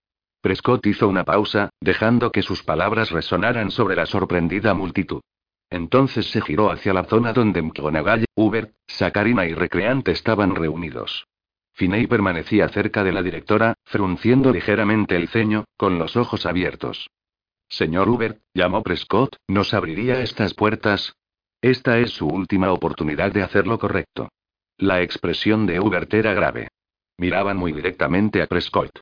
[0.40, 5.20] Prescott hizo una pausa, dejando que sus palabras resonaran sobre la sorprendida multitud.
[5.70, 11.28] Entonces se giró hacia la zona donde McGonagall, Hubert, Sacarina y Recreante estaban reunidos.
[11.74, 17.08] Finney permanecía cerca de la directora, frunciendo ligeramente el ceño, con los ojos abiertos.
[17.68, 21.14] Señor Hubert, llamó Prescott, ¿nos abriría estas puertas?
[21.60, 24.28] Esta es su última oportunidad de hacer lo correcto.
[24.76, 26.68] La expresión de Hubert era grave.
[27.16, 29.00] Miraban muy directamente a Prescott.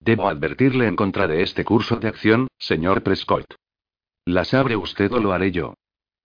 [0.00, 3.54] Debo advertirle en contra de este curso de acción, señor Prescott.
[4.24, 5.74] ¿Las abre usted o lo haré yo?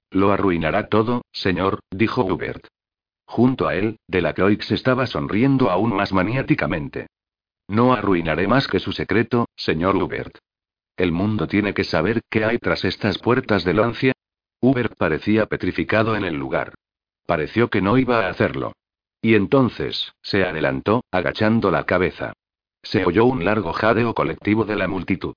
[0.09, 2.67] Lo arruinará todo, señor, dijo Hubert.
[3.25, 7.07] Junto a él, Delacroix estaba sonriendo aún más maniáticamente.
[7.67, 10.37] No arruinaré más que su secreto, señor Hubert.
[10.97, 14.13] El mundo tiene que saber qué hay tras estas puertas de lancia.
[14.59, 16.73] Hubert parecía petrificado en el lugar.
[17.27, 18.73] Pareció que no iba a hacerlo.
[19.21, 22.33] Y entonces, se adelantó, agachando la cabeza.
[22.81, 25.35] Se oyó un largo jadeo colectivo de la multitud.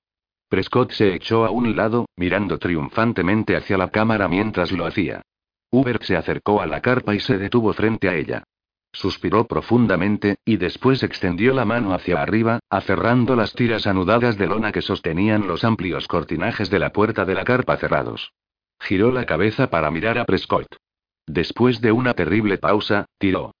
[0.49, 5.21] Prescott se echó a un lado, mirando triunfantemente hacia la cámara mientras lo hacía.
[5.69, 8.43] Hubert se acercó a la carpa y se detuvo frente a ella.
[8.93, 14.71] Suspiró profundamente, y después extendió la mano hacia arriba, aferrando las tiras anudadas de lona
[14.71, 18.33] que sostenían los amplios cortinajes de la puerta de la carpa cerrados.
[18.79, 20.67] Giró la cabeza para mirar a Prescott.
[21.25, 23.53] Después de una terrible pausa, tiró.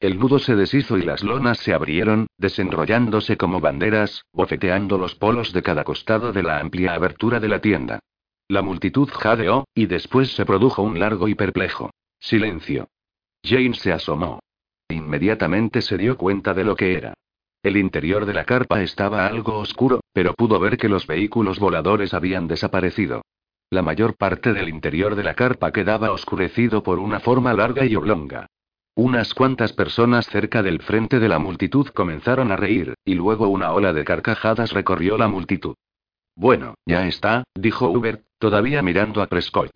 [0.00, 5.52] El nudo se deshizo y las lonas se abrieron, desenrollándose como banderas, bofeteando los polos
[5.52, 8.00] de cada costado de la amplia abertura de la tienda.
[8.48, 12.88] La multitud jadeó, y después se produjo un largo y perplejo silencio.
[13.44, 14.40] Jane se asomó.
[14.92, 17.14] Inmediatamente se dio cuenta de lo que era.
[17.62, 22.12] El interior de la carpa estaba algo oscuro, pero pudo ver que los vehículos voladores
[22.12, 23.22] habían desaparecido.
[23.70, 27.96] La mayor parte del interior de la carpa quedaba oscurecido por una forma larga y
[27.96, 28.46] oblonga.
[28.94, 33.72] Unas cuantas personas cerca del frente de la multitud comenzaron a reír, y luego una
[33.72, 35.76] ola de carcajadas recorrió la multitud.
[36.34, 39.70] Bueno, ya está, dijo Hubert, todavía mirando a Prescott.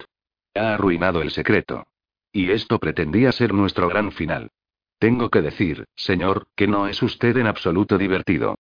[0.55, 1.87] Ha arruinado el secreto.
[2.33, 4.51] Y esto pretendía ser nuestro gran final.
[4.99, 8.57] Tengo que decir, señor, que no es usted en absoluto divertido.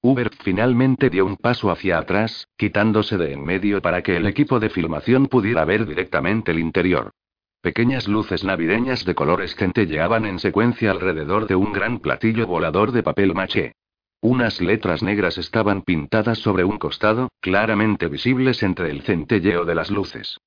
[0.00, 4.60] Hubert finalmente dio un paso hacia atrás, quitándose de en medio para que el equipo
[4.60, 7.12] de filmación pudiera ver directamente el interior.
[7.60, 13.04] Pequeñas luces navideñas de colores centelleaban en secuencia alrededor de un gran platillo volador de
[13.04, 13.74] papel maché.
[14.20, 19.90] Unas letras negras estaban pintadas sobre un costado, claramente visibles entre el centelleo de las
[19.90, 20.38] luces.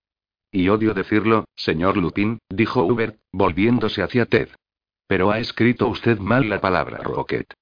[0.52, 4.50] Y odio decirlo, señor Lupin, dijo Hubert, volviéndose hacia Ted.
[5.08, 7.54] Pero ha escrito usted mal la palabra Rocket.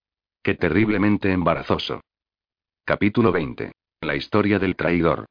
[0.41, 2.01] Qué terriblemente embarazoso.
[2.85, 3.71] Capítulo 20.
[4.01, 5.25] La historia del traidor.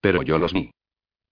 [0.00, 0.70] Pero yo los vi.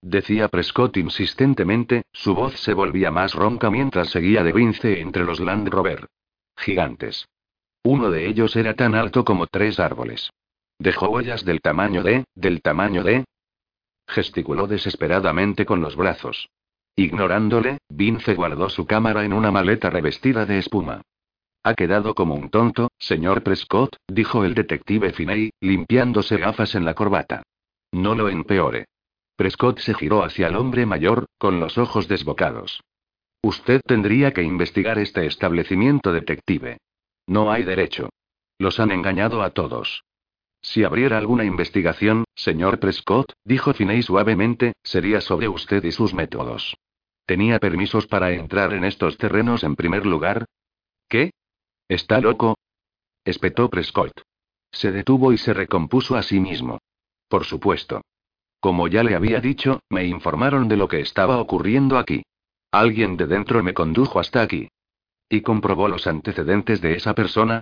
[0.01, 5.39] Decía Prescott insistentemente, su voz se volvía más ronca mientras seguía de Vince entre los
[5.39, 6.07] Land Rover.
[6.57, 7.27] Gigantes.
[7.83, 10.31] Uno de ellos era tan alto como tres árboles.
[10.79, 13.25] Dejó huellas del tamaño de, del tamaño de.
[14.07, 16.49] Gesticuló desesperadamente con los brazos.
[16.95, 21.01] Ignorándole, Vince guardó su cámara en una maleta revestida de espuma.
[21.63, 26.95] Ha quedado como un tonto, señor Prescott, dijo el detective Finney, limpiándose gafas en la
[26.95, 27.43] corbata.
[27.91, 28.85] No lo empeore.
[29.35, 32.81] Prescott se giró hacia el hombre mayor, con los ojos desbocados.
[33.43, 36.77] Usted tendría que investigar este establecimiento detective.
[37.27, 38.09] No hay derecho.
[38.59, 40.03] Los han engañado a todos.
[40.61, 46.75] Si abriera alguna investigación, señor Prescott, dijo Finney suavemente, sería sobre usted y sus métodos.
[47.31, 50.47] ¿Tenía permisos para entrar en estos terrenos en primer lugar?
[51.07, 51.31] ¿Qué?
[51.87, 52.57] ¿Está loco?
[53.23, 54.11] espetó Prescott.
[54.69, 56.79] Se detuvo y se recompuso a sí mismo.
[57.29, 58.01] Por supuesto.
[58.59, 62.21] Como ya le había dicho, me informaron de lo que estaba ocurriendo aquí.
[62.69, 64.67] Alguien de dentro me condujo hasta aquí.
[65.29, 67.61] ¿Y comprobó los antecedentes de esa persona?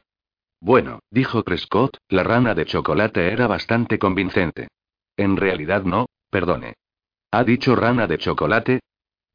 [0.59, 4.69] Bueno, dijo Prescott, la rana de chocolate era bastante convincente.
[5.15, 6.73] En realidad no, perdone.
[7.29, 8.79] ¿Ha dicho rana de chocolate?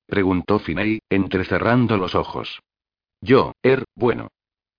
[0.07, 2.60] Preguntó Finney, entrecerrando los ojos.
[3.20, 4.28] Yo, er, bueno.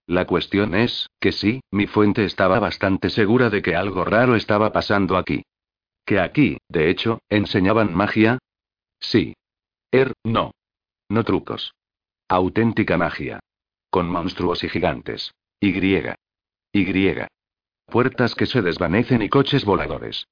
[0.07, 4.71] La cuestión es, que sí, mi fuente estaba bastante segura de que algo raro estaba
[4.71, 5.43] pasando aquí.
[6.05, 8.37] Que aquí, de hecho, enseñaban magia.
[8.99, 9.33] Sí.
[9.91, 10.51] Er, no.
[11.09, 11.73] No trucos.
[12.27, 13.39] Auténtica magia.
[13.89, 15.33] Con monstruos y gigantes.
[15.59, 15.69] Y.
[16.71, 17.15] Y.
[17.87, 20.27] Puertas que se desvanecen y coches voladores.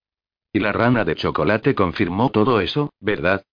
[0.52, 3.44] Y la rana de chocolate confirmó todo eso, ¿verdad?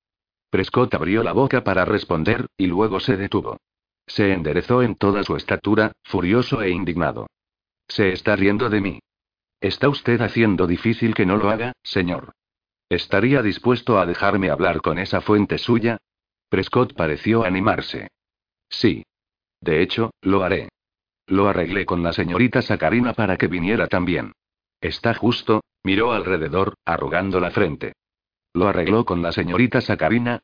[0.51, 3.59] Prescott abrió la boca para responder, y luego se detuvo.
[4.07, 7.29] Se enderezó en toda su estatura, furioso e indignado.
[7.87, 9.01] Se está riendo de mí.
[9.61, 12.33] ¿Está usted haciendo difícil que no lo haga, señor?
[12.89, 15.99] ¿Estaría dispuesto a dejarme hablar con esa fuente suya?
[16.49, 18.09] Prescott pareció animarse.
[18.69, 19.05] Sí.
[19.61, 20.69] De hecho, lo haré.
[21.27, 24.33] Lo arreglé con la señorita Sacarina para que viniera también.
[24.81, 27.93] Está justo, miró alrededor, arrugando la frente.
[28.53, 30.43] ¿Lo arregló con la señorita Sacarina?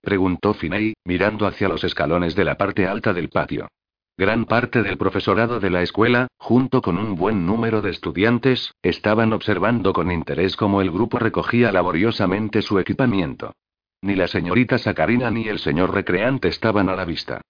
[0.00, 3.68] Preguntó Finney, mirando hacia los escalones de la parte alta del patio.
[4.16, 9.32] Gran parte del profesorado de la escuela, junto con un buen número de estudiantes, estaban
[9.32, 13.54] observando con interés cómo el grupo recogía laboriosamente su equipamiento.
[14.02, 17.40] Ni la señorita Sacarina ni el señor recreante estaban a la vista.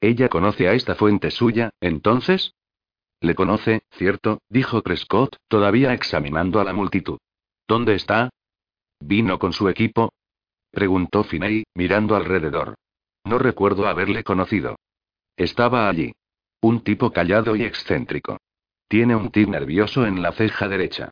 [0.00, 2.54] ¿Ella conoce a esta fuente suya, entonces?
[3.20, 7.18] Le conoce, cierto, dijo Prescott, todavía examinando a la multitud.
[7.68, 8.30] ¿Dónde está?
[9.00, 10.12] ¿Vino con su equipo?
[10.70, 12.74] preguntó Finney, mirando alrededor.
[13.24, 14.76] No recuerdo haberle conocido.
[15.36, 16.12] Estaba allí.
[16.60, 18.38] Un tipo callado y excéntrico.
[18.88, 21.10] Tiene un tic nervioso en la ceja derecha.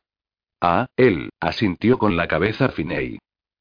[0.61, 3.19] Ah, él, asintió con la cabeza Finney.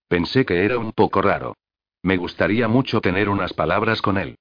[0.09, 1.55] Pensé que era un poco raro.
[2.03, 4.37] Me gustaría mucho tener unas palabras con él.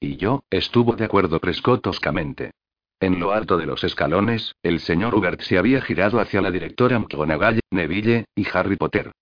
[0.00, 2.52] Y yo, estuvo de acuerdo Prescott toscamente.
[3.00, 6.98] En lo alto de los escalones, el señor Hubert se había girado hacia la directora
[6.98, 9.12] McGonagall, Neville, y Harry Potter.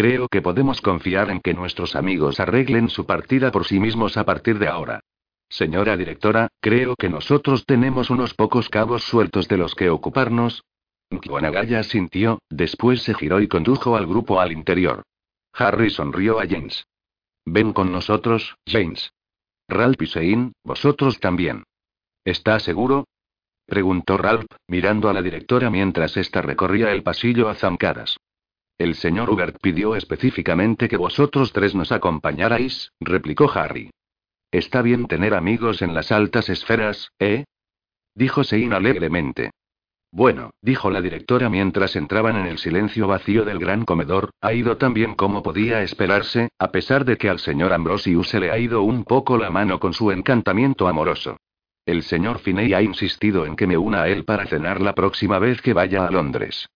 [0.00, 4.24] Creo que podemos confiar en que nuestros amigos arreglen su partida por sí mismos a
[4.24, 5.00] partir de ahora.
[5.50, 10.64] Señora directora, creo que nosotros tenemos unos pocos cabos sueltos de los que ocuparnos.
[11.10, 15.02] McGonagall sintió, después se giró y condujo al grupo al interior.
[15.52, 16.86] Harry sonrió a James.
[17.44, 19.12] Ven con nosotros, James.
[19.68, 21.64] Ralph y Sein, vosotros también.
[22.24, 23.04] ¿Está seguro?
[23.66, 28.16] preguntó Ralph, mirando a la directora mientras ésta recorría el pasillo a zancadas.
[28.80, 33.90] El señor Hubert pidió específicamente que vosotros tres nos acompañarais, replicó Harry.
[34.50, 37.44] Está bien tener amigos en las altas esferas, ¿eh?
[38.14, 39.50] Dijo Sein alegremente.
[40.10, 44.78] Bueno, dijo la directora mientras entraban en el silencio vacío del gran comedor, ha ido
[44.78, 48.56] tan bien como podía esperarse, a pesar de que al señor Ambrosius se le ha
[48.56, 51.36] ido un poco la mano con su encantamiento amoroso.
[51.84, 55.38] El señor Finney ha insistido en que me una a él para cenar la próxima
[55.38, 56.66] vez que vaya a Londres.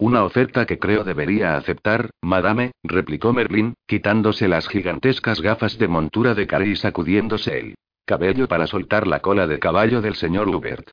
[0.00, 6.34] Una oferta que creo debería aceptar, madame, replicó Merlin, quitándose las gigantescas gafas de montura
[6.34, 7.74] de cara y sacudiéndose el
[8.06, 10.88] cabello para soltar la cola de caballo del señor Hubert.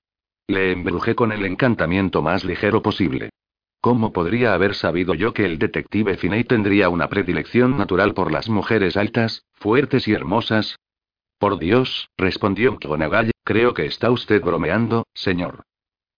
[0.47, 3.29] Le embrujé con el encantamiento más ligero posible.
[3.79, 8.49] ¿Cómo podría haber sabido yo que el detective Finney tendría una predilección natural por las
[8.49, 10.75] mujeres altas, fuertes y hermosas?
[11.39, 15.63] Por Dios, respondió McGonagall, creo que está usted bromeando, señor.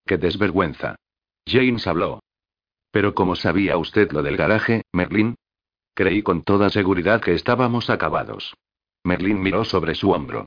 [0.08, 0.96] ¡Qué desvergüenza!
[1.46, 2.20] James habló.
[2.92, 5.36] Pero ¿cómo sabía usted lo del garaje, Merlin?
[5.94, 8.56] Creí con toda seguridad que estábamos acabados.
[9.04, 10.46] Merlin miró sobre su hombro.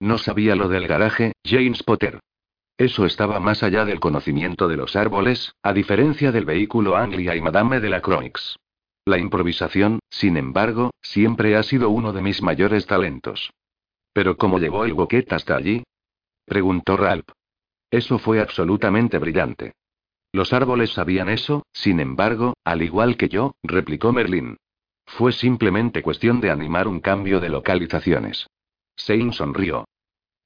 [0.00, 2.20] No sabía lo del garaje, James Potter.
[2.78, 7.40] Eso estaba más allá del conocimiento de los árboles, a diferencia del vehículo Anglia y
[7.40, 8.56] Madame de la Croix.
[9.04, 13.52] La improvisación, sin embargo, siempre ha sido uno de mis mayores talentos.
[14.12, 15.84] ¿Pero cómo llevó el boquete hasta allí?
[16.44, 17.28] preguntó Ralph.
[17.90, 19.72] Eso fue absolutamente brillante.
[20.32, 24.56] Los árboles sabían eso, sin embargo, al igual que yo, replicó Merlin.
[25.04, 28.46] Fue simplemente cuestión de animar un cambio de localizaciones.
[28.96, 29.84] Sein sonrió.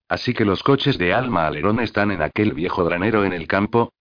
[0.09, 3.93] Así que los coches de Alma Alerón están en aquel viejo granero en el campo.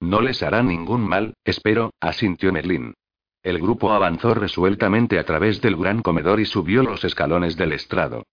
[0.00, 2.94] No les hará ningún mal, espero, asintió Merlin.
[3.42, 8.24] El grupo avanzó resueltamente a través del gran comedor y subió los escalones del estrado.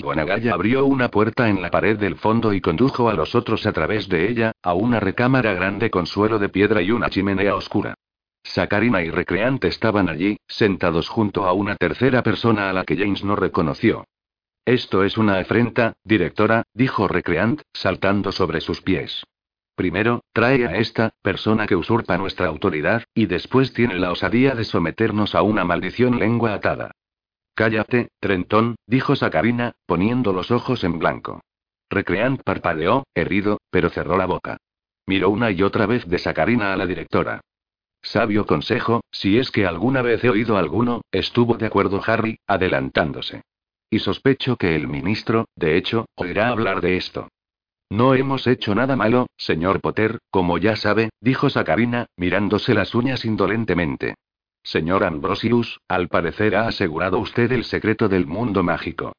[0.00, 3.72] Guanagaya abrió una puerta en la pared del fondo y condujo a los otros a
[3.72, 7.94] través de ella, a una recámara grande con suelo de piedra y una chimenea oscura.
[8.42, 13.24] Sacarina y Recreant estaban allí, sentados junto a una tercera persona a la que James
[13.24, 14.04] no reconoció.
[14.64, 19.24] Esto es una afrenta, directora, dijo Recreant, saltando sobre sus pies.
[19.74, 24.64] Primero, trae a esta persona que usurpa nuestra autoridad, y después tiene la osadía de
[24.64, 26.90] someternos a una maldición lengua atada.
[27.58, 31.40] Cállate, Trentón, dijo Sacarina, poniendo los ojos en blanco.
[31.90, 34.58] Recreant parpadeó, herido, pero cerró la boca.
[35.06, 37.40] Miró una y otra vez de Sacarina a la directora.
[38.00, 43.42] Sabio consejo, si es que alguna vez he oído alguno, estuvo de acuerdo Harry, adelantándose.
[43.90, 47.26] Y sospecho que el ministro, de hecho, oirá hablar de esto.
[47.90, 53.24] No hemos hecho nada malo, señor Potter, como ya sabe, dijo Sacarina, mirándose las uñas
[53.24, 54.14] indolentemente.
[54.62, 59.12] Señor Ambrosius, al parecer ha asegurado usted el secreto del mundo mágico.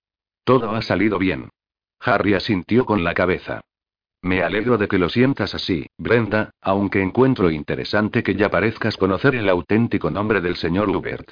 [0.44, 1.50] Todo ha salido bien.
[2.00, 3.62] Harry asintió con la cabeza.
[4.22, 9.36] Me alegro de que lo sientas así, Brenda, aunque encuentro interesante que ya parezcas conocer
[9.36, 11.32] el auténtico nombre del señor Hubert.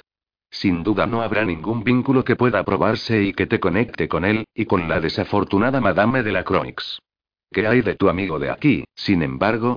[0.50, 4.46] Sin duda no habrá ningún vínculo que pueda probarse y que te conecte con él,
[4.54, 6.98] y con la desafortunada Madame de la Croix.
[7.50, 9.76] ¿Qué hay de tu amigo de aquí, sin embargo?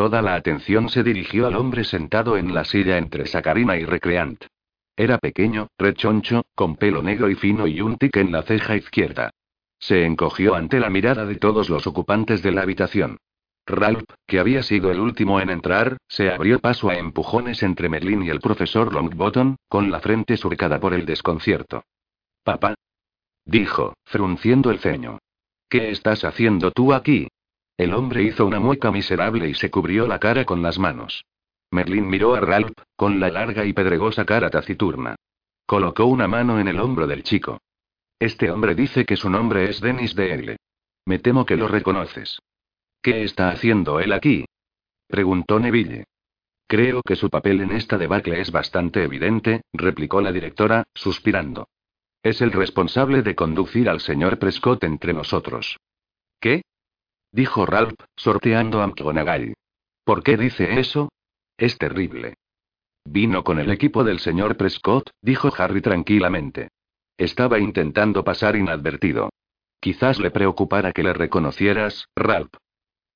[0.00, 4.46] Toda la atención se dirigió al hombre sentado en la silla entre Sacarina y Recreant.
[4.96, 9.28] Era pequeño, rechoncho, con pelo negro y fino y un tic en la ceja izquierda.
[9.78, 13.18] Se encogió ante la mirada de todos los ocupantes de la habitación.
[13.66, 18.22] Ralph, que había sido el último en entrar, se abrió paso a empujones entre Merlin
[18.22, 21.84] y el profesor Longbottom, con la frente surcada por el desconcierto.
[22.42, 22.72] Papá.
[23.44, 25.18] Dijo, frunciendo el ceño.
[25.68, 27.28] ¿Qué estás haciendo tú aquí?
[27.80, 31.24] El hombre hizo una mueca miserable y se cubrió la cara con las manos.
[31.70, 35.16] Merlin miró a Ralph, con la larga y pedregosa cara taciturna.
[35.64, 37.62] Colocó una mano en el hombro del chico.
[38.18, 40.58] Este hombre dice que su nombre es Dennis de.
[41.06, 42.38] Me temo que lo reconoces.
[43.00, 44.44] ¿Qué está haciendo él aquí?
[45.08, 46.04] preguntó Neville.
[46.66, 51.66] Creo que su papel en esta debacle es bastante evidente, replicó la directora, suspirando.
[52.22, 55.78] Es el responsable de conducir al señor Prescott entre nosotros.
[56.40, 56.60] ¿Qué?
[57.32, 59.54] Dijo Ralph, sorteando a McGonagall.
[60.04, 61.10] ¿Por qué dice eso?
[61.56, 62.34] Es terrible.
[63.04, 66.68] Vino con el equipo del señor Prescott, dijo Harry tranquilamente.
[67.16, 69.30] Estaba intentando pasar inadvertido.
[69.80, 72.52] Quizás le preocupara que le reconocieras, Ralph.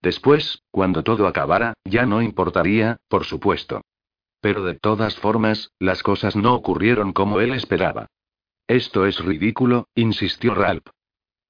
[0.02, 3.82] Después, cuando todo acabara, ya no importaría, por supuesto.
[4.40, 8.08] Pero de todas formas, las cosas no ocurrieron como él esperaba.
[8.66, 10.86] Esto es ridículo, insistió Ralph.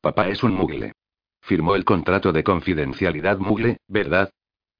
[0.00, 0.92] Papá es un mugle.
[1.44, 4.30] Firmó el contrato de confidencialidad mugle, ¿verdad?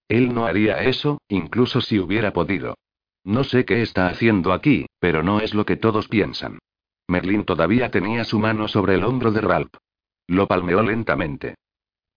[0.09, 2.79] Él no haría eso, incluso si hubiera podido.
[3.23, 6.59] No sé qué está haciendo aquí, pero no es lo que todos piensan.
[7.07, 9.75] Merlín todavía tenía su mano sobre el hombro de Ralph.
[10.27, 11.57] Lo palmeó lentamente.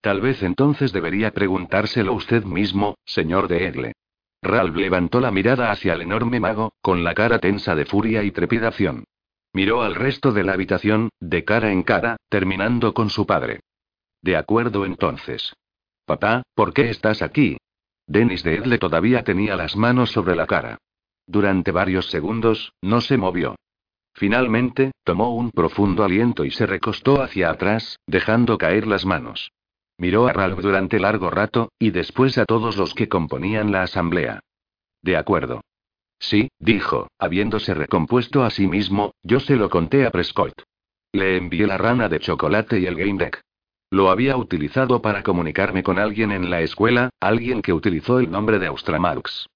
[0.00, 3.92] Tal vez entonces debería preguntárselo usted mismo, señor de Egle.
[4.40, 8.30] Ralph levantó la mirada hacia el enorme mago, con la cara tensa de furia y
[8.30, 9.04] trepidación.
[9.52, 13.60] Miró al resto de la habitación, de cara en cara, terminando con su padre.
[14.22, 15.54] De acuerdo entonces.
[16.04, 17.56] Papá, ¿por qué estás aquí?
[18.06, 20.78] Dennis de Edle todavía tenía las manos sobre la cara.
[21.26, 23.56] Durante varios segundos, no se movió.
[24.14, 29.52] Finalmente, tomó un profundo aliento y se recostó hacia atrás, dejando caer las manos.
[29.98, 34.40] Miró a Ralph durante largo rato, y después a todos los que componían la asamblea.
[35.02, 35.60] De acuerdo.
[36.18, 40.62] Sí, dijo, habiéndose recompuesto a sí mismo, yo se lo conté a Prescott.
[41.12, 43.40] Le envié la rana de chocolate y el game deck.
[43.90, 48.58] Lo había utilizado para comunicarme con alguien en la escuela, alguien que utilizó el nombre
[48.58, 49.46] de Austramalx.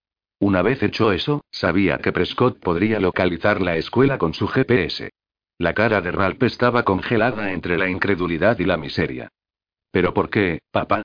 [0.41, 5.11] Una vez hecho eso, sabía que Prescott podría localizar la escuela con su GPS.
[5.59, 9.28] La cara de Ralph estaba congelada entre la incredulidad y la miseria.
[9.91, 11.02] ¿Pero por qué, papá?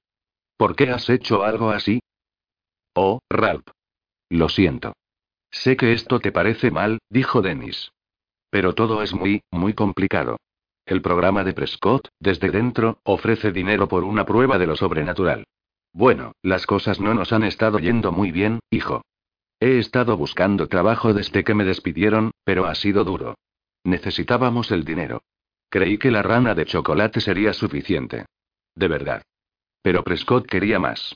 [0.56, 2.00] ¿Por qué has hecho algo así?
[2.96, 3.68] Oh, Ralph.
[4.30, 4.94] Lo siento.
[5.52, 7.92] Sé que esto te parece mal, dijo Dennis.
[8.50, 10.38] Pero todo es muy, muy complicado.
[10.88, 15.44] El programa de Prescott, desde dentro, ofrece dinero por una prueba de lo sobrenatural.
[15.92, 19.02] Bueno, las cosas no nos han estado yendo muy bien, hijo.
[19.60, 23.36] He estado buscando trabajo desde que me despidieron, pero ha sido duro.
[23.84, 25.24] Necesitábamos el dinero.
[25.70, 28.26] Creí que la rana de chocolate sería suficiente.
[28.74, 29.24] De verdad.
[29.82, 31.16] Pero Prescott quería más.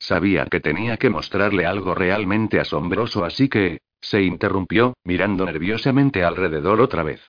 [0.00, 6.80] Sabía que tenía que mostrarle algo realmente asombroso, así que, se interrumpió, mirando nerviosamente alrededor
[6.80, 7.20] otra vez.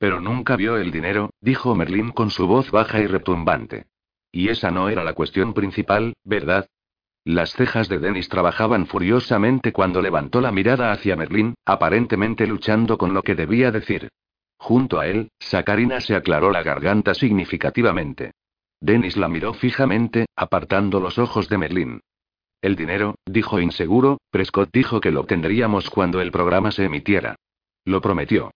[0.00, 3.84] Pero nunca vio el dinero, dijo Merlín con su voz baja y retumbante.
[4.32, 6.66] Y esa no era la cuestión principal, ¿verdad?
[7.22, 13.12] Las cejas de Dennis trabajaban furiosamente cuando levantó la mirada hacia Merlín, aparentemente luchando con
[13.12, 14.08] lo que debía decir.
[14.56, 18.32] Junto a él, Sacarina se aclaró la garganta significativamente.
[18.80, 22.00] Dennis la miró fijamente, apartando los ojos de Merlín.
[22.62, 27.36] El dinero, dijo inseguro, Prescott dijo que lo obtendríamos cuando el programa se emitiera.
[27.84, 28.50] Lo prometió.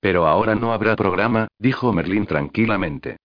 [0.00, 3.16] Pero ahora no habrá programa, dijo Merlín tranquilamente.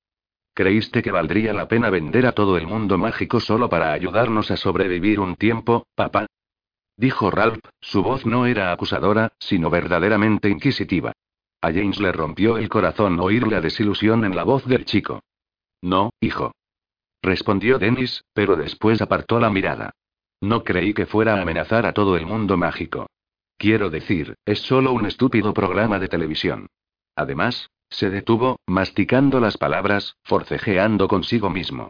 [0.53, 4.57] ¿Creíste que valdría la pena vender a todo el mundo mágico solo para ayudarnos a
[4.57, 6.27] sobrevivir un tiempo, papá?
[6.95, 11.11] Dijo Ralph, su voz no era acusadora, sino verdaderamente inquisitiva.
[11.61, 15.21] A James le rompió el corazón oír la desilusión en la voz del chico.
[15.81, 16.51] No, hijo.
[17.21, 19.91] Respondió Dennis, pero después apartó la mirada.
[20.41, 23.07] No creí que fuera a amenazar a todo el mundo mágico.
[23.57, 26.67] Quiero decir, es solo un estúpido programa de televisión.
[27.15, 31.89] Además, se detuvo, masticando las palabras, forcejeando consigo mismo.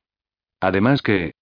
[0.60, 1.34] Además que...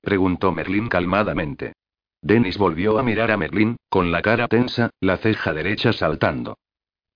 [0.00, 1.74] preguntó Merlín calmadamente.
[2.20, 6.58] Dennis volvió a mirar a Merlín, con la cara tensa, la ceja derecha saltando.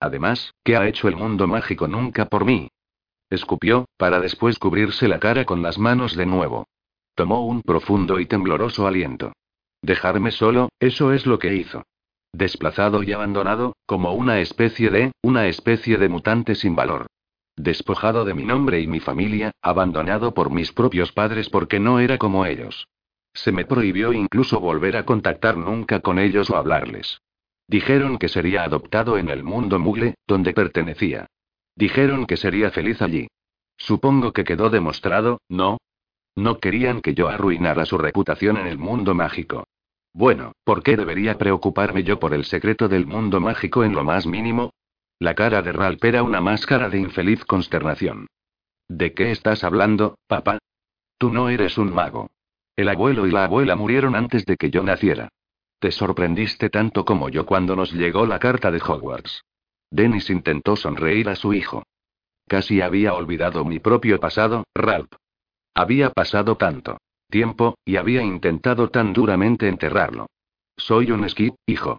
[0.00, 2.68] Además, ¿qué ha hecho el mundo mágico nunca por mí?
[3.30, 6.68] Escupió, para después cubrirse la cara con las manos de nuevo.
[7.14, 9.32] Tomó un profundo y tembloroso aliento.
[9.82, 11.84] Dejarme solo, eso es lo que hizo
[12.36, 17.06] desplazado y abandonado, como una especie de, una especie de mutante sin valor.
[17.56, 22.18] Despojado de mi nombre y mi familia, abandonado por mis propios padres porque no era
[22.18, 22.88] como ellos.
[23.32, 27.20] Se me prohibió incluso volver a contactar nunca con ellos o hablarles.
[27.68, 31.26] Dijeron que sería adoptado en el mundo mugle, donde pertenecía.
[31.74, 33.28] Dijeron que sería feliz allí.
[33.76, 35.78] Supongo que quedó demostrado, ¿no?
[36.34, 39.64] No querían que yo arruinara su reputación en el mundo mágico.
[40.16, 44.26] Bueno, ¿por qué debería preocuparme yo por el secreto del mundo mágico en lo más
[44.26, 44.72] mínimo?
[45.18, 48.26] La cara de Ralph era una máscara de infeliz consternación.
[48.88, 50.56] ¿De qué estás hablando, papá?
[51.18, 52.30] Tú no eres un mago.
[52.76, 55.28] El abuelo y la abuela murieron antes de que yo naciera.
[55.80, 59.42] Te sorprendiste tanto como yo cuando nos llegó la carta de Hogwarts.
[59.90, 61.82] Dennis intentó sonreír a su hijo.
[62.48, 65.12] Casi había olvidado mi propio pasado, Ralph.
[65.74, 66.96] Había pasado tanto
[67.28, 70.26] tiempo, y había intentado tan duramente enterrarlo.
[70.76, 71.98] Soy un skip, hijo.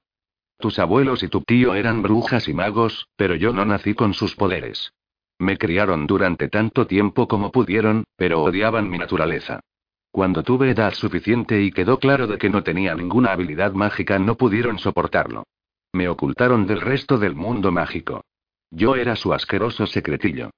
[0.57, 4.35] Tus abuelos y tu tío eran brujas y magos, pero yo no nací con sus
[4.35, 4.91] poderes.
[5.39, 9.59] Me criaron durante tanto tiempo como pudieron, pero odiaban mi naturaleza.
[10.11, 14.35] Cuando tuve edad suficiente y quedó claro de que no tenía ninguna habilidad mágica, no
[14.35, 15.43] pudieron soportarlo.
[15.93, 18.23] Me ocultaron del resto del mundo mágico.
[18.71, 20.49] Yo era su asqueroso secretillo.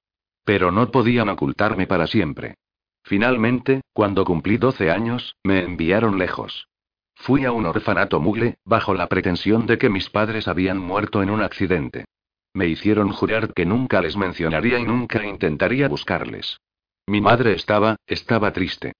[0.44, 2.54] Pero no podían ocultarme para siempre.
[3.02, 6.68] Finalmente, cuando cumplí 12 años, me enviaron lejos.
[7.14, 11.30] Fui a un orfanato mugle, bajo la pretensión de que mis padres habían muerto en
[11.30, 12.06] un accidente.
[12.54, 16.60] Me hicieron jurar que nunca les mencionaría y nunca intentaría buscarles.
[17.06, 18.92] Mi madre estaba, estaba triste.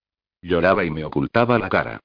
[0.42, 2.00] Lloraba y me ocultaba la cara.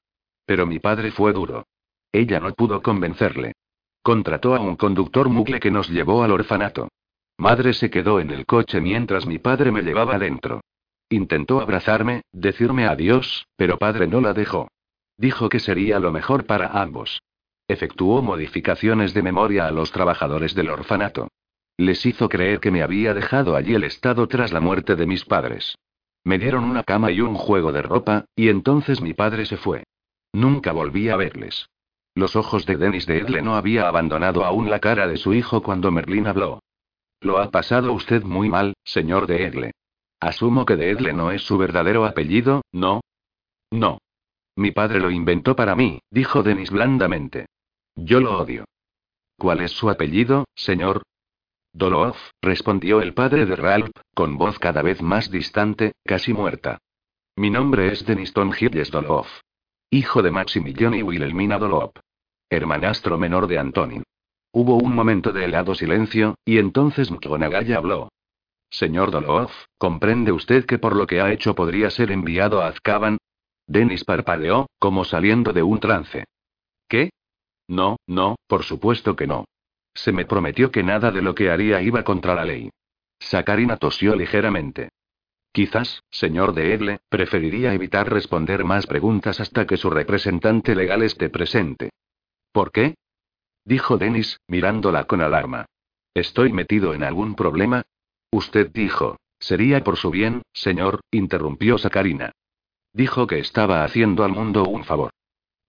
[0.45, 1.65] Pero mi padre fue duro.
[2.11, 3.53] Ella no pudo convencerle.
[4.01, 6.89] Contrató a un conductor mugle que nos llevó al orfanato.
[7.37, 10.61] Madre se quedó en el coche mientras mi padre me llevaba dentro.
[11.09, 14.69] Intentó abrazarme, decirme adiós, pero padre no la dejó.
[15.17, 17.21] Dijo que sería lo mejor para ambos.
[17.67, 21.29] Efectuó modificaciones de memoria a los trabajadores del orfanato.
[21.77, 25.25] Les hizo creer que me había dejado allí el estado tras la muerte de mis
[25.25, 25.77] padres.
[26.23, 29.83] Me dieron una cama y un juego de ropa, y entonces mi padre se fue.
[30.33, 31.67] Nunca volví a verles.
[32.15, 35.61] Los ojos de Dennis de Edle no había abandonado aún la cara de su hijo
[35.61, 36.61] cuando Merlin habló.
[37.19, 39.71] Lo ha pasado usted muy mal, señor de Edle.
[40.19, 43.01] Asumo que de Edle no es su verdadero apellido, ¿no?
[43.71, 43.99] No.
[44.55, 47.47] Mi padre lo inventó para mí, dijo Dennis blandamente.
[47.95, 48.65] Yo lo odio.
[49.37, 51.03] ¿Cuál es su apellido, señor?
[51.73, 56.77] Dolof, respondió el padre de Ralph, con voz cada vez más distante, casi muerta.
[57.35, 59.27] Mi nombre es Deniston Hilles Dolof.
[59.89, 61.91] Hijo de Maximilian y Wilhelmina Dolof.
[62.49, 64.03] Hermanastro menor de Antonin.
[64.53, 68.09] Hubo un momento de helado silencio, y entonces McGonagall habló.
[68.75, 73.17] Señor Dolof, ¿comprende usted que por lo que ha hecho podría ser enviado a Azkaban?
[73.67, 76.25] Denis parpadeó, como saliendo de un trance.
[76.89, 77.11] ¿Qué?
[77.69, 79.45] No, no, por supuesto que no.
[79.93, 82.69] Se me prometió que nada de lo que haría iba contra la ley.
[83.17, 84.89] Sacarina tosió ligeramente.
[85.53, 91.29] Quizás, señor de Edle, preferiría evitar responder más preguntas hasta que su representante legal esté
[91.29, 91.91] presente.
[92.51, 92.95] ¿Por qué?
[93.63, 95.65] Dijo Dennis, mirándola con alarma.
[96.13, 97.85] ¿Estoy metido en algún problema?
[98.35, 99.15] Usted dijo.
[99.39, 102.33] Sería por su bien, señor, interrumpió Sacarina.
[102.91, 105.11] Dijo que estaba haciendo al mundo un favor.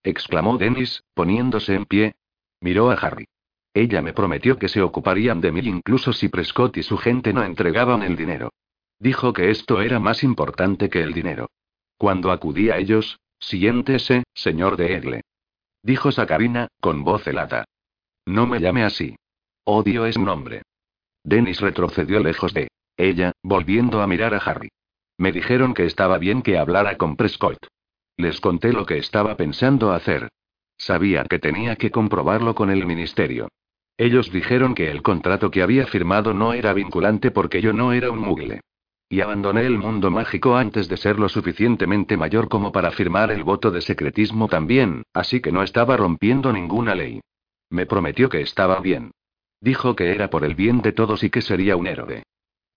[0.03, 2.15] Exclamó Dennis, poniéndose en pie.
[2.59, 3.25] Miró a Harry.
[3.73, 7.41] Ella me prometió que se ocuparían de mí incluso si Prescott y su gente no
[7.41, 8.51] entregaban el dinero.
[8.99, 11.49] Dijo que esto era más importante que el dinero.
[11.97, 15.21] Cuando acudí a ellos, siéntese, señor de Egle.
[15.83, 17.63] Dijo Sacarina, con voz helada.
[18.25, 19.15] No me llame así.
[19.63, 20.63] Odio es nombre.
[21.27, 24.69] Dennis retrocedió lejos de ella, volviendo a mirar a Harry.
[25.17, 27.57] Me dijeron que estaba bien que hablara con Prescott.
[28.15, 30.29] Les conté lo que estaba pensando hacer.
[30.77, 33.49] Sabía que tenía que comprobarlo con el ministerio.
[33.97, 38.09] Ellos dijeron que el contrato que había firmado no era vinculante porque yo no era
[38.09, 38.61] un mugle.
[39.09, 43.43] Y abandoné el mundo mágico antes de ser lo suficientemente mayor como para firmar el
[43.43, 47.19] voto de secretismo también, así que no estaba rompiendo ninguna ley.
[47.69, 49.11] Me prometió que estaba bien.
[49.59, 52.23] Dijo que era por el bien de todos y que sería un héroe.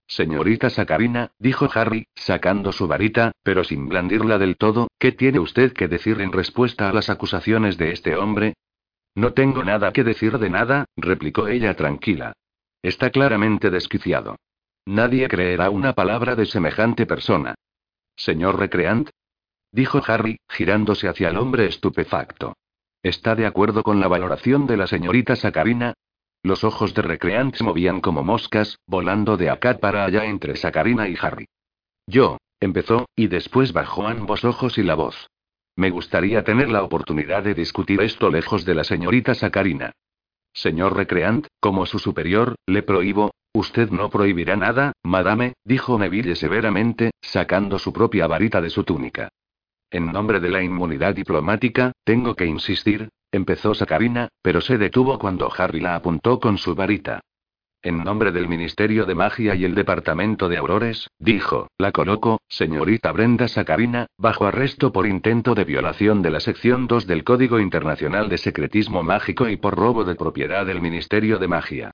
[0.07, 5.73] Señorita Sacarina, dijo Harry, sacando su varita, pero sin blandirla del todo, ¿qué tiene usted
[5.73, 8.55] que decir en respuesta a las acusaciones de este hombre?
[9.15, 12.33] No tengo nada que decir de nada, replicó ella tranquila.
[12.83, 14.37] Está claramente desquiciado.
[14.87, 17.55] Nadie creerá una palabra de semejante persona.
[18.17, 19.11] Señor Recreant,
[19.73, 22.55] dijo Harry, girándose hacia el hombre estupefacto.
[23.03, 25.95] ¿Está de acuerdo con la valoración de la señorita Sacarina?
[26.43, 31.09] Los ojos de Recreant se movían como moscas, volando de acá para allá entre Sacarina
[31.09, 31.47] y Harry.
[32.07, 35.29] Yo, empezó, y después bajó ambos ojos y la voz.
[35.77, 39.93] Me gustaría tener la oportunidad de discutir esto lejos de la señorita Sacarina.
[40.53, 43.31] Señor Recreant, como su superior, le prohíbo.
[43.53, 49.29] Usted no prohibirá nada, madame, dijo Neville severamente, sacando su propia varita de su túnica.
[49.91, 55.51] En nombre de la inmunidad diplomática, tengo que insistir, empezó Sacarina, pero se detuvo cuando
[55.57, 57.21] Harry la apuntó con su varita.
[57.83, 63.11] En nombre del Ministerio de Magia y el Departamento de Aurores, dijo, la coloco, señorita
[63.11, 68.29] Brenda Sacarina, bajo arresto por intento de violación de la sección 2 del Código Internacional
[68.29, 71.91] de Secretismo Mágico y por robo de propiedad del Ministerio de Magia.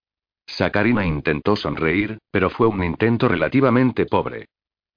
[0.47, 4.47] Sacarina intentó sonreír, pero fue un intento relativamente pobre.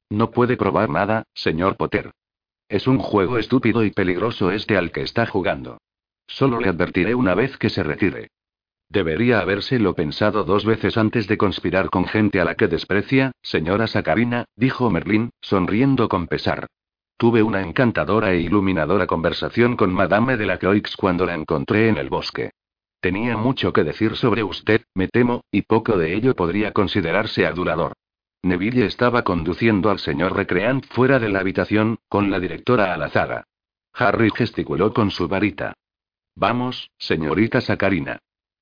[0.09, 2.11] No puede probar nada, señor Potter.
[2.67, 5.77] Es un juego estúpido y peligroso este al que está jugando.
[6.29, 8.29] Solo le advertiré una vez que se retire.
[8.87, 13.87] Debería habérselo pensado dos veces antes de conspirar con gente a la que desprecia, señora
[13.87, 16.67] Sacarina, dijo Merlín, sonriendo con pesar.
[17.17, 21.97] Tuve una encantadora e iluminadora conversación con Madame de la Croix cuando la encontré en
[21.97, 22.51] el bosque.
[23.01, 27.93] Tenía mucho que decir sobre usted, me temo, y poco de ello podría considerarse adulador.
[28.43, 33.09] Neville estaba conduciendo al señor Recreant fuera de la habitación, con la directora a la
[33.09, 33.43] zaga.
[33.93, 35.73] Harry gesticuló con su varita.
[36.39, 38.19] Vamos, señorita Sacarina.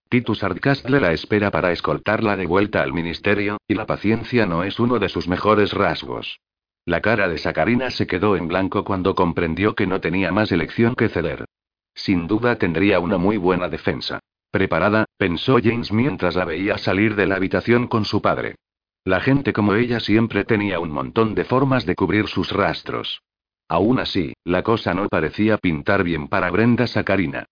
[0.10, 4.80] Titus Ardcastle la espera para escoltarla de vuelta al ministerio, y la paciencia no es
[4.80, 6.40] uno de sus mejores rasgos.
[6.86, 10.96] La cara de Sacarina se quedó en blanco cuando comprendió que no tenía más elección
[10.96, 11.46] que ceder.
[11.94, 14.22] Sin duda tendría una muy buena defensa.
[14.50, 18.56] Preparada, pensó James mientras la veía salir de la habitación con su padre.
[19.04, 23.22] La gente como ella siempre tenía un montón de formas de cubrir sus rastros.
[23.70, 27.46] Aún así, la cosa no parecía pintar bien para Brenda Sacarina.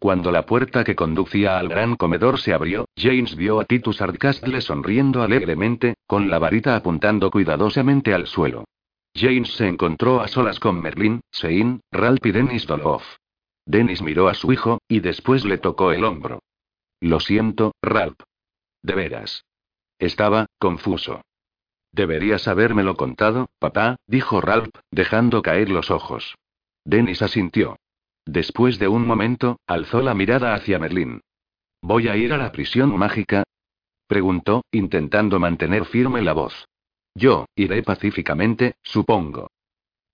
[0.00, 4.62] Cuando la puerta que conducía al gran comedor se abrió, James vio a Titus Ardcastle
[4.62, 8.64] sonriendo alegremente, con la varita apuntando cuidadosamente al suelo.
[9.14, 13.04] James se encontró a solas con Merlin, Sein, Ralph y Dennis Doloff.
[13.66, 16.40] Dennis miró a su hijo, y después le tocó el hombro.
[17.00, 18.20] Lo siento, Ralph.
[18.82, 19.44] De veras.
[19.98, 21.20] Estaba, confuso.
[21.92, 26.36] Deberías habérmelo contado, papá, dijo Ralph, dejando caer los ojos.
[26.86, 27.76] Dennis asintió.
[28.30, 31.20] Después de un momento, alzó la mirada hacia Merlín.
[31.82, 33.42] ¿Voy a ir a la prisión mágica?
[34.06, 36.68] preguntó, intentando mantener firme la voz.
[37.12, 39.48] Yo, iré pacíficamente, supongo.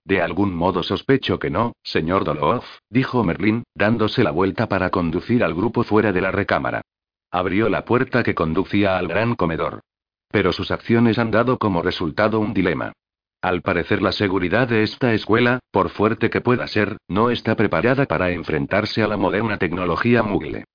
[0.03, 5.43] De algún modo sospecho que no, señor Doloff, dijo Merlín, dándose la vuelta para conducir
[5.43, 6.81] al grupo fuera de la recámara.
[7.29, 9.81] Abrió la puerta que conducía al gran comedor.
[10.29, 12.93] Pero sus acciones han dado como resultado un dilema.
[13.41, 18.05] Al parecer la seguridad de esta escuela, por fuerte que pueda ser, no está preparada
[18.05, 20.65] para enfrentarse a la moderna tecnología mugle.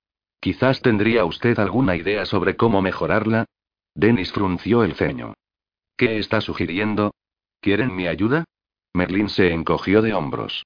[0.40, 3.46] Quizás tendría usted alguna idea sobre cómo mejorarla.
[3.94, 5.34] Dennis frunció el ceño.
[5.96, 7.14] ¿Qué está sugiriendo?
[7.60, 8.44] ¿Quieren mi ayuda?
[8.94, 10.64] Merlin se encogió de hombros.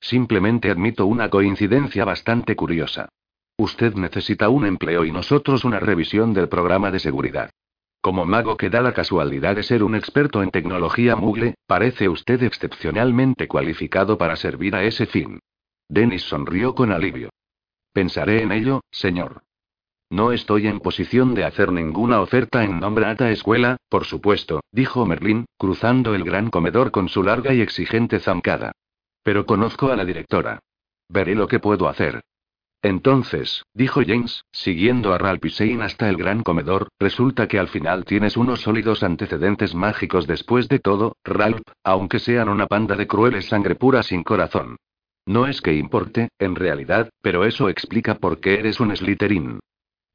[0.00, 3.08] Simplemente admito una coincidencia bastante curiosa.
[3.56, 7.50] Usted necesita un empleo y nosotros una revisión del programa de seguridad.
[8.00, 12.42] Como mago que da la casualidad de ser un experto en tecnología mugle, parece usted
[12.42, 15.40] excepcionalmente cualificado para servir a ese fin.
[15.88, 17.30] Dennis sonrió con alivio.
[17.92, 19.42] Pensaré en ello, señor.
[20.10, 24.60] No estoy en posición de hacer ninguna oferta en nombre de esta escuela, por supuesto,
[24.72, 28.72] dijo Merlín, cruzando el gran comedor con su larga y exigente zancada.
[29.22, 30.60] Pero conozco a la directora.
[31.10, 32.22] Veré lo que puedo hacer.
[32.82, 38.36] Entonces, dijo James, siguiendo a y hasta el gran comedor, resulta que al final tienes
[38.36, 43.74] unos sólidos antecedentes mágicos después de todo, Ralph, aunque sean una panda de crueles sangre
[43.74, 44.76] pura sin corazón.
[45.26, 49.58] No es que importe, en realidad, pero eso explica por qué eres un Slytherin.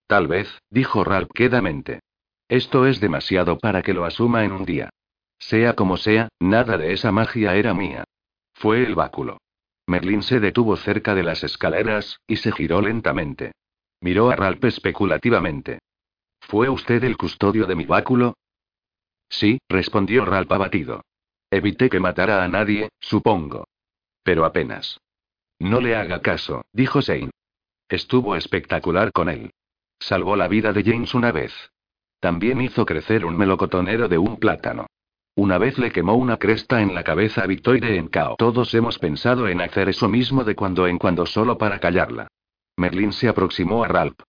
[0.07, 1.99] Tal vez, dijo Ralph quedamente.
[2.47, 4.89] Esto es demasiado para que lo asuma en un día.
[5.37, 8.05] Sea como sea, nada de esa magia era mía.
[8.53, 9.39] Fue el báculo.
[9.87, 13.51] Merlín se detuvo cerca de las escaleras, y se giró lentamente.
[14.01, 15.79] Miró a Ralph especulativamente.
[16.39, 18.35] ¿Fue usted el custodio de mi báculo?
[19.29, 21.03] Sí, respondió Ralph abatido.
[21.49, 23.65] Evité que matara a nadie, supongo.
[24.23, 24.99] Pero apenas.
[25.59, 27.31] No le haga caso, dijo Shane.
[27.89, 29.51] Estuvo espectacular con él.
[29.99, 31.53] Salvó la vida de James una vez.
[32.19, 34.87] También hizo crecer un melocotonero de un plátano.
[35.35, 38.35] Una vez le quemó una cresta en la cabeza a Victoire en Cao.
[38.37, 42.27] Todos hemos pensado en hacer eso mismo de cuando en cuando solo para callarla.
[42.77, 44.19] Merlin se aproximó a Ralph.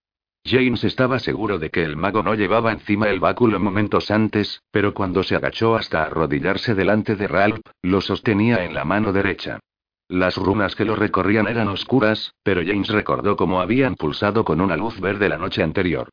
[0.46, 4.94] James estaba seguro de que el mago no llevaba encima el báculo momentos antes, pero
[4.94, 9.60] cuando se agachó hasta arrodillarse delante de Ralph, lo sostenía en la mano derecha.
[10.08, 14.76] Las runas que lo recorrían eran oscuras, pero James recordó cómo habían pulsado con una
[14.76, 16.08] luz verde la noche anterior.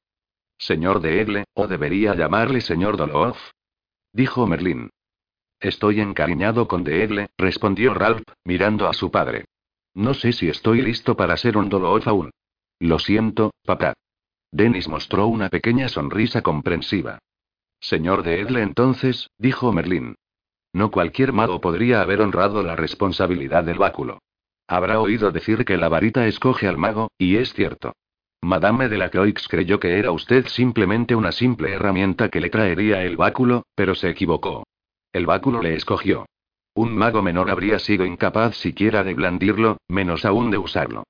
[0.57, 3.37] Señor de Egle, o debería llamarle señor Doloff,
[4.13, 4.89] dijo Merlín.
[5.59, 9.45] Estoy encariñado con Deegle, respondió Ralph, mirando a su padre.
[9.93, 12.31] No sé si estoy listo para ser un Doloof aún.
[12.79, 13.93] Lo siento, papá.
[14.51, 17.19] Dennis mostró una pequeña sonrisa comprensiva.
[17.79, 20.15] Señor Deedle entonces, dijo Merlín.
[20.73, 24.19] No cualquier mago podría haber honrado la responsabilidad del báculo.
[24.67, 27.93] Habrá oído decir que la varita escoge al mago, y es cierto.
[28.43, 33.03] Madame de la Croix creyó que era usted simplemente una simple herramienta que le traería
[33.03, 34.65] el báculo, pero se equivocó.
[35.13, 36.25] El báculo le escogió.
[36.73, 41.03] Un mago menor habría sido incapaz siquiera de blandirlo, menos aún de usarlo.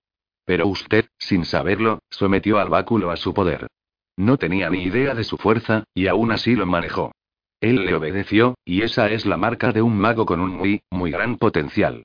[0.43, 3.67] Pero usted, sin saberlo, sometió al báculo a su poder.
[4.17, 7.13] No tenía ni idea de su fuerza, y aún así lo manejó.
[7.61, 11.11] Él le obedeció, y esa es la marca de un mago con un muy, muy
[11.11, 12.03] gran potencial.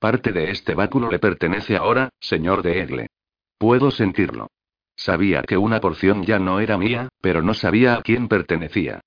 [0.00, 3.06] Parte de este báculo le pertenece ahora, señor de Egle.
[3.56, 4.48] Puedo sentirlo.
[4.96, 9.00] Sabía que una porción ya no era mía, pero no sabía a quién pertenecía.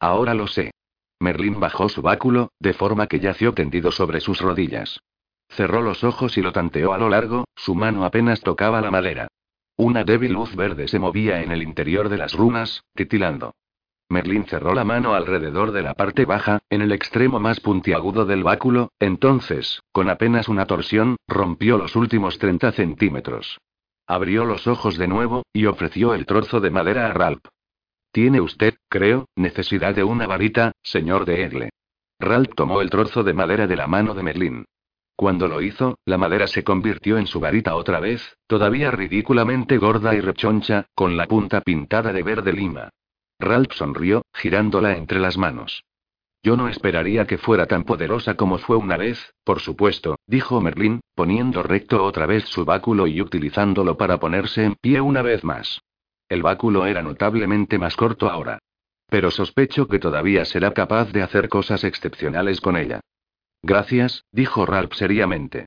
[0.00, 0.72] Ahora lo sé.
[1.20, 5.00] Merlín bajó su báculo, de forma que yació tendido sobre sus rodillas.
[5.48, 9.28] Cerró los ojos y lo tanteó a lo largo, su mano apenas tocaba la madera.
[9.76, 13.54] Una débil luz verde se movía en el interior de las runas, titilando.
[14.08, 18.44] Merlín cerró la mano alrededor de la parte baja, en el extremo más puntiagudo del
[18.44, 23.58] báculo, entonces, con apenas una torsión, rompió los últimos 30 centímetros.
[24.06, 27.44] Abrió los ojos de nuevo, y ofreció el trozo de madera a Ralph.
[28.12, 31.70] Tiene usted, creo, necesidad de una varita, señor de Egle.
[32.18, 34.64] Ralph tomó el trozo de madera de la mano de Merlin.
[35.16, 40.14] Cuando lo hizo, la madera se convirtió en su varita otra vez, todavía ridículamente gorda
[40.14, 42.90] y rechoncha, con la punta pintada de verde lima.
[43.38, 45.84] Ralph sonrió, girándola entre las manos.
[46.46, 51.00] Yo no esperaría que fuera tan poderosa como fue una vez, por supuesto, dijo Merlín,
[51.16, 55.80] poniendo recto otra vez su báculo y utilizándolo para ponerse en pie una vez más.
[56.28, 58.60] El báculo era notablemente más corto ahora.
[59.08, 63.00] Pero sospecho que todavía será capaz de hacer cosas excepcionales con ella.
[63.60, 65.66] Gracias, dijo Ralph seriamente.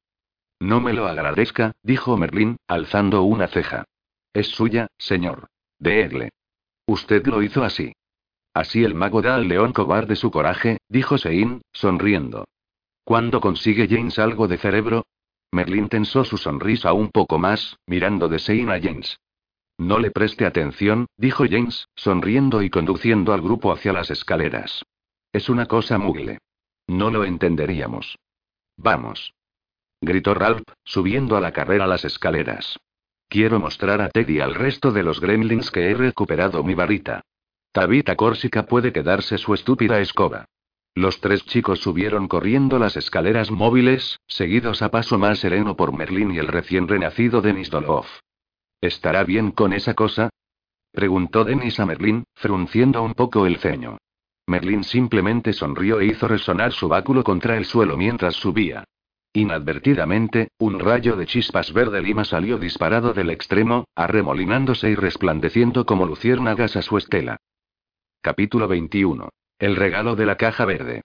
[0.62, 3.84] No me lo agradezca, dijo Merlín, alzando una ceja.
[4.32, 5.48] Es suya, señor.
[5.78, 6.30] De Egle.
[6.88, 7.92] Usted lo hizo así.
[8.54, 12.46] Así el mago da al león cobarde su coraje, dijo Sein, sonriendo.
[13.04, 15.06] ¿Cuándo consigue James algo de cerebro?
[15.52, 19.20] Merlín tensó su sonrisa un poco más, mirando de Sein a James.
[19.78, 24.84] No le preste atención, dijo James, sonriendo y conduciendo al grupo hacia las escaleras.
[25.32, 26.40] Es una cosa mugle.
[26.88, 28.18] No lo entenderíamos.
[28.78, 29.34] Vamos.
[30.02, 32.78] Gritó Ralph, subiendo a la carrera las escaleras.
[33.28, 37.22] Quiero mostrar a Teddy y al resto de los gremlins que he recuperado mi varita.
[37.72, 40.46] Tabita Córsica puede quedarse su estúpida escoba.
[40.96, 46.32] Los tres chicos subieron corriendo las escaleras móviles, seguidos a paso más sereno por Merlín
[46.32, 48.06] y el recién renacido Denis Dolov.
[48.82, 50.30] ¿Estará bien con esa cosa?
[50.92, 54.00] preguntó Denis a Merlín, frunciendo un poco el ceño.
[54.48, 58.84] Merlín simplemente sonrió e hizo resonar su báculo contra el suelo mientras subía.
[59.32, 66.08] Inadvertidamente, un rayo de chispas verde lima salió disparado del extremo, arremolinándose y resplandeciendo como
[66.08, 67.38] luciérnagas a su estela.
[68.22, 69.30] Capítulo 21.
[69.60, 71.04] El regalo de la caja verde.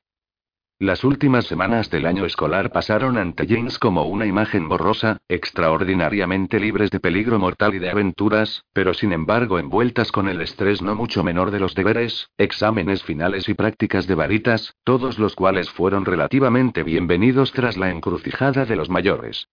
[0.81, 6.91] Las últimas semanas del año escolar pasaron ante James como una imagen borrosa, extraordinariamente libres
[6.91, 11.23] de peligro mortal y de aventuras, pero sin embargo envueltas con el estrés no mucho
[11.23, 16.83] menor de los deberes, exámenes finales y prácticas de varitas, todos los cuales fueron relativamente
[16.83, 19.47] bienvenidos tras la encrucijada de los mayores.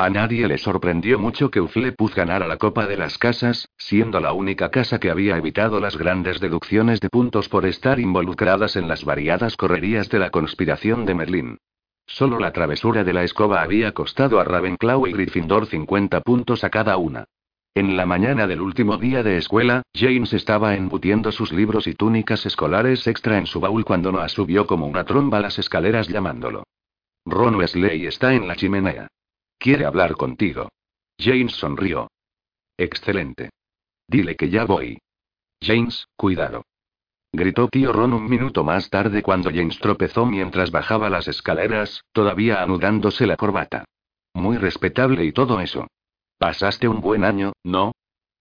[0.00, 4.32] A nadie le sorprendió mucho que Uflepuz ganara la Copa de las Casas, siendo la
[4.32, 9.04] única casa que había evitado las grandes deducciones de puntos por estar involucradas en las
[9.04, 11.58] variadas correrías de la conspiración de Merlín.
[12.06, 16.70] Solo la travesura de la escoba había costado a Ravenclaw y Gryffindor 50 puntos a
[16.70, 17.24] cada una.
[17.74, 22.46] En la mañana del último día de escuela, James estaba embutiendo sus libros y túnicas
[22.46, 26.62] escolares extra en su baúl cuando Noah subió como una tromba las escaleras llamándolo.
[27.26, 29.08] Ron Wesley está en la chimenea.
[29.58, 30.68] Quiere hablar contigo.
[31.18, 32.08] James sonrió.
[32.76, 33.50] Excelente.
[34.06, 34.98] Dile que ya voy.
[35.60, 36.62] James, cuidado.
[37.32, 42.62] Gritó tío Ron un minuto más tarde cuando James tropezó mientras bajaba las escaleras, todavía
[42.62, 43.84] anudándose la corbata.
[44.32, 45.88] Muy respetable y todo eso.
[46.38, 47.92] Pasaste un buen año, ¿no?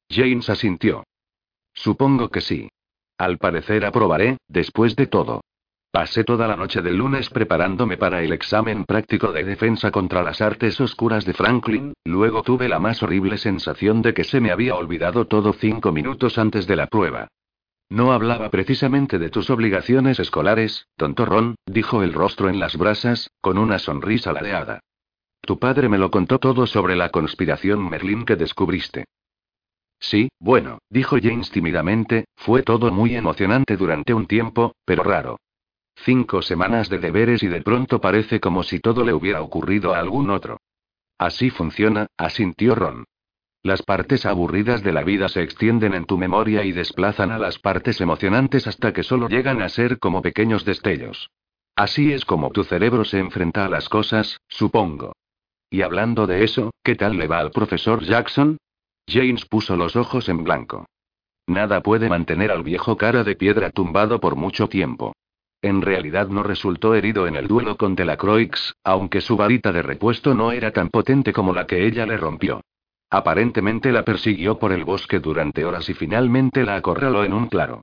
[0.10, 1.04] James asintió.
[1.74, 2.70] Supongo que sí.
[3.18, 5.42] Al parecer aprobaré, después de todo.
[5.92, 10.42] Pasé toda la noche del lunes preparándome para el examen práctico de defensa contra las
[10.42, 14.76] artes oscuras de Franklin, luego tuve la más horrible sensación de que se me había
[14.76, 17.30] olvidado todo cinco minutos antes de la prueba.
[17.90, 23.32] No hablaba precisamente de tus obligaciones escolares, tonto Ron, dijo el rostro en las brasas,
[23.40, 24.82] con una sonrisa ladeada.
[25.42, 29.06] Tu padre me lo contó todo sobre la conspiración Merlin que descubriste.
[30.00, 35.38] Sí, bueno, dijo James tímidamente, fue todo muy emocionante durante un tiempo, pero raro.
[36.04, 40.00] Cinco semanas de deberes y de pronto parece como si todo le hubiera ocurrido a
[40.00, 40.62] algún otro.
[41.18, 43.06] Así funciona, asintió Ron.
[43.64, 47.60] Las partes aburridas de la vida se extienden en tu memoria y desplazan a las
[47.60, 51.32] partes emocionantes hasta que solo llegan a ser como pequeños destellos.
[51.76, 55.14] Así es como tu cerebro se enfrenta a las cosas, supongo.
[55.70, 58.58] Y hablando de eso, ¿qué tal le va al profesor Jackson?
[59.08, 60.86] James puso los ojos en blanco.
[61.48, 65.14] Nada puede mantener al viejo cara de piedra tumbado por mucho tiempo.
[65.68, 70.34] En realidad no resultó herido en el duelo con Delacroix, aunque su varita de repuesto
[70.34, 72.62] no era tan potente como la que ella le rompió.
[73.10, 77.82] Aparentemente la persiguió por el bosque durante horas y finalmente la acorraló en un claro.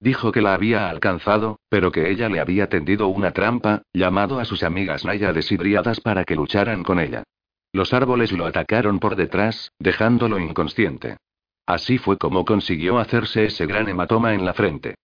[0.00, 4.46] Dijo que la había alcanzado, pero que ella le había tendido una trampa, llamado a
[4.46, 5.58] sus amigas náyades y
[6.02, 7.22] para que lucharan con ella.
[7.70, 11.18] Los árboles lo atacaron por detrás, dejándolo inconsciente.
[11.66, 14.94] Así fue como consiguió hacerse ese gran hematoma en la frente.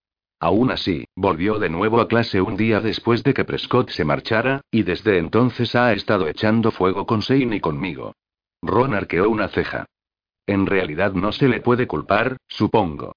[0.42, 4.62] Aún así, volvió de nuevo a clase un día después de que Prescott se marchara,
[4.72, 8.16] y desde entonces ha estado echando fuego con Shane y conmigo.
[8.60, 9.86] Ron arqueó una ceja.
[10.44, 13.14] En realidad no se le puede culpar, supongo.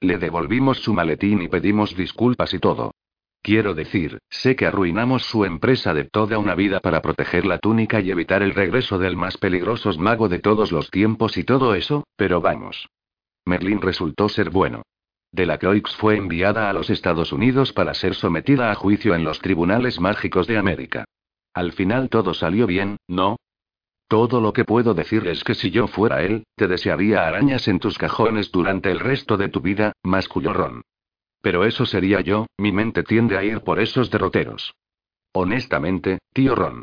[0.00, 2.92] Le devolvimos su maletín y pedimos disculpas y todo.
[3.40, 8.02] Quiero decir, sé que arruinamos su empresa de toda una vida para proteger la túnica
[8.02, 12.04] y evitar el regreso del más peligroso mago de todos los tiempos y todo eso,
[12.16, 12.86] pero vamos.
[13.46, 14.82] Merlin resultó ser bueno.
[15.32, 20.00] Delacroix fue enviada a los Estados Unidos para ser sometida a juicio en los tribunales
[20.00, 21.04] mágicos de América.
[21.54, 23.36] Al final todo salió bien, ¿no?
[24.08, 27.78] Todo lo que puedo decir es que si yo fuera él, te desearía arañas en
[27.78, 30.82] tus cajones durante el resto de tu vida, masculló Ron.
[31.42, 34.74] pero eso sería yo, mi mente tiende a ir por esos derroteros.
[35.32, 36.82] Honestamente, tío Ron.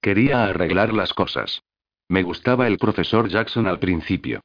[0.00, 1.62] Quería arreglar las cosas.
[2.08, 4.40] Me gustaba el profesor Jackson al principio.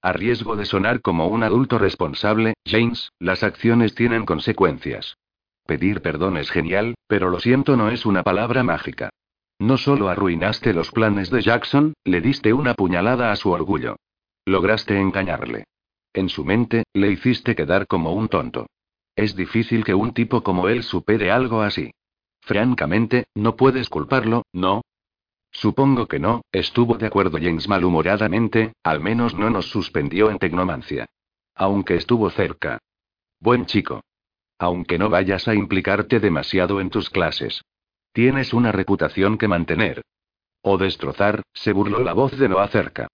[0.00, 5.18] A riesgo de sonar como un adulto responsable, James, las acciones tienen consecuencias.
[5.66, 9.10] Pedir perdón es genial, pero lo siento no es una palabra mágica.
[9.58, 13.96] No solo arruinaste los planes de Jackson, le diste una puñalada a su orgullo.
[14.46, 15.64] Lograste engañarle.
[16.12, 18.66] En su mente, le hiciste quedar como un tonto.
[19.16, 21.90] Es difícil que un tipo como él supere algo así.
[22.40, 24.82] Francamente, no puedes culparlo, ¿no?
[25.60, 31.06] Supongo que no, estuvo de acuerdo James malhumoradamente, al menos no nos suspendió en tecnomancia.
[31.56, 32.78] Aunque estuvo cerca.
[33.40, 34.04] Buen chico.
[34.60, 37.64] Aunque no vayas a implicarte demasiado en tus clases.
[38.12, 40.02] Tienes una reputación que mantener.
[40.62, 43.08] O destrozar, se burló la voz de Noah cerca.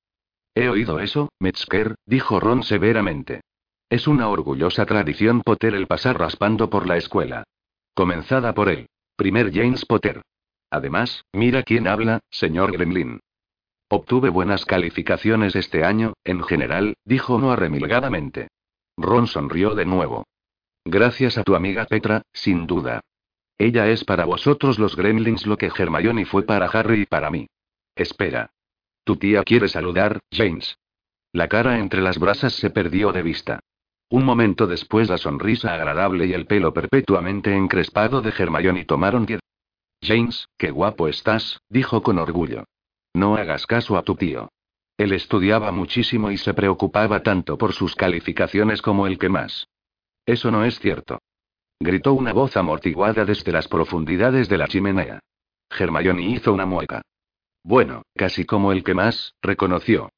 [0.55, 3.41] He oído eso, Metzger, dijo Ron severamente.
[3.89, 7.45] Es una orgullosa tradición Potter el pasar raspando por la escuela.
[7.95, 8.87] Comenzada por él.
[9.17, 10.21] Primer James Potter.
[10.75, 13.21] Además, mira quién habla, señor Gremlin.
[13.89, 18.49] Obtuve buenas calificaciones este año, en general, dijo no arremilgadamente.
[18.97, 20.27] Ron sonrió de nuevo.
[20.85, 23.03] Gracias a tu amiga Petra, sin duda.
[23.57, 27.47] Ella es para vosotros los gremlins lo que Hermione fue para Harry y para mí.
[27.95, 28.51] Espera.
[29.05, 30.77] Tu tía quiere saludar, James.
[31.31, 33.61] La cara entre las brasas se perdió de vista.
[34.11, 39.25] Un momento después la sonrisa agradable y el pelo perpetuamente encrespado de Hermione tomaron.
[40.05, 42.65] James, qué guapo estás, dijo con orgullo.
[43.15, 44.51] No hagas caso a tu tío.
[44.99, 49.67] Él estudiaba muchísimo y se preocupaba tanto por sus calificaciones como el que más.
[50.27, 51.21] Eso no es cierto.
[51.81, 55.21] Gritó una voz amortiguada desde las profundidades de la chimenea.
[55.71, 57.03] Hermione hizo una mueca.
[57.65, 60.11] Bueno, casi como el que más, reconoció.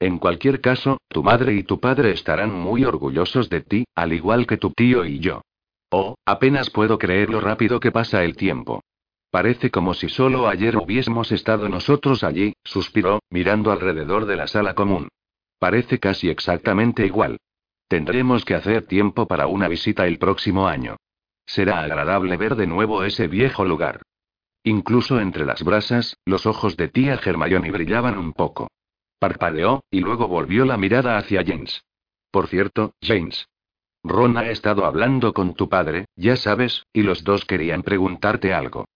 [0.00, 4.46] En cualquier caso, tu madre y tu padre estarán muy orgullosos de ti, al igual
[4.46, 5.42] que tu tío y yo.
[5.90, 8.82] Oh, apenas puedo creer lo rápido que pasa el tiempo.
[9.30, 14.74] Parece como si solo ayer hubiésemos estado nosotros allí, suspiró, mirando alrededor de la sala
[14.74, 15.08] común.
[15.58, 17.38] Parece casi exactamente igual.
[17.88, 20.96] Tendremos que hacer tiempo para una visita el próximo año.
[21.46, 24.02] Será agradable ver de nuevo ese viejo lugar.
[24.64, 28.68] Incluso entre las brasas, los ojos de tía Hermione brillaban un poco.
[29.18, 31.84] Parpadeó, y luego volvió la mirada hacia James.
[32.32, 33.48] Por cierto, James.
[34.02, 38.86] Ron ha estado hablando con tu padre, ya sabes, y los dos querían preguntarte algo.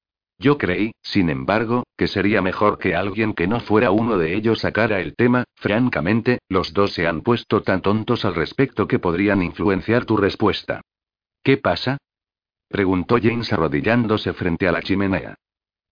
[0.40, 4.60] Yo creí, sin embargo, que sería mejor que alguien que no fuera uno de ellos
[4.60, 9.42] sacara el tema, francamente, los dos se han puesto tan tontos al respecto que podrían
[9.42, 10.80] influenciar tu respuesta.
[11.42, 11.98] ¿Qué pasa?
[12.68, 15.34] preguntó James arrodillándose frente a la chimenea.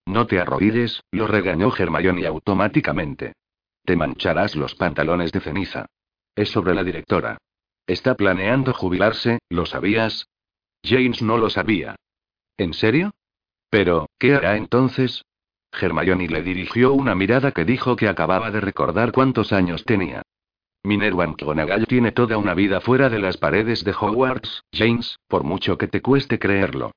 [0.07, 3.33] No te arrodilles, lo regañó Hermione automáticamente.
[3.85, 5.85] Te mancharás los pantalones de ceniza.
[6.33, 7.37] Es sobre la directora.
[7.85, 10.25] Está planeando jubilarse, ¿lo sabías?
[10.83, 11.95] James no lo sabía.
[12.57, 13.11] ¿En serio?
[13.69, 15.23] Pero, ¿qué hará entonces?
[15.71, 20.23] Hermione le dirigió una mirada que dijo que acababa de recordar cuántos años tenía.
[20.83, 25.77] Minerva McGonagall tiene toda una vida fuera de las paredes de Hogwarts, James, por mucho
[25.77, 26.91] que te cueste creerlo.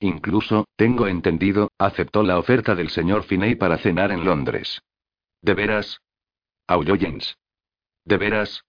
[0.00, 4.82] Incluso, tengo entendido, aceptó la oferta del señor Finney para cenar en Londres.
[5.40, 6.00] ¿De veras?
[6.66, 7.36] aulló James.
[8.04, 8.64] ¿De veras?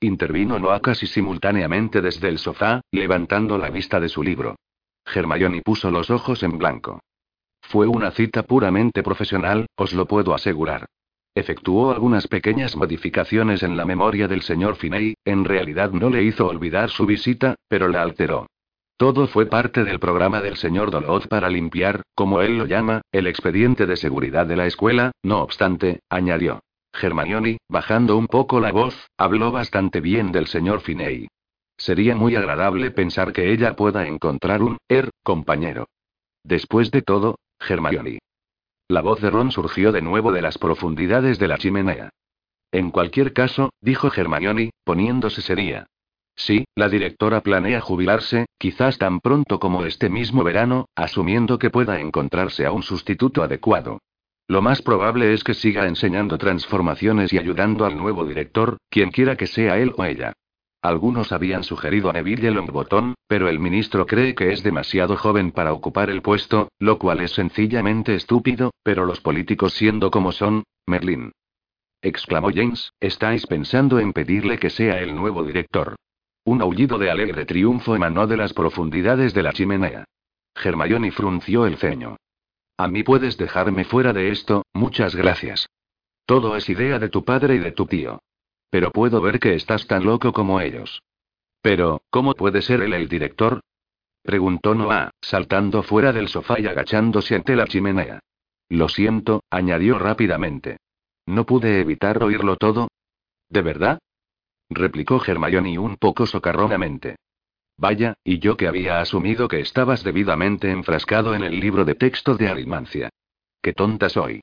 [0.00, 4.56] Intervino Noah casi simultáneamente desde el sofá, levantando la vista de su libro.
[5.14, 7.00] Hermione puso los ojos en blanco.
[7.60, 10.86] Fue una cita puramente profesional, os lo puedo asegurar.
[11.34, 16.46] Efectuó algunas pequeñas modificaciones en la memoria del señor Finney, en realidad no le hizo
[16.46, 18.46] olvidar su visita, pero la alteró.
[18.96, 23.28] Todo fue parte del programa del señor Doloz para limpiar, como él lo llama, el
[23.28, 26.60] expediente de seguridad de la escuela, no obstante, añadió.
[27.00, 31.28] Hermione, bajando un poco la voz, habló bastante bien del señor Finney.
[31.78, 35.86] Sería muy agradable pensar que ella pueda encontrar un er compañero.
[36.42, 38.18] Después de todo, Hermione.
[38.88, 42.10] La voz de Ron surgió de nuevo de las profundidades de la chimenea.
[42.72, 45.86] En cualquier caso, dijo Hermione, poniéndose seria.
[46.34, 52.00] Sí, la directora planea jubilarse, quizás tan pronto como este mismo verano, asumiendo que pueda
[52.00, 54.00] encontrarse a un sustituto adecuado.
[54.48, 59.36] Lo más probable es que siga enseñando transformaciones y ayudando al nuevo director, quien quiera
[59.36, 60.32] que sea él o ella.
[60.80, 65.72] Algunos habían sugerido a Neville Longbottom, pero el ministro cree que es demasiado joven para
[65.72, 71.32] ocupar el puesto, lo cual es sencillamente estúpido, pero los políticos siendo como son, Merlin.
[72.00, 75.96] Exclamó James, ¿estáis pensando en pedirle que sea el nuevo director?
[76.44, 80.04] Un aullido de alegre triunfo emanó de las profundidades de la chimenea.
[80.54, 82.16] Hermione frunció el ceño.
[82.76, 85.68] A mí puedes dejarme fuera de esto, muchas gracias.
[86.24, 88.20] Todo es idea de tu padre y de tu tío.
[88.70, 91.02] Pero puedo ver que estás tan loco como ellos.
[91.62, 93.60] Pero, ¿cómo puede ser él el director?
[94.22, 98.20] Preguntó Noah, saltando fuera del sofá y agachándose ante la chimenea.
[98.68, 100.78] Lo siento, añadió rápidamente.
[101.26, 102.88] No pude evitar oírlo todo.
[103.48, 103.98] ¿De verdad?
[104.68, 107.16] replicó Hermione un poco socarronamente.
[107.78, 112.34] Vaya, y yo que había asumido que estabas debidamente enfrascado en el libro de texto
[112.34, 113.08] de Arimancia.
[113.62, 114.42] Qué tonta soy.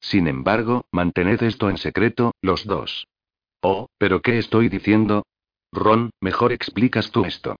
[0.00, 3.06] Sin embargo, mantened esto en secreto, los dos.
[3.62, 5.24] Oh, pero ¿qué estoy diciendo?
[5.72, 7.56] Ron, mejor explicas tú esto.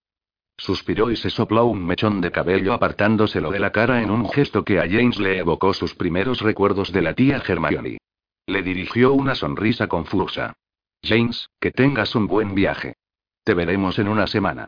[0.56, 4.64] Suspiró y se sopló un mechón de cabello apartándoselo de la cara en un gesto
[4.64, 7.98] que a James le evocó sus primeros recuerdos de la tía Hermione.
[8.46, 10.54] Le dirigió una sonrisa confusa.
[11.02, 12.94] James, que tengas un buen viaje.
[13.42, 14.66] Te veremos en una semana.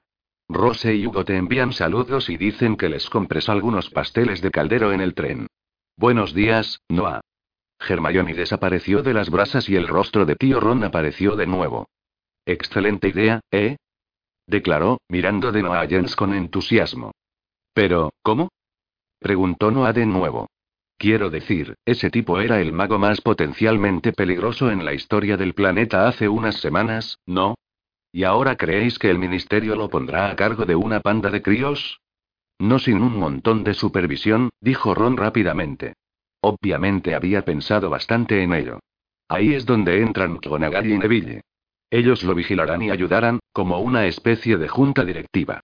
[0.48, 4.92] Rose y Hugo te envían saludos y dicen que les compres algunos pasteles de caldero
[4.92, 5.46] en el tren.
[5.96, 7.20] Buenos días, Noah.
[7.86, 11.88] Hermione desapareció de las brasas y el rostro de tío Ron apareció de nuevo.
[12.44, 13.76] Excelente idea, ¿eh?
[14.46, 17.12] declaró, mirando de Noah a Jens con entusiasmo.
[17.72, 18.50] Pero, ¿cómo?
[19.18, 20.48] preguntó Noah de nuevo.
[20.98, 26.06] Quiero decir, ese tipo era el mago más potencialmente peligroso en la historia del planeta
[26.06, 27.56] hace unas semanas, ¿no?
[28.12, 32.00] ¿Y ahora creéis que el ministerio lo pondrá a cargo de una panda de críos?
[32.58, 35.94] No sin un montón de supervisión, dijo Ron rápidamente.
[36.44, 38.80] Obviamente había pensado bastante en ello.
[39.28, 41.40] Ahí es donde entran McGonagall y Neville.
[41.88, 45.60] Ellos lo vigilarán y ayudarán, como una especie de junta directiva.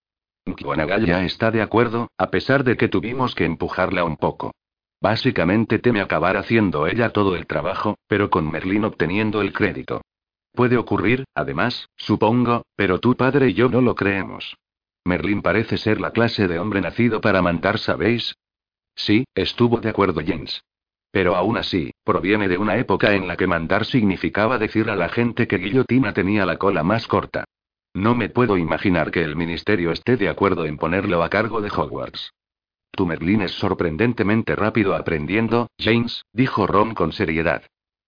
[0.47, 4.53] McGonagall ya está de acuerdo, a pesar de que tuvimos que empujarla un poco.
[5.01, 10.03] Básicamente teme acabar haciendo ella todo el trabajo, pero con Merlin obteniendo el crédito.
[10.53, 14.57] Puede ocurrir, además, supongo, pero tu padre y yo no lo creemos.
[15.05, 18.35] Merlin parece ser la clase de hombre nacido para mandar, ¿sabéis?
[18.99, 20.65] Sí, estuvo de acuerdo James.
[21.13, 25.09] Pero aún así, proviene de una época en la que mandar significaba decir a la
[25.09, 27.45] gente que Guillotina tenía la cola más corta.
[27.95, 31.71] No me puedo imaginar que el ministerio esté de acuerdo en ponerlo a cargo de
[31.71, 32.33] Hogwarts.
[32.91, 37.63] Tu Merlín es sorprendentemente rápido aprendiendo, James, dijo Ron con seriedad.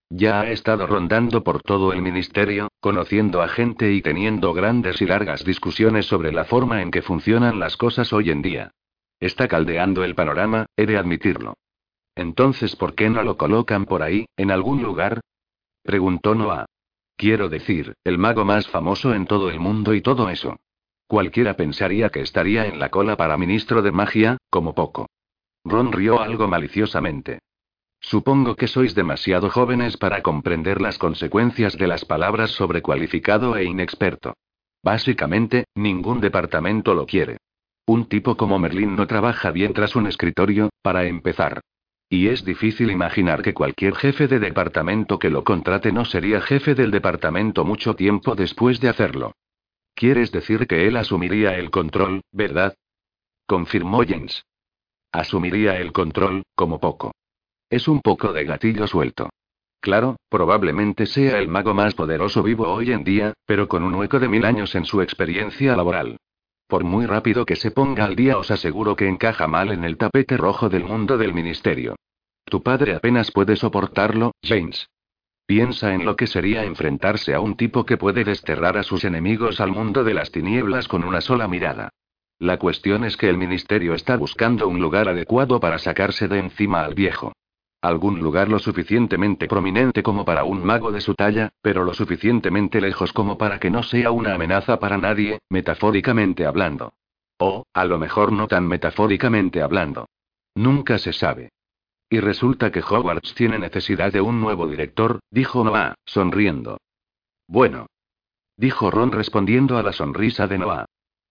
[0.09, 5.05] Ya ha estado rondando por todo el ministerio, conociendo a gente y teniendo grandes y
[5.05, 8.71] largas discusiones sobre la forma en que funcionan las cosas hoy en día.
[9.21, 11.53] Está caldeando el panorama, he de admitirlo.
[12.15, 15.21] Entonces, ¿por qué no lo colocan por ahí, en algún lugar?
[15.83, 16.65] Preguntó Noah.
[17.15, 20.59] Quiero decir, el mago más famoso en todo el mundo y todo eso.
[21.05, 25.07] Cualquiera pensaría que estaría en la cola para ministro de magia, como poco.
[25.63, 27.39] Ron rió algo maliciosamente.
[27.99, 33.65] Supongo que sois demasiado jóvenes para comprender las consecuencias de las palabras sobre cualificado e
[33.65, 34.33] inexperto.
[34.81, 37.37] Básicamente, ningún departamento lo quiere.
[37.91, 41.59] Un tipo como Merlín no trabaja bien tras un escritorio, para empezar.
[42.07, 46.73] Y es difícil imaginar que cualquier jefe de departamento que lo contrate no sería jefe
[46.73, 49.33] del departamento mucho tiempo después de hacerlo.
[49.93, 52.75] ¿Quieres decir que él asumiría el control, verdad?
[53.45, 54.45] Confirmó James.
[55.11, 57.11] Asumiría el control, como poco.
[57.69, 59.29] Es un poco de gatillo suelto.
[59.81, 64.17] Claro, probablemente sea el mago más poderoso vivo hoy en día, pero con un hueco
[64.17, 66.15] de mil años en su experiencia laboral.
[66.71, 69.97] Por muy rápido que se ponga al día os aseguro que encaja mal en el
[69.97, 71.97] tapete rojo del mundo del ministerio.
[72.45, 74.87] Tu padre apenas puede soportarlo, James.
[75.45, 79.59] Piensa en lo que sería enfrentarse a un tipo que puede desterrar a sus enemigos
[79.59, 81.89] al mundo de las tinieblas con una sola mirada.
[82.39, 86.85] La cuestión es que el ministerio está buscando un lugar adecuado para sacarse de encima
[86.85, 87.33] al viejo.
[87.81, 92.79] Algún lugar lo suficientemente prominente como para un mago de su talla, pero lo suficientemente
[92.79, 96.93] lejos como para que no sea una amenaza para nadie, metafóricamente hablando.
[97.39, 100.07] O, a lo mejor no tan metafóricamente hablando.
[100.53, 101.49] Nunca se sabe.
[102.07, 106.77] Y resulta que Hogwarts tiene necesidad de un nuevo director, dijo Noah, sonriendo.
[107.47, 107.87] Bueno.
[108.57, 110.85] Dijo Ron respondiendo a la sonrisa de Noah.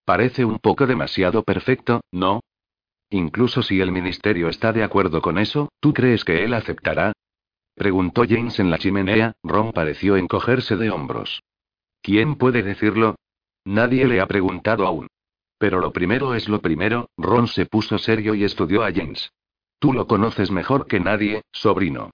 [0.05, 2.41] Parece un poco demasiado perfecto, ¿no?
[3.11, 7.13] Incluso si el ministerio está de acuerdo con eso, ¿tú crees que él aceptará?
[7.75, 11.43] Preguntó James en la chimenea, Ron pareció encogerse de hombros.
[12.03, 13.17] ¿Quién puede decirlo?
[13.65, 15.09] Nadie le ha preguntado aún.
[15.59, 19.33] Pero lo primero es lo primero, Ron se puso serio y estudió a James.
[19.79, 22.11] Tú lo conoces mejor que nadie, sobrino.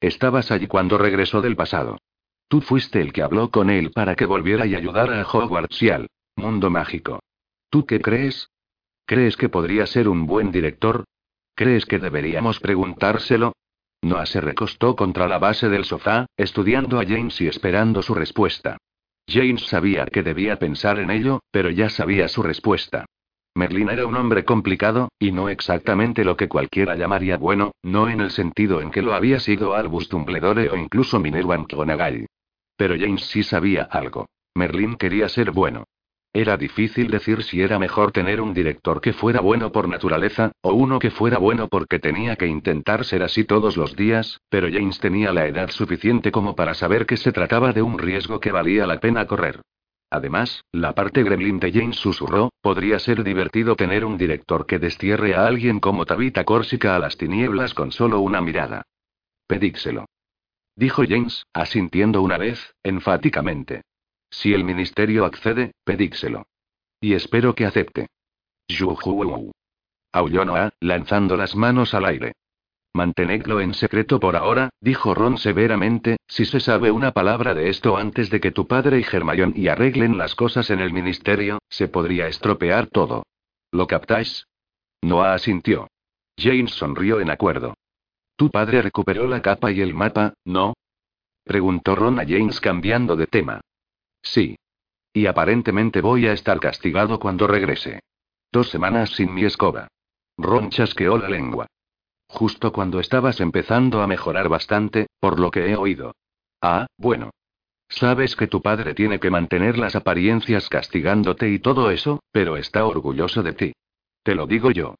[0.00, 1.98] Estabas allí cuando regresó del pasado.
[2.48, 5.90] Tú fuiste el que habló con él para que volviera y ayudara a Hogwarts y
[5.90, 7.20] al mundo mágico.
[7.70, 8.48] ¿Tú qué crees?
[9.06, 11.04] ¿Crees que podría ser un buen director?
[11.54, 13.52] ¿Crees que deberíamos preguntárselo?
[14.02, 18.78] Noah se recostó contra la base del sofá, estudiando a James y esperando su respuesta.
[19.28, 23.06] James sabía que debía pensar en ello, pero ya sabía su respuesta.
[23.54, 28.20] Merlin era un hombre complicado, y no exactamente lo que cualquiera llamaría bueno, no en
[28.20, 32.26] el sentido en que lo había sido Albus Dumbledore o incluso Minerva McGonagall.
[32.76, 34.26] Pero James sí sabía algo.
[34.54, 35.84] Merlin quería ser bueno.
[36.34, 40.72] Era difícil decir si era mejor tener un director que fuera bueno por naturaleza, o
[40.72, 44.98] uno que fuera bueno porque tenía que intentar ser así todos los días, pero James
[44.98, 48.86] tenía la edad suficiente como para saber que se trataba de un riesgo que valía
[48.86, 49.60] la pena correr.
[50.08, 55.34] Además, la parte gremlin de James susurró, podría ser divertido tener un director que destierre
[55.34, 58.82] a alguien como Tabitha Córsica a las tinieblas con solo una mirada.
[59.46, 60.06] Pedíxelo.
[60.76, 63.82] Dijo James, asintiendo una vez, enfáticamente.
[64.32, 66.46] Si el ministerio accede, pedíxelo.
[67.00, 68.08] Y espero que acepte.
[68.66, 69.52] Yuhu.
[70.10, 72.32] Aulló Noah, lanzando las manos al aire.
[72.94, 77.96] Mantenedlo en secreto por ahora, dijo Ron severamente, si se sabe una palabra de esto
[77.96, 81.88] antes de que tu padre y Germayón y arreglen las cosas en el ministerio, se
[81.88, 83.24] podría estropear todo.
[83.70, 84.46] ¿Lo captáis?
[85.02, 85.88] Noah asintió.
[86.38, 87.74] James sonrió en acuerdo.
[88.36, 90.74] Tu padre recuperó la capa y el mapa, ¿no?
[91.44, 93.60] Preguntó Ron a James cambiando de tema.
[94.22, 94.56] Sí.
[95.12, 98.00] Y aparentemente voy a estar castigado cuando regrese.
[98.50, 99.88] Dos semanas sin mi escoba.
[100.38, 101.66] Ron chasqueó la lengua.
[102.28, 106.14] Justo cuando estabas empezando a mejorar bastante, por lo que he oído.
[106.62, 107.30] Ah, bueno.
[107.88, 112.86] Sabes que tu padre tiene que mantener las apariencias castigándote y todo eso, pero está
[112.86, 113.72] orgulloso de ti.
[114.22, 114.94] Te lo digo yo.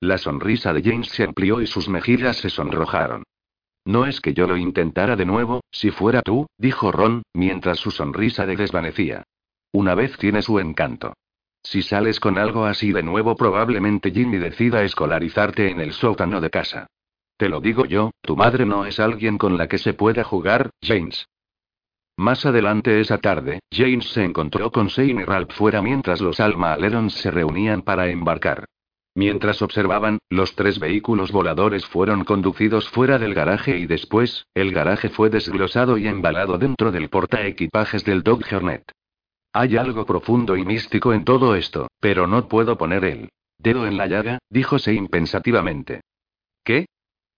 [0.00, 3.24] La sonrisa de James se amplió y sus mejillas se sonrojaron.
[3.88, 7.90] No es que yo lo intentara de nuevo, si fuera tú, dijo Ron, mientras su
[7.90, 9.24] sonrisa de desvanecía.
[9.72, 11.14] Una vez tiene su encanto.
[11.62, 16.50] Si sales con algo así de nuevo, probablemente Jimmy decida escolarizarte en el sótano de
[16.50, 16.86] casa.
[17.38, 20.68] Te lo digo yo, tu madre no es alguien con la que se pueda jugar,
[20.82, 21.26] James.
[22.18, 26.74] Más adelante esa tarde, James se encontró con Shane y Ralph fuera mientras los Alma
[26.74, 28.66] Alerons se reunían para embarcar.
[29.18, 35.08] Mientras observaban, los tres vehículos voladores fueron conducidos fuera del garaje y después, el garaje
[35.08, 38.92] fue desglosado y embalado dentro del portaequipajes del Dog Hornet.
[39.52, 43.96] Hay algo profundo y místico en todo esto, pero no puedo poner el dedo en
[43.96, 46.02] la llaga, dijo Sein pensativamente.
[46.62, 46.86] ¿Qué?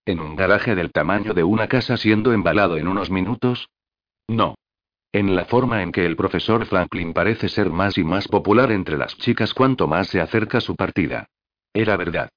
[0.04, 3.70] ¿En un garaje del tamaño de una casa siendo embalado en unos minutos?
[4.28, 4.54] No.
[5.12, 8.98] En la forma en que el profesor Franklin parece ser más y más popular entre
[8.98, 11.26] las chicas cuanto más se acerca su partida.
[11.72, 12.30] Era verdad.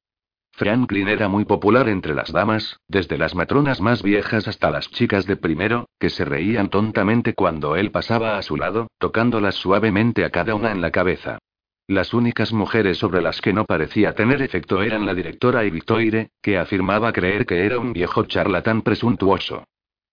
[0.51, 5.25] Franklin era muy popular entre las damas, desde las matronas más viejas hasta las chicas
[5.25, 10.29] de primero, que se reían tontamente cuando él pasaba a su lado, tocándolas suavemente a
[10.29, 11.39] cada una en la cabeza.
[11.87, 16.29] Las únicas mujeres sobre las que no parecía tener efecto eran la directora y Victoire,
[16.41, 19.65] que afirmaba creer que era un viejo charlatán presuntuoso.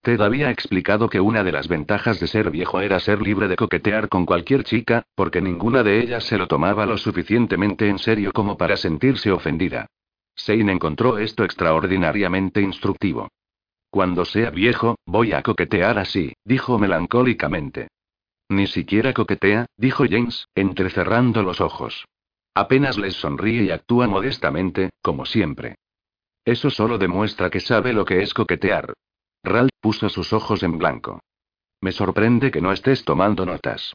[0.03, 3.57] Ted había explicado que una de las ventajas de ser viejo era ser libre de
[3.57, 8.33] coquetear con cualquier chica, porque ninguna de ellas se lo tomaba lo suficientemente en serio
[8.33, 9.87] como para sentirse ofendida.
[10.35, 13.29] Sein encontró esto extraordinariamente instructivo.
[13.91, 17.89] Cuando sea viejo, voy a coquetear así, dijo melancólicamente.
[18.49, 22.07] Ni siquiera coquetea, dijo James, entrecerrando los ojos.
[22.55, 25.77] Apenas les sonríe y actúa modestamente, como siempre.
[26.45, 28.95] Eso solo demuestra que sabe lo que es coquetear.
[29.43, 31.21] Ralph puso sus ojos en blanco.
[31.81, 33.95] Me sorprende que no estés tomando notas.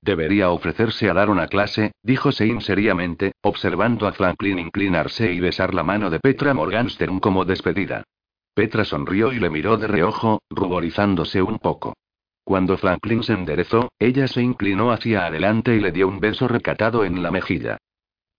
[0.00, 5.74] Debería ofrecerse a dar una clase, dijo Sein seriamente, observando a Franklin inclinarse y besar
[5.74, 8.04] la mano de Petra Morganstern como despedida.
[8.54, 11.94] Petra sonrió y le miró de reojo, ruborizándose un poco.
[12.44, 17.04] Cuando Franklin se enderezó, ella se inclinó hacia adelante y le dio un beso recatado
[17.04, 17.78] en la mejilla.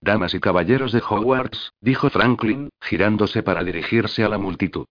[0.00, 4.86] Damas y caballeros de Hogwarts, dijo Franklin, girándose para dirigirse a la multitud.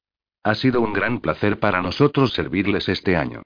[0.47, 3.41] Ha sido un gran placer para nosotros servirles este año.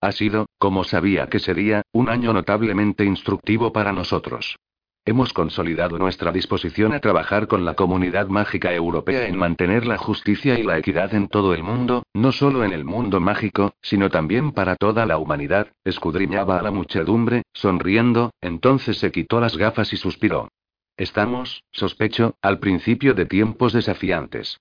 [0.00, 4.56] Ha sido, como sabía que sería, un año notablemente instructivo para nosotros.
[5.04, 10.58] Hemos consolidado nuestra disposición a trabajar con la comunidad mágica europea en mantener la justicia
[10.58, 14.52] y la equidad en todo el mundo, no solo en el mundo mágico, sino también
[14.52, 19.98] para toda la humanidad, escudriñaba a la muchedumbre, sonriendo, entonces se quitó las gafas y
[19.98, 20.48] suspiró.
[20.96, 24.56] Estamos, sospecho, al principio de tiempos desafiantes.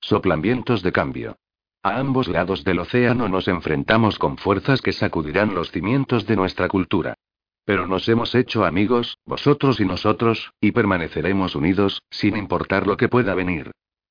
[0.00, 1.36] Soplan vientos de cambio.
[1.82, 6.68] A ambos lados del océano nos enfrentamos con fuerzas que sacudirán los cimientos de nuestra
[6.68, 7.14] cultura.
[7.64, 13.08] Pero nos hemos hecho amigos, vosotros y nosotros, y permaneceremos unidos, sin importar lo que
[13.08, 13.70] pueda venir.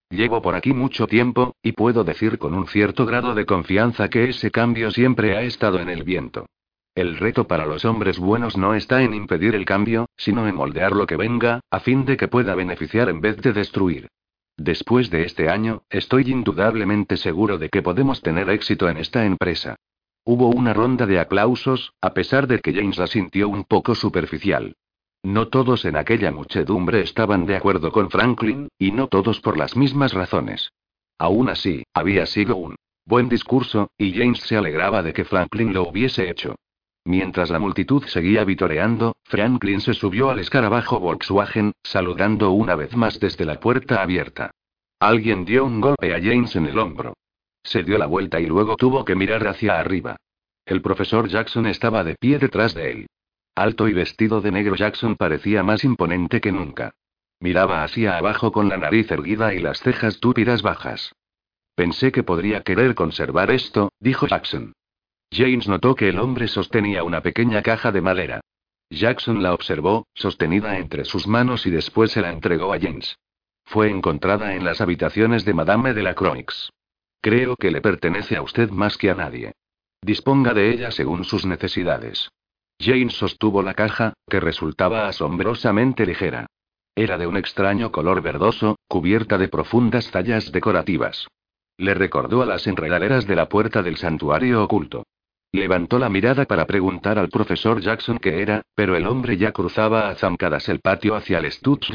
[0.09, 4.29] Llevo por aquí mucho tiempo, y puedo decir con un cierto grado de confianza que
[4.29, 6.45] ese cambio siempre ha estado en el viento.
[6.95, 10.93] El reto para los hombres buenos no está en impedir el cambio, sino en moldear
[10.93, 14.07] lo que venga, a fin de que pueda beneficiar en vez de destruir.
[14.59, 19.77] Después de este año, estoy indudablemente seguro de que podemos tener éxito en esta empresa.
[20.25, 24.75] Hubo una ronda de aplausos, a pesar de que James la sintió un poco superficial.
[25.23, 29.77] No todos en aquella muchedumbre estaban de acuerdo con Franklin, y no todos por las
[29.77, 30.73] mismas razones.
[31.17, 35.87] Aún así, había sido un buen discurso, y James se alegraba de que Franklin lo
[35.87, 36.55] hubiese hecho.
[37.09, 43.19] Mientras la multitud seguía vitoreando, Franklin se subió al escarabajo Volkswagen, saludando una vez más
[43.19, 44.51] desde la puerta abierta.
[44.99, 47.15] Alguien dio un golpe a James en el hombro.
[47.63, 50.17] Se dio la vuelta y luego tuvo que mirar hacia arriba.
[50.67, 53.07] El profesor Jackson estaba de pie detrás de él.
[53.55, 56.91] Alto y vestido de negro Jackson parecía más imponente que nunca.
[57.39, 61.11] Miraba hacia abajo con la nariz erguida y las cejas túpidas bajas.
[61.73, 64.73] Pensé que podría querer conservar esto, dijo Jackson.
[65.31, 68.41] James notó que el hombre sostenía una pequeña caja de madera.
[68.89, 73.17] Jackson la observó, sostenida entre sus manos y después se la entregó a James.
[73.65, 76.71] Fue encontrada en las habitaciones de Madame de la Croix.
[77.21, 79.51] Creo que le pertenece a usted más que a nadie.
[80.01, 82.29] Disponga de ella según sus necesidades.
[82.79, 86.47] James sostuvo la caja, que resultaba asombrosamente ligera.
[86.95, 91.27] Era de un extraño color verdoso, cubierta de profundas tallas decorativas.
[91.77, 95.03] Le recordó a las enredaderas de la puerta del santuario oculto.
[95.51, 100.09] Levantó la mirada para preguntar al profesor Jackson qué era, pero el hombre ya cruzaba
[100.09, 101.89] a zancadas el patio hacia el Stutz.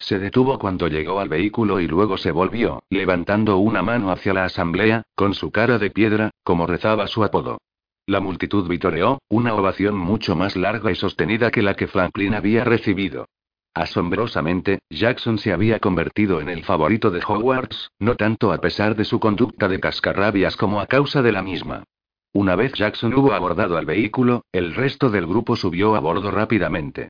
[0.00, 4.46] Se detuvo cuando llegó al vehículo y luego se volvió, levantando una mano hacia la
[4.46, 7.58] asamblea, con su cara de piedra, como rezaba su apodo.
[8.06, 12.64] La multitud vitoreó, una ovación mucho más larga y sostenida que la que Franklin había
[12.64, 13.26] recibido.
[13.74, 19.04] Asombrosamente, Jackson se había convertido en el favorito de Hogwarts, no tanto a pesar de
[19.04, 21.84] su conducta de cascarrabias como a causa de la misma.
[22.32, 27.08] Una vez Jackson hubo abordado al vehículo, el resto del grupo subió a bordo rápidamente.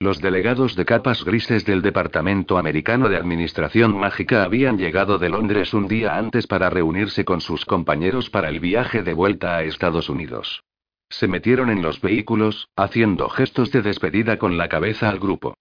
[0.00, 5.74] Los delegados de capas grises del Departamento Americano de Administración Mágica habían llegado de Londres
[5.74, 10.08] un día antes para reunirse con sus compañeros para el viaje de vuelta a Estados
[10.08, 10.64] Unidos.
[11.10, 15.54] Se metieron en los vehículos, haciendo gestos de despedida con la cabeza al grupo.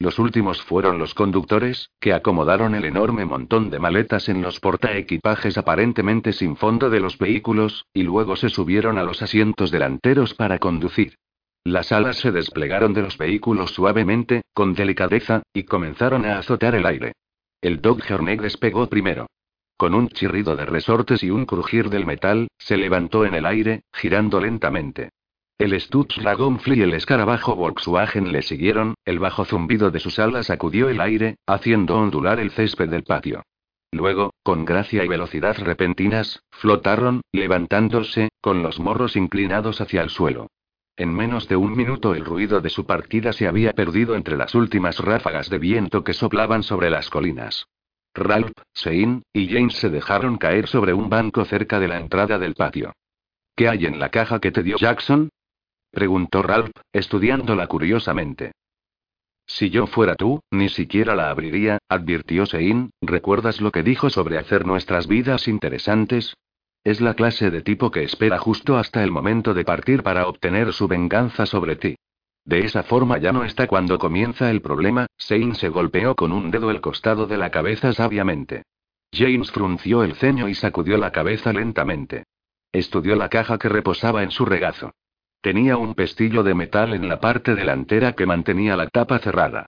[0.00, 5.58] Los últimos fueron los conductores, que acomodaron el enorme montón de maletas en los portaequipajes
[5.58, 10.60] aparentemente sin fondo de los vehículos, y luego se subieron a los asientos delanteros para
[10.60, 11.16] conducir.
[11.64, 16.86] Las alas se desplegaron de los vehículos suavemente, con delicadeza, y comenzaron a azotar el
[16.86, 17.14] aire.
[17.60, 19.26] El Dodge Hornet despegó primero.
[19.76, 23.82] Con un chirrido de resortes y un crujir del metal, se levantó en el aire,
[23.92, 25.10] girando lentamente.
[25.58, 30.46] El Stutz Dragonfly y el escarabajo Volkswagen le siguieron, el bajo zumbido de sus alas
[30.46, 33.42] sacudió el aire, haciendo ondular el césped del patio.
[33.90, 40.46] Luego, con gracia y velocidad repentinas, flotaron, levantándose, con los morros inclinados hacia el suelo.
[40.96, 44.54] En menos de un minuto el ruido de su partida se había perdido entre las
[44.54, 47.66] últimas ráfagas de viento que soplaban sobre las colinas.
[48.14, 52.54] Ralph, Sein y James se dejaron caer sobre un banco cerca de la entrada del
[52.54, 52.92] patio.
[53.56, 55.30] ¿Qué hay en la caja que te dio Jackson?
[55.90, 58.52] Preguntó Ralph, estudiándola curiosamente.
[59.46, 62.90] Si yo fuera tú, ni siquiera la abriría, advirtió Sein.
[63.00, 66.34] ¿Recuerdas lo que dijo sobre hacer nuestras vidas interesantes?
[66.84, 70.72] Es la clase de tipo que espera justo hasta el momento de partir para obtener
[70.72, 71.96] su venganza sobre ti.
[72.44, 76.50] De esa forma ya no está cuando comienza el problema, Shane se golpeó con un
[76.50, 78.62] dedo el costado de la cabeza sabiamente.
[79.12, 82.24] James frunció el ceño y sacudió la cabeza lentamente.
[82.72, 84.92] Estudió la caja que reposaba en su regazo.
[85.40, 89.66] Tenía un pestillo de metal en la parte delantera que mantenía la tapa cerrada.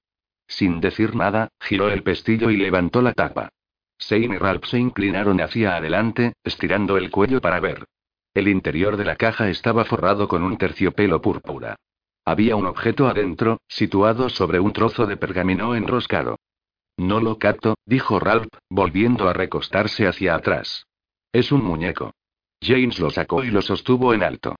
[0.48, 3.50] Sin decir nada, giró el pestillo y levantó la tapa.
[3.98, 7.84] Shane y Ralph se inclinaron hacia adelante, estirando el cuello para ver.
[8.34, 11.76] El interior de la caja estaba forrado con un terciopelo púrpura.
[12.24, 16.36] Había un objeto adentro, situado sobre un trozo de pergamino enroscado.
[16.96, 20.86] No lo capto, dijo Ralph, volviendo a recostarse hacia atrás.
[21.32, 22.12] Es un muñeco.
[22.60, 24.56] James lo sacó y lo sostuvo en alto.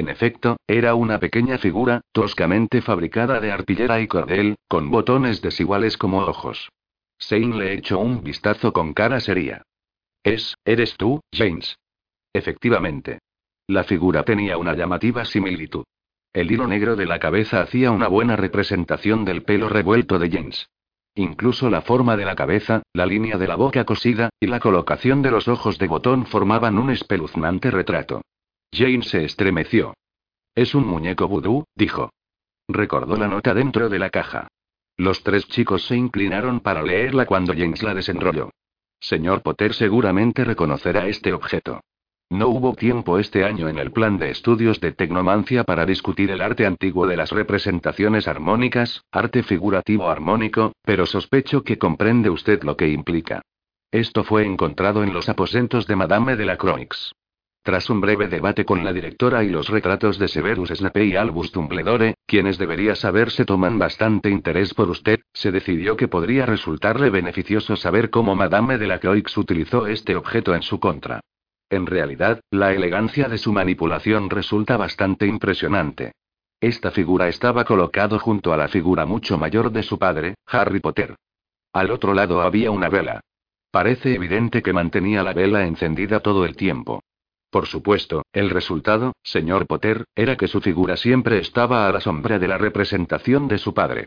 [0.00, 5.98] En efecto, era una pequeña figura, toscamente fabricada de arpillera y cordel, con botones desiguales
[5.98, 6.70] como ojos.
[7.18, 9.60] Shane le echó un vistazo con cara seria.
[10.24, 11.76] Es, eres tú, James.
[12.32, 13.18] Efectivamente.
[13.66, 15.84] La figura tenía una llamativa similitud.
[16.32, 20.70] El hilo negro de la cabeza hacía una buena representación del pelo revuelto de James.
[21.14, 25.20] Incluso la forma de la cabeza, la línea de la boca cosida, y la colocación
[25.20, 28.22] de los ojos de botón formaban un espeluznante retrato.
[28.72, 29.94] James se estremeció.
[30.54, 32.10] Es un muñeco vudú, dijo.
[32.68, 34.48] Recordó la nota dentro de la caja.
[34.96, 38.50] Los tres chicos se inclinaron para leerla cuando James la desenrolló.
[39.00, 41.80] Señor Potter seguramente reconocerá este objeto.
[42.28, 46.40] No hubo tiempo este año en el plan de estudios de tecnomancia para discutir el
[46.40, 52.76] arte antiguo de las representaciones armónicas, arte figurativo armónico, pero sospecho que comprende usted lo
[52.76, 53.42] que implica.
[53.90, 57.12] Esto fue encontrado en los aposentos de Madame de la Croix.
[57.62, 61.52] Tras un breve debate con la directora y los retratos de Severus Snape y Albus
[61.52, 67.76] Dumbledore, quienes debería saberse toman bastante interés por usted, se decidió que podría resultarle beneficioso
[67.76, 71.20] saber cómo Madame de la Croix utilizó este objeto en su contra.
[71.68, 76.12] En realidad, la elegancia de su manipulación resulta bastante impresionante.
[76.60, 81.14] Esta figura estaba colocado junto a la figura mucho mayor de su padre, Harry Potter.
[81.74, 83.20] Al otro lado había una vela.
[83.70, 87.02] Parece evidente que mantenía la vela encendida todo el tiempo.
[87.50, 92.38] Por supuesto, el resultado, señor Potter, era que su figura siempre estaba a la sombra
[92.38, 94.06] de la representación de su padre.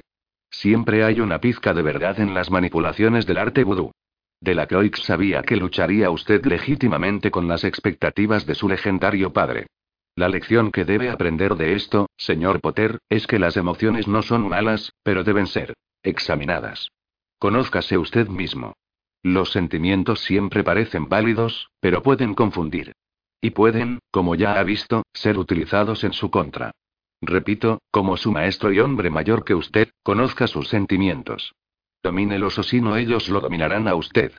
[0.49, 3.91] Siempre hay una pizca de verdad en las manipulaciones del arte vudú.
[4.39, 9.67] De la Croix sabía que lucharía usted legítimamente con las expectativas de su legendario padre.
[10.15, 14.47] La lección que debe aprender de esto, señor Potter, es que las emociones no son
[14.47, 15.73] malas, pero deben ser
[16.03, 16.89] examinadas.
[17.39, 18.73] Conózcase usted mismo.
[19.23, 22.93] Los sentimientos siempre parecen válidos, pero pueden confundir.
[23.43, 26.72] Y pueden, como ya ha visto, ser utilizados en su contra.
[27.22, 31.53] Repito, como su maestro y hombre mayor que usted, conozca sus sentimientos.
[32.01, 34.31] Domínelos o si no ellos lo dominarán a usted.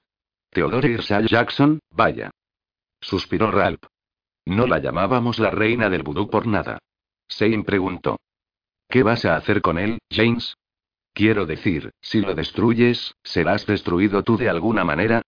[0.48, 2.30] Theodore Irsay Jackson, vaya.
[2.98, 3.82] Suspiró Ralph.
[4.46, 6.78] No la llamábamos la reina del vudú por nada.
[7.28, 8.16] Sein preguntó.
[8.88, 10.56] ¿Qué vas a hacer con él, James?
[11.12, 15.20] Quiero decir, si lo destruyes, ¿serás destruido tú de alguna manera?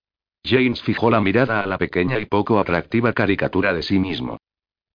[0.47, 4.39] James fijó la mirada a la pequeña y poco atractiva caricatura de sí mismo.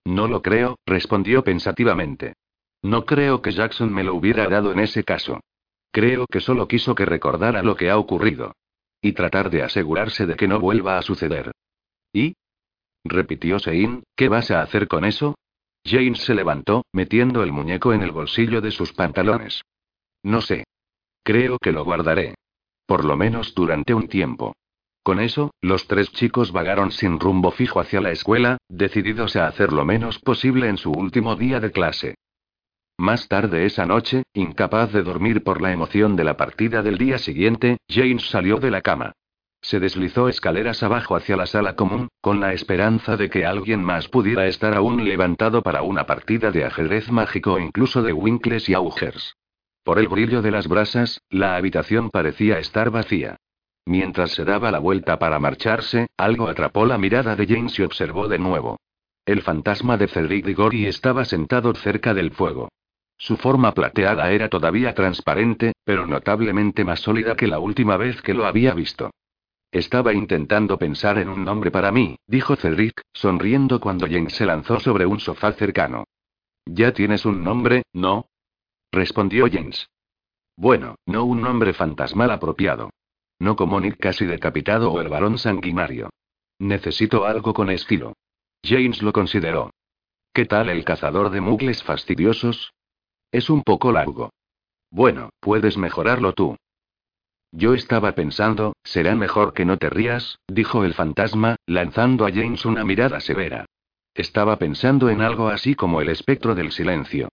[0.04, 2.34] No lo creo, respondió pensativamente.
[2.82, 5.40] No creo que Jackson me lo hubiera dado en ese caso.
[5.92, 8.54] Creo que solo quiso que recordara lo que ha ocurrido.
[9.00, 11.52] Y tratar de asegurarse de que no vuelva a suceder.
[12.12, 12.34] ¿Y?
[13.04, 15.34] repitió Sein, ¿qué vas a hacer con eso?
[15.84, 19.62] James se levantó, metiendo el muñeco en el bolsillo de sus pantalones.
[20.22, 20.64] No sé.
[21.24, 22.34] Creo que lo guardaré.
[22.86, 24.54] Por lo menos durante un tiempo.
[25.02, 29.72] Con eso, los tres chicos vagaron sin rumbo fijo hacia la escuela, decididos a hacer
[29.72, 32.14] lo menos posible en su último día de clase.
[32.98, 37.18] Más tarde esa noche, incapaz de dormir por la emoción de la partida del día
[37.18, 39.12] siguiente, James salió de la cama.
[39.60, 44.08] Se deslizó escaleras abajo hacia la sala común, con la esperanza de que alguien más
[44.08, 48.74] pudiera estar aún levantado para una partida de ajedrez mágico o incluso de Winkles y
[48.74, 49.34] Augers.
[49.84, 53.36] Por el brillo de las brasas, la habitación parecía estar vacía.
[53.86, 58.28] Mientras se daba la vuelta para marcharse, algo atrapó la mirada de James y observó
[58.28, 58.78] de nuevo.
[59.26, 62.68] El fantasma de Cedric Diggory estaba sentado cerca del fuego.
[63.16, 68.34] Su forma plateada era todavía transparente, pero notablemente más sólida que la última vez que
[68.34, 69.10] lo había visto.
[69.70, 74.80] Estaba intentando pensar en un nombre para mí, dijo Cedric, sonriendo cuando James se lanzó
[74.80, 76.04] sobre un sofá cercano.
[76.66, 78.26] Ya tienes un nombre, ¿no?
[78.92, 79.88] respondió James.
[80.56, 82.90] Bueno, no un nombre fantasmal apropiado.
[83.42, 86.10] No como Nick casi decapitado o el varón sanguinario.
[86.60, 88.12] Necesito algo con estilo.
[88.62, 89.72] James lo consideró.
[90.32, 92.72] ¿Qué tal el cazador de mugles fastidiosos?
[93.32, 94.30] Es un poco largo.
[94.92, 96.56] Bueno, puedes mejorarlo tú.
[97.50, 102.64] Yo estaba pensando, será mejor que no te rías, dijo el fantasma, lanzando a James
[102.64, 103.66] una mirada severa.
[104.14, 107.28] Estaba pensando en algo así como el espectro del silencio.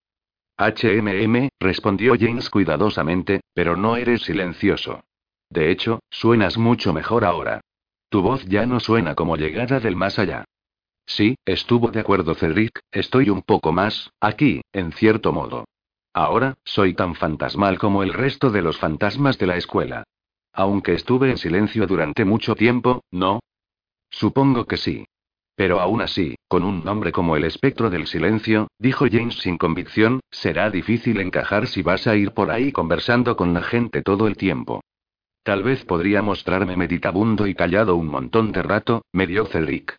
[0.57, 5.03] HMM, respondió James cuidadosamente, pero no eres silencioso.
[5.49, 7.61] De hecho, suenas mucho mejor ahora.
[8.09, 10.45] Tu voz ya no suena como llegada del más allá.
[11.05, 15.65] Sí, estuvo de acuerdo Cedric, estoy un poco más, aquí, en cierto modo.
[16.13, 20.03] Ahora, soy tan fantasmal como el resto de los fantasmas de la escuela.
[20.53, 23.39] Aunque estuve en silencio durante mucho tiempo, ¿no?
[24.09, 25.05] Supongo que sí.
[25.55, 30.21] Pero aún así, con un nombre como el espectro del silencio, dijo James sin convicción,
[30.31, 34.37] será difícil encajar si vas a ir por ahí conversando con la gente todo el
[34.37, 34.81] tiempo.
[35.43, 39.97] Tal vez podría mostrarme meditabundo y callado un montón de rato, me dio Cedric.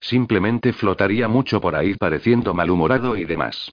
[0.00, 3.70] Simplemente flotaría mucho por ahí pareciendo malhumorado y demás.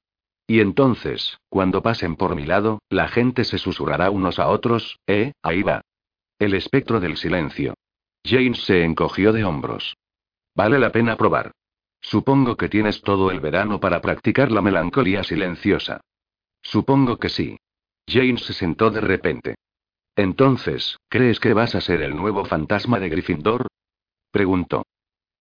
[0.47, 5.33] Y entonces, cuando pasen por mi lado, la gente se susurrará unos a otros, ¿eh?
[5.41, 5.81] Ahí va.
[6.39, 7.73] El espectro del silencio.
[8.25, 9.95] James se encogió de hombros.
[10.55, 11.51] Vale la pena probar.
[12.01, 16.01] Supongo que tienes todo el verano para practicar la melancolía silenciosa.
[16.61, 17.57] Supongo que sí.
[18.07, 19.55] James se sentó de repente.
[20.15, 23.67] Entonces, ¿crees que vas a ser el nuevo fantasma de Gryffindor?
[24.31, 24.85] Preguntó.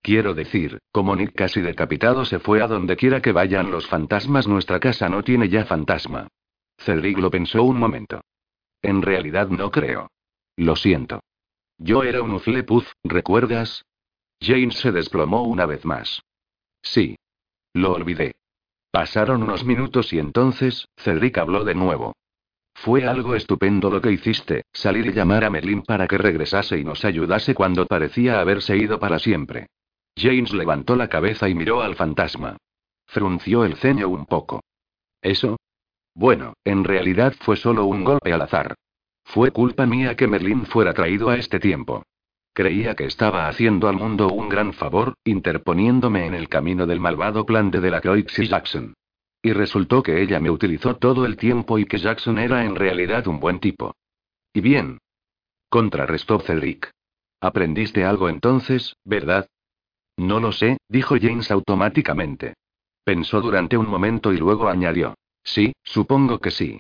[0.03, 4.49] Quiero decir, como Nick casi decapitado se fue a donde quiera que vayan los fantasmas,
[4.49, 6.27] nuestra casa no tiene ya fantasma.
[6.77, 8.21] Cedric lo pensó un momento.
[8.83, 10.11] En realidad no creo.
[10.57, 11.21] Lo siento.
[11.79, 13.85] Yo era un Uflepuz, ¿recuerdas?
[14.41, 16.21] James se desplomó una vez más.
[16.83, 17.17] Sí.
[17.75, 18.35] Lo olvidé.
[18.91, 22.15] Pasaron unos minutos y entonces, Cedric habló de nuevo.
[22.83, 26.85] Fue algo estupendo lo que hiciste, salir y llamar a Merlin para que regresase y
[26.85, 29.67] nos ayudase cuando parecía haberse ido para siempre.
[30.17, 32.57] James levantó la cabeza y miró al fantasma.
[33.07, 34.63] Frunció el ceño un poco.
[35.21, 35.59] ¿Eso?
[36.15, 38.75] Bueno, en realidad fue solo un golpe al azar.
[39.25, 42.03] Fue culpa mía que Merlín fuera traído a este tiempo.
[42.55, 47.45] Creía que estaba haciendo al mundo un gran favor, interponiéndome en el camino del malvado
[47.45, 48.95] plan de Delacroix y Jackson.
[49.43, 53.27] Y resultó que ella me utilizó todo el tiempo y que Jackson era en realidad
[53.27, 53.95] un buen tipo.
[54.53, 54.99] Y bien.
[55.69, 56.91] Contrarrestó Cedric.
[57.41, 59.47] Aprendiste algo entonces, ¿verdad?
[60.17, 62.55] No lo sé, dijo James automáticamente.
[63.05, 65.15] Pensó durante un momento y luego añadió.
[65.43, 66.79] Sí, supongo que sí.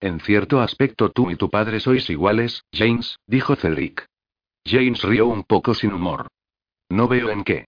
[0.00, 4.06] En cierto aspecto tú y tu padre sois iguales, James, dijo Cedric.
[4.64, 6.28] James rió un poco sin humor.
[6.88, 7.66] No veo en qué.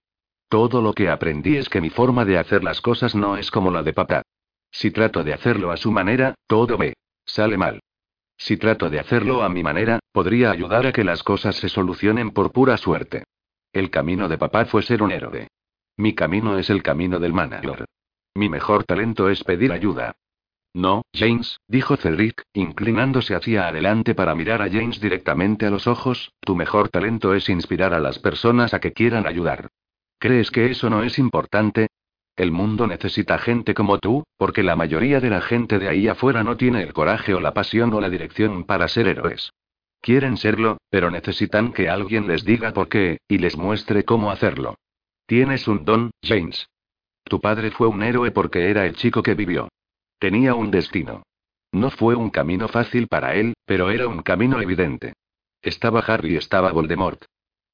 [0.53, 3.71] Todo lo que aprendí es que mi forma de hacer las cosas no es como
[3.71, 4.21] la de papá.
[4.69, 6.93] Si trato de hacerlo a su manera, todo me
[7.25, 7.79] sale mal.
[8.37, 12.29] Si trato de hacerlo a mi manera, podría ayudar a que las cosas se solucionen
[12.29, 13.23] por pura suerte.
[13.71, 15.47] El camino de papá fue ser un héroe.
[15.97, 17.85] Mi camino es el camino del manager.
[18.35, 20.13] Mi mejor talento es pedir ayuda.
[20.75, 26.31] No, James, dijo Cedric, inclinándose hacia adelante para mirar a James directamente a los ojos,
[26.41, 29.71] tu mejor talento es inspirar a las personas a que quieran ayudar.
[30.23, 31.89] ¿Crees que eso no es importante?
[32.37, 36.45] El mundo necesita gente como tú, porque la mayoría de la gente de ahí afuera
[36.45, 39.51] no tiene el coraje o la pasión o la dirección para ser héroes.
[39.99, 44.75] Quieren serlo, pero necesitan que alguien les diga por qué, y les muestre cómo hacerlo.
[45.25, 46.69] Tienes un don, James.
[47.25, 49.67] Tu padre fue un héroe porque era el chico que vivió.
[50.19, 51.23] Tenía un destino.
[51.73, 55.15] No fue un camino fácil para él, pero era un camino evidente.
[55.61, 57.25] Estaba Harry y estaba Voldemort.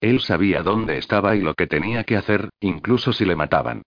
[0.02, 3.84] Él sabía dónde estaba y lo que tenía que hacer, incluso si le mataban.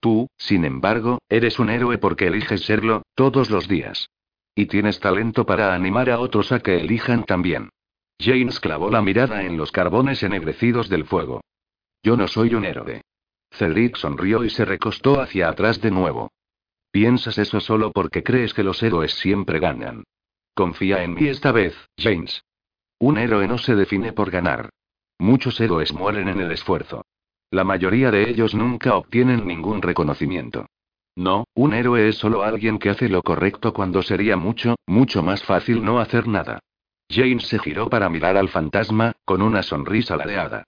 [0.00, 4.08] Tú, sin embargo, eres un héroe porque eliges serlo, todos los días.
[4.54, 7.70] Y tienes talento para animar a otros a que elijan también.
[8.18, 11.42] James clavó la mirada en los carbones ennegrecidos del fuego.
[12.02, 13.02] Yo no soy un héroe.
[13.50, 16.30] Cedric sonrió y se recostó hacia atrás de nuevo.
[16.90, 20.04] Piensas eso solo porque crees que los héroes siempre ganan.
[20.54, 22.42] Confía en mí esta vez, James.
[22.98, 24.70] Un héroe no se define por ganar.
[25.18, 27.04] Muchos héroes mueren en el esfuerzo.
[27.50, 30.66] La mayoría de ellos nunca obtienen ningún reconocimiento.
[31.14, 35.42] No, un héroe es solo alguien que hace lo correcto cuando sería mucho, mucho más
[35.42, 36.60] fácil no hacer nada.
[37.08, 40.64] James se giró para mirar al fantasma, con una sonrisa ladeada.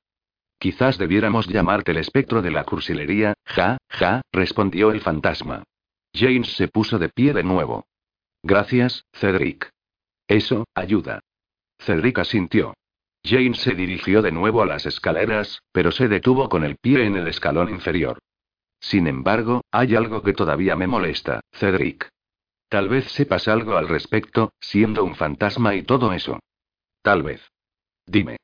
[0.58, 5.64] Quizás debiéramos llamarte el espectro de la cursilería, ja, ja, respondió el fantasma.
[6.14, 7.86] James se puso de pie de nuevo.
[8.42, 9.70] Gracias, Cedric.
[10.26, 11.20] Eso, ayuda.
[11.78, 12.74] Cedric asintió.
[13.28, 17.16] James se dirigió de nuevo a las escaleras, pero se detuvo con el pie en
[17.16, 18.18] el escalón inferior.
[18.81, 22.08] Sin embargo, hay algo que todavía me molesta, Cedric.
[22.70, 26.39] Tal vez sepas algo al respecto, siendo un fantasma y todo eso.
[27.02, 27.47] Tal vez.
[28.07, 28.39] Dime.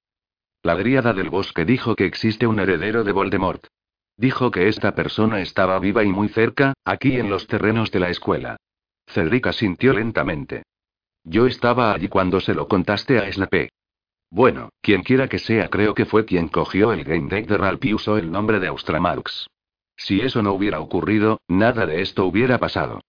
[0.62, 3.66] La dríada del bosque dijo que existe un heredero de Voldemort.
[4.16, 8.10] Dijo que esta persona estaba viva y muy cerca, aquí en los terrenos de la
[8.10, 8.56] escuela.
[9.06, 10.62] Cedric asintió lentamente.
[11.22, 13.70] Yo estaba allí cuando se lo contaste a Snape.
[14.34, 17.84] Bueno, quien quiera que sea, creo que fue quien cogió el game deck de Ralph
[17.84, 19.46] y usó el nombre de Austramalx.
[19.96, 23.00] Si eso no hubiera ocurrido, nada de esto hubiera pasado.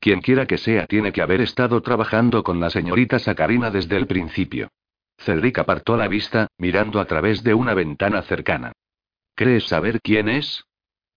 [0.00, 4.08] Quien quiera que sea tiene que haber estado trabajando con la señorita Sacarina desde el
[4.08, 4.70] principio.
[5.18, 8.72] Cedric apartó la vista, mirando a través de una ventana cercana.
[9.36, 10.64] ¿Crees saber quién es?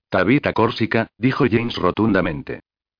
[0.09, 2.59] Tabitha Córsica, dijo James rotundamente.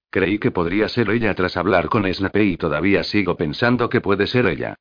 [0.10, 4.26] Creí que podría ser ella tras hablar con Snape y todavía sigo pensando que puede
[4.26, 4.78] ser ella.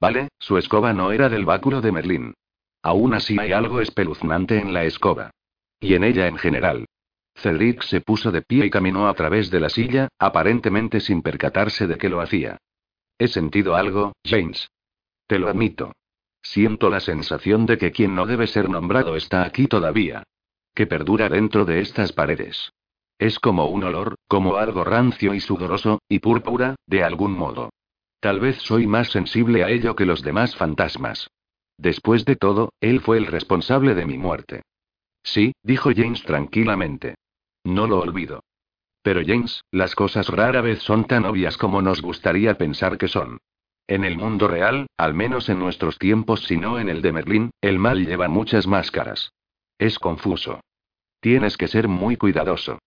[0.00, 2.34] Vale, su escoba no era del báculo de Merlín.
[2.82, 5.30] Aún así hay algo espeluznante en la escoba.
[5.80, 6.86] Y en ella en general.
[7.36, 11.86] Cedric se puso de pie y caminó a través de la silla, aparentemente sin percatarse
[11.86, 12.58] de que lo hacía.
[13.18, 14.68] He sentido algo, James.
[15.26, 15.92] Te lo admito.
[16.42, 20.22] Siento la sensación de que quien no debe ser nombrado está aquí todavía.
[20.74, 22.72] Que perdura dentro de estas paredes.
[23.18, 27.70] Es como un olor, como algo rancio y sudoroso, y púrpura, de algún modo.
[28.24, 31.28] Tal vez soy más sensible a ello que los demás fantasmas.
[31.76, 34.62] Después de todo, él fue el responsable de mi muerte.
[35.22, 37.16] Sí, dijo James tranquilamente.
[37.64, 38.42] No lo olvido.
[39.02, 43.36] Pero James, las cosas rara vez son tan obvias como nos gustaría pensar que son.
[43.86, 47.50] En el mundo real, al menos en nuestros tiempos, si no en el de Merlín,
[47.60, 49.34] el mal lleva muchas máscaras.
[49.76, 50.60] Es confuso.
[51.20, 52.78] Tienes que ser muy cuidadoso.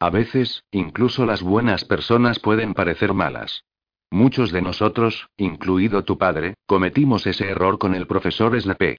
[0.00, 3.62] A veces, incluso las buenas personas pueden parecer malas.
[4.10, 8.98] Muchos de nosotros, incluido tu padre, cometimos ese error con el profesor Snape.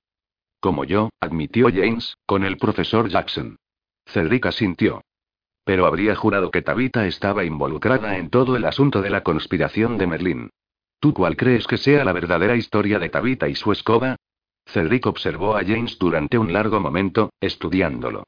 [0.60, 3.58] Como yo, admitió James, con el profesor Jackson.
[4.06, 5.02] Cedric asintió.
[5.64, 10.08] Pero habría jurado que Tabitha estaba involucrada en todo el asunto de la conspiración de
[10.08, 10.50] Merlín.
[11.00, 14.16] ¿Tú cuál crees que sea la verdadera historia de Tabitha y su escoba?
[14.66, 18.24] Cedric observó a James durante un largo momento, estudiándolo.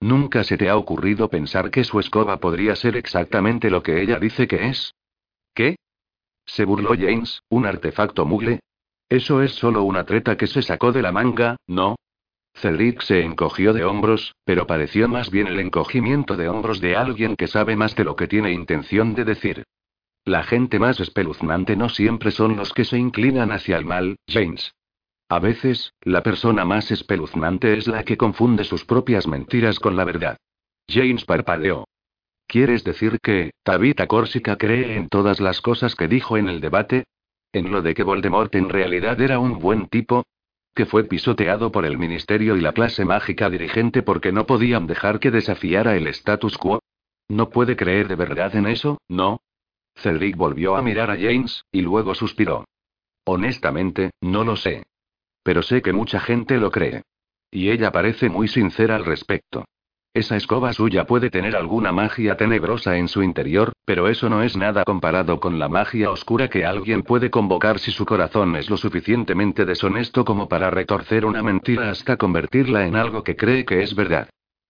[0.00, 4.18] ¿Nunca se te ha ocurrido pensar que su escoba podría ser exactamente lo que ella
[4.18, 4.94] dice que es?
[5.54, 5.76] ¿Qué?
[6.44, 8.60] Se burló James, un artefacto mugle.
[9.08, 11.96] Eso es solo una treta que se sacó de la manga, ¿no?
[12.54, 17.36] Cedric se encogió de hombros, pero pareció más bien el encogimiento de hombros de alguien
[17.36, 19.64] que sabe más de lo que tiene intención de decir.
[20.24, 24.74] La gente más espeluznante no siempre son los que se inclinan hacia el mal, James.
[25.28, 30.04] A veces, la persona más espeluznante es la que confunde sus propias mentiras con la
[30.04, 30.36] verdad.
[30.88, 31.86] James parpadeó.
[32.46, 37.04] ¿Quieres decir que, Tabitha Corsica cree en todas las cosas que dijo en el debate?
[37.52, 40.24] ¿En lo de que Voldemort en realidad era un buen tipo?
[40.74, 45.20] que fue pisoteado por el ministerio y la clase mágica dirigente porque no podían dejar
[45.20, 46.80] que desafiara el status quo.
[47.28, 49.40] ¿No puede creer de verdad en eso, no?
[49.94, 52.64] Cedric volvió a mirar a James, y luego suspiró.
[53.24, 54.84] Honestamente, no lo sé.
[55.42, 57.02] Pero sé que mucha gente lo cree.
[57.50, 59.66] Y ella parece muy sincera al respecto.
[60.14, 64.58] Esa escoba suya puede tener alguna magia tenebrosa en su interior, pero eso no es
[64.58, 68.76] nada comparado con la magia oscura que alguien puede convocar si su corazón es lo
[68.76, 73.94] suficientemente deshonesto como para retorcer una mentira hasta convertirla en algo que cree que es
[73.94, 74.28] verdad.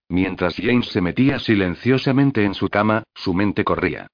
[0.08, 4.06] Mientras James se metía silenciosamente en su cama, su mente corría.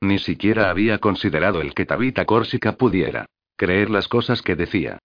[0.00, 4.98] Ni siquiera había considerado el que Tabitha Corsica pudiera creer las cosas que decía.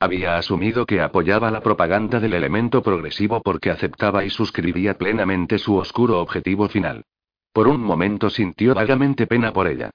[0.00, 5.76] Había asumido que apoyaba la propaganda del elemento progresivo porque aceptaba y suscribía plenamente su
[5.76, 7.04] oscuro objetivo final.
[7.52, 9.90] Por un momento sintió vagamente pena por ella.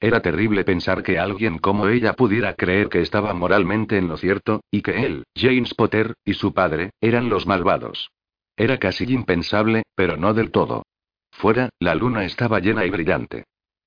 [0.00, 4.60] Era terrible pensar que alguien como ella pudiera creer que estaba moralmente en lo cierto,
[4.70, 8.10] y que él, James Potter, y su padre, eran los malvados.
[8.56, 10.84] Era casi impensable, pero no del todo.
[11.32, 13.44] Fuera, la luna estaba llena y brillante.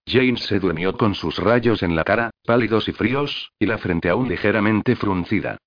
[0.07, 4.09] James se durmió con sus rayos en la cara, pálidos y fríos, y la frente
[4.09, 5.57] aún ligeramente fruncida.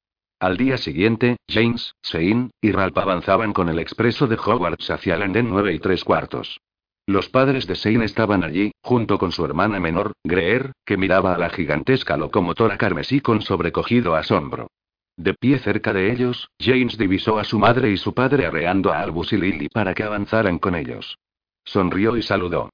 [0.41, 5.23] Al día siguiente, James, Sein y Ralph avanzaban con el expreso de Hogwarts hacia el
[5.23, 6.61] andén 9 y tres cuartos.
[7.07, 11.39] Los padres de Sein estaban allí, junto con su hermana menor, Greer, que miraba a
[11.39, 14.69] la gigantesca locomotora carmesí con sobrecogido asombro.
[15.17, 19.01] De pie cerca de ellos, James divisó a su madre y su padre arreando a
[19.01, 21.19] Albus y Lily para que avanzaran con ellos.
[21.65, 22.71] Sonrió y saludó.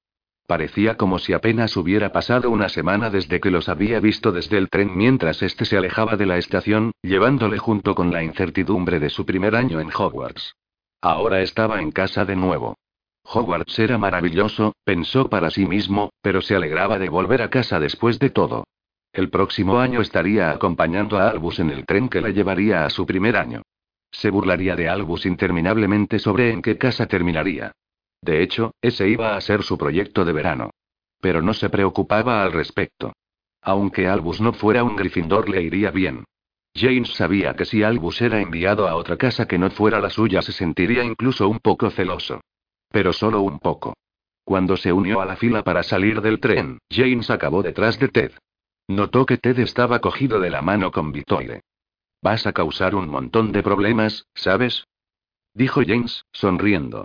[0.51, 4.69] Parecía como si apenas hubiera pasado una semana desde que los había visto desde el
[4.69, 9.25] tren mientras éste se alejaba de la estación, llevándole junto con la incertidumbre de su
[9.25, 10.57] primer año en Hogwarts.
[11.01, 12.75] Ahora estaba en casa de nuevo.
[13.23, 18.19] Hogwarts era maravilloso, pensó para sí mismo, pero se alegraba de volver a casa después
[18.19, 18.65] de todo.
[19.13, 23.07] El próximo año estaría acompañando a Albus en el tren que la llevaría a su
[23.07, 23.63] primer año.
[24.11, 27.71] Se burlaría de Albus interminablemente sobre en qué casa terminaría.
[28.23, 30.71] De hecho, ese iba a ser su proyecto de verano.
[31.21, 33.13] Pero no se preocupaba al respecto.
[33.63, 36.25] Aunque Albus no fuera un Gryffindor le iría bien.
[36.75, 40.41] James sabía que si Albus era enviado a otra casa que no fuera la suya
[40.41, 42.41] se sentiría incluso un poco celoso.
[42.91, 43.95] Pero solo un poco.
[44.45, 48.33] Cuando se unió a la fila para salir del tren, James acabó detrás de Ted.
[48.89, 51.63] Notó que Ted estaba cogido de la mano con Victoire.
[52.23, 54.87] Vas a causar un montón de problemas, ¿sabes?
[55.55, 57.05] Dijo James, sonriendo.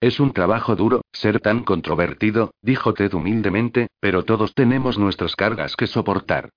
[0.00, 5.74] Es un trabajo duro, ser tan controvertido, dijo Ted humildemente, pero todos tenemos nuestras cargas
[5.74, 6.50] que soportar.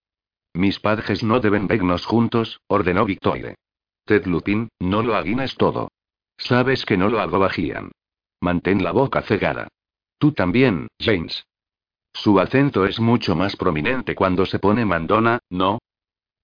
[0.53, 3.55] Mis padres no deben vernos juntos, ordenó Victoire.
[4.05, 5.89] Ted Lupin, no lo aguines todo.
[6.37, 7.91] Sabes que no lo hago bajían.
[8.41, 9.67] Mantén la boca cegada.
[10.17, 11.45] Tú también, James.
[12.13, 15.79] Su acento es mucho más prominente cuando se pone mandona, ¿no?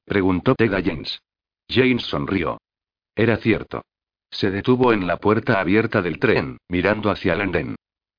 [0.06, 1.20] Preguntó Ted a James.
[1.68, 2.60] James sonrió.
[3.16, 3.82] Era cierto.
[4.36, 7.76] Se detuvo en la puerta abierta del tren, mirando hacia el andén.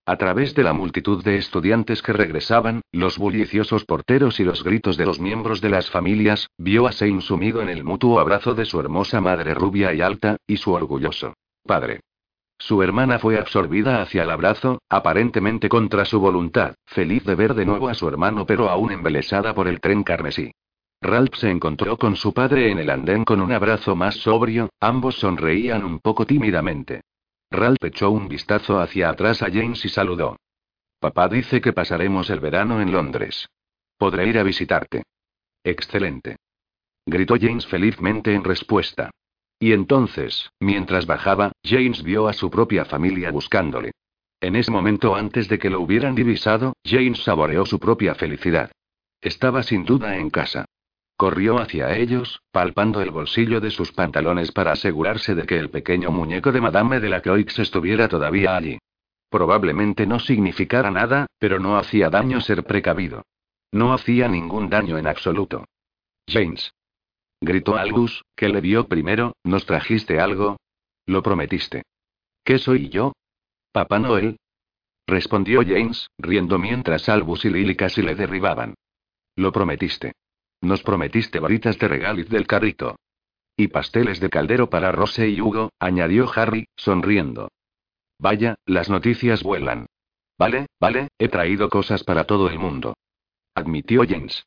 [0.07, 4.97] A través de la multitud de estudiantes que regresaban, los bulliciosos porteros y los gritos
[4.97, 8.65] de los miembros de las familias, vio a Sein sumido en el mutuo abrazo de
[8.65, 11.35] su hermosa madre rubia y alta, y su orgulloso
[11.67, 12.01] padre.
[12.59, 17.67] Su hermana fue absorbida hacia el abrazo, aparentemente contra su voluntad, feliz de ver de
[17.67, 20.51] nuevo a su hermano pero aún embelesada por el tren carmesí.
[21.01, 25.17] Ralph se encontró con su padre en el andén con un abrazo más sobrio, ambos
[25.17, 27.03] sonreían un poco tímidamente.
[27.51, 30.37] Ralph echó un vistazo hacia atrás a James y saludó.
[30.99, 33.49] Papá dice que pasaremos el verano en Londres.
[33.99, 35.05] Podré ir a visitarte.
[35.63, 36.37] Excelente.
[37.05, 39.11] Gritó James felizmente en respuesta.
[39.59, 43.93] Y entonces, mientras bajaba, James vio a su propia familia buscándole.
[44.41, 48.71] En ese momento antes de que lo hubieran divisado, James saboreó su propia felicidad.
[49.21, 50.67] Estaba sin duda en casa.
[51.17, 56.11] Corrió hacia ellos, palpando el bolsillo de sus pantalones para asegurarse de que el pequeño
[56.11, 58.79] muñeco de Madame de la Croix estuviera todavía allí.
[59.31, 63.23] Probablemente no significara nada, pero no hacía daño ser precavido.
[63.73, 65.65] No hacía ningún daño en absoluto.
[66.29, 66.73] James.
[67.41, 70.59] Gritó Albus, que le vio primero, ¿nos trajiste algo?
[71.07, 71.83] Lo prometiste.
[72.45, 73.13] ¿Qué soy yo?
[73.73, 74.37] Papá Noel.
[75.07, 78.75] Respondió James, riendo mientras Albus y Lily casi le derribaban.
[79.35, 80.13] Lo prometiste.
[80.61, 82.97] Nos prometiste varitas de regaliz del carrito.
[83.57, 87.49] Y pasteles de caldero para Rose y Hugo, añadió Harry, sonriendo.
[88.19, 89.87] Vaya, las noticias vuelan.
[90.39, 92.95] Vale, vale, he traído cosas para todo el mundo.
[93.55, 94.47] Admitió James.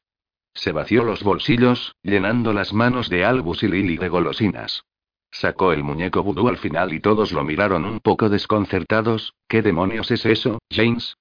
[0.54, 4.84] Se vació los bolsillos, llenando las manos de Albus y Lily de golosinas.
[5.32, 9.34] Sacó el muñeco vudú al final y todos lo miraron un poco desconcertados.
[9.48, 11.16] ¿Qué demonios es eso, James?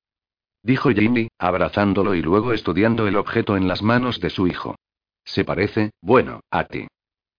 [0.63, 4.77] Dijo Jamie, abrazándolo y luego estudiando el objeto en las manos de su hijo.
[5.25, 6.87] Se parece, bueno, a ti.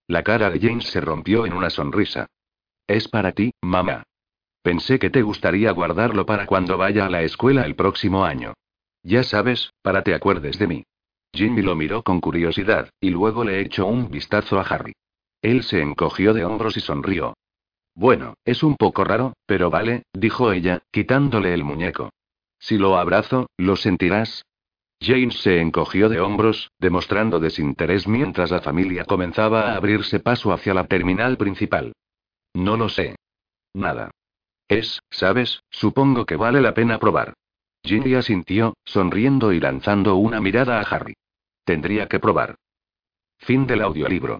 [0.06, 2.26] La cara de James se rompió en una sonrisa.
[2.86, 4.02] Es para ti, mamá.
[4.62, 8.54] Pensé que te gustaría guardarlo para cuando vaya a la escuela el próximo año.
[9.02, 10.84] Ya sabes, para te acuerdes de mí.
[11.32, 14.92] Jimmy lo miró con curiosidad, y luego le echó un vistazo a Harry.
[15.42, 17.34] Él se encogió de hombros y sonrió.
[17.94, 22.10] Bueno, es un poco raro, pero vale, dijo ella, quitándole el muñeco.
[22.60, 24.44] Si lo abrazo, ¿lo sentirás?
[25.02, 30.74] James se encogió de hombros, demostrando desinterés mientras la familia comenzaba a abrirse paso hacia
[30.74, 31.94] la terminal principal.
[32.54, 33.16] No lo sé.
[33.72, 34.10] Nada.
[34.68, 37.32] Es, sabes, supongo que vale la pena probar.
[37.82, 41.14] Ginny asintió, sonriendo y lanzando una mirada a Harry.
[41.64, 42.56] Tendría que probar.
[43.38, 44.38] Fin del audiolibro.